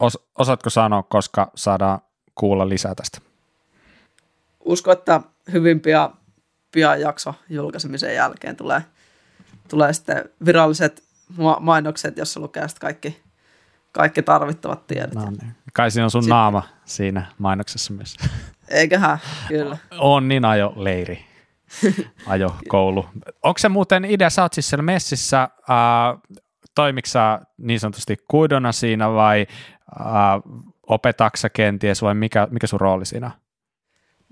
Os, 0.00 0.18
osaatko 0.38 0.70
sanoa, 0.70 1.02
koska 1.02 1.50
saadaan 1.54 1.98
kuulla 2.34 2.68
lisää 2.68 2.94
tästä? 2.94 3.18
Usko, 4.64 4.92
että 4.92 5.20
hyvin 5.52 5.80
pian, 5.80 6.10
pian 6.72 7.00
jakso 7.00 7.34
julkaisemisen 7.48 8.14
jälkeen 8.14 8.56
tulee, 8.56 8.84
tulee 9.68 9.92
sitten 9.92 10.24
viralliset 10.44 11.02
mainokset, 11.60 12.16
jossa 12.16 12.40
lukee 12.40 12.68
sitten 12.68 12.80
kaikki, 12.80 13.22
kaikki 13.92 14.22
tarvittavat 14.22 14.86
tiedot. 14.86 15.14
No 15.14 15.30
niin. 15.30 15.56
Kai 15.72 15.90
siinä 15.90 16.04
on 16.04 16.10
sun 16.10 16.22
sitten. 16.22 16.34
naama 16.34 16.62
siinä 16.84 17.26
mainoksessa 17.38 17.92
myös. 17.92 18.16
Eiköhän, 18.68 19.18
kyllä. 19.48 19.76
on 19.98 20.28
niin 20.28 20.44
ajo 20.44 20.72
leiri 20.76 21.29
ajokoulu. 22.26 23.06
Onko 23.42 23.58
se 23.58 23.68
muuten 23.68 24.04
idea, 24.04 24.30
sä 24.30 24.42
oot 24.42 24.52
siis 24.52 24.68
siellä 24.68 24.82
messissä, 24.82 25.42
äh, 25.42 26.40
toimiksä 26.74 27.40
niin 27.58 27.80
sanotusti 27.80 28.16
kuidona 28.28 28.72
siinä 28.72 29.12
vai 29.12 29.46
äh, 30.00 30.06
opetaksa 30.86 31.50
kenties 31.50 32.02
vai 32.02 32.14
mikä, 32.14 32.48
mikä 32.50 32.66
sun 32.66 32.80
rooli 32.80 33.06
siinä 33.06 33.30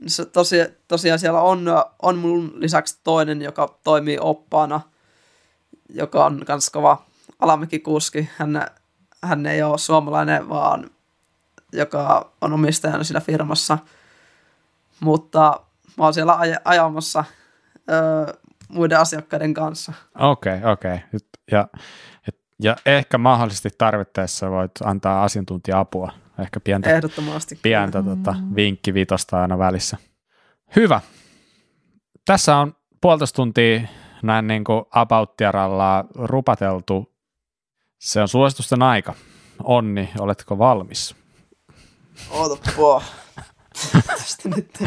se 0.06 0.24
tosi, 0.24 0.56
tosiaan 0.88 1.18
siellä 1.18 1.40
on, 1.40 1.66
on 2.02 2.18
mun 2.18 2.52
lisäksi 2.54 3.00
toinen, 3.04 3.42
joka 3.42 3.78
toimii 3.84 4.18
oppaana, 4.20 4.80
joka 5.88 6.24
on 6.24 6.42
myös 6.48 6.70
kova 6.70 7.02
alamäkikuski. 7.38 8.28
Hän, 8.36 8.66
hän 9.22 9.46
ei 9.46 9.62
ole 9.62 9.78
suomalainen, 9.78 10.48
vaan 10.48 10.90
joka 11.72 12.32
on 12.40 12.52
omistajana 12.52 13.04
siinä 13.04 13.20
firmassa. 13.20 13.78
Mutta 15.00 15.60
mä 15.98 16.04
oon 16.04 16.14
siellä 16.14 16.36
aj- 16.36 16.60
ajamassa 16.64 17.24
öö, 17.90 18.34
muiden 18.68 19.00
asiakkaiden 19.00 19.54
kanssa. 19.54 19.92
Okei, 20.18 20.56
okay, 20.58 20.72
okei. 20.72 20.94
Okay. 20.94 21.20
Ja, 21.50 21.68
ja 22.62 22.76
ehkä 22.86 23.18
mahdollisesti 23.18 23.68
tarvittaessa 23.78 24.50
voit 24.50 24.72
antaa 24.84 25.24
asiantuntija-apua. 25.24 26.12
Ehkä 26.38 26.60
pientä, 26.60 26.90
Ehdottomasti. 26.90 27.58
pientä 27.62 28.02
tota, 28.02 28.34
vinkkivitosta 28.54 29.42
aina 29.42 29.58
välissä. 29.58 29.96
Hyvä. 30.76 31.00
Tässä 32.24 32.56
on 32.56 32.76
puolitoista 33.00 33.36
tuntia 33.36 33.80
näin 34.22 34.46
niin 34.46 34.64
kuin 34.64 34.84
about 34.90 35.34
rupateltu. 36.14 37.12
Se 37.98 38.20
on 38.20 38.28
suositusten 38.28 38.82
aika. 38.82 39.14
Onni, 39.64 40.10
oletko 40.18 40.58
valmis? 40.58 41.16
Ootapua. 42.30 43.02
Tästä 44.06 44.48
nyt. 44.48 44.78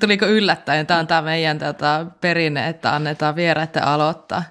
Tuliko 0.00 0.26
yllättäen? 0.26 0.86
Tämä 0.86 1.00
on 1.00 1.06
tämä 1.06 1.22
meidän 1.22 1.58
tota, 1.58 2.06
perinne, 2.20 2.68
että 2.68 2.94
annetaan 2.94 3.36
vieraiden 3.36 3.84
aloittaa. 3.84 4.42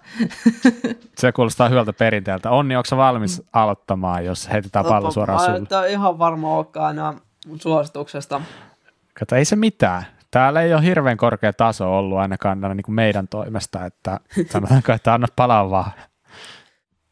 Se 1.18 1.32
kuulostaa 1.32 1.70
hyvältä 1.70 1.94
perinteeltä. 1.94 2.52
Onni, 2.52 2.76
onko 2.76 2.98
valmis 2.98 3.44
aloittamaan, 3.53 4.26
jos 4.26 4.49
heitetään 4.52 4.86
pallo 4.86 5.11
suoraan 5.11 5.40
sulle? 5.40 5.60
Mä 5.60 5.86
ihan 5.86 6.20
varma 6.20 6.57
olekaan 6.57 6.98
enää 6.98 7.14
suosituksesta. 7.61 8.41
Kato, 9.20 9.36
ei 9.36 9.45
se 9.45 9.56
mitään. 9.56 10.06
Täällä 10.32 10.61
ei 10.61 10.74
ole 10.74 10.84
hirveän 10.84 11.18
korkea 11.18 11.53
taso 11.53 11.98
ollut 11.98 12.18
ainakaan 12.18 12.61
niin 12.61 12.84
kuin 12.84 12.95
meidän 12.95 13.28
toimesta, 13.28 13.86
että 13.86 14.20
sanotaanko, 14.49 14.91
että 14.94 15.14
anna 15.14 15.28
palaa 15.36 15.70
vaan. 15.70 15.91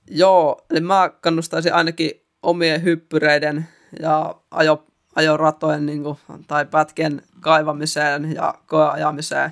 Joo, 0.10 0.66
eli 0.70 0.82
mä 0.82 1.10
kannustaisin 1.22 1.74
ainakin 1.74 2.12
omien 2.44 2.84
hyppyreiden 2.84 3.68
ja 4.00 4.36
ajo, 4.52 4.86
ajoratojen 5.16 5.86
niin 5.86 6.04
kuin, 6.04 6.18
tai 6.48 6.66
pätkien 6.66 7.22
kaivamiseen 7.40 8.36
ja 8.36 8.54
koeajamiseen, 8.66 9.52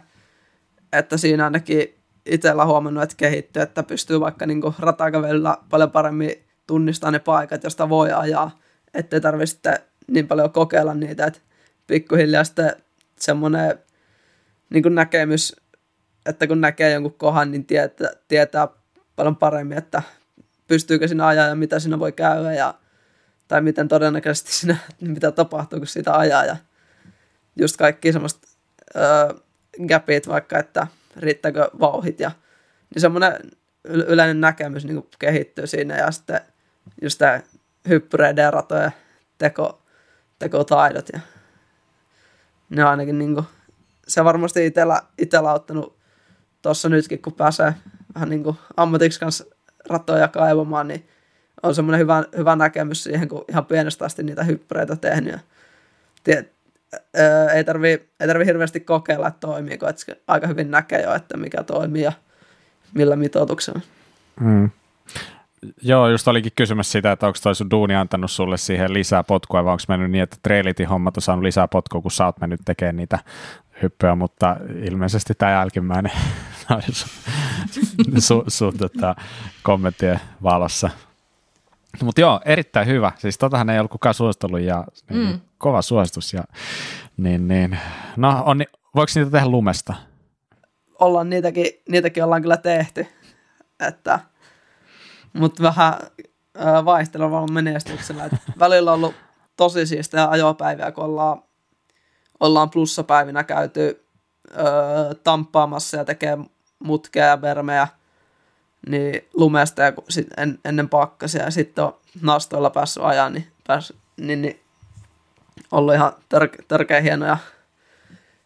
että 0.93 1.17
siinä 1.17 1.43
ainakin 1.43 1.95
itsellä 2.25 2.65
huomannut, 2.65 3.03
että 3.03 3.15
kehittyy, 3.15 3.61
että 3.61 3.83
pystyy 3.83 4.19
vaikka 4.19 4.45
niin 4.45 4.61
ratakävelyllä 4.79 5.57
paljon 5.69 5.91
paremmin 5.91 6.31
tunnistamaan 6.67 7.13
ne 7.13 7.19
paikat, 7.19 7.63
josta 7.63 7.89
voi 7.89 8.11
ajaa, 8.11 8.59
ettei 8.93 9.21
tarvitse 9.21 9.73
niin 10.07 10.27
paljon 10.27 10.51
kokeilla 10.51 10.93
niitä, 10.93 11.25
että 11.25 11.39
pikkuhiljaa 11.87 12.43
sitten 12.43 12.75
semmoinen 13.19 13.79
niin 14.69 14.95
näkemys, 14.95 15.55
että 16.25 16.47
kun 16.47 16.61
näkee 16.61 16.91
jonkun 16.91 17.13
kohan, 17.13 17.51
niin 17.51 17.65
tietää, 17.65 18.09
tietää 18.27 18.67
paljon 19.15 19.35
paremmin, 19.35 19.77
että 19.77 20.01
pystyykö 20.67 21.07
sinä 21.07 21.27
ajaa 21.27 21.47
ja 21.47 21.55
mitä 21.55 21.79
siinä 21.79 21.99
voi 21.99 22.11
käydä 22.11 22.53
ja 22.53 22.73
tai 23.47 23.61
miten 23.61 23.87
todennäköisesti 23.87 24.53
siinä, 24.53 24.77
mitä 25.01 25.31
tapahtuu, 25.31 25.79
kun 25.79 25.87
sitä 25.87 26.17
ajaa 26.17 26.45
ja 26.45 26.57
just 27.55 27.77
kaikki 27.77 28.13
semmoista 28.13 28.47
öö, 28.95 29.33
gapit 29.87 30.27
vaikka, 30.27 30.59
että 30.59 30.87
riittääkö 31.17 31.69
vauhit 31.79 32.19
ja 32.19 32.31
niin 32.93 33.01
semmoinen 33.01 33.33
yleinen 33.83 34.41
näkemys 34.41 34.85
niin 34.85 35.07
kehittyy 35.19 35.67
siinä 35.67 35.97
ja 35.97 36.11
sitten 36.11 36.41
just 37.01 37.19
tämä 37.19 37.41
hyppyreiden 37.89 38.43
ja 38.43 38.51
ratojen 38.51 38.91
teko, 39.37 39.81
tekotaidot 40.39 41.09
ja 41.13 41.19
ne 42.69 42.83
on 42.83 42.89
ainakin 42.89 43.19
niin 43.19 43.33
kuin, 43.33 43.45
se 44.07 44.23
varmasti 44.23 44.65
itsellä, 44.65 45.01
itsellä 45.17 45.51
auttanut 45.51 45.97
tuossa 46.61 46.89
nytkin, 46.89 47.21
kun 47.21 47.33
pääsee 47.33 47.73
vähän 48.15 48.29
niin 48.29 48.43
kuin 48.43 48.57
ammatiksi 48.77 49.19
kanssa 49.19 49.45
ratoja 49.89 50.27
kaivamaan, 50.27 50.87
niin 50.87 51.09
on 51.65 51.75
semmoinen 51.75 51.99
hyvä, 51.99 52.23
hyvä 52.37 52.55
näkemys 52.55 53.03
siihen, 53.03 53.27
kun 53.27 53.45
ihan 53.49 53.65
pienestä 53.65 54.05
asti 54.05 54.23
niitä 54.23 54.43
hyppyreitä 54.43 54.95
tehnyt. 54.95 55.33
Ja 55.33 55.39
tie, 56.23 56.45
ää, 57.17 57.51
ei 57.51 57.63
tarvi, 57.63 57.89
ei 58.19 58.27
tarvi 58.27 58.45
hirveästi 58.45 58.79
kokeilla, 58.79 59.27
että 59.27 59.39
toimiiko, 59.39 59.87
että 59.89 60.15
aika 60.27 60.47
hyvin 60.47 60.71
näkee 60.71 61.01
jo, 61.01 61.13
että 61.13 61.37
mikä 61.37 61.63
toimii 61.63 62.01
ja 62.01 62.11
millä 62.93 63.15
mitoituksella. 63.15 63.81
Mm. 64.39 64.69
Joo, 65.81 66.09
just 66.09 66.27
olikin 66.27 66.51
kysymys 66.55 66.91
siitä, 66.91 67.11
että 67.11 67.27
onko 67.27 67.39
toi 67.43 67.55
sun 67.55 67.71
duuni 67.71 67.95
antanut 67.95 68.31
sulle 68.31 68.57
siihen 68.57 68.93
lisää 68.93 69.23
potkua, 69.23 69.65
vai 69.65 69.71
onko 69.71 69.83
mennyt 69.87 70.11
niin, 70.11 70.23
että 70.23 70.37
trailitin 70.43 70.87
hommat 70.87 71.17
on 71.17 71.21
saanut 71.21 71.43
lisää 71.43 71.67
potkua, 71.67 72.01
kun 72.01 72.11
sä 72.11 72.25
oot 72.25 72.39
mennyt 72.39 72.59
tekemään 72.65 72.95
niitä 72.95 73.19
hyppyjä, 73.81 74.15
mutta 74.15 74.57
ilmeisesti 74.83 75.33
tämä 75.37 75.51
jälkimmäinen 75.51 76.11
sun, 76.91 78.21
sun, 78.21 78.43
sun 78.47 78.77
tota, 78.77 79.15
kommenttien 79.63 80.19
valossa. 80.43 80.89
Mutta 82.03 82.21
joo, 82.21 82.41
erittäin 82.45 82.87
hyvä. 82.87 83.11
Siis 83.17 83.37
totahan 83.37 83.69
ei 83.69 83.79
ollut 83.79 83.91
kukaan 83.91 84.15
suositellut 84.15 84.59
ja 84.59 84.83
niin, 85.09 85.27
mm. 85.27 85.39
kova 85.57 85.81
suositus. 85.81 86.33
Ja, 86.33 86.43
niin, 87.17 87.47
niin. 87.47 87.79
No, 88.17 88.43
on, 88.45 88.63
voiko 88.95 89.11
niitä 89.15 89.31
tehdä 89.31 89.47
lumesta? 89.47 89.93
Ollaan 90.99 91.29
niitäkin, 91.29 91.65
niitäkin 91.89 92.23
ollaan 92.23 92.41
kyllä 92.41 92.57
tehty. 92.57 93.07
Että– 93.79 94.19
mutta 95.35 95.63
vähän 95.63 95.93
vaihtelevalla 96.85 97.47
menestyksellä. 97.47 98.25
Et 98.25 98.31
välillä 98.59 98.91
on 98.91 98.95
ollut 98.95 99.15
tosi 99.57 99.85
siistejä 99.85 100.29
ajopäiviä, 100.29 100.91
kun 100.91 101.03
ollaan, 101.03 101.43
ollaan 102.39 102.69
plussapäivinä 102.69 103.43
käyty 103.43 104.05
ö, 104.51 105.15
tamppaamassa 105.23 105.97
ja 105.97 106.05
tekee 106.05 106.37
mutkeja 106.79 107.25
ja 107.25 107.41
vermejä 107.41 107.87
niin 108.89 109.27
lumesta 109.33 109.81
ja 109.81 109.93
sit 110.09 110.27
en, 110.37 110.59
ennen 110.65 110.89
pakkasia 110.89 111.43
ja 111.43 111.51
sitten 111.51 111.83
on 111.83 111.95
nastoilla 112.21 112.69
päässyt 112.69 113.03
ajaa, 113.03 113.29
niin, 113.29 113.47
pääs, 113.67 113.93
niin, 114.17 114.41
niin 114.41 114.59
ollut 115.71 115.93
ihan 115.93 116.13
tör, 116.29 116.49
törkeä 116.67 117.01
hienoja, 117.01 117.37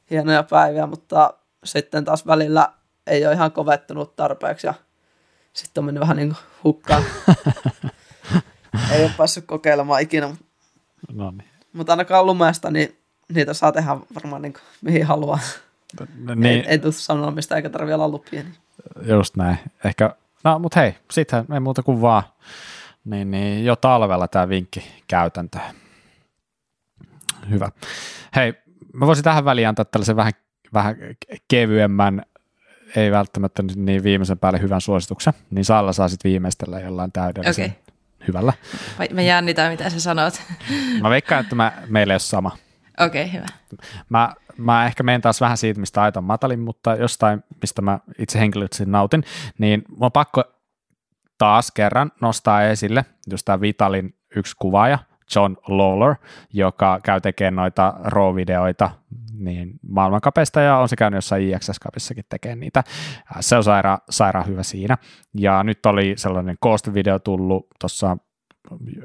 hienoja 0.10 0.44
päiviä, 0.44 0.88
mutta 0.88 1.34
sitten 1.64 2.06
taas 2.06 2.28
välillä 2.28 2.74
ei 3.08 3.26
ole 3.26 3.34
ihan 3.34 3.52
kovettunut 3.52 4.16
tarpeeksi 4.16 4.68
ja 4.68 4.74
sitten 5.54 5.82
on 5.82 5.86
mennyt 5.86 6.02
vähän 6.02 6.18
niin 6.18 6.30
kuin 6.30 6.40
hukkaan. 6.64 7.04
Ei 8.92 9.04
ole 9.04 9.12
päässyt 9.18 9.46
kokeilemaan 9.46 10.02
ikinä, 10.02 10.28
mutta, 10.28 10.46
no 11.14 11.32
niin. 11.32 11.50
mutta 11.74 11.94
ainakaan 11.94 12.26
lumesta, 12.26 12.72
niin 12.72 12.98
niitä 13.34 13.54
saa 13.54 13.72
tehdä 13.72 13.98
varmaan 14.16 14.42
niin 14.42 14.54
kuin, 14.54 14.62
mihin 14.82 15.06
haluaa. 15.06 15.40
Niin. 16.18 16.46
Ei, 16.46 16.64
ei 16.68 16.80
tule 16.80 16.92
sanoa 16.92 17.32
mistä 17.32 17.56
eikä 17.56 17.70
tarvitse 17.70 17.96
olla 17.96 18.08
lupia. 18.08 18.44
Niin. 18.44 18.56
Just 19.02 19.36
näin. 19.36 19.60
Ehkä, 19.86 20.16
no 20.44 20.60
mutta 20.60 20.80
hei, 20.80 20.96
sittenhän 21.12 21.54
ei 21.54 21.60
muuta 21.60 21.84
kuin 21.84 22.02
vaan 22.02 22.24
niin, 23.06 23.32
niin 23.32 23.66
jo 23.66 23.76
talvella 23.76 24.28
tämä 24.28 24.50
vinkki 24.50 24.92
käytäntö. 25.08 25.60
Hyvä. 27.50 27.70
Hei, 28.36 28.54
mä 28.94 29.08
voisin 29.08 29.24
tähän 29.24 29.46
väliin 29.46 29.68
antaa 29.68 29.86
tällaisen 29.86 30.16
vähän, 30.16 30.34
vähän 30.74 30.96
kevyemmän 31.48 32.22
ei 32.96 33.12
välttämättä 33.12 33.64
niin 33.76 34.04
viimeisen 34.04 34.40
päälle 34.40 34.62
hyvän 34.62 34.82
suosituksen, 34.82 35.34
niin 35.50 35.66
Salla 35.66 35.94
saa 35.94 36.08
sitten 36.08 36.30
viimeistellä 36.30 36.80
jollain 36.80 37.12
täydellisen 37.12 37.66
okay. 37.66 37.78
hyvällä. 38.28 38.54
Mä 39.14 39.22
jännitän, 39.22 39.72
mitä 39.72 39.90
sä 39.90 40.00
sanot. 40.00 40.42
Mä 41.02 41.10
veikkaan, 41.10 41.44
että 41.44 41.56
mä, 41.56 41.74
meillä 41.88 42.14
ei 42.14 42.16
ole 42.16 42.20
sama. 42.20 42.58
Okei, 43.00 43.24
okay, 43.24 43.34
hyvä. 43.34 43.46
Mä, 44.10 44.34
mä 44.58 44.86
ehkä 44.86 45.04
menen 45.04 45.22
taas 45.22 45.42
vähän 45.42 45.58
siitä, 45.58 45.80
mistä 45.80 46.02
aito 46.02 46.22
matalin, 46.22 46.60
mutta 46.60 46.96
jostain, 46.96 47.44
mistä 47.62 47.82
mä 47.82 48.00
itse 48.20 48.40
henkilöisesti 48.40 48.86
nautin, 48.86 49.24
niin 49.58 49.84
mä 50.00 50.06
on 50.06 50.12
pakko 50.12 50.44
taas 51.38 51.72
kerran 51.72 52.12
nostaa 52.22 52.64
esille 52.64 53.06
just 53.32 53.46
tämä 53.46 53.62
Vitalin 53.62 54.16
yksi 54.36 54.56
kuvaaja, 54.60 55.00
John 55.36 55.56
Lawler, 55.68 56.16
joka 56.54 57.00
käy 57.04 57.22
tekemään 57.22 57.56
noita 57.56 57.94
RAW-videoita 58.04 58.90
niin 59.34 59.80
maailmankapeista 59.90 60.62
ja 60.62 60.78
on 60.78 60.90
se 60.90 60.96
käynyt 60.96 61.18
jossain 61.18 61.44
IXS-kapissakin 61.44 62.26
tekemään 62.30 62.60
niitä. 62.60 62.84
Se 63.40 63.56
on 63.56 63.64
sairaan, 63.64 63.98
sairaan 64.10 64.48
hyvä 64.48 64.64
siinä. 64.64 64.98
Ja 65.34 65.64
nyt 65.64 65.86
oli 65.86 66.14
sellainen 66.18 66.56
koostevideo 66.60 67.20
tullut 67.20 67.68
tuossa 67.80 68.18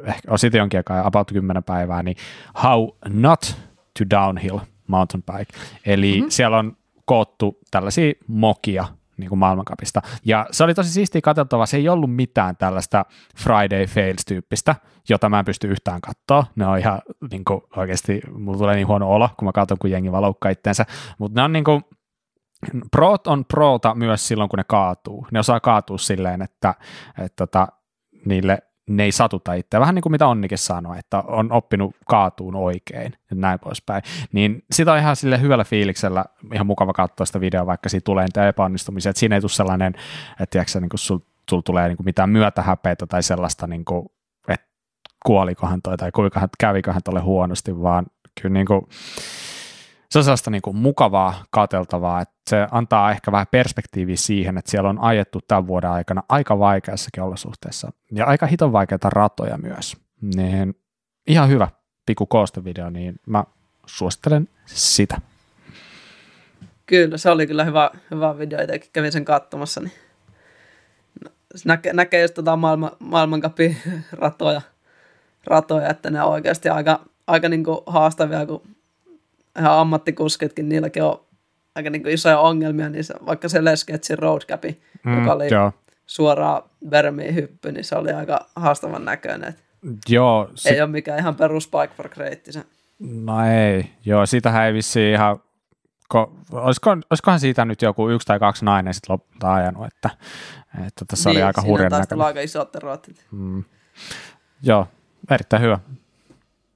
ehkä 0.04 0.30
on 0.30 0.38
sitten 0.38 0.58
jonkin 0.58 0.78
aikaa, 0.78 1.06
about 1.06 1.32
10 1.32 1.64
päivää, 1.64 2.02
niin 2.02 2.16
How 2.62 2.88
Not 3.08 3.56
to 3.98 4.10
Downhill 4.10 4.58
Mountain 4.86 5.22
Bike. 5.22 5.58
Eli 5.86 6.14
mm-hmm. 6.14 6.30
siellä 6.30 6.58
on 6.58 6.76
koottu 7.04 7.58
tällaisia 7.70 8.12
mokia 8.28 8.84
niin 9.16 9.28
kuin 9.28 9.38
maailmankapista. 9.38 10.02
Ja 10.24 10.46
se 10.50 10.64
oli 10.64 10.74
tosi 10.74 10.90
siistiä 10.90 11.20
katsottavaa, 11.20 11.66
se 11.66 11.76
ei 11.76 11.88
ollut 11.88 12.14
mitään 12.14 12.56
tällaista 12.56 13.04
Friday 13.36 13.86
Fails-tyyppistä, 13.86 14.74
jota 15.08 15.28
mä 15.28 15.38
en 15.38 15.44
pysty 15.44 15.68
yhtään 15.68 16.00
katsoa. 16.00 16.46
Ne 16.56 16.66
on 16.66 16.78
ihan 16.78 17.02
niin 17.30 17.44
kuin, 17.44 17.60
oikeasti, 17.76 18.20
mulla 18.38 18.58
tulee 18.58 18.76
niin 18.76 18.86
huono 18.86 19.10
olo, 19.10 19.30
kun 19.38 19.48
mä 19.48 19.52
katson, 19.52 19.78
kun 19.78 19.90
jengi 19.90 20.12
valoukkaa 20.12 20.50
itteensä. 20.50 20.86
Mutta 21.18 21.40
ne 21.40 21.44
on 21.44 21.52
niin 21.52 21.64
kuin, 21.64 21.82
Proot 22.90 23.26
on 23.26 23.44
proota 23.44 23.94
myös 23.94 24.28
silloin, 24.28 24.50
kun 24.50 24.56
ne 24.56 24.64
kaatuu. 24.68 25.26
Ne 25.32 25.38
osaa 25.38 25.60
kaatua 25.60 25.98
silleen, 25.98 26.42
että, 26.42 26.74
että 27.18 27.44
että 27.44 27.68
niille 28.26 28.58
ne 28.88 29.04
ei 29.04 29.12
satuta 29.12 29.54
itseä. 29.54 29.80
Vähän 29.80 29.94
niin 29.94 30.02
kuin 30.02 30.10
mitä 30.10 30.26
Onnikin 30.26 30.58
sanoi, 30.58 30.98
että 30.98 31.18
on 31.18 31.52
oppinut 31.52 31.96
kaatuun 32.06 32.56
oikein 32.56 33.12
ja 33.30 33.36
näin 33.36 33.58
poispäin. 33.58 34.02
Niin 34.32 34.64
sitä 34.70 34.92
on 34.92 34.98
ihan 34.98 35.16
sille 35.16 35.40
hyvällä 35.40 35.64
fiiliksellä 35.64 36.24
ihan 36.54 36.66
mukava 36.66 36.92
katsoa 36.92 37.26
sitä 37.26 37.40
videoa, 37.40 37.66
vaikka 37.66 37.88
siitä 37.88 38.04
tulee 38.04 38.24
niitä 38.24 38.48
epäonnistumisia. 38.48 39.10
Että 39.10 39.20
siinä 39.20 39.34
ei 39.34 39.40
tule 39.40 39.50
sellainen, 39.50 39.94
että 40.40 40.46
tiedätkö, 40.50 40.80
niin 40.80 40.90
sul, 40.94 41.18
sul 41.50 41.60
tulee 41.60 41.88
niin 41.88 41.96
kuin 41.96 42.04
mitään 42.04 42.30
myötähäpeitä 42.30 43.06
tai 43.06 43.22
sellaista, 43.22 43.66
niin 43.66 43.84
kuin, 43.84 44.06
että 44.48 44.66
kuolikohan 45.26 45.82
toi 45.82 45.96
tai 45.96 46.12
kuinka 46.12 46.48
käviköhän 46.58 47.02
tuolle 47.04 47.20
huonosti, 47.20 47.82
vaan 47.82 48.06
kyllä 48.40 48.52
niin 48.52 48.66
kuin, 48.66 48.80
se 50.10 50.18
on 50.18 50.24
sellaista 50.24 50.50
niin 50.50 50.62
kuin 50.62 50.76
mukavaa 50.76 51.44
kateltavaa, 51.50 52.20
että 52.20 52.34
se 52.50 52.66
antaa 52.70 53.10
ehkä 53.10 53.32
vähän 53.32 53.46
perspektiiviä 53.50 54.16
siihen, 54.16 54.58
että 54.58 54.70
siellä 54.70 54.90
on 54.90 54.98
ajettu 54.98 55.40
tämän 55.48 55.66
vuoden 55.66 55.90
aikana 55.90 56.22
aika 56.28 56.58
vaikeassakin 56.58 57.22
olosuhteessa 57.22 57.92
ja 58.12 58.26
aika 58.26 58.46
hiton 58.46 58.72
vaikeita 58.72 59.10
ratoja 59.10 59.58
myös. 59.58 59.96
Niin 60.36 60.74
ihan 61.26 61.48
hyvä 61.48 61.68
pikku 62.06 62.26
koostevideo, 62.26 62.90
niin 62.90 63.14
mä 63.26 63.44
suosittelen 63.86 64.48
sitä. 64.66 65.20
Kyllä, 66.86 67.18
se 67.18 67.30
oli 67.30 67.46
kyllä 67.46 67.64
hyvä, 67.64 67.90
hyvä 68.10 68.38
video, 68.38 68.62
itsekin 68.62 68.90
kävin 68.92 69.12
sen 69.12 69.24
katsomassa, 69.24 69.80
niin 69.80 69.92
näkee, 71.64 71.92
näkee 71.92 72.22
just 72.22 72.34
tota 72.34 72.56
maailman, 72.56 72.90
maailmankapin 72.98 73.76
ratoja, 74.12 74.60
ratoja, 75.46 75.88
että 75.88 76.10
ne 76.10 76.22
on 76.22 76.30
oikeasti 76.30 76.68
aika, 76.68 77.00
aika 77.26 77.48
niin 77.48 77.64
kuin 77.64 77.78
haastavia, 77.86 78.46
kun 78.46 78.73
ihan 79.58 79.78
ammattikuskitkin, 79.78 80.68
niilläkin 80.68 81.02
on 81.02 81.24
aika 81.74 81.90
niin 81.90 82.02
kuin 82.02 82.14
isoja 82.14 82.38
ongelmia, 82.38 82.88
niin 82.88 83.04
se, 83.04 83.14
vaikka 83.26 83.48
se 83.48 83.64
Lesketsin 83.64 84.18
roadcapi, 84.18 84.82
mm, 85.04 85.18
joka 85.18 85.32
oli 85.32 85.48
joo. 85.50 85.72
suoraan 86.06 86.62
vermiin 86.90 87.34
hyppy, 87.34 87.72
niin 87.72 87.84
se 87.84 87.96
oli 87.96 88.12
aika 88.12 88.46
haastavan 88.56 89.04
näköinen. 89.04 89.54
Joo. 90.08 90.50
Se... 90.54 90.70
Ei 90.70 90.80
ole 90.80 90.90
mikään 90.90 91.18
ihan 91.18 91.34
perus 91.34 91.70
bike 91.70 91.94
for 91.96 92.10
se. 92.50 92.64
No 92.98 93.46
ei, 93.46 93.90
joo, 94.04 94.26
siitähän 94.26 94.66
ei 94.66 94.72
vissiin 94.72 95.14
ihan, 95.14 95.38
ko, 96.08 96.32
olisiko, 96.52 96.90
olisikohan 96.90 97.40
siitä 97.40 97.64
nyt 97.64 97.82
joku 97.82 98.08
yksi 98.10 98.26
tai 98.26 98.38
kaksi 98.38 98.64
nainen 98.64 98.94
sitten 98.94 99.12
lopulta 99.12 99.54
ajanut, 99.54 99.86
että, 99.86 100.10
että 100.86 101.04
tässä 101.04 101.30
niin, 101.30 101.36
oli 101.36 101.42
aika 101.42 101.62
hurjan 101.62 101.90
näköinen. 101.90 102.26
aika 102.26 102.40
isot 102.40 102.76
erotit. 102.76 103.26
Mm. 103.30 103.64
Joo, 104.62 104.86
erittäin 105.30 105.62
hyvä. 105.62 105.78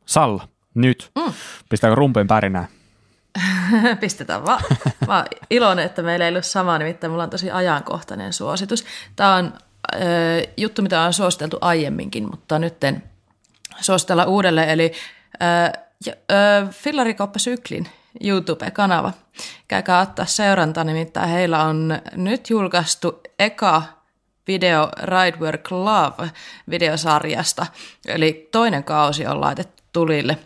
Salla, 0.07 0.49
nyt. 0.79 1.11
Mm. 1.15 1.33
Pistääkö 1.69 1.95
rumpeen 1.95 2.27
pärinää? 2.27 2.69
Pistetään 4.01 4.45
vaan. 4.45 4.61
Mä 5.07 5.17
oon 5.17 5.27
iloinen, 5.51 5.85
että 5.85 6.03
meillä 6.03 6.25
ei 6.27 6.33
ole 6.33 6.43
sama, 6.43 6.79
nimittäin 6.79 7.11
mulla 7.11 7.23
on 7.23 7.31
tosi 7.31 7.51
ajankohtainen 7.51 8.33
suositus. 8.33 8.85
Tämä 9.17 9.35
on 9.35 9.53
äh, 9.95 10.01
juttu, 10.57 10.83
mitä 10.83 11.01
on 11.01 11.13
suositeltu 11.13 11.59
aiemminkin, 11.61 12.31
mutta 12.31 12.59
nyt 12.59 12.75
suositella 13.81 14.25
uudelleen. 14.25 14.69
Eli 14.69 14.93
Fillarikauppa 16.71 17.39
Syklin 17.39 17.89
YouTube-kanava. 18.25 19.13
Käykää 19.69 20.01
ottaa 20.01 20.25
seurantaa, 20.25 20.85
nimittäin 20.85 21.29
heillä 21.29 21.65
on 21.65 21.99
nyt 22.13 22.51
julkaistu 22.51 23.21
eka 23.39 23.83
video 24.47 24.89
Ridework 25.03 25.71
Love 25.71 26.31
videosarjasta, 26.71 27.67
eli 28.07 28.49
toinen 28.53 28.85
kausi 28.85 29.27
on 29.27 29.41
laitettu 29.41 29.83
tulille. 29.93 30.39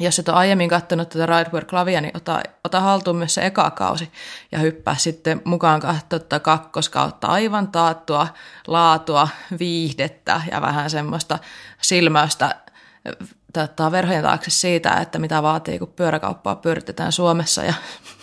Jos 0.00 0.18
et 0.18 0.28
ole 0.28 0.36
aiemmin 0.36 0.68
katsonut 0.68 1.08
tätä 1.08 1.26
Ridework 1.26 1.72
Lavia, 1.72 2.00
niin 2.00 2.16
ota, 2.16 2.40
ota 2.64 2.80
haltuun 2.80 3.16
myös 3.16 3.34
se 3.34 3.46
eka 3.46 3.70
kausi 3.70 4.12
ja 4.52 4.58
hyppää 4.58 4.96
sitten 4.96 5.42
mukaan 5.44 5.80
katsoa 5.80 6.40
kakkoskautta 6.40 7.26
aivan 7.26 7.68
taattua 7.68 8.28
laatua, 8.66 9.28
viihdettä 9.58 10.40
ja 10.50 10.60
vähän 10.60 10.90
semmoista 10.90 11.38
silmäystä 11.82 12.54
tota, 13.52 13.92
verhojen 13.92 14.22
taakse 14.22 14.50
siitä, 14.50 14.90
että 14.90 15.18
mitä 15.18 15.42
vaatii, 15.42 15.78
kun 15.78 15.92
pyöräkauppaa 15.96 16.56
pyöritetään 16.56 17.12
Suomessa 17.12 17.64
ja 17.64 17.74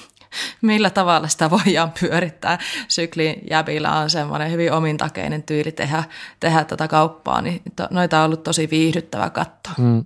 millä 0.62 0.90
tavalla 0.90 1.28
sitä 1.28 1.50
voidaan 1.50 1.92
pyörittää. 2.00 2.58
Syklin 2.88 3.42
jäbillä 3.50 3.98
on 3.98 4.10
semmoinen 4.10 4.52
hyvin 4.52 4.74
omintakeinen 4.74 5.44
tyyli 5.44 5.72
tehdä, 5.72 6.04
tehdä 6.40 6.64
tätä 6.64 6.88
kauppaa, 6.88 7.42
niin 7.42 7.62
to, 7.76 7.88
noita 7.90 8.20
on 8.20 8.26
ollut 8.26 8.44
tosi 8.44 8.70
viihdyttävä 8.72 9.30
katsoa. 9.30 9.74
Mm, 9.78 10.06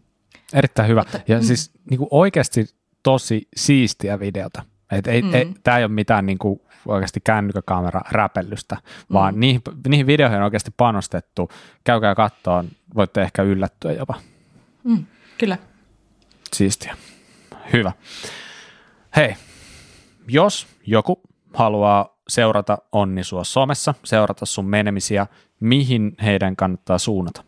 erittäin 0.54 0.90
hyvä. 0.90 1.04
Ja 1.28 1.38
mm. 1.38 1.44
siis 1.44 1.72
niin 1.90 1.98
kuin 1.98 2.08
oikeasti 2.12 2.66
tosi 3.04 3.48
siistiä 3.56 4.20
videota. 4.20 4.64
Et 4.92 5.08
ei, 5.08 5.22
mm. 5.22 5.34
ei, 5.34 5.54
tämä 5.64 5.78
ei 5.78 5.84
ole 5.84 5.92
mitään 5.92 6.26
niin 6.26 6.38
kuin 6.38 6.62
oikeasti 6.86 7.20
kännykkäkamera 7.24 8.02
räpellystä, 8.12 8.78
vaan 9.14 9.34
mm. 9.36 9.40
niihin, 9.40 9.62
niihin 9.88 10.08
videoihin 10.08 10.38
on 10.38 10.44
oikeasti 10.44 10.72
panostettu. 10.78 11.50
Käykää 11.84 12.16
kattoon, 12.16 12.68
voitte 12.96 13.22
ehkä 13.22 13.42
yllättyä 13.42 13.92
jopa. 13.92 14.14
Mm, 14.84 15.06
kyllä. 15.38 15.58
Siistiä. 16.54 16.96
Hyvä. 17.74 17.92
Hei, 19.16 19.36
jos 20.28 20.68
joku 20.86 21.22
haluaa 21.54 22.18
seurata 22.28 22.78
Onni 22.92 23.24
sua 23.24 23.44
somessa, 23.44 23.94
seurata 24.04 24.46
sun 24.46 24.66
menemisiä, 24.66 25.28
mihin 25.60 26.16
heidän 26.24 26.56
kannattaa 26.56 26.98
suunnata? 26.98 27.44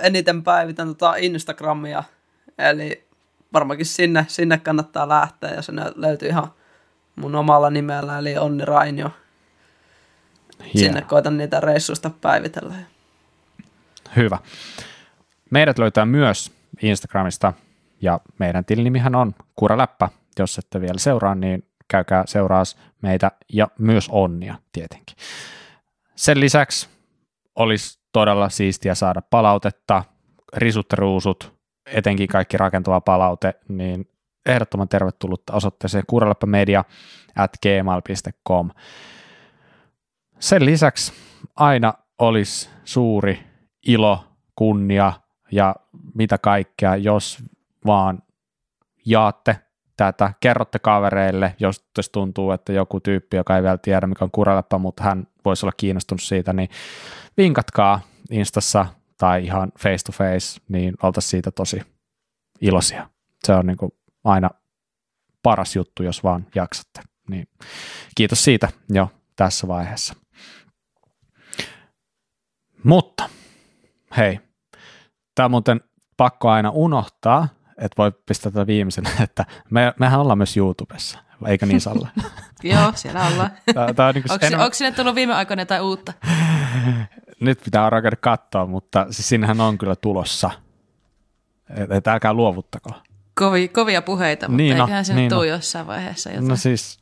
Eniten 0.00 0.42
päivitän 0.42 0.88
tota 0.88 1.14
Instagramia, 1.16 2.04
eli 2.58 3.06
varmaankin 3.52 3.86
sinne, 3.86 4.24
sinne 4.28 4.58
kannattaa 4.58 5.08
lähteä, 5.08 5.50
ja 5.50 5.62
se 5.62 5.72
löytyy 5.96 6.28
ihan 6.28 6.52
mun 7.16 7.34
omalla 7.34 7.70
nimellä, 7.70 8.18
eli 8.18 8.38
Onni 8.38 8.64
Rainio. 8.64 9.10
Yeah. 10.60 10.70
Sinne 10.76 11.02
koitan 11.02 11.36
niitä 11.36 11.60
reissuista 11.60 12.10
päivitellä. 12.20 12.74
Hyvä. 14.16 14.38
Meidät 15.50 15.78
löytää 15.78 16.06
myös 16.06 16.52
Instagramista 16.82 17.52
ja 18.02 18.20
meidän 18.38 18.64
tilinimihän 18.64 19.14
on 19.14 19.34
Kuraläppä. 19.56 20.08
Jos 20.38 20.58
ette 20.58 20.80
vielä 20.80 20.98
seuraa, 20.98 21.34
niin 21.34 21.68
käykää 21.88 22.24
seuraas 22.26 22.76
meitä 23.02 23.30
ja 23.52 23.68
myös 23.78 24.08
onnia 24.08 24.54
tietenkin. 24.72 25.16
Sen 26.16 26.40
lisäksi 26.40 26.88
olisi 27.56 27.98
todella 28.16 28.48
siistiä 28.48 28.94
saada 28.94 29.22
palautetta, 29.22 30.04
risut 30.56 30.92
ruusut, 30.92 31.54
etenkin 31.86 32.28
kaikki 32.28 32.56
rakentava 32.56 33.00
palaute, 33.00 33.54
niin 33.68 34.08
ehdottoman 34.46 34.88
tervetullutta 34.88 35.52
osoitteeseen 35.52 36.04
kuraläppämedia 36.06 36.84
at 37.36 37.52
gmail.com. 37.62 38.70
Sen 40.38 40.64
lisäksi 40.64 41.12
aina 41.56 41.94
olisi 42.18 42.70
suuri 42.84 43.40
ilo, 43.86 44.24
kunnia 44.54 45.12
ja 45.52 45.76
mitä 46.14 46.38
kaikkea, 46.38 46.96
jos 46.96 47.38
vaan 47.86 48.22
jaatte 49.06 49.56
tätä, 49.96 50.32
kerrotte 50.40 50.78
kavereille, 50.78 51.54
jos 51.60 52.10
tuntuu, 52.12 52.50
että 52.50 52.72
joku 52.72 53.00
tyyppi, 53.00 53.36
joka 53.36 53.56
ei 53.56 53.62
vielä 53.62 53.78
tiedä, 53.78 54.06
mikä 54.06 54.24
on 54.24 54.30
kuraläppä, 54.30 54.78
mutta 54.78 55.02
hän 55.02 55.26
voisi 55.44 55.66
olla 55.66 55.74
kiinnostunut 55.76 56.22
siitä, 56.22 56.52
niin 56.52 56.68
vinkatkaa 57.36 58.00
Instassa 58.30 58.86
tai 59.18 59.44
ihan 59.44 59.72
face 59.78 60.04
to 60.04 60.12
face, 60.12 60.60
niin 60.68 60.94
oltaisiin 61.02 61.30
siitä 61.30 61.50
tosi 61.50 61.82
iloisia. 62.60 63.10
Se 63.44 63.52
on 63.52 63.66
niin 63.66 63.76
kuin 63.76 63.92
aina 64.24 64.50
paras 65.42 65.76
juttu, 65.76 66.02
jos 66.02 66.24
vaan 66.24 66.46
jaksatte. 66.54 67.00
Niin 67.30 67.48
kiitos 68.14 68.44
siitä 68.44 68.68
jo 68.88 69.10
tässä 69.36 69.68
vaiheessa. 69.68 70.14
Mutta 72.84 73.28
hei, 74.16 74.40
Tämä 75.36 75.44
on 75.44 75.50
muuten 75.50 75.80
pakko 76.16 76.50
aina 76.50 76.70
unohtaa, 76.70 77.48
että 77.78 77.94
voi 77.98 78.12
pistää 78.26 78.52
tätä 78.52 78.66
viimeisenä, 78.66 79.10
että 79.24 79.44
me, 79.70 79.94
mehän 80.00 80.20
ollaan 80.20 80.38
myös 80.38 80.56
YouTubessa, 80.56 81.18
eikö 81.46 81.66
niin 81.66 81.80
Salla? 81.80 82.08
Joo, 82.62 82.92
siellä 82.94 83.26
ollaan. 83.26 83.50
On 83.68 84.14
niin 84.14 84.24
onko, 84.32 84.46
enemmän... 84.46 84.64
onko 84.64 84.74
sinne 84.74 84.92
tullut 84.92 85.14
viime 85.14 85.34
aikoina 85.34 85.62
jotain 85.62 85.82
uutta? 85.82 86.12
Nyt 87.40 87.60
pitää 87.64 87.84
alkaa 87.84 88.10
katsoa, 88.20 88.66
mutta 88.66 89.06
siis 89.10 89.28
sinnehän 89.28 89.60
on 89.60 89.78
kyllä 89.78 89.96
tulossa. 89.96 90.50
Että 91.76 91.96
et 91.96 92.06
älkää 92.06 92.32
luovuttako. 92.32 92.90
Kovi, 93.34 93.68
kovia 93.68 94.02
puheita, 94.02 94.48
mutta 94.48 94.56
niin 94.56 94.76
no, 94.76 94.84
eiköhän 94.84 95.04
sinne 95.04 95.20
niin 95.20 95.30
no. 95.30 95.44
jossain 95.44 95.86
vaiheessa 95.86 96.30
jotain. 96.30 96.48
No 96.48 96.56
siis 96.56 96.98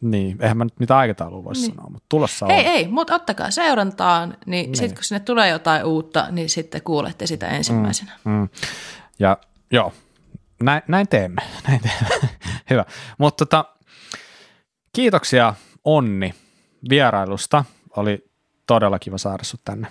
niin, 0.00 0.38
eihän 0.40 0.56
mä 0.56 0.64
nyt 0.64 0.80
niitä 0.80 0.96
aikataulua 0.96 1.44
voi 1.44 1.52
niin. 1.52 1.66
sanoa, 1.66 1.90
mutta 1.90 2.06
tulossa 2.08 2.46
on. 2.46 2.52
Ei, 2.52 2.66
ei, 2.66 2.88
mutta 2.88 3.14
ottakaa 3.14 3.50
seurantaan, 3.50 4.36
niin, 4.46 4.66
niin. 4.66 4.76
sitten 4.76 4.94
kun 4.94 5.04
sinne 5.04 5.20
tulee 5.20 5.48
jotain 5.48 5.84
uutta, 5.84 6.26
niin 6.30 6.48
sitten 6.48 6.82
kuulette 6.82 7.26
sitä 7.26 7.48
ensimmäisenä. 7.48 8.12
Mm, 8.24 8.32
mm. 8.32 8.48
Ja 9.18 9.36
joo, 9.70 9.92
näin, 10.62 10.82
näin 10.88 11.08
teemme, 11.08 11.42
näin 11.68 11.80
teemme. 11.80 12.28
Hyvä, 12.70 12.84
mutta 13.18 13.46
tota, 13.46 13.64
kiitoksia 14.92 15.54
Onni 15.84 16.34
vierailusta, 16.90 17.64
oli 17.96 18.29
todella 18.70 18.98
kiva 18.98 19.18
saada 19.18 19.44
sut 19.44 19.60
tänne. 19.64 19.88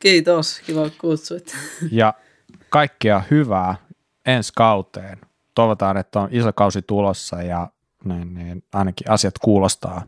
Kiitos, 0.00 0.60
kiva 0.66 0.90
kutsuit. 0.98 1.56
Ja 1.90 2.14
kaikkea 2.70 3.22
hyvää 3.30 3.74
ensi 4.26 4.52
kauteen. 4.56 5.18
Toivotaan, 5.54 5.96
että 5.96 6.20
on 6.20 6.28
iso 6.32 6.52
kausi 6.52 6.82
tulossa 6.82 7.42
ja 7.42 7.68
niin, 8.04 8.34
niin 8.34 8.64
ainakin 8.72 9.10
asiat 9.10 9.38
kuulostaa 9.38 10.02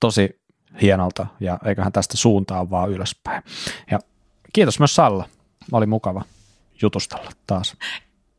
tosi 0.00 0.40
hienolta 0.82 1.26
ja 1.40 1.58
eiköhän 1.64 1.92
tästä 1.92 2.16
suuntaa 2.16 2.70
vaan 2.70 2.90
ylöspäin. 2.90 3.42
Ja 3.90 3.98
kiitos 4.52 4.78
myös 4.78 4.94
Salla, 4.94 5.28
oli 5.72 5.86
mukava 5.86 6.22
jutustella 6.82 7.30
taas. 7.46 7.76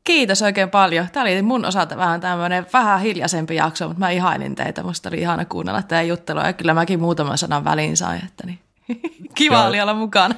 Kiitos 0.04 0.42
oikein 0.42 0.70
paljon. 0.70 1.08
Tämä 1.12 1.24
oli 1.24 1.42
mun 1.42 1.66
osalta 1.66 1.98
vähän 1.98 2.22
tämmöinen 2.22 2.66
vähän 2.74 3.02
hiljaisempi 3.02 3.56
jakso, 3.56 3.88
mutta 3.88 4.00
mä 4.00 4.10
ihailin 4.10 4.56
teitä. 4.56 4.84
Musta 4.84 5.10
oli 5.10 5.18
ihana 5.18 5.46
kuunnella 5.46 5.82
teidän 5.82 6.08
juttelua 6.08 6.44
ja 6.44 6.54
kyllä 6.54 6.74
mäkin 6.74 7.00
muutaman 7.00 7.38
sanan 7.38 7.64
väliin 7.64 7.98
sain, 7.98 8.26
että 8.26 8.46
niin. 8.46 8.60
Kiva 9.36 9.66
oli 9.66 9.82
olla 9.82 9.94
mukana. 9.94 10.36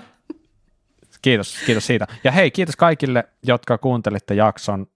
Kiitos, 1.22 1.58
kiitos 1.66 1.88
siitä. 1.88 2.08
Ja 2.24 2.32
hei, 2.32 2.52
kiitos 2.52 2.76
kaikille, 2.76 3.24
jotka 3.44 3.78
kuuntelitte 3.78 4.36
jakson. 4.36 4.88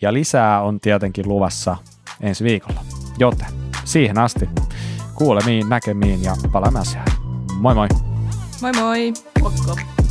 Ja 0.00 0.12
lisää 0.12 0.62
on 0.62 0.80
tietenkin 0.80 1.28
luvassa 1.28 1.76
ensi 2.20 2.44
viikolla. 2.44 2.80
Joten 3.18 3.46
siihen 3.84 4.18
asti 4.18 4.48
kuulemiin, 5.14 5.68
näkemiin 5.68 6.22
ja 6.22 6.34
palaamme 6.52 6.78
asiaan. 6.80 7.06
Moi 7.60 7.74
moi! 7.74 7.88
Moi 8.60 8.72
moi! 8.72 9.12
Moikka! 9.40 10.03